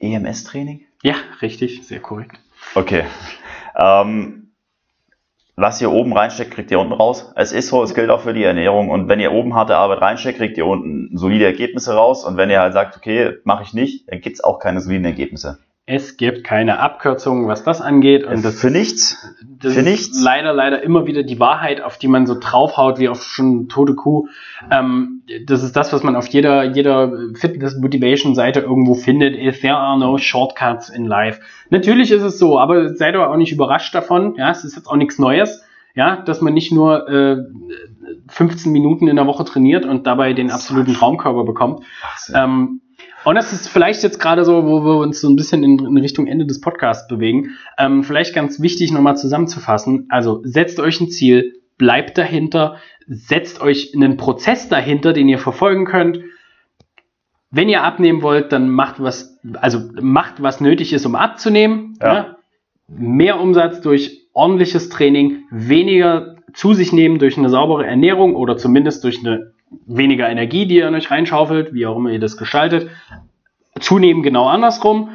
EMS-Training. 0.00 0.86
Ja, 1.02 1.16
richtig, 1.42 1.86
sehr 1.86 2.00
korrekt. 2.00 2.40
Okay. 2.74 3.04
Ähm, 3.76 4.43
was 5.56 5.80
ihr 5.80 5.90
oben 5.90 6.12
reinsteckt, 6.12 6.52
kriegt 6.52 6.70
ihr 6.70 6.80
unten 6.80 6.92
raus. 6.92 7.32
Es 7.36 7.52
ist 7.52 7.68
so, 7.68 7.82
es 7.82 7.94
gilt 7.94 8.10
auch 8.10 8.20
für 8.20 8.34
die 8.34 8.42
Ernährung. 8.42 8.90
Und 8.90 9.08
wenn 9.08 9.20
ihr 9.20 9.32
oben 9.32 9.54
harte 9.54 9.76
Arbeit 9.76 10.00
reinsteckt, 10.00 10.38
kriegt 10.38 10.58
ihr 10.58 10.66
unten 10.66 11.16
solide 11.16 11.44
Ergebnisse 11.44 11.94
raus. 11.94 12.24
Und 12.24 12.36
wenn 12.36 12.50
ihr 12.50 12.60
halt 12.60 12.72
sagt, 12.72 12.96
okay, 12.96 13.34
mache 13.44 13.62
ich 13.62 13.72
nicht, 13.72 14.10
dann 14.10 14.20
gibt's 14.20 14.42
auch 14.42 14.58
keine 14.58 14.80
soliden 14.80 15.04
Ergebnisse. 15.04 15.58
Es 15.86 16.16
gibt 16.16 16.44
keine 16.44 16.78
Abkürzungen, 16.78 17.46
was 17.46 17.62
das 17.62 17.82
angeht. 17.82 18.24
Und 18.24 18.42
das, 18.42 18.58
für 18.58 18.70
nichts. 18.70 19.18
das 19.60 19.74
für 19.74 19.80
ist 19.80 19.84
nichts. 19.84 20.22
leider, 20.22 20.54
leider 20.54 20.82
immer 20.82 21.06
wieder 21.06 21.22
die 21.24 21.38
Wahrheit, 21.38 21.82
auf 21.82 21.98
die 21.98 22.08
man 22.08 22.26
so 22.26 22.38
draufhaut, 22.40 22.98
wie 22.98 23.10
auf 23.10 23.22
schon 23.22 23.68
tote 23.68 23.94
Kuh. 23.94 24.28
Ähm, 24.70 25.24
das 25.46 25.62
ist 25.62 25.76
das, 25.76 25.92
was 25.92 26.02
man 26.02 26.16
auf 26.16 26.26
jeder, 26.28 26.64
jeder 26.64 27.12
Fitness-Motivation-Seite 27.34 28.60
irgendwo 28.60 28.94
findet. 28.94 29.36
If 29.36 29.60
there 29.60 29.76
are 29.76 29.98
no 29.98 30.16
shortcuts 30.16 30.88
in 30.88 31.04
life. 31.04 31.42
Natürlich 31.68 32.10
ist 32.12 32.22
es 32.22 32.38
so, 32.38 32.58
aber 32.58 32.94
seid 32.94 33.14
aber 33.14 33.30
auch 33.30 33.36
nicht 33.36 33.52
überrascht 33.52 33.94
davon. 33.94 34.36
Ja, 34.36 34.50
es 34.50 34.64
ist 34.64 34.76
jetzt 34.76 34.86
auch 34.86 34.96
nichts 34.96 35.18
Neues. 35.18 35.64
Ja, 35.94 36.16
dass 36.16 36.40
man 36.40 36.54
nicht 36.54 36.72
nur 36.72 37.08
äh, 37.08 37.36
15 38.28 38.72
Minuten 38.72 39.06
in 39.06 39.16
der 39.16 39.26
Woche 39.26 39.44
trainiert 39.44 39.84
und 39.84 40.06
dabei 40.06 40.32
den 40.32 40.50
absoluten 40.50 40.94
Traumkörper 40.94 41.44
bekommt. 41.44 41.84
Ähm, 42.34 42.80
und 43.24 43.34
das 43.34 43.52
ist 43.52 43.68
vielleicht 43.68 44.02
jetzt 44.02 44.20
gerade 44.20 44.44
so, 44.44 44.66
wo 44.66 44.84
wir 44.84 44.98
uns 44.98 45.20
so 45.20 45.28
ein 45.28 45.36
bisschen 45.36 45.64
in, 45.64 45.78
in 45.78 45.96
Richtung 45.96 46.26
Ende 46.26 46.46
des 46.46 46.60
Podcasts 46.60 47.08
bewegen. 47.08 47.50
Ähm, 47.78 48.04
vielleicht 48.04 48.34
ganz 48.34 48.60
wichtig 48.60 48.92
nochmal 48.92 49.16
zusammenzufassen. 49.16 50.06
Also 50.10 50.40
setzt 50.44 50.78
euch 50.80 51.00
ein 51.00 51.08
Ziel, 51.08 51.54
bleibt 51.78 52.18
dahinter, 52.18 52.76
setzt 53.06 53.60
euch 53.60 53.92
einen 53.94 54.16
Prozess 54.16 54.68
dahinter, 54.68 55.12
den 55.12 55.28
ihr 55.28 55.38
verfolgen 55.38 55.84
könnt. 55.84 56.20
Wenn 57.50 57.68
ihr 57.68 57.82
abnehmen 57.82 58.22
wollt, 58.22 58.52
dann 58.52 58.68
macht 58.68 59.02
was, 59.02 59.38
also 59.54 59.80
macht 60.00 60.42
was 60.42 60.60
nötig 60.60 60.92
ist, 60.92 61.06
um 61.06 61.14
abzunehmen. 61.14 61.96
Ja. 62.02 62.14
Ja. 62.14 62.36
Mehr 62.88 63.40
Umsatz 63.40 63.80
durch 63.80 64.28
ordentliches 64.34 64.88
Training, 64.88 65.44
weniger 65.50 66.36
zu 66.52 66.74
sich 66.74 66.92
nehmen 66.92 67.18
durch 67.18 67.38
eine 67.38 67.48
saubere 67.48 67.86
Ernährung 67.86 68.36
oder 68.36 68.56
zumindest 68.56 69.04
durch 69.04 69.20
eine 69.20 69.53
weniger 69.86 70.28
Energie, 70.28 70.66
die 70.66 70.76
ihr 70.76 70.88
in 70.88 70.94
euch 70.94 71.10
reinschaufelt, 71.10 71.74
wie 71.74 71.86
auch 71.86 71.96
immer 71.96 72.10
ihr 72.10 72.20
das 72.20 72.36
gestaltet. 72.36 72.90
Zunehmen 73.80 74.22
genau 74.22 74.46
andersrum. 74.46 75.10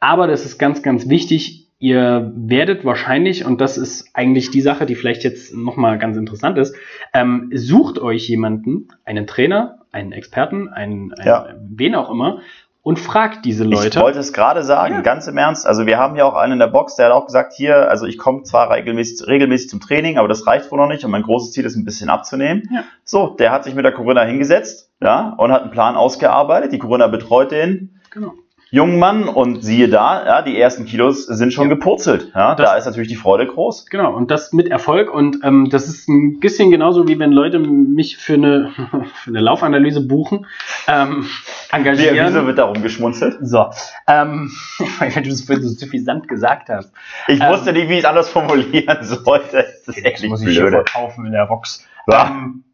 Aber 0.00 0.26
das 0.26 0.44
ist 0.44 0.58
ganz, 0.58 0.82
ganz 0.82 1.08
wichtig. 1.08 1.68
Ihr 1.78 2.32
werdet 2.34 2.84
wahrscheinlich, 2.84 3.44
und 3.44 3.60
das 3.60 3.76
ist 3.76 4.10
eigentlich 4.14 4.50
die 4.50 4.60
Sache, 4.60 4.86
die 4.86 4.94
vielleicht 4.94 5.24
jetzt 5.24 5.54
nochmal 5.54 5.98
ganz 5.98 6.16
interessant 6.16 6.56
ist, 6.56 6.74
ähm, 7.12 7.50
sucht 7.52 7.98
euch 7.98 8.28
jemanden, 8.28 8.88
einen 9.04 9.26
Trainer, 9.26 9.80
einen 9.92 10.12
Experten, 10.12 10.68
einen, 10.68 11.12
einen 11.14 11.26
Ja. 11.26 11.48
wen 11.60 11.94
auch 11.94 12.10
immer, 12.10 12.40
und 12.84 13.00
fragt 13.00 13.44
diese 13.46 13.64
Ich 13.64 13.70
Leute. 13.70 13.98
wollte 14.00 14.18
es 14.20 14.32
gerade 14.34 14.62
sagen, 14.62 14.96
Ja. 14.96 15.00
ganz 15.00 15.26
im 15.26 15.36
Ernst. 15.38 15.66
Also 15.66 15.86
wir 15.86 15.98
haben 15.98 16.14
ja 16.16 16.26
auch 16.26 16.34
einen 16.34 16.52
in 16.52 16.58
der 16.60 16.66
Box, 16.68 16.96
der 16.96 17.06
hat 17.06 17.12
auch 17.12 17.24
gesagt, 17.26 17.54
hier, 17.54 17.88
also 17.90 18.04
ich 18.06 18.18
komme 18.18 18.42
zwar 18.44 18.70
regelmäßig, 18.70 19.26
regelmäßig 19.26 19.70
zum 19.70 19.80
Training, 19.80 20.18
aber 20.18 20.28
das 20.28 20.46
reicht 20.46 20.70
wohl 20.70 20.78
noch 20.78 20.86
nicht 20.86 21.02
und 21.04 21.10
mein 21.10 21.22
großes 21.22 21.50
Ziel 21.52 21.64
ist 21.64 21.76
ein 21.76 21.86
bisschen 21.86 22.10
abzunehmen. 22.10 22.68
Ja. 22.72 22.84
So, 23.02 23.28
der 23.38 23.50
hat 23.52 23.64
sich 23.64 23.74
mit 23.74 23.86
der 23.86 23.92
Corinna 23.92 24.22
hingesetzt, 24.22 24.90
ja, 25.02 25.34
und 25.38 25.50
hat 25.50 25.62
einen 25.62 25.70
Plan 25.70 25.96
ausgearbeitet. 25.96 26.72
Die 26.72 26.78
Corinna 26.78 27.06
betreut 27.08 27.50
den 27.50 28.00
genau. 28.10 28.34
Jungen 28.74 28.98
Mann 28.98 29.28
und 29.28 29.62
siehe 29.64 29.88
da, 29.88 30.26
ja, 30.26 30.42
die 30.42 30.58
ersten 30.60 30.84
Kilos 30.84 31.26
sind 31.26 31.52
schon 31.52 31.68
Ja. 31.68 31.74
gepurzelt. 31.74 32.32
Ja, 32.34 32.54
Das- 32.54 32.66
da 32.70 32.76
ist 32.76 32.86
natürlich 32.86 33.08
die 33.08 33.14
Freude 33.14 33.46
groß. 33.46 33.86
Genau, 33.86 34.12
und 34.14 34.30
das 34.30 34.52
mit 34.52 34.68
Erfolg. 34.68 35.12
Und 35.14 35.38
ähm, 35.44 35.68
das 35.70 35.86
ist 35.88 36.08
ein 36.08 36.40
bisschen 36.40 36.70
genauso, 36.70 37.06
wie 37.06 37.18
wenn 37.18 37.30
Leute 37.32 37.58
mich 37.60 38.16
für 38.16 38.34
eine, 38.34 38.70
für 39.14 39.30
eine 39.30 39.40
Laufanalyse 39.40 40.00
buchen, 40.06 40.46
ähm, 40.88 41.22
Wie, 41.24 41.76
engagieren. 41.76 42.26
wieso 42.28 42.46
wird 42.46 42.58
da 42.58 42.64
rumgeschmunzelt? 42.64 43.36
So, 43.42 43.66
ähm, 44.08 44.50
weil 44.98 45.10
du 45.22 45.30
das 45.30 45.42
vorhin 45.42 45.62
so 45.62 45.70
suffisant 45.70 46.26
gesagt 46.28 46.68
hast. 46.68 46.92
Ich 47.28 47.40
Ähm, 47.40 47.50
wusste 47.50 47.72
nicht, 47.72 47.88
wie 47.88 47.94
ich 47.94 47.98
es 48.00 48.04
anders 48.04 48.28
formulieren 48.28 48.98
sollte. 49.02 49.66
Das 49.86 49.96
ist 49.96 50.04
echt 50.04 50.24
muss 50.24 50.42
ich 50.42 50.56
blöde. 50.58 50.70
verkaufen 50.84 51.26
in 51.26 51.32
der 51.32 51.48
Vox. 51.48 51.86
Ja. 52.08 52.26
Ähm, 52.28 52.64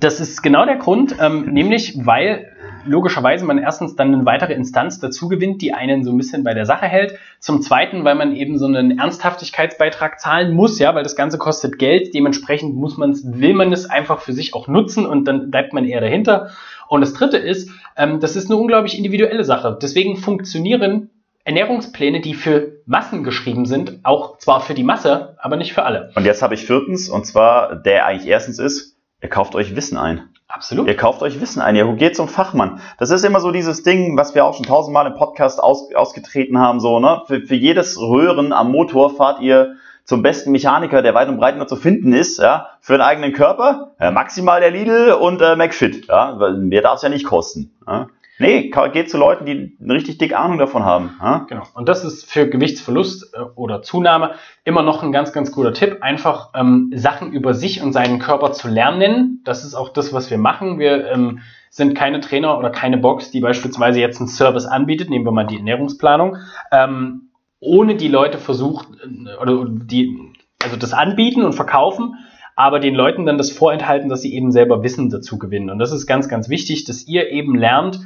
das 0.00 0.20
ist 0.20 0.42
genau 0.42 0.64
der 0.64 0.76
Grund, 0.76 1.14
ähm, 1.20 1.52
nämlich 1.52 1.94
weil 2.04 2.52
logischerweise 2.88 3.44
man 3.44 3.58
erstens 3.58 3.96
dann 3.96 4.14
eine 4.14 4.26
weitere 4.26 4.54
Instanz 4.54 4.98
dazu 4.98 5.28
gewinnt, 5.28 5.62
die 5.62 5.72
einen 5.72 6.04
so 6.04 6.10
ein 6.10 6.16
bisschen 6.16 6.44
bei 6.44 6.54
der 6.54 6.66
Sache 6.66 6.86
hält. 6.86 7.18
Zum 7.38 7.62
Zweiten, 7.62 8.04
weil 8.04 8.14
man 8.14 8.34
eben 8.34 8.58
so 8.58 8.66
einen 8.66 8.98
Ernsthaftigkeitsbeitrag 8.98 10.20
zahlen 10.20 10.54
muss, 10.54 10.78
ja, 10.78 10.94
weil 10.94 11.02
das 11.02 11.16
Ganze 11.16 11.38
kostet 11.38 11.78
Geld. 11.78 12.14
Dementsprechend 12.14 12.74
muss 12.74 12.96
man 12.96 13.10
es, 13.10 13.40
will 13.40 13.54
man 13.54 13.72
es 13.72 13.88
einfach 13.88 14.20
für 14.20 14.32
sich 14.32 14.54
auch 14.54 14.68
nutzen 14.68 15.06
und 15.06 15.26
dann 15.26 15.50
bleibt 15.50 15.72
man 15.72 15.84
eher 15.84 16.00
dahinter. 16.00 16.50
Und 16.88 17.02
das 17.02 17.12
Dritte 17.12 17.36
ist, 17.36 17.70
ähm, 17.96 18.20
das 18.20 18.34
ist 18.34 18.50
eine 18.50 18.56
unglaublich 18.56 18.96
individuelle 18.96 19.44
Sache. 19.44 19.78
Deswegen 19.80 20.16
funktionieren 20.16 21.10
Ernährungspläne, 21.44 22.20
die 22.20 22.34
für 22.34 22.80
Massen 22.84 23.24
geschrieben 23.24 23.64
sind, 23.64 24.00
auch 24.02 24.36
zwar 24.36 24.60
für 24.60 24.74
die 24.74 24.82
Masse, 24.82 25.36
aber 25.38 25.56
nicht 25.56 25.72
für 25.72 25.84
alle. 25.84 26.12
Und 26.14 26.26
jetzt 26.26 26.42
habe 26.42 26.54
ich 26.54 26.66
viertens, 26.66 27.08
und 27.08 27.24
zwar 27.24 27.76
der 27.76 28.04
eigentlich 28.04 28.28
erstens 28.28 28.58
ist, 28.58 28.96
ihr 29.22 29.30
kauft 29.30 29.54
euch 29.54 29.74
Wissen 29.74 29.96
ein. 29.96 30.28
Absolut. 30.48 30.88
Ihr 30.88 30.96
kauft 30.96 31.22
euch 31.22 31.40
Wissen 31.40 31.60
ein, 31.60 31.76
ihr 31.76 31.86
geht 31.94 32.16
zum 32.16 32.26
Fachmann. 32.26 32.80
Das 32.98 33.10
ist 33.10 33.22
immer 33.22 33.40
so 33.40 33.50
dieses 33.50 33.82
Ding, 33.82 34.16
was 34.16 34.34
wir 34.34 34.46
auch 34.46 34.54
schon 34.54 34.64
tausendmal 34.64 35.06
im 35.06 35.14
Podcast 35.14 35.62
aus, 35.62 35.92
ausgetreten 35.94 36.58
haben, 36.58 36.80
so, 36.80 37.00
ne? 37.00 37.22
Für, 37.26 37.42
für 37.42 37.54
jedes 37.54 38.00
Röhren 38.00 38.54
am 38.54 38.72
Motor 38.72 39.14
fahrt 39.14 39.40
ihr 39.40 39.76
zum 40.04 40.22
besten 40.22 40.50
Mechaniker, 40.50 41.02
der 41.02 41.12
weit 41.12 41.28
und 41.28 41.36
breit 41.36 41.58
nur 41.58 41.66
zu 41.66 41.76
finden 41.76 42.14
ist, 42.14 42.38
ja, 42.38 42.70
für 42.80 42.94
einen 42.94 43.02
eigenen 43.02 43.34
Körper, 43.34 43.92
ja, 44.00 44.10
maximal 44.10 44.60
der 44.60 44.70
Lidl 44.70 45.12
und 45.12 45.42
äh, 45.42 45.54
McFit, 45.54 46.06
ja, 46.08 46.34
mehr 46.56 46.80
darf 46.80 46.96
es 46.96 47.02
ja 47.02 47.10
nicht 47.10 47.26
kosten. 47.26 47.76
Ja. 47.86 48.08
Nee, 48.40 48.70
geht 48.92 49.10
zu 49.10 49.18
Leuten, 49.18 49.46
die 49.46 49.76
eine 49.82 49.94
richtig 49.94 50.18
dick 50.18 50.38
Ahnung 50.38 50.58
davon 50.58 50.84
haben. 50.84 51.16
Ja? 51.20 51.46
Genau. 51.48 51.64
Und 51.74 51.88
das 51.88 52.04
ist 52.04 52.30
für 52.30 52.48
Gewichtsverlust 52.48 53.34
äh, 53.34 53.40
oder 53.56 53.82
Zunahme 53.82 54.34
immer 54.64 54.82
noch 54.82 55.02
ein 55.02 55.10
ganz, 55.10 55.32
ganz 55.32 55.50
guter 55.50 55.72
Tipp. 55.72 55.98
Einfach 56.02 56.50
ähm, 56.54 56.92
Sachen 56.94 57.32
über 57.32 57.52
sich 57.54 57.82
und 57.82 57.92
seinen 57.92 58.20
Körper 58.20 58.52
zu 58.52 58.68
lernen. 58.68 59.40
Das 59.44 59.64
ist 59.64 59.74
auch 59.74 59.88
das, 59.88 60.12
was 60.12 60.30
wir 60.30 60.38
machen. 60.38 60.78
Wir 60.78 61.10
ähm, 61.10 61.40
sind 61.70 61.96
keine 61.96 62.20
Trainer 62.20 62.56
oder 62.58 62.70
keine 62.70 62.98
Box, 62.98 63.32
die 63.32 63.40
beispielsweise 63.40 63.98
jetzt 63.98 64.20
einen 64.20 64.28
Service 64.28 64.66
anbietet. 64.66 65.10
Nehmen 65.10 65.24
wir 65.24 65.32
mal 65.32 65.46
die 65.46 65.56
Ernährungsplanung. 65.56 66.36
Ähm, 66.70 67.30
ohne 67.60 67.96
die 67.96 68.08
Leute 68.08 68.38
versucht, 68.38 68.86
äh, 69.02 69.36
oder 69.42 69.66
die, 69.68 70.16
also 70.62 70.76
das 70.76 70.92
anbieten 70.92 71.42
und 71.42 71.54
verkaufen, 71.54 72.14
aber 72.54 72.78
den 72.78 72.94
Leuten 72.94 73.26
dann 73.26 73.38
das 73.38 73.50
vorenthalten, 73.50 74.08
dass 74.08 74.22
sie 74.22 74.34
eben 74.34 74.52
selber 74.52 74.82
Wissen 74.82 75.10
dazu 75.10 75.38
gewinnen. 75.38 75.70
Und 75.70 75.78
das 75.78 75.92
ist 75.92 76.06
ganz, 76.06 76.28
ganz 76.28 76.48
wichtig, 76.48 76.84
dass 76.84 77.06
ihr 77.06 77.30
eben 77.30 77.56
lernt, 77.56 78.00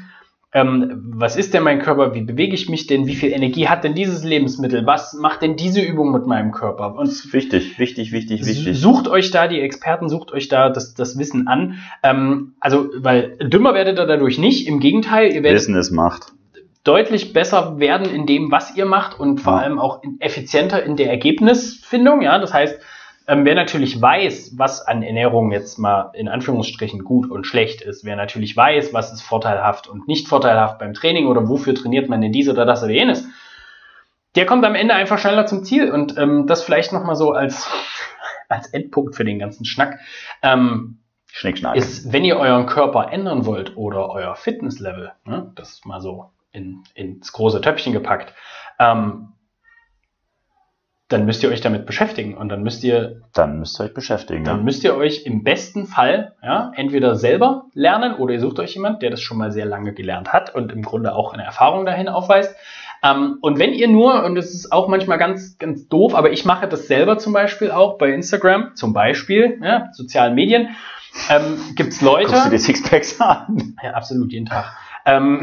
ähm, 0.54 1.02
was 1.14 1.36
ist 1.36 1.54
denn 1.54 1.62
mein 1.62 1.80
Körper, 1.80 2.14
wie 2.14 2.20
bewege 2.20 2.54
ich 2.54 2.68
mich 2.68 2.86
denn, 2.86 3.06
wie 3.06 3.14
viel 3.14 3.32
Energie 3.32 3.68
hat 3.68 3.84
denn 3.84 3.94
dieses 3.94 4.22
Lebensmittel, 4.22 4.84
was 4.84 5.14
macht 5.14 5.40
denn 5.40 5.56
diese 5.56 5.80
Übung 5.80 6.12
mit 6.12 6.26
meinem 6.26 6.52
Körper? 6.52 6.94
Und 6.94 7.32
wichtig, 7.32 7.78
wichtig, 7.78 8.12
wichtig, 8.12 8.44
wichtig. 8.44 8.78
Sucht 8.78 9.08
euch 9.08 9.30
da 9.30 9.48
die 9.48 9.60
Experten, 9.60 10.10
sucht 10.10 10.30
euch 10.30 10.48
da 10.48 10.68
das, 10.68 10.92
das 10.92 11.18
Wissen 11.18 11.48
an. 11.48 11.78
Ähm, 12.02 12.52
also, 12.60 12.90
weil 12.96 13.38
dümmer 13.38 13.72
werdet 13.72 13.98
ihr 13.98 14.04
dadurch 14.04 14.38
nicht, 14.38 14.66
im 14.68 14.78
Gegenteil, 14.78 15.32
ihr 15.32 15.42
werdet 15.42 15.60
Wissen 15.60 15.74
ist 15.74 15.90
Macht. 15.90 16.32
deutlich 16.84 17.32
besser 17.32 17.78
werden 17.78 18.10
in 18.14 18.26
dem, 18.26 18.50
was 18.50 18.76
ihr 18.76 18.84
macht 18.84 19.18
und 19.18 19.40
vor 19.40 19.58
allem 19.58 19.78
auch 19.78 20.02
effizienter 20.18 20.82
in 20.82 20.96
der 20.96 21.08
Ergebnisfindung. 21.08 22.20
Ja, 22.20 22.38
das 22.38 22.52
heißt, 22.52 22.78
ähm, 23.32 23.46
wer 23.46 23.54
natürlich 23.54 24.00
weiß, 24.00 24.58
was 24.58 24.86
an 24.86 25.02
Ernährung 25.02 25.52
jetzt 25.52 25.78
mal 25.78 26.10
in 26.12 26.28
Anführungsstrichen 26.28 27.02
gut 27.02 27.30
und 27.30 27.46
schlecht 27.46 27.80
ist, 27.80 28.04
wer 28.04 28.14
natürlich 28.14 28.54
weiß, 28.54 28.92
was 28.92 29.10
ist 29.10 29.22
vorteilhaft 29.22 29.88
und 29.88 30.06
nicht 30.06 30.28
vorteilhaft 30.28 30.78
beim 30.78 30.92
Training 30.92 31.26
oder 31.26 31.48
wofür 31.48 31.74
trainiert 31.74 32.10
man 32.10 32.20
denn 32.20 32.32
dies 32.32 32.50
oder 32.50 32.66
das 32.66 32.82
oder 32.82 32.92
jenes, 32.92 33.26
der 34.34 34.44
kommt 34.44 34.66
am 34.66 34.74
Ende 34.74 34.92
einfach 34.92 35.18
schneller 35.18 35.46
zum 35.46 35.64
Ziel 35.64 35.90
und 35.90 36.18
ähm, 36.18 36.46
das 36.46 36.62
vielleicht 36.62 36.92
nochmal 36.92 37.16
so 37.16 37.32
als, 37.32 37.70
als 38.50 38.66
Endpunkt 38.68 39.16
für 39.16 39.24
den 39.24 39.38
ganzen 39.38 39.64
Schnack. 39.64 40.00
Ähm, 40.42 40.98
Schnickschnack. 41.26 41.74
ist, 41.74 42.12
wenn 42.12 42.24
ihr 42.24 42.36
euren 42.36 42.66
Körper 42.66 43.10
ändern 43.12 43.46
wollt 43.46 43.78
oder 43.78 44.10
euer 44.10 44.36
Fitnesslevel, 44.36 45.12
ne, 45.24 45.50
das 45.54 45.70
ist 45.70 45.86
mal 45.86 46.02
so 46.02 46.32
in, 46.52 46.84
ins 46.94 47.32
große 47.32 47.62
Töpfchen 47.62 47.94
gepackt, 47.94 48.34
ähm, 48.78 49.32
dann 51.12 51.24
müsst 51.26 51.42
ihr 51.42 51.50
euch 51.50 51.60
damit 51.60 51.86
beschäftigen 51.86 52.36
und 52.36 52.48
dann 52.48 52.62
müsst 52.62 52.82
ihr, 52.84 53.22
Dann 53.34 53.58
müsst 53.58 53.78
ihr 53.80 53.84
euch 53.84 53.94
beschäftigen. 53.94 54.44
dann 54.44 54.58
Ja. 54.58 54.62
müsst 54.62 54.82
ihr 54.84 54.96
euch 54.96 55.24
im 55.26 55.42
besten 55.44 55.86
Fall 55.86 56.32
ja, 56.42 56.72
entweder 56.74 57.14
selber 57.16 57.66
lernen 57.74 58.14
oder 58.14 58.34
ihr 58.34 58.40
sucht 58.40 58.58
euch 58.58 58.74
jemand, 58.74 59.02
der 59.02 59.10
das 59.10 59.20
schon 59.20 59.38
mal 59.38 59.52
sehr 59.52 59.66
lange 59.66 59.92
gelernt 59.94 60.32
hat 60.32 60.54
und 60.54 60.72
im 60.72 60.82
Grunde 60.82 61.14
auch 61.14 61.32
eine 61.34 61.44
Erfahrung 61.44 61.84
dahin 61.86 62.08
aufweist. 62.08 62.54
Ähm, 63.04 63.38
und 63.40 63.58
wenn 63.58 63.72
ihr 63.72 63.88
nur, 63.88 64.24
und 64.24 64.36
das 64.36 64.54
ist 64.54 64.70
auch 64.72 64.86
manchmal 64.88 65.18
ganz, 65.18 65.58
ganz 65.58 65.88
doof, 65.88 66.14
aber 66.14 66.30
ich 66.30 66.44
mache 66.44 66.68
das 66.68 66.86
selber 66.86 67.18
zum 67.18 67.32
Beispiel 67.32 67.70
auch 67.72 67.98
bei 67.98 68.10
Instagram, 68.12 68.74
zum 68.76 68.92
Beispiel, 68.92 69.58
ja, 69.62 69.88
sozialen 69.92 70.34
Medien, 70.34 70.68
ähm, 71.28 71.58
gibt 71.74 71.92
es 71.92 72.00
Leute. 72.00 72.28
Guckst 72.30 72.46
du 72.46 72.50
dir 72.50 72.58
Sixpacks 72.58 73.20
an? 73.20 73.74
Ja, 73.82 73.90
absolut, 73.94 74.32
jeden 74.32 74.46
Tag. 74.46 74.66
Ähm, 75.04 75.42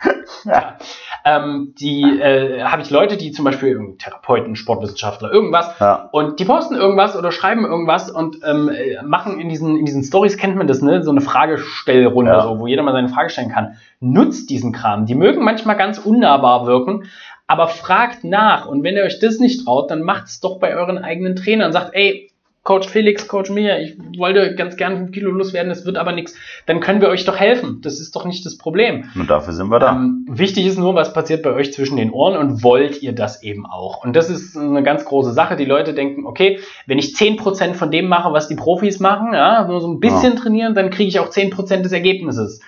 ja. 0.44 0.76
Ähm, 1.24 1.74
die 1.78 2.02
äh, 2.20 2.62
habe 2.62 2.82
ich 2.82 2.90
Leute, 2.90 3.16
die 3.16 3.30
zum 3.32 3.44
Beispiel 3.44 3.94
Therapeuten, 3.98 4.56
Sportwissenschaftler, 4.56 5.30
irgendwas, 5.32 5.70
Ja. 5.78 6.08
und 6.12 6.40
die 6.40 6.44
posten 6.44 6.74
irgendwas 6.74 7.16
oder 7.16 7.30
schreiben 7.32 7.64
irgendwas 7.64 8.10
und 8.10 8.38
ähm, 8.44 8.68
äh, 8.68 9.02
machen 9.02 9.38
in 9.40 9.48
diesen, 9.48 9.76
in 9.76 9.84
diesen 9.84 10.02
Stories, 10.02 10.36
kennt 10.36 10.56
man 10.56 10.66
das, 10.66 10.82
ne? 10.82 11.02
So 11.02 11.10
eine 11.10 11.20
Fragestellrunde, 11.20 12.30
Ja. 12.32 12.42
so, 12.42 12.58
wo 12.58 12.66
jeder 12.66 12.82
mal 12.82 12.92
seine 12.92 13.08
Frage 13.08 13.30
stellen 13.30 13.50
kann. 13.50 13.76
Nutzt 14.00 14.50
diesen 14.50 14.72
Kram. 14.72 15.06
Die 15.06 15.14
mögen 15.14 15.44
manchmal 15.44 15.76
ganz 15.76 15.98
unnahbar 15.98 16.66
wirken, 16.66 17.04
aber 17.46 17.68
fragt 17.68 18.24
nach. 18.24 18.66
Und 18.66 18.82
wenn 18.82 18.96
ihr 18.96 19.04
euch 19.04 19.20
das 19.20 19.38
nicht 19.38 19.64
traut, 19.64 19.90
dann 19.90 20.02
macht's 20.02 20.40
doch 20.40 20.58
bei 20.58 20.74
euren 20.74 20.98
eigenen 20.98 21.36
Trainern. 21.36 21.72
Sagt, 21.72 21.90
ey, 21.94 22.31
Coach 22.64 22.88
Felix, 22.88 23.26
Coach 23.26 23.50
Mia, 23.50 23.80
ich 23.80 23.98
wollte 24.16 24.54
ganz 24.54 24.76
gern 24.76 24.96
5 24.96 25.10
Kilo 25.10 25.32
loswerden, 25.32 25.72
es 25.72 25.84
wird 25.84 25.96
aber 25.96 26.12
nichts. 26.12 26.36
Dann 26.66 26.78
können 26.78 27.00
wir 27.00 27.08
euch 27.08 27.24
doch 27.24 27.36
helfen. 27.36 27.80
Das 27.82 27.98
ist 27.98 28.14
doch 28.14 28.24
nicht 28.24 28.46
das 28.46 28.56
Problem. 28.56 29.10
Und 29.16 29.28
dafür 29.28 29.52
sind 29.52 29.68
wir 29.68 29.80
da. 29.80 29.96
Ähm, 29.96 30.26
wichtig 30.28 30.66
ist 30.66 30.78
nur, 30.78 30.94
was 30.94 31.12
passiert 31.12 31.42
bei 31.42 31.52
euch 31.52 31.72
zwischen 31.72 31.96
den 31.96 32.12
Ohren 32.12 32.36
und 32.36 32.62
wollt 32.62 33.02
ihr 33.02 33.14
das 33.14 33.42
eben 33.42 33.66
auch? 33.66 34.04
Und 34.04 34.14
das 34.14 34.30
ist 34.30 34.56
eine 34.56 34.84
ganz 34.84 35.04
große 35.04 35.32
Sache. 35.32 35.56
Die 35.56 35.64
Leute 35.64 35.92
denken, 35.92 36.24
okay, 36.24 36.60
wenn 36.86 37.00
ich 37.00 37.16
10% 37.16 37.74
von 37.74 37.90
dem 37.90 38.06
mache, 38.06 38.32
was 38.32 38.46
die 38.46 38.54
Profis 38.54 39.00
machen, 39.00 39.32
ja, 39.32 39.66
nur 39.66 39.80
so 39.80 39.88
ein 39.88 39.98
bisschen 39.98 40.36
trainieren, 40.36 40.76
dann 40.76 40.90
kriege 40.90 41.08
ich 41.08 41.18
auch 41.18 41.30
10% 41.30 41.82
des 41.82 41.90
Ergebnisses. 41.90 42.60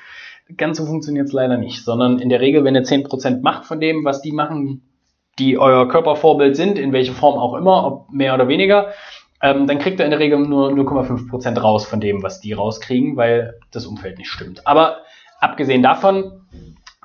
Ganz 0.57 0.77
so 0.77 0.87
funktioniert 0.87 1.29
es 1.29 1.33
leider 1.33 1.57
nicht, 1.57 1.85
sondern 1.85 2.19
in 2.19 2.31
der 2.31 2.41
Regel, 2.41 2.65
wenn 2.65 2.75
ihr 2.75 2.83
10% 2.83 3.43
macht 3.43 3.65
von 3.65 3.79
dem, 3.79 4.05
was 4.05 4.23
die 4.23 4.33
machen, 4.33 4.83
die 5.39 5.57
euer 5.57 5.89
Körpervorbild 5.89 6.57
sind, 6.57 6.79
in 6.79 6.93
welcher 6.93 7.13
Form 7.13 7.39
auch 7.39 7.55
immer, 7.55 7.87
ob 7.87 8.13
mehr 8.13 8.35
oder 8.35 8.49
weniger, 8.49 8.89
ähm, 9.43 9.67
dann 9.67 9.79
kriegt 9.79 9.99
ihr 10.01 10.05
in 10.05 10.11
der 10.11 10.21
Regel 10.21 10.39
nur 10.39 10.71
0,5% 10.71 11.59
raus 11.61 11.87
von 11.87 12.01
dem, 12.01 12.23
was 12.23 12.41
die 12.41 12.53
rauskriegen, 12.53 13.17
weil 13.17 13.59
das 13.71 13.87
Umfeld 13.87 14.19
nicht 14.19 14.31
stimmt. 14.31 14.67
Aber 14.67 14.99
abgesehen 15.41 15.83
davon 15.83 16.41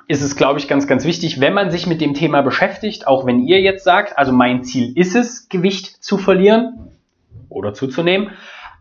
ist 0.08 0.22
es, 0.22 0.34
glaube 0.36 0.58
ich, 0.58 0.66
ganz, 0.66 0.86
ganz 0.86 1.04
wichtig, 1.04 1.40
wenn 1.40 1.54
man 1.54 1.70
sich 1.70 1.86
mit 1.86 2.00
dem 2.00 2.14
Thema 2.14 2.42
beschäftigt, 2.42 3.06
auch 3.06 3.26
wenn 3.26 3.40
ihr 3.40 3.60
jetzt 3.60 3.84
sagt, 3.84 4.18
also 4.18 4.32
mein 4.32 4.64
Ziel 4.64 4.92
ist 4.96 5.14
es, 5.14 5.48
Gewicht 5.48 6.02
zu 6.02 6.18
verlieren 6.18 6.90
oder 7.48 7.74
zuzunehmen, 7.74 8.30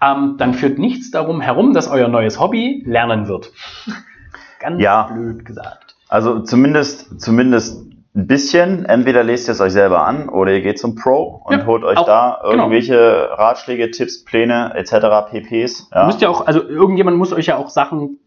ähm, 0.02 0.36
dann 0.38 0.54
führt 0.54 0.80
nichts 0.80 1.12
darum 1.12 1.42
herum, 1.42 1.74
dass 1.74 1.88
euer 1.88 2.08
neues 2.08 2.40
Hobby 2.40 2.84
lernen 2.86 3.28
wird. 3.28 3.52
ganz 4.60 4.82
Ja. 4.82 5.04
blöd 5.04 5.46
gesagt. 5.46 5.96
Also 6.08 6.40
zumindest, 6.40 7.22
zumindest 7.22 7.86
ein 8.20 8.28
bisschen. 8.28 8.86
Entweder 8.86 9.24
lest 9.24 9.48
ihr 9.48 9.54
es 9.54 9.62
euch 9.62 9.72
selber 9.74 10.06
an 10.06 10.30
oder 10.30 10.52
ihr 10.52 10.62
geht 10.62 10.80
zum 10.80 10.96
Pro 10.96 11.42
und 11.46 11.58
Ja, 11.60 11.66
holt 11.66 11.84
euch 11.84 11.98
auch, 11.98 12.06
da 12.06 12.40
genau. 12.44 12.64
irgendwelche 12.64 13.30
Ratschläge, 13.32 13.92
Tipps, 13.92 14.24
Pläne 14.24 14.74
etc. 14.76 15.32
PPs. 15.32 15.90
Ja, 15.94 16.06
Müsst 16.06 16.22
ihr 16.22 16.30
auch, 16.30 16.46
also 16.46 16.62
irgendjemand 16.62 17.18
muss 17.18 17.34
euch 17.34 17.48
ja 17.48 17.58
auch 17.58 17.70
Sachen 17.70 18.20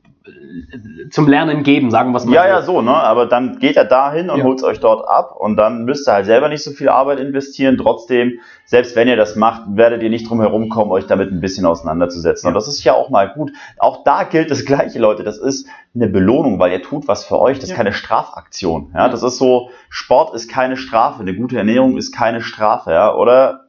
zum 1.11 1.27
Lernen 1.27 1.62
geben, 1.64 1.91
sagen 1.91 2.12
wir 2.12 2.18
es 2.18 2.25
mal 2.25 2.35
ja, 2.35 2.43
so. 2.45 2.49
ja, 2.49 2.62
so, 2.62 2.83
ne? 2.83 2.93
Aber 2.95 3.27
dann 3.27 3.59
geht 3.59 3.77
er 3.77 3.85
dahin 3.85 4.31
und 4.31 4.39
Ja. 4.39 4.45
holt 4.45 4.59
es 4.59 4.64
euch 4.64 4.79
dort 4.81 5.09
ab 5.09 5.35
und 5.37 5.57
dann 5.57 5.85
müsst 5.85 6.09
ihr 6.09 6.12
halt 6.12 6.27
selber 6.27 6.49
nicht 6.49 6.62
so 6.62 6.70
viel 6.70 6.89
Arbeit 6.89 7.18
investieren. 7.18 7.77
Trotzdem, 7.77 8.39
selbst 8.64 8.95
wenn 8.95 9.09
ihr 9.09 9.16
das 9.16 9.35
macht, 9.37 9.62
werdet 9.77 10.03
ihr 10.03 10.11
nicht 10.11 10.29
drum 10.29 10.41
herum 10.41 10.68
kommen, 10.68 10.91
euch 10.93 11.07
damit 11.07 11.33
ein 11.33 11.41
bisschen 11.41 11.66
auseinanderzusetzen. 11.66 12.47
Und 12.49 12.55
das 12.55 12.68
ist 12.68 12.85
ja 12.85 12.93
auch 12.95 13.11
mal 13.11 13.31
gut. 13.33 13.51
Auch 13.79 14.05
da 14.05 14.23
gilt 14.25 14.51
das 14.51 14.64
Gleiche, 14.64 14.99
Leute. 14.99 15.25
Das 15.25 15.39
ist 15.39 15.66
eine 15.95 16.07
Belohnung, 16.09 16.59
weil 16.59 16.73
ihr 16.73 16.83
tut 16.83 17.09
was 17.09 17.25
für 17.25 17.39
euch. 17.41 17.57
Das 17.59 17.64
ist 17.64 17.70
Ja. 17.70 17.77
keine 17.77 17.93
Strafaktion. 17.93 18.91
Ja, 18.95 19.01
Ja. 19.01 19.09
das 19.09 19.23
ist 19.23 19.39
so, 19.39 19.70
Sport 19.91 20.35
ist 20.35 20.49
keine 20.49 20.77
Strafe. 20.77 21.20
Eine 21.23 21.35
gute 21.35 21.59
Ernährung 21.59 21.97
ist 21.97 22.12
keine 22.12 22.41
Strafe, 22.43 22.93
ja, 22.93 23.14
oder 23.14 23.64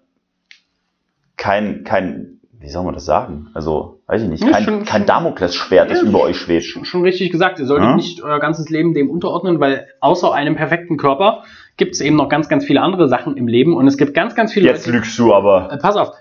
kein, 1.37 1.83
kein, 1.83 2.39
wie 2.63 2.69
soll 2.69 2.83
man 2.85 2.93
das 2.93 3.03
sagen? 3.05 3.47
Also, 3.53 3.99
weiß 4.07 4.21
ich 4.23 4.29
nicht, 4.29 4.41
Ja, 4.43 4.51
kein, 4.51 4.63
schon- 4.63 4.85
kein 4.85 5.05
Damoklesschwert, 5.05 5.91
das 5.91 6.01
Ja, 6.01 6.07
über 6.07 6.21
euch 6.21 6.37
schwebt. 6.37 6.63
Schon, 6.63 6.85
schon 6.85 7.03
richtig 7.03 7.29
gesagt, 7.31 7.59
ihr 7.59 7.65
solltet 7.65 7.89
Ja. 7.89 7.95
nicht 7.95 8.23
euer 8.23 8.39
ganzes 8.39 8.69
Leben 8.69 8.93
dem 8.93 9.09
unterordnen, 9.09 9.59
weil 9.59 9.87
außer 9.99 10.33
einem 10.33 10.55
perfekten 10.55 10.95
Körper 10.97 11.43
gibt 11.75 11.93
es 11.95 12.01
eben 12.01 12.15
noch 12.15 12.29
ganz, 12.29 12.47
ganz 12.47 12.63
viele 12.65 12.81
andere 12.81 13.09
Sachen 13.09 13.35
im 13.35 13.47
Leben 13.47 13.75
und 13.75 13.85
es 13.87 13.97
gibt 13.97 14.13
ganz, 14.13 14.33
ganz 14.33 14.53
viele 14.53 14.67
Jetzt 14.67 14.85
Leute. 14.85 14.97
lügst 14.97 15.19
du 15.19 15.33
aber. 15.33 15.71
Äh, 15.73 15.77
pass 15.77 15.97
auf. 15.97 16.11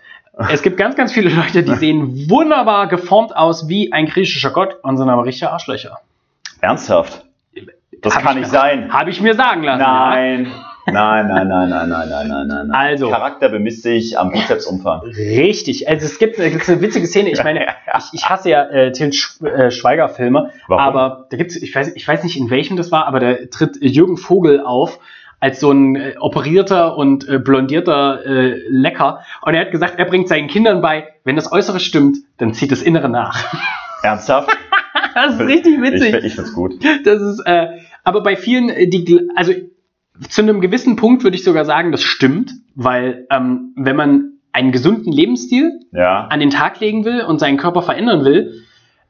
Es 0.51 0.62
gibt 0.62 0.78
ganz, 0.78 0.97
ganz 0.97 1.12
viele 1.12 1.28
Leute, 1.30 1.62
die 1.62 1.74
sehen 1.76 2.28
wunderbar 2.28 2.88
geformt 2.88 3.36
aus 3.36 3.68
wie 3.68 3.93
ein 3.93 4.07
griechischer 4.07 4.51
Gott 4.51 4.76
und 4.82 4.97
sind 4.97 5.09
aber 5.09 5.24
richtige 5.24 5.51
Arschlöcher. 5.53 5.99
Ernsthaft? 6.61 7.24
Das 8.01 8.16
Hab 8.16 8.22
kann 8.24 8.32
ich 8.36 8.40
nicht 8.45 8.51
sein. 8.51 8.93
Habe 8.93 9.11
ich 9.11 9.20
mir 9.20 9.34
sagen 9.34 9.62
lassen. 9.62 9.80
Nein. 9.82 10.43
Nein, 10.43 10.53
nein, 10.87 11.28
nein, 11.28 11.49
nein, 11.49 11.68
nein, 11.68 11.89
nein, 11.89 12.09
nein, 12.09 12.28
nein. 12.28 12.47
nein. 12.49 12.70
Also. 12.70 13.09
Charakter 13.11 13.49
bemisst 13.49 13.83
sich 13.83 14.18
am 14.18 14.30
Bizepsumfang. 14.30 15.01
Richtig. 15.03 15.89
Also 15.89 16.07
es 16.07 16.18
gibt, 16.18 16.39
es 16.39 16.53
gibt 16.53 16.68
eine 16.68 16.80
witzige 16.80 17.07
Szene. 17.07 17.30
Ich 17.30 17.43
meine, 17.45 17.66
ich, 17.66 18.05
ich 18.12 18.28
hasse 18.28 18.51
ja 18.51 18.64
äh, 18.64 18.93
Til 18.93 19.12
Sch 19.12 19.41
äh, 19.43 19.70
Schweiger 19.70 20.09
Filme, 20.09 20.51
Warum? 20.68 20.83
aber 20.83 21.26
da 21.30 21.37
gibt's, 21.37 21.57
ich 21.57 21.74
weiß, 21.74 21.95
ich 21.95 22.07
weiß 22.07 22.24
nicht 22.24 22.37
in 22.37 22.51
welchem 22.51 22.76
das 22.76 22.91
war, 22.91 23.07
aber 23.07 23.20
da 23.20 23.35
tritt 23.51 23.76
Jürgen 23.80 24.16
Vogel 24.16 24.61
auf 24.61 24.99
als 25.43 25.59
so 25.59 25.72
ein 25.72 25.97
äh, 25.97 26.14
operierter 26.20 26.97
und 26.97 27.28
äh, 27.28 27.39
blondierter 27.39 28.24
äh, 28.24 28.62
Lecker. 28.68 29.24
Und 29.43 29.55
er 29.55 29.62
hat 29.62 29.72
gesagt, 29.72 29.99
er 29.99 30.05
bringt 30.05 30.28
seinen 30.28 30.47
Kindern 30.47 30.80
bei, 30.80 31.09
wenn 31.24 31.35
das 31.35 31.51
Äußere 31.51 31.80
stimmt, 31.80 32.18
dann 32.39 32.55
zieht 32.55 32.70
das 32.70 32.80
Innere 32.80 33.09
nach. 33.09 33.53
Ernsthaft? 34.05 34.57
das 35.14 35.35
ist 35.35 35.41
richtig 35.41 35.74
Ich, 35.74 35.83
witzig. 35.83 36.24
ich 36.24 36.35
find's 36.37 36.55
gut. 36.55 36.74
Das 37.05 37.20
ist, 37.20 37.41
äh, 37.45 37.78
aber 38.05 38.22
bei 38.22 38.37
vielen, 38.37 38.68
äh, 38.68 38.87
die, 38.87 39.28
also 39.35 39.53
zu 40.29 40.43
einem 40.43 40.61
gewissen 40.61 40.97
Punkt 40.97 41.25
würde 41.25 41.37
ich 41.37 41.45
sogar 41.45 41.64
sagen, 41.64 41.93
das 41.93 42.03
stimmt, 42.03 42.53
weil 42.75 43.27
ähm, 43.31 43.73
wenn 43.77 43.97
man 43.97 44.33
einen 44.53 44.73
gesunden 44.73 45.12
Lebensstil 45.12 45.81
Ja. 45.93 46.27
an 46.29 46.41
den 46.41 46.51
Tag 46.51 46.81
legen 46.81 47.05
will 47.05 47.23
und 47.23 47.39
seinen 47.39 47.57
Körper 47.57 47.83
verändern 47.83 48.25
will, 48.25 48.62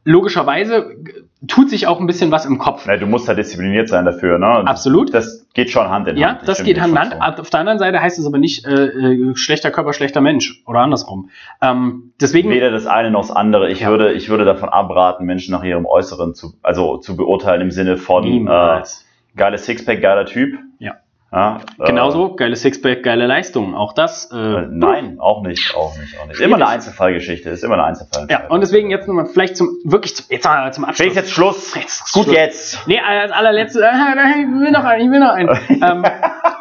logischerweise 0.05 0.95
g- 1.03 1.13
tut 1.47 1.71
sich 1.71 1.87
auch 1.87 2.01
ein 2.01 2.07
bisschen 2.07 2.31
was 2.31 2.45
im 2.47 2.59
Kopf. 2.59 2.85
Na, 2.87 2.97
du 2.97 3.07
musst 3.07 3.29
da 3.29 3.35
diszipliniert 3.35 3.89
sein 3.89 4.05
dafür, 4.05 4.39
ne? 4.39 4.47
Absolut. 4.67 5.13
Das 5.13 5.47
geht 5.55 5.71
schon 5.71 5.89
Hand 5.89 6.07
in 6.09 6.17
Ja, 6.17 6.29
Hand. 6.31 6.41
Ich 6.43 6.47
das 6.47 6.63
geht 6.63 6.81
Hand 6.81 6.93
in 6.93 6.99
Hand. 6.99 7.13
zu. 7.37 7.41
Auf 7.43 7.51
der 7.51 7.61
anderen 7.61 7.79
Seite 7.79 8.01
heißt 8.01 8.19
es 8.19 8.27
aber 8.27 8.39
nicht 8.39 8.65
äh, 8.67 8.87
äh, 8.87 9.37
schlechter 9.37 9.71
Körper, 9.71 9.93
schlechter 9.93 10.21
Mensch 10.21 10.63
oder 10.67 10.81
andersrum. 10.81 11.31
Ähm, 11.61 12.13
deswegen, 12.21 12.51
Weder 12.51 12.71
das 12.71 12.87
eine 12.87 13.11
noch 13.11 13.23
das 13.23 13.31
andere. 13.33 13.71
Ich 13.71 13.81
Ja. 13.81 13.91
würde, 13.91 14.13
ich 14.13 14.29
würde 14.29 14.45
davon 14.45 14.69
abraten, 14.69 15.25
Menschen 15.25 15.53
nach 15.53 15.65
ihrem 15.65 15.87
Äußeren 15.87 16.35
zu, 16.35 16.55
also 16.63 16.97
zu 16.99 17.17
beurteilen 17.17 17.61
im 17.63 17.71
Sinne 17.71 17.97
von 17.97 18.25
äh, 18.25 18.29
niemals. 18.31 19.05
geiles 19.37 19.65
Sixpack, 19.67 20.01
geiler 20.01 20.27
Typ. 20.27 20.59
Ja. 20.79 20.95
Ja 21.33 21.61
äh, 21.79 21.87
Genauso, 21.87 22.35
geile 22.37 22.55
Sixpack, 22.57 23.03
geile 23.03 23.27
Leistung. 23.27 23.75
Auch 23.75 23.93
das. 23.93 24.31
Äh, 24.31 24.53
Äh, 24.53 24.67
nein, 24.71 25.19
auch 25.19 25.43
nicht, 25.43 25.75
auch 25.75 25.97
nicht, 25.99 26.19
auch 26.19 26.27
nicht. 26.27 26.41
Immer 26.41 26.57
eine 26.57 26.69
Einzelfallgeschichte, 26.69 27.51
ist 27.51 27.65
immer 27.65 27.75
eine 27.75 27.85
Einzelfall. 27.85 28.27
Ja, 28.31 28.49
und 28.49 28.61
deswegen 28.61 28.91
jetzt 28.91 29.09
nochmal 29.09 29.27
vielleicht 29.27 29.57
zum, 29.57 29.79
wirklich 29.85 30.17
zum, 30.17 30.27
jetzt 30.29 30.45
zum 30.45 30.85
Abschluss. 30.85 30.97
Felix, 30.97 31.17
jetzt 31.17 31.31
Schluss. 31.33 31.75
Jetzt 31.75 32.13
Gut 32.13 32.25
Schluss. 32.25 32.37
jetzt. 32.37 32.87
Nee, 32.87 33.01
als 33.01 33.33
allerletztes, 33.33 33.83
äh, 33.83 33.87
ich 33.87 34.61
will 34.61 34.71
noch 34.71 34.85
einen, 34.85 35.05
ich 35.05 35.11
will 35.11 35.21
noch 35.21 35.33
einen. 35.33 35.49
ähm, 35.71 36.05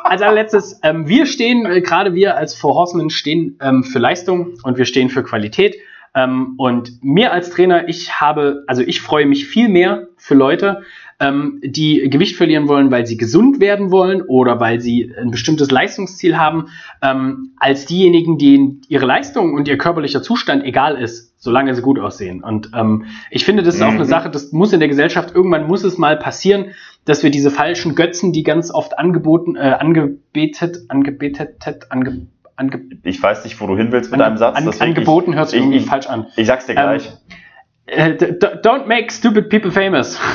als 0.03 0.21
allerletztes, 0.21 0.79
ähm, 0.83 1.07
wir 1.07 1.25
stehen, 1.25 1.65
äh, 1.65 1.81
gerade 1.81 2.13
wir 2.13 2.37
als 2.37 2.55
Four 2.55 2.75
Horsemen 2.75 3.09
stehen 3.09 3.57
ähm, 3.61 3.83
für 3.83 3.99
Leistung 3.99 4.55
und 4.63 4.77
wir 4.77 4.85
stehen 4.85 5.09
für 5.09 5.23
Qualität. 5.23 5.75
Ähm, 6.13 6.55
und 6.57 7.03
mir 7.03 7.31
als 7.31 7.49
Trainer, 7.51 7.87
ich 7.87 8.19
habe, 8.19 8.63
also 8.67 8.81
ich 8.81 9.01
freue 9.01 9.25
mich 9.25 9.47
viel 9.47 9.69
mehr 9.69 10.07
für 10.17 10.35
Leute, 10.35 10.83
ähm, 11.21 11.61
die 11.63 12.09
Gewicht 12.09 12.35
verlieren 12.35 12.67
wollen, 12.67 12.91
weil 12.91 13.05
sie 13.05 13.15
gesund 13.15 13.59
werden 13.61 13.91
wollen 13.91 14.21
oder 14.23 14.59
weil 14.59 14.81
sie 14.81 15.13
ein 15.17 15.31
bestimmtes 15.31 15.71
Leistungsziel 15.71 16.37
haben, 16.37 16.65
ähm, 17.01 17.51
als 17.57 17.85
diejenigen, 17.85 18.37
denen 18.37 18.81
ihre 18.89 19.05
Leistung 19.05 19.53
und 19.53 19.67
ihr 19.67 19.77
körperlicher 19.77 20.21
Zustand 20.23 20.63
egal 20.65 20.95
ist, 21.01 21.33
solange 21.39 21.73
sie 21.75 21.81
gut 21.81 21.99
aussehen. 21.99 22.43
Und 22.43 22.71
ähm, 22.75 23.05
ich 23.29 23.45
finde, 23.45 23.63
das 23.63 23.75
ist 23.75 23.81
auch 23.81 23.89
eine 23.89 23.99
Mhm. 23.99 24.05
Sache, 24.05 24.29
das 24.29 24.51
muss 24.51 24.73
in 24.73 24.79
der 24.79 24.89
Gesellschaft, 24.89 25.33
irgendwann 25.33 25.67
muss 25.67 25.83
es 25.83 25.97
mal 25.97 26.17
passieren, 26.17 26.71
dass 27.05 27.23
wir 27.23 27.29
diese 27.31 27.51
falschen 27.51 27.95
Götzen, 27.95 28.33
die 28.33 28.43
ganz 28.43 28.71
oft 28.71 28.97
angeboten, 28.99 29.55
äh, 29.55 29.59
angebetet, 29.79 30.77
angebetet, 30.89 31.55
ange, 31.89 32.27
ange, 32.55 32.81
Ich 33.03 33.21
weiß 33.21 33.43
nicht, 33.43 33.59
wo 33.61 33.67
du 33.67 33.77
hin 33.77 33.91
willst 33.91 34.11
mit 34.11 34.19
ange, 34.19 34.29
deinem 34.29 34.37
Satz. 34.37 34.57
an, 34.57 34.65
deswegen 34.65 34.91
angeboten 34.91 35.35
hört 35.35 35.49
sich 35.49 35.59
ich, 35.59 35.65
irgendwie 35.65 35.79
falsch 35.85 36.07
an. 36.07 36.27
ich 36.35 36.47
sag's 36.47 36.65
dir 36.65 36.73
Ähm, 36.73 36.77
gleich. 36.77 37.11
Äh, 37.87 38.15
d- 38.15 38.33
d- 38.33 38.47
don't 38.63 38.85
make 38.87 39.11
stupid 39.11 39.49
people 39.49 39.71
famous. 39.71 40.19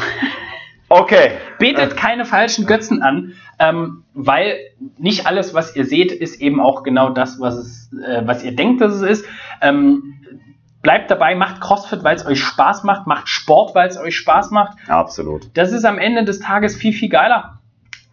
okay. 0.89 1.33
Betet 1.59 1.97
keine 1.97 2.25
falschen 2.25 2.67
Götzen 2.67 3.03
an, 3.03 3.35
ähm, 3.59 4.05
weil 4.15 4.59
nicht 4.99 5.27
alles, 5.27 5.55
was 5.55 5.75
ihr 5.77 5.85
seht, 5.85 6.13
ist 6.13 6.41
eben 6.41 6.61
auch 6.61 6.83
genau 6.83 7.11
das, 7.11 7.41
was, 7.41 7.55
es, 7.57 7.93
äh, 7.93 8.23
was 8.25 8.43
ihr 8.45 8.55
denkt, 8.55 8.81
dass 8.81 8.95
es 8.95 9.03
ist. 9.03 9.27
Ähm, 9.61 10.15
bleibt 10.83 11.11
dabei, 11.11 11.35
macht 11.35 11.61
CrossFit, 11.61 12.05
weil 12.05 12.15
es 12.15 12.25
euch 12.25 12.41
Spaß 12.41 12.85
macht, 12.85 13.09
macht 13.09 13.29
Sport, 13.29 13.75
weil 13.75 13.89
es 13.89 13.99
euch 13.99 14.17
Spaß 14.17 14.53
macht. 14.53 14.79
Absolut. 14.89 15.51
Das 15.55 15.73
ist 15.73 15.85
am 15.85 15.99
Ende 15.99 16.25
des 16.25 16.39
Tages 16.39 16.77
viel, 16.77 16.93
viel 16.93 17.09
geiler, 17.09 17.59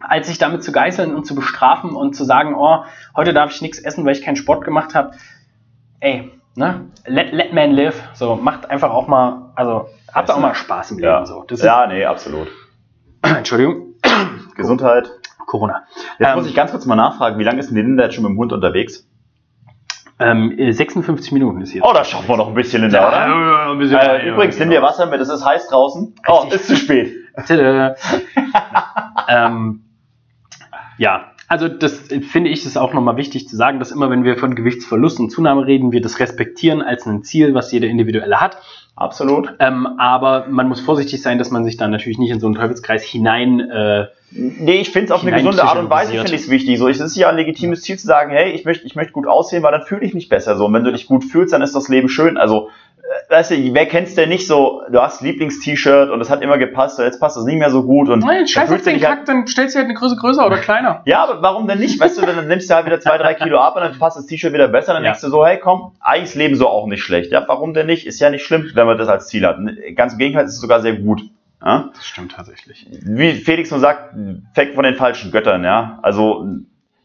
als 0.00 0.26
sich 0.26 0.38
damit 0.38 0.64
zu 0.64 0.72
geißeln 0.72 1.14
und 1.14 1.24
zu 1.24 1.36
bestrafen 1.36 1.90
und 1.90 2.14
zu 2.14 2.24
sagen, 2.24 2.54
oh, 2.56 2.84
heute 3.14 3.32
darf 3.32 3.52
ich 3.52 3.62
nichts 3.62 3.78
essen, 3.78 4.04
weil 4.04 4.12
ich 4.12 4.22
keinen 4.22 4.34
Sport 4.34 4.64
gemacht 4.64 4.94
habe. 4.96 5.12
Ey, 6.00 6.32
ne? 6.56 6.86
Let, 7.06 7.32
let 7.32 7.52
man 7.52 7.70
live. 7.70 8.02
So, 8.14 8.34
macht 8.34 8.68
einfach 8.68 8.90
auch 8.90 9.06
mal, 9.06 9.52
also 9.54 9.88
habt 10.12 10.30
auch 10.30 10.40
mal 10.40 10.54
Spaß 10.54 10.90
im 10.92 10.98
Leben. 10.98 11.12
Ja, 11.12 11.26
So. 11.26 11.44
Das 11.46 11.62
ja 11.62 11.86
nee, 11.86 12.04
absolut. 12.04 12.48
Entschuldigung, 13.36 13.94
Gesundheit. 14.56 15.10
Corona. 15.46 15.84
Jetzt 16.18 16.30
Ähm, 16.30 16.36
muss 16.36 16.46
ich 16.46 16.54
ganz 16.54 16.70
kurz 16.70 16.86
mal 16.86 16.96
nachfragen, 16.96 17.38
wie 17.38 17.44
lange 17.44 17.60
ist 17.60 17.68
denn 17.68 17.76
Linda 17.76 18.04
jetzt 18.04 18.14
schon 18.14 18.24
mit 18.24 18.30
dem 18.30 18.38
Hund 18.38 18.52
unterwegs? 18.52 19.06
Ähm, 20.18 20.56
äh, 20.58 20.72
56 20.72 21.32
Minuten 21.32 21.60
ist 21.60 21.74
jetzt. 21.74 21.84
Oh, 21.84 21.92
da 21.92 22.04
schaffen 22.04 22.28
wir 22.28 22.36
noch 22.36 22.48
ein 22.48 22.54
bisschen, 22.54 22.82
Linda, 22.82 23.08
oder? 23.08 23.26
Ja, 23.26 23.70
ein 23.72 23.78
bisschen 23.78 23.98
Äh, 23.98 24.28
übrigens, 24.28 24.58
nimm 24.58 24.70
dir 24.70 24.80
Wasser 24.80 25.06
mit, 25.06 25.20
es 25.20 25.28
ist 25.28 25.44
heiß 25.44 25.68
draußen. 25.68 26.14
Oh, 26.28 26.38
Richtig. 26.40 26.60
ist 26.60 26.66
zu 26.68 26.76
spät. 26.76 27.14
Ähm, 29.28 29.84
ja, 30.98 31.32
also 31.48 31.68
das 31.68 32.08
finde 32.30 32.50
ich 32.50 32.64
ist 32.64 32.76
auch 32.76 32.92
nochmal 32.94 33.16
wichtig 33.16 33.48
zu 33.48 33.56
sagen, 33.56 33.78
dass 33.78 33.90
immer 33.90 34.10
wenn 34.10 34.24
wir 34.24 34.36
von 34.36 34.54
Gewichtsverlust 34.54 35.20
und 35.20 35.30
Zunahme 35.30 35.66
reden, 35.66 35.92
wir 35.92 36.00
das 36.00 36.18
respektieren 36.20 36.82
als 36.82 37.06
ein 37.06 37.22
Ziel, 37.22 37.54
was 37.54 37.72
jeder 37.72 37.88
Individuelle 37.88 38.40
hat. 38.40 38.58
Absolut. 38.96 39.52
Ähm, 39.58 39.86
aber 39.98 40.46
man 40.48 40.68
muss 40.68 40.80
vorsichtig 40.80 41.20
sein, 41.20 41.38
dass 41.38 41.50
man 41.50 41.64
sich 41.64 41.76
dann 41.76 41.90
natürlich 41.90 42.18
nicht 42.18 42.30
in 42.30 42.40
so 42.40 42.46
einen 42.46 42.54
Teufelskreis 42.54 43.02
hinein. 43.02 43.60
Äh, 43.60 44.06
Nee, 44.36 44.80
ich 44.80 44.90
finde 44.90 45.06
es 45.06 45.10
auf 45.12 45.22
eine 45.22 45.36
gesunde 45.36 45.62
Art 45.62 45.78
und 45.78 45.88
Weise, 45.90 46.12
finde 46.12 46.34
ich 46.34 46.42
es 46.42 46.50
wichtig. 46.50 46.78
So, 46.78 46.88
es 46.88 46.98
ist 46.98 47.16
ja 47.16 47.28
ein 47.28 47.36
legitimes 47.36 47.82
Ziel 47.82 47.96
zu 47.96 48.06
sagen, 48.06 48.32
hey, 48.32 48.50
ich 48.50 48.64
möchte, 48.64 48.84
ich 48.84 48.96
möchte 48.96 49.12
gut 49.12 49.28
aussehen, 49.28 49.62
weil 49.62 49.70
dann 49.70 49.82
fühle 49.82 50.04
ich 50.04 50.12
mich 50.12 50.28
besser. 50.28 50.56
So, 50.56 50.66
und 50.66 50.72
wenn 50.72 50.82
du 50.82 50.90
dich 50.90 51.06
gut 51.06 51.22
fühlst, 51.22 51.52
dann 51.52 51.62
ist 51.62 51.76
das 51.76 51.88
Leben 51.88 52.08
schön. 52.08 52.36
Also, 52.36 52.70
weißt 53.28 53.50
du, 53.52 53.74
wer 53.74 53.86
kennst 53.86 54.16
denn 54.16 54.28
nicht 54.28 54.46
so, 54.46 54.82
du 54.90 55.00
hast 55.00 55.20
ein 55.20 55.26
Lieblings-T-Shirt 55.26 56.10
und 56.10 56.20
es 56.20 56.30
hat 56.30 56.42
immer 56.42 56.58
gepasst, 56.58 56.98
jetzt 56.98 57.20
passt 57.20 57.36
es 57.36 57.44
nicht 57.44 57.58
mehr 57.58 57.70
so 57.70 57.84
gut 57.84 58.08
und 58.08 58.20
nein, 58.20 58.38
dann 58.38 58.48
scheiß 58.48 58.70
auf 58.70 58.82
den 58.82 58.94
halt, 58.94 59.02
Kack, 59.02 59.24
dann 59.26 59.46
stellst 59.46 59.74
du 59.74 59.78
halt 59.78 59.88
eine 59.88 59.94
Größe 59.98 60.16
größer 60.16 60.46
oder 60.46 60.58
kleiner. 60.58 61.02
Ja, 61.06 61.22
aber 61.24 61.42
warum 61.42 61.66
denn 61.66 61.78
nicht? 61.78 62.00
Weißt 62.00 62.16
du, 62.16 62.22
dann 62.26 62.46
nimmst 62.48 62.70
du 62.70 62.74
halt 62.74 62.86
wieder 62.86 63.00
zwei, 63.00 63.18
drei 63.18 63.34
Kilo 63.34 63.58
ab 63.58 63.76
und 63.76 63.82
dann 63.82 63.98
passt 63.98 64.16
das 64.16 64.26
T-Shirt 64.26 64.52
wieder 64.52 64.68
besser. 64.68 64.94
Dann 64.94 65.02
Ja. 65.02 65.10
denkst 65.10 65.22
du 65.22 65.28
so, 65.28 65.44
hey, 65.44 65.58
komm, 65.58 65.92
eigentlich 66.00 66.34
Leben 66.34 66.56
so 66.56 66.68
auch 66.68 66.86
nicht 66.86 67.02
schlecht. 67.02 67.30
Ja, 67.32 67.44
warum 67.46 67.74
denn 67.74 67.86
nicht? 67.86 68.06
Ist 68.06 68.20
ja 68.20 68.30
nicht 68.30 68.44
schlimm, 68.44 68.70
wenn 68.74 68.86
man 68.86 68.96
das 68.98 69.08
als 69.08 69.26
Ziel 69.28 69.46
hat. 69.46 69.58
Ganz 69.96 70.12
im 70.14 70.18
Gegenteil, 70.18 70.44
ist 70.46 70.54
es 70.54 70.60
sogar 70.60 70.80
sehr 70.80 70.94
gut. 70.94 71.22
Ja? 71.64 71.90
Das 71.94 72.06
stimmt 72.06 72.32
tatsächlich. 72.32 72.86
Wie 73.02 73.32
Felix 73.32 73.70
nur 73.70 73.80
sagt, 73.80 74.14
weg 74.54 74.74
von 74.74 74.84
den 74.84 74.94
falschen 74.96 75.30
Göttern, 75.30 75.64
ja. 75.64 75.98
Also, 76.02 76.46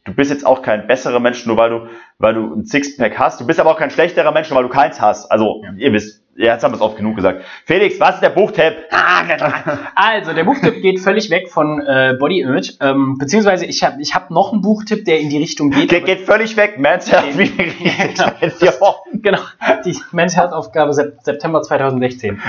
du 0.06 0.14
bist 0.14 0.32
jetzt 0.32 0.46
auch 0.46 0.62
kein 0.62 0.88
besserer 0.88 1.20
Mensch, 1.20 1.46
nur 1.46 1.58
weil 1.58 1.70
du, 1.70 1.82
weil 2.18 2.34
du 2.34 2.54
ein 2.56 2.66
Sixpack 2.66 3.18
hast. 3.20 3.40
Du 3.42 3.46
bist 3.48 3.60
aber 3.60 3.72
auch 3.72 3.78
kein 3.78 3.90
schlechterer 3.92 4.32
Mensch, 4.32 4.50
nur 4.50 4.58
weil 4.58 4.64
du 4.68 4.74
keins 4.74 5.00
hast. 5.02 5.32
Also, 5.32 5.62
Ja. 5.64 5.72
ihr 5.78 5.94
wisst, 5.94 6.24
ja, 6.36 6.54
jetzt 6.54 6.64
haben 6.64 6.72
wir 6.72 6.76
es 6.78 6.82
oft 6.82 6.96
genug 6.98 7.18
gesagt. 7.18 7.44
Felix, 7.66 8.00
was 8.00 8.16
ist 8.16 8.22
der 8.24 8.30
Buchtipp? 8.30 8.74
Also, 9.96 10.34
der 10.34 10.44
Buchtipp 10.46 10.82
geht 10.82 11.00
völlig 11.00 11.30
weg 11.30 11.50
von 11.50 11.82
äh, 11.82 12.16
Body 12.20 12.40
Image. 12.42 12.74
Ähm, 12.82 13.18
beziehungsweise, 13.20 13.66
ich 13.66 13.84
habe 13.84 14.02
ich 14.02 14.16
hab 14.16 14.32
noch 14.32 14.54
einen 14.54 14.62
Buchtipp, 14.62 15.04
der 15.06 15.20
in 15.20 15.30
die 15.30 15.38
Richtung 15.38 15.70
geht. 15.72 15.94
Aber- 15.94 16.06
geht 16.06 16.22
völlig 16.22 16.56
weg. 16.58 16.80
Man's 16.80 17.12
Health 17.12 17.38
wieder 17.38 17.66
Ja, 17.80 18.34
genau. 18.40 18.96
Genau, 19.14 19.40
die 19.86 19.98
Men's 20.12 20.36
Health 20.38 20.54
Aufgabe 20.54 20.94
Sep- 20.94 21.22
September 21.24 21.62
2016. 21.62 22.42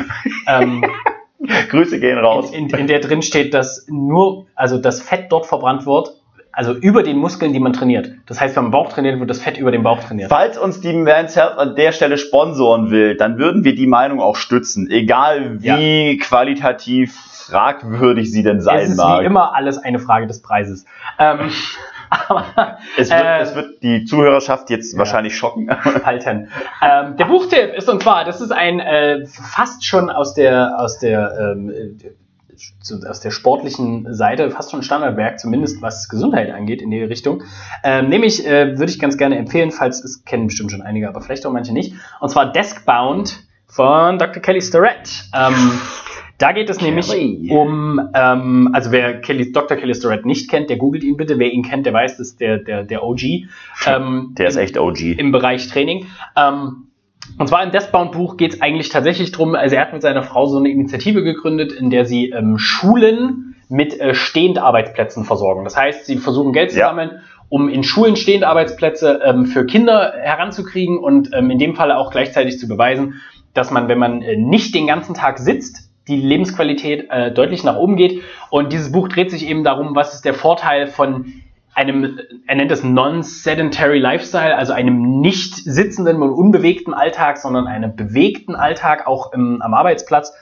ähm, 0.46 0.84
Grüße 1.70 1.98
gehen 2.00 2.18
raus. 2.18 2.50
in, 2.52 2.68
in, 2.68 2.78
in 2.80 2.86
der 2.86 3.00
drin 3.00 3.22
steht, 3.22 3.54
dass 3.54 3.86
nur, 3.88 4.46
also 4.54 4.78
das 4.78 5.00
Fett 5.00 5.26
dort 5.32 5.46
verbrannt 5.46 5.86
wird, 5.86 6.12
also 6.52 6.72
über 6.74 7.02
den 7.02 7.18
Muskeln, 7.18 7.52
die 7.52 7.60
man 7.60 7.72
trainiert. 7.72 8.10
Das 8.26 8.40
heißt, 8.40 8.56
wenn 8.56 8.64
man 8.64 8.72
Bauch 8.72 8.88
trainiert, 8.92 9.18
wird 9.18 9.30
das 9.30 9.40
Fett 9.40 9.56
über 9.56 9.70
den 9.70 9.82
Bauch 9.82 10.00
trainiert. 10.02 10.28
Falls 10.28 10.58
uns 10.58 10.80
die 10.80 10.92
Man's 10.92 11.36
Health 11.36 11.58
an 11.58 11.76
der 11.76 11.92
Stelle 11.92 12.18
sponsoren 12.18 12.90
will, 12.90 13.16
dann 13.16 13.38
würden 13.38 13.64
wir 13.64 13.74
die 13.74 13.86
Meinung 13.86 14.20
auch 14.20 14.36
stützen. 14.36 14.90
Egal 14.90 15.62
wie 15.62 16.18
qualitativ 16.18 17.14
fragwürdig 17.14 18.30
sie 18.30 18.42
denn 18.42 18.60
sein 18.60 18.80
es 18.80 18.90
ist 18.90 18.96
mag. 18.96 19.20
wie 19.20 19.26
immer 19.26 19.54
alles 19.54 19.78
eine 19.78 19.98
Frage 19.98 20.26
des 20.26 20.42
Preises. 20.42 20.84
Ähm, 21.18 21.50
aber 22.10 22.78
Es 22.96 23.10
wird, 23.10 23.22
Äh, 23.22 23.40
es 23.40 23.54
wird 23.54 23.82
die 23.82 24.04
Zuhörerschaft 24.04 24.70
jetzt 24.70 24.92
ja. 24.92 24.98
wahrscheinlich 24.98 25.36
schocken. 25.36 25.70
halten. 26.04 26.48
Ähm, 26.82 27.16
der 27.16 27.24
Buchtipp 27.26 27.74
ist 27.74 27.88
und 27.88 28.02
zwar, 28.02 28.24
das 28.24 28.40
ist 28.40 28.52
ein 28.52 28.80
äh, 28.80 29.26
fast 29.26 29.84
schon 29.84 30.10
aus 30.10 30.34
der 30.34 30.78
aus 30.78 30.98
der 30.98 31.54
ähm, 31.56 31.70
äh, 31.70 32.10
aus 33.08 33.20
der 33.20 33.30
sportlichen 33.30 34.12
Seite 34.14 34.50
fast 34.50 34.70
schon 34.70 34.80
ein 34.80 34.82
Standardwerk, 34.82 35.38
zumindest 35.38 35.82
was 35.82 36.08
Gesundheit 36.08 36.50
angeht 36.50 36.82
in 36.82 36.90
die 36.90 37.02
Richtung. 37.02 37.42
Ähm, 37.84 38.08
nämlich 38.08 38.46
äh, 38.46 38.78
würde 38.78 38.90
ich 38.92 38.98
ganz 38.98 39.16
gerne 39.16 39.36
empfehlen, 39.36 39.70
falls 39.70 40.02
es 40.04 40.24
kennen 40.24 40.46
bestimmt 40.46 40.70
schon 40.70 40.82
einige, 40.82 41.08
aber 41.08 41.20
vielleicht 41.20 41.46
auch 41.46 41.52
manche 41.52 41.72
nicht. 41.72 41.94
Und 42.20 42.28
zwar 42.30 42.52
Deskbound 42.52 43.44
von 43.66 44.18
Dr. 44.18 44.42
Kelly 44.42 44.60
Starrett. 44.62 45.24
Ähm, 45.34 45.80
da 46.38 46.52
geht 46.52 46.70
es 46.70 46.80
nämlich 46.80 47.08
Kelly. 47.08 47.50
um, 47.50 48.00
ähm, 48.14 48.70
also 48.72 48.90
wer 48.92 49.20
Kelly, 49.20 49.52
Dr. 49.52 49.76
Kelly 49.76 49.94
Starrett 49.94 50.24
nicht 50.24 50.50
kennt, 50.50 50.70
der 50.70 50.78
googelt 50.78 51.04
ihn 51.04 51.16
bitte. 51.16 51.38
Wer 51.38 51.52
ihn 51.52 51.62
kennt, 51.62 51.84
der 51.84 51.92
weiß, 51.92 52.16
das 52.16 52.28
ist 52.28 52.40
der, 52.40 52.58
der, 52.58 52.82
der 52.82 53.04
OG. 53.04 53.22
Ähm, 53.86 54.34
Der 54.38 54.48
ist 54.48 54.56
echt 54.56 54.78
OG. 54.78 55.00
im 55.18 55.32
Bereich 55.32 55.68
Training. 55.68 56.06
Ähm, 56.36 56.86
und 57.38 57.48
zwar 57.48 57.62
im 57.62 57.70
Deathbound-Buch 57.70 58.36
geht 58.36 58.54
es 58.54 58.62
eigentlich 58.62 58.88
tatsächlich 58.88 59.32
drum. 59.32 59.54
also 59.54 59.74
er 59.76 59.82
hat 59.82 59.92
mit 59.92 60.02
seiner 60.02 60.22
Frau 60.22 60.46
so 60.46 60.58
eine 60.58 60.68
Initiative 60.68 61.22
gegründet, 61.22 61.72
in 61.72 61.90
der 61.90 62.04
sie 62.04 62.30
ähm, 62.30 62.58
Schulen 62.58 63.56
mit 63.68 63.98
äh, 64.00 64.14
Stehendarbeitsplätzen 64.14 65.24
versorgen. 65.24 65.64
Das 65.64 65.76
heißt, 65.76 66.06
sie 66.06 66.16
versuchen 66.16 66.52
Geld 66.52 66.72
zu 66.72 66.78
Ja. 66.78 66.88
sammeln, 66.88 67.20
um 67.48 67.68
in 67.68 67.82
Schulen 67.82 68.16
stehende 68.16 68.48
Arbeitsplätze 68.48 69.20
ähm, 69.24 69.46
für 69.46 69.64
Kinder 69.66 70.14
heranzukriegen 70.20 70.98
und 70.98 71.30
ähm, 71.32 71.50
in 71.50 71.58
dem 71.58 71.74
Falle 71.74 71.96
auch 71.98 72.10
gleichzeitig 72.10 72.58
zu 72.58 72.68
beweisen, 72.68 73.20
dass 73.54 73.70
man, 73.70 73.88
wenn 73.88 73.98
man 73.98 74.22
äh, 74.22 74.36
nicht 74.36 74.74
den 74.74 74.86
ganzen 74.86 75.14
Tag 75.14 75.38
sitzt, 75.38 75.90
die 76.08 76.16
Lebensqualität 76.16 77.08
äh, 77.10 77.32
deutlich 77.32 77.62
nach 77.64 77.76
oben 77.76 77.96
geht. 77.96 78.22
Und 78.50 78.72
dieses 78.72 78.90
Buch 78.92 79.08
dreht 79.08 79.30
sich 79.30 79.48
eben 79.48 79.64
darum, 79.64 79.94
was 79.94 80.14
ist 80.14 80.24
der 80.24 80.34
Vorteil 80.34 80.86
von 80.86 81.32
einem, 81.74 82.18
er 82.46 82.56
nennt 82.56 82.70
es 82.70 82.82
Non-Sedentary 82.82 83.98
Lifestyle, 83.98 84.56
also 84.56 84.72
einem 84.72 85.20
nicht 85.20 85.54
sitzenden 85.54 86.20
und 86.22 86.30
unbewegten 86.30 86.94
Alltag, 86.94 87.38
sondern 87.38 87.66
einem 87.66 87.94
bewegten 87.96 88.54
Alltag 88.54 89.06
auch 89.06 89.32
im, 89.32 89.62
am 89.62 89.74
Arbeitsplatz. 89.74 90.32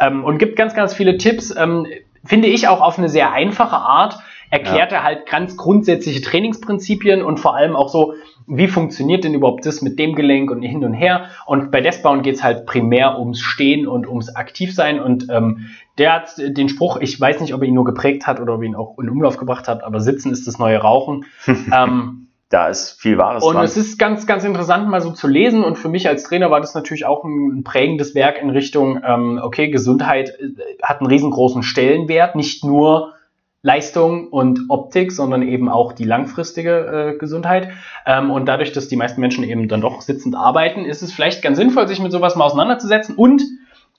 Ähm, 0.00 0.24
und 0.24 0.38
gibt 0.38 0.56
ganz, 0.56 0.74
ganz 0.74 0.94
viele 0.94 1.18
Tipps, 1.18 1.54
ähm, 1.56 1.86
finde 2.24 2.48
ich 2.48 2.68
auch 2.68 2.80
auf 2.80 2.98
eine 2.98 3.08
sehr 3.08 3.32
einfache 3.32 3.76
Art, 3.76 4.18
erklärt 4.50 4.92
er 4.92 5.02
halt 5.02 5.26
ganz 5.26 5.56
grundsätzliche 5.56 6.22
Trainingsprinzipien 6.22 7.22
und 7.22 7.38
vor 7.38 7.54
allem 7.54 7.76
auch 7.76 7.88
so, 7.88 8.14
wie 8.46 8.66
funktioniert 8.66 9.24
denn 9.24 9.34
überhaupt 9.34 9.66
das 9.66 9.82
mit 9.82 9.98
dem 9.98 10.14
Gelenk 10.14 10.50
und 10.50 10.62
hin 10.62 10.84
und 10.84 10.94
her. 10.94 11.26
Und 11.44 11.70
bei 11.70 11.82
Deathbound 11.82 12.22
geht 12.22 12.36
es 12.36 12.42
halt 12.42 12.64
primär 12.64 13.18
ums 13.18 13.40
Stehen 13.40 13.86
und 13.86 14.06
ums 14.06 14.34
Aktivsein. 14.34 15.00
Und 15.00 15.26
ähm, 15.30 15.68
der 15.98 16.14
hat 16.14 16.34
den 16.38 16.68
Spruch, 16.68 16.98
ich 17.00 17.20
weiß 17.20 17.40
nicht, 17.40 17.54
ob 17.54 17.62
er 17.62 17.68
ihn 17.68 17.74
nur 17.74 17.84
geprägt 17.84 18.26
hat 18.26 18.40
oder 18.40 18.54
ob 18.54 18.60
er 18.60 18.66
ihn 18.66 18.74
auch 18.74 18.98
in 18.98 19.10
Umlauf 19.10 19.36
gebracht 19.36 19.68
hat, 19.68 19.82
aber 19.82 20.00
Sitzen 20.00 20.32
ist 20.32 20.46
das 20.46 20.58
neue 20.58 20.78
Rauchen. 20.78 21.26
ähm, 21.72 22.28
Da 22.50 22.68
ist 22.68 22.98
viel 22.98 23.18
Wahres 23.18 23.44
und 23.44 23.54
dran. 23.54 23.64
es 23.64 23.76
ist 23.76 23.98
ganz, 23.98 24.26
ganz 24.26 24.42
interessant, 24.42 24.88
mal 24.88 25.02
so 25.02 25.10
zu 25.10 25.28
lesen. 25.28 25.62
Und 25.62 25.76
für 25.76 25.90
mich 25.90 26.08
als 26.08 26.22
Trainer 26.22 26.50
war 26.50 26.60
das 26.60 26.74
natürlich 26.74 27.04
auch 27.04 27.24
ein 27.24 27.62
prägendes 27.62 28.14
Werk 28.14 28.40
in 28.40 28.48
Richtung, 28.48 29.00
ähm, 29.06 29.38
okay, 29.42 29.68
Gesundheit 29.68 30.30
äh, 30.30 30.82
hat 30.82 31.00
einen 31.00 31.10
riesengroßen 31.10 31.62
Stellenwert, 31.62 32.36
nicht 32.36 32.64
nur 32.64 33.12
Leistung 33.60 34.28
und 34.28 34.60
Optik, 34.68 35.12
sondern 35.12 35.42
eben 35.42 35.68
auch 35.68 35.92
die 35.92 36.04
langfristige 36.04 37.14
äh, 37.16 37.18
Gesundheit. 37.18 37.68
Ähm, 38.06 38.30
und 38.30 38.46
dadurch, 38.46 38.72
dass 38.72 38.88
die 38.88 38.96
meisten 38.96 39.20
Menschen 39.20 39.44
eben 39.44 39.68
dann 39.68 39.82
doch 39.82 40.00
sitzend 40.00 40.34
arbeiten, 40.34 40.86
ist 40.86 41.02
es 41.02 41.12
vielleicht 41.12 41.42
ganz 41.42 41.58
sinnvoll, 41.58 41.86
sich 41.86 42.00
mit 42.00 42.12
sowas 42.12 42.34
mal 42.34 42.44
auseinanderzusetzen. 42.44 43.14
Und 43.14 43.42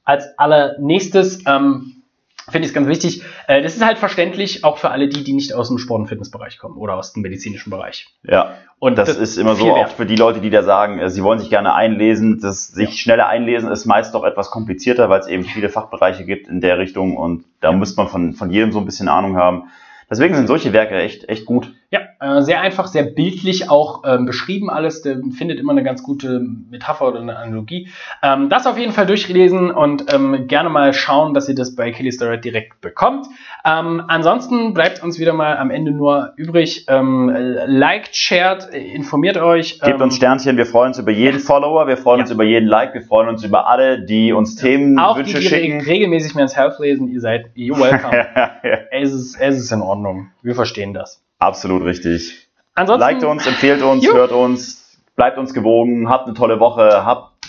als 0.09 0.37
allernächstes 0.39 1.43
ähm, 1.45 2.01
finde 2.49 2.65
ich 2.65 2.69
es 2.69 2.73
ganz 2.73 2.87
wichtig, 2.87 3.23
äh, 3.47 3.61
das 3.61 3.75
ist 3.75 3.85
halt 3.85 3.99
verständlich 3.99 4.63
auch 4.63 4.79
für 4.79 4.89
alle 4.89 5.07
die, 5.07 5.23
die 5.23 5.33
nicht 5.33 5.53
aus 5.53 5.67
dem 5.67 5.77
Sport- 5.77 6.01
und 6.01 6.07
Fitnessbereich 6.07 6.57
kommen 6.57 6.77
oder 6.77 6.95
aus 6.95 7.13
dem 7.13 7.21
medizinischen 7.21 7.69
Bereich. 7.69 8.07
ja. 8.23 8.55
Und 8.81 8.97
Das, 8.97 9.09
ist 9.09 9.35
immer 9.35 9.55
so, 9.55 9.71
auch 9.71 9.75
wert. 9.75 9.91
für 9.91 10.05
die 10.05 10.15
Leute, 10.15 10.39
die 10.39 10.49
da 10.49 10.63
sagen, 10.63 10.99
äh, 10.99 11.09
sie 11.09 11.21
wollen 11.21 11.37
sich 11.37 11.49
gerne 11.49 11.73
einlesen. 11.73 12.39
Das 12.39 12.69
sich 12.69 13.01
schneller 13.01 13.27
einlesen 13.27 13.69
ist 13.69 13.85
meist 13.85 14.13
doch 14.15 14.23
etwas 14.23 14.51
komplizierter, 14.51 15.09
weil 15.09 15.19
es 15.19 15.27
eben 15.27 15.43
viele 15.43 15.67
Fachbereiche 15.67 16.23
gibt 16.23 16.47
in 16.47 16.61
der 16.61 16.77
Richtung 16.77 17.17
und 17.17 17.43
da 17.59 17.73
muss 17.73 17.97
man 17.97 18.07
von, 18.07 18.33
von 18.33 18.49
jedem 18.49 18.71
so 18.71 18.79
ein 18.79 18.85
bisschen 18.85 19.09
Ahnung 19.09 19.35
haben. 19.35 19.63
Deswegen 20.09 20.33
sind 20.33 20.47
solche 20.47 20.71
Werke 20.71 20.95
echt, 20.95 21.27
echt 21.27 21.45
gut. 21.45 21.73
Ja, 22.21 22.37
äh, 22.37 22.41
sehr 22.41 22.61
einfach, 22.61 22.87
sehr 22.87 23.03
bildlich 23.03 23.69
auch 23.69 24.03
ähm, 24.05 24.25
beschrieben 24.25 24.69
alles. 24.69 25.01
Der 25.01 25.17
findet 25.37 25.59
immer 25.59 25.71
eine 25.71 25.83
ganz 25.83 26.03
gute 26.03 26.39
Metapher 26.69 27.07
oder 27.07 27.19
eine 27.21 27.37
Analogie. 27.37 27.89
Ähm, 28.21 28.49
das 28.49 28.67
auf 28.67 28.77
jeden 28.77 28.91
Fall 28.91 29.05
durchlesen 29.05 29.71
und 29.71 30.13
ähm, 30.13 30.47
gerne 30.47 30.69
mal 30.69 30.93
schauen, 30.93 31.33
dass 31.33 31.47
ihr 31.49 31.55
das 31.55 31.75
bei 31.75 31.91
Kelly 31.91 32.11
Starrett 32.11 32.43
direkt 32.45 32.81
bekommt. 32.81 33.27
Ähm, 33.65 34.03
ansonsten 34.07 34.73
bleibt 34.73 35.03
uns 35.03 35.19
wieder 35.19 35.33
mal 35.33 35.57
am 35.57 35.71
Ende 35.71 35.91
nur 35.91 36.33
übrig. 36.35 36.85
Ähm, 36.87 37.29
liked, 37.65 38.15
shared, 38.15 38.67
informiert 38.73 39.37
euch. 39.37 39.79
Gebt 39.79 39.95
ähm, 39.95 40.01
uns 40.01 40.15
Sternchen, 40.15 40.57
wir 40.57 40.65
freuen 40.65 40.89
uns 40.89 40.99
über 40.99 41.11
jeden 41.11 41.39
Follower, 41.39 41.87
wir 41.87 41.97
freuen 41.97 42.19
Ja. 42.19 42.23
uns 42.23 42.31
über 42.31 42.43
jeden 42.43 42.67
Like, 42.67 42.93
wir 42.93 43.01
freuen 43.01 43.29
uns 43.29 43.43
über 43.43 43.67
alle, 43.67 44.05
die 44.05 44.33
uns 44.33 44.55
Themen, 44.55 44.99
Auch 44.99 45.13
die, 45.15 45.19
Wünsche 45.21 45.39
die 45.39 45.47
schicken. 45.47 45.81
regelmäßig 45.81 46.35
Men's 46.35 46.55
Health 46.55 46.79
lesen, 46.79 47.07
ihr 47.07 47.21
seid 47.21 47.47
you're 47.55 47.79
welcome. 47.79 48.11
es, 48.91 49.13
ist, 49.13 49.37
es 49.39 49.57
ist 49.57 49.71
in 49.71 49.81
Ordnung. 49.81 50.31
Wir 50.41 50.55
verstehen 50.55 50.93
das. 50.93 51.21
Absolut 51.39 51.83
richtig. 51.83 52.47
Ansonsten, 52.75 52.99
Liked 53.01 53.23
uns, 53.23 53.47
empfehlt 53.47 53.81
uns, 53.81 54.05
Jo. 54.05 54.13
hört 54.13 54.31
uns, 54.31 54.99
bleibt 55.15 55.37
uns 55.37 55.53
gewogen, 55.53 56.09
habt 56.09 56.27
eine 56.27 56.35
tolle 56.35 56.59
Woche, 56.59 57.05
habt 57.05 57.47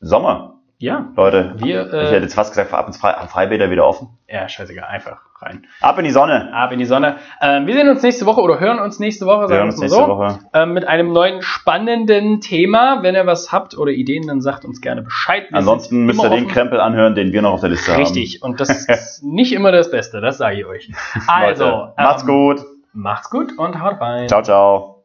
Sommer, 0.00 0.54
ja, 0.78 1.08
Leute. 1.16 1.54
wir, 1.58 1.86
ich 1.86 1.92
äh, 1.92 2.06
hätte 2.06 2.22
jetzt 2.22 2.34
fast 2.34 2.50
gesagt, 2.50 2.72
ab 2.72 2.86
ins 2.86 2.98
Fre 2.98 3.14
Freibäder 3.28 3.70
wieder 3.70 3.86
offen. 3.86 4.08
ja, 4.28 4.48
scheißegal, 4.48 4.84
einfach 4.84 5.20
rein. 5.40 5.66
Ab 5.80 5.98
in 5.98 6.04
die 6.04 6.10
Sonne. 6.10 6.52
Ab 6.52 6.72
in 6.72 6.78
die 6.78 6.84
Sonne. 6.84 7.16
Ähm, 7.40 7.66
wir 7.66 7.74
sehen 7.74 7.88
uns 7.88 8.02
nächste 8.02 8.26
Woche 8.26 8.40
oder 8.40 8.60
hören 8.60 8.78
uns 8.78 8.98
nächste 8.98 9.26
Woche, 9.26 9.48
sagen 9.48 9.60
wir 9.60 9.64
uns 9.64 9.76
mal 9.76 9.84
nächste 9.84 10.00
so, 10.00 10.08
Woche. 10.08 10.38
ähm, 10.52 10.72
mit 10.72 10.86
einem 10.86 11.12
neuen 11.12 11.42
spannenden 11.42 12.40
Thema. 12.40 13.02
Wenn 13.02 13.14
ihr 13.14 13.26
was 13.26 13.52
habt 13.52 13.76
oder 13.76 13.90
Ideen, 13.90 14.26
dann 14.26 14.40
sagt 14.40 14.64
uns 14.64 14.80
gerne 14.80 15.02
Bescheid. 15.02 15.44
Wir 15.50 15.58
Ansonsten 15.58 16.04
müsst 16.04 16.20
ihr 16.20 16.26
immer 16.26 16.34
den 16.34 16.44
offen. 16.44 16.54
Krempel 16.54 16.80
anhören, 16.80 17.14
den 17.14 17.32
wir 17.32 17.42
noch 17.42 17.52
auf 17.52 17.60
der 17.60 17.70
Liste 17.70 17.92
haben. 17.92 18.00
Richtig, 18.00 18.42
und 18.42 18.60
das 18.60 18.70
ist 18.88 19.22
nicht 19.24 19.52
immer 19.52 19.72
das 19.72 19.90
Beste, 19.90 20.20
das 20.20 20.38
sage 20.38 20.58
ich 20.60 20.66
euch. 20.66 20.90
Also, 21.26 21.64
Leute, 21.64 21.92
macht's 21.96 22.22
ähm, 22.22 22.28
gut. 22.28 22.60
Macht's 22.96 23.28
gut 23.28 23.58
und 23.58 23.78
haut 23.78 24.00
rein. 24.00 24.26
Ciao, 24.26 24.42
ciao. 24.42 24.95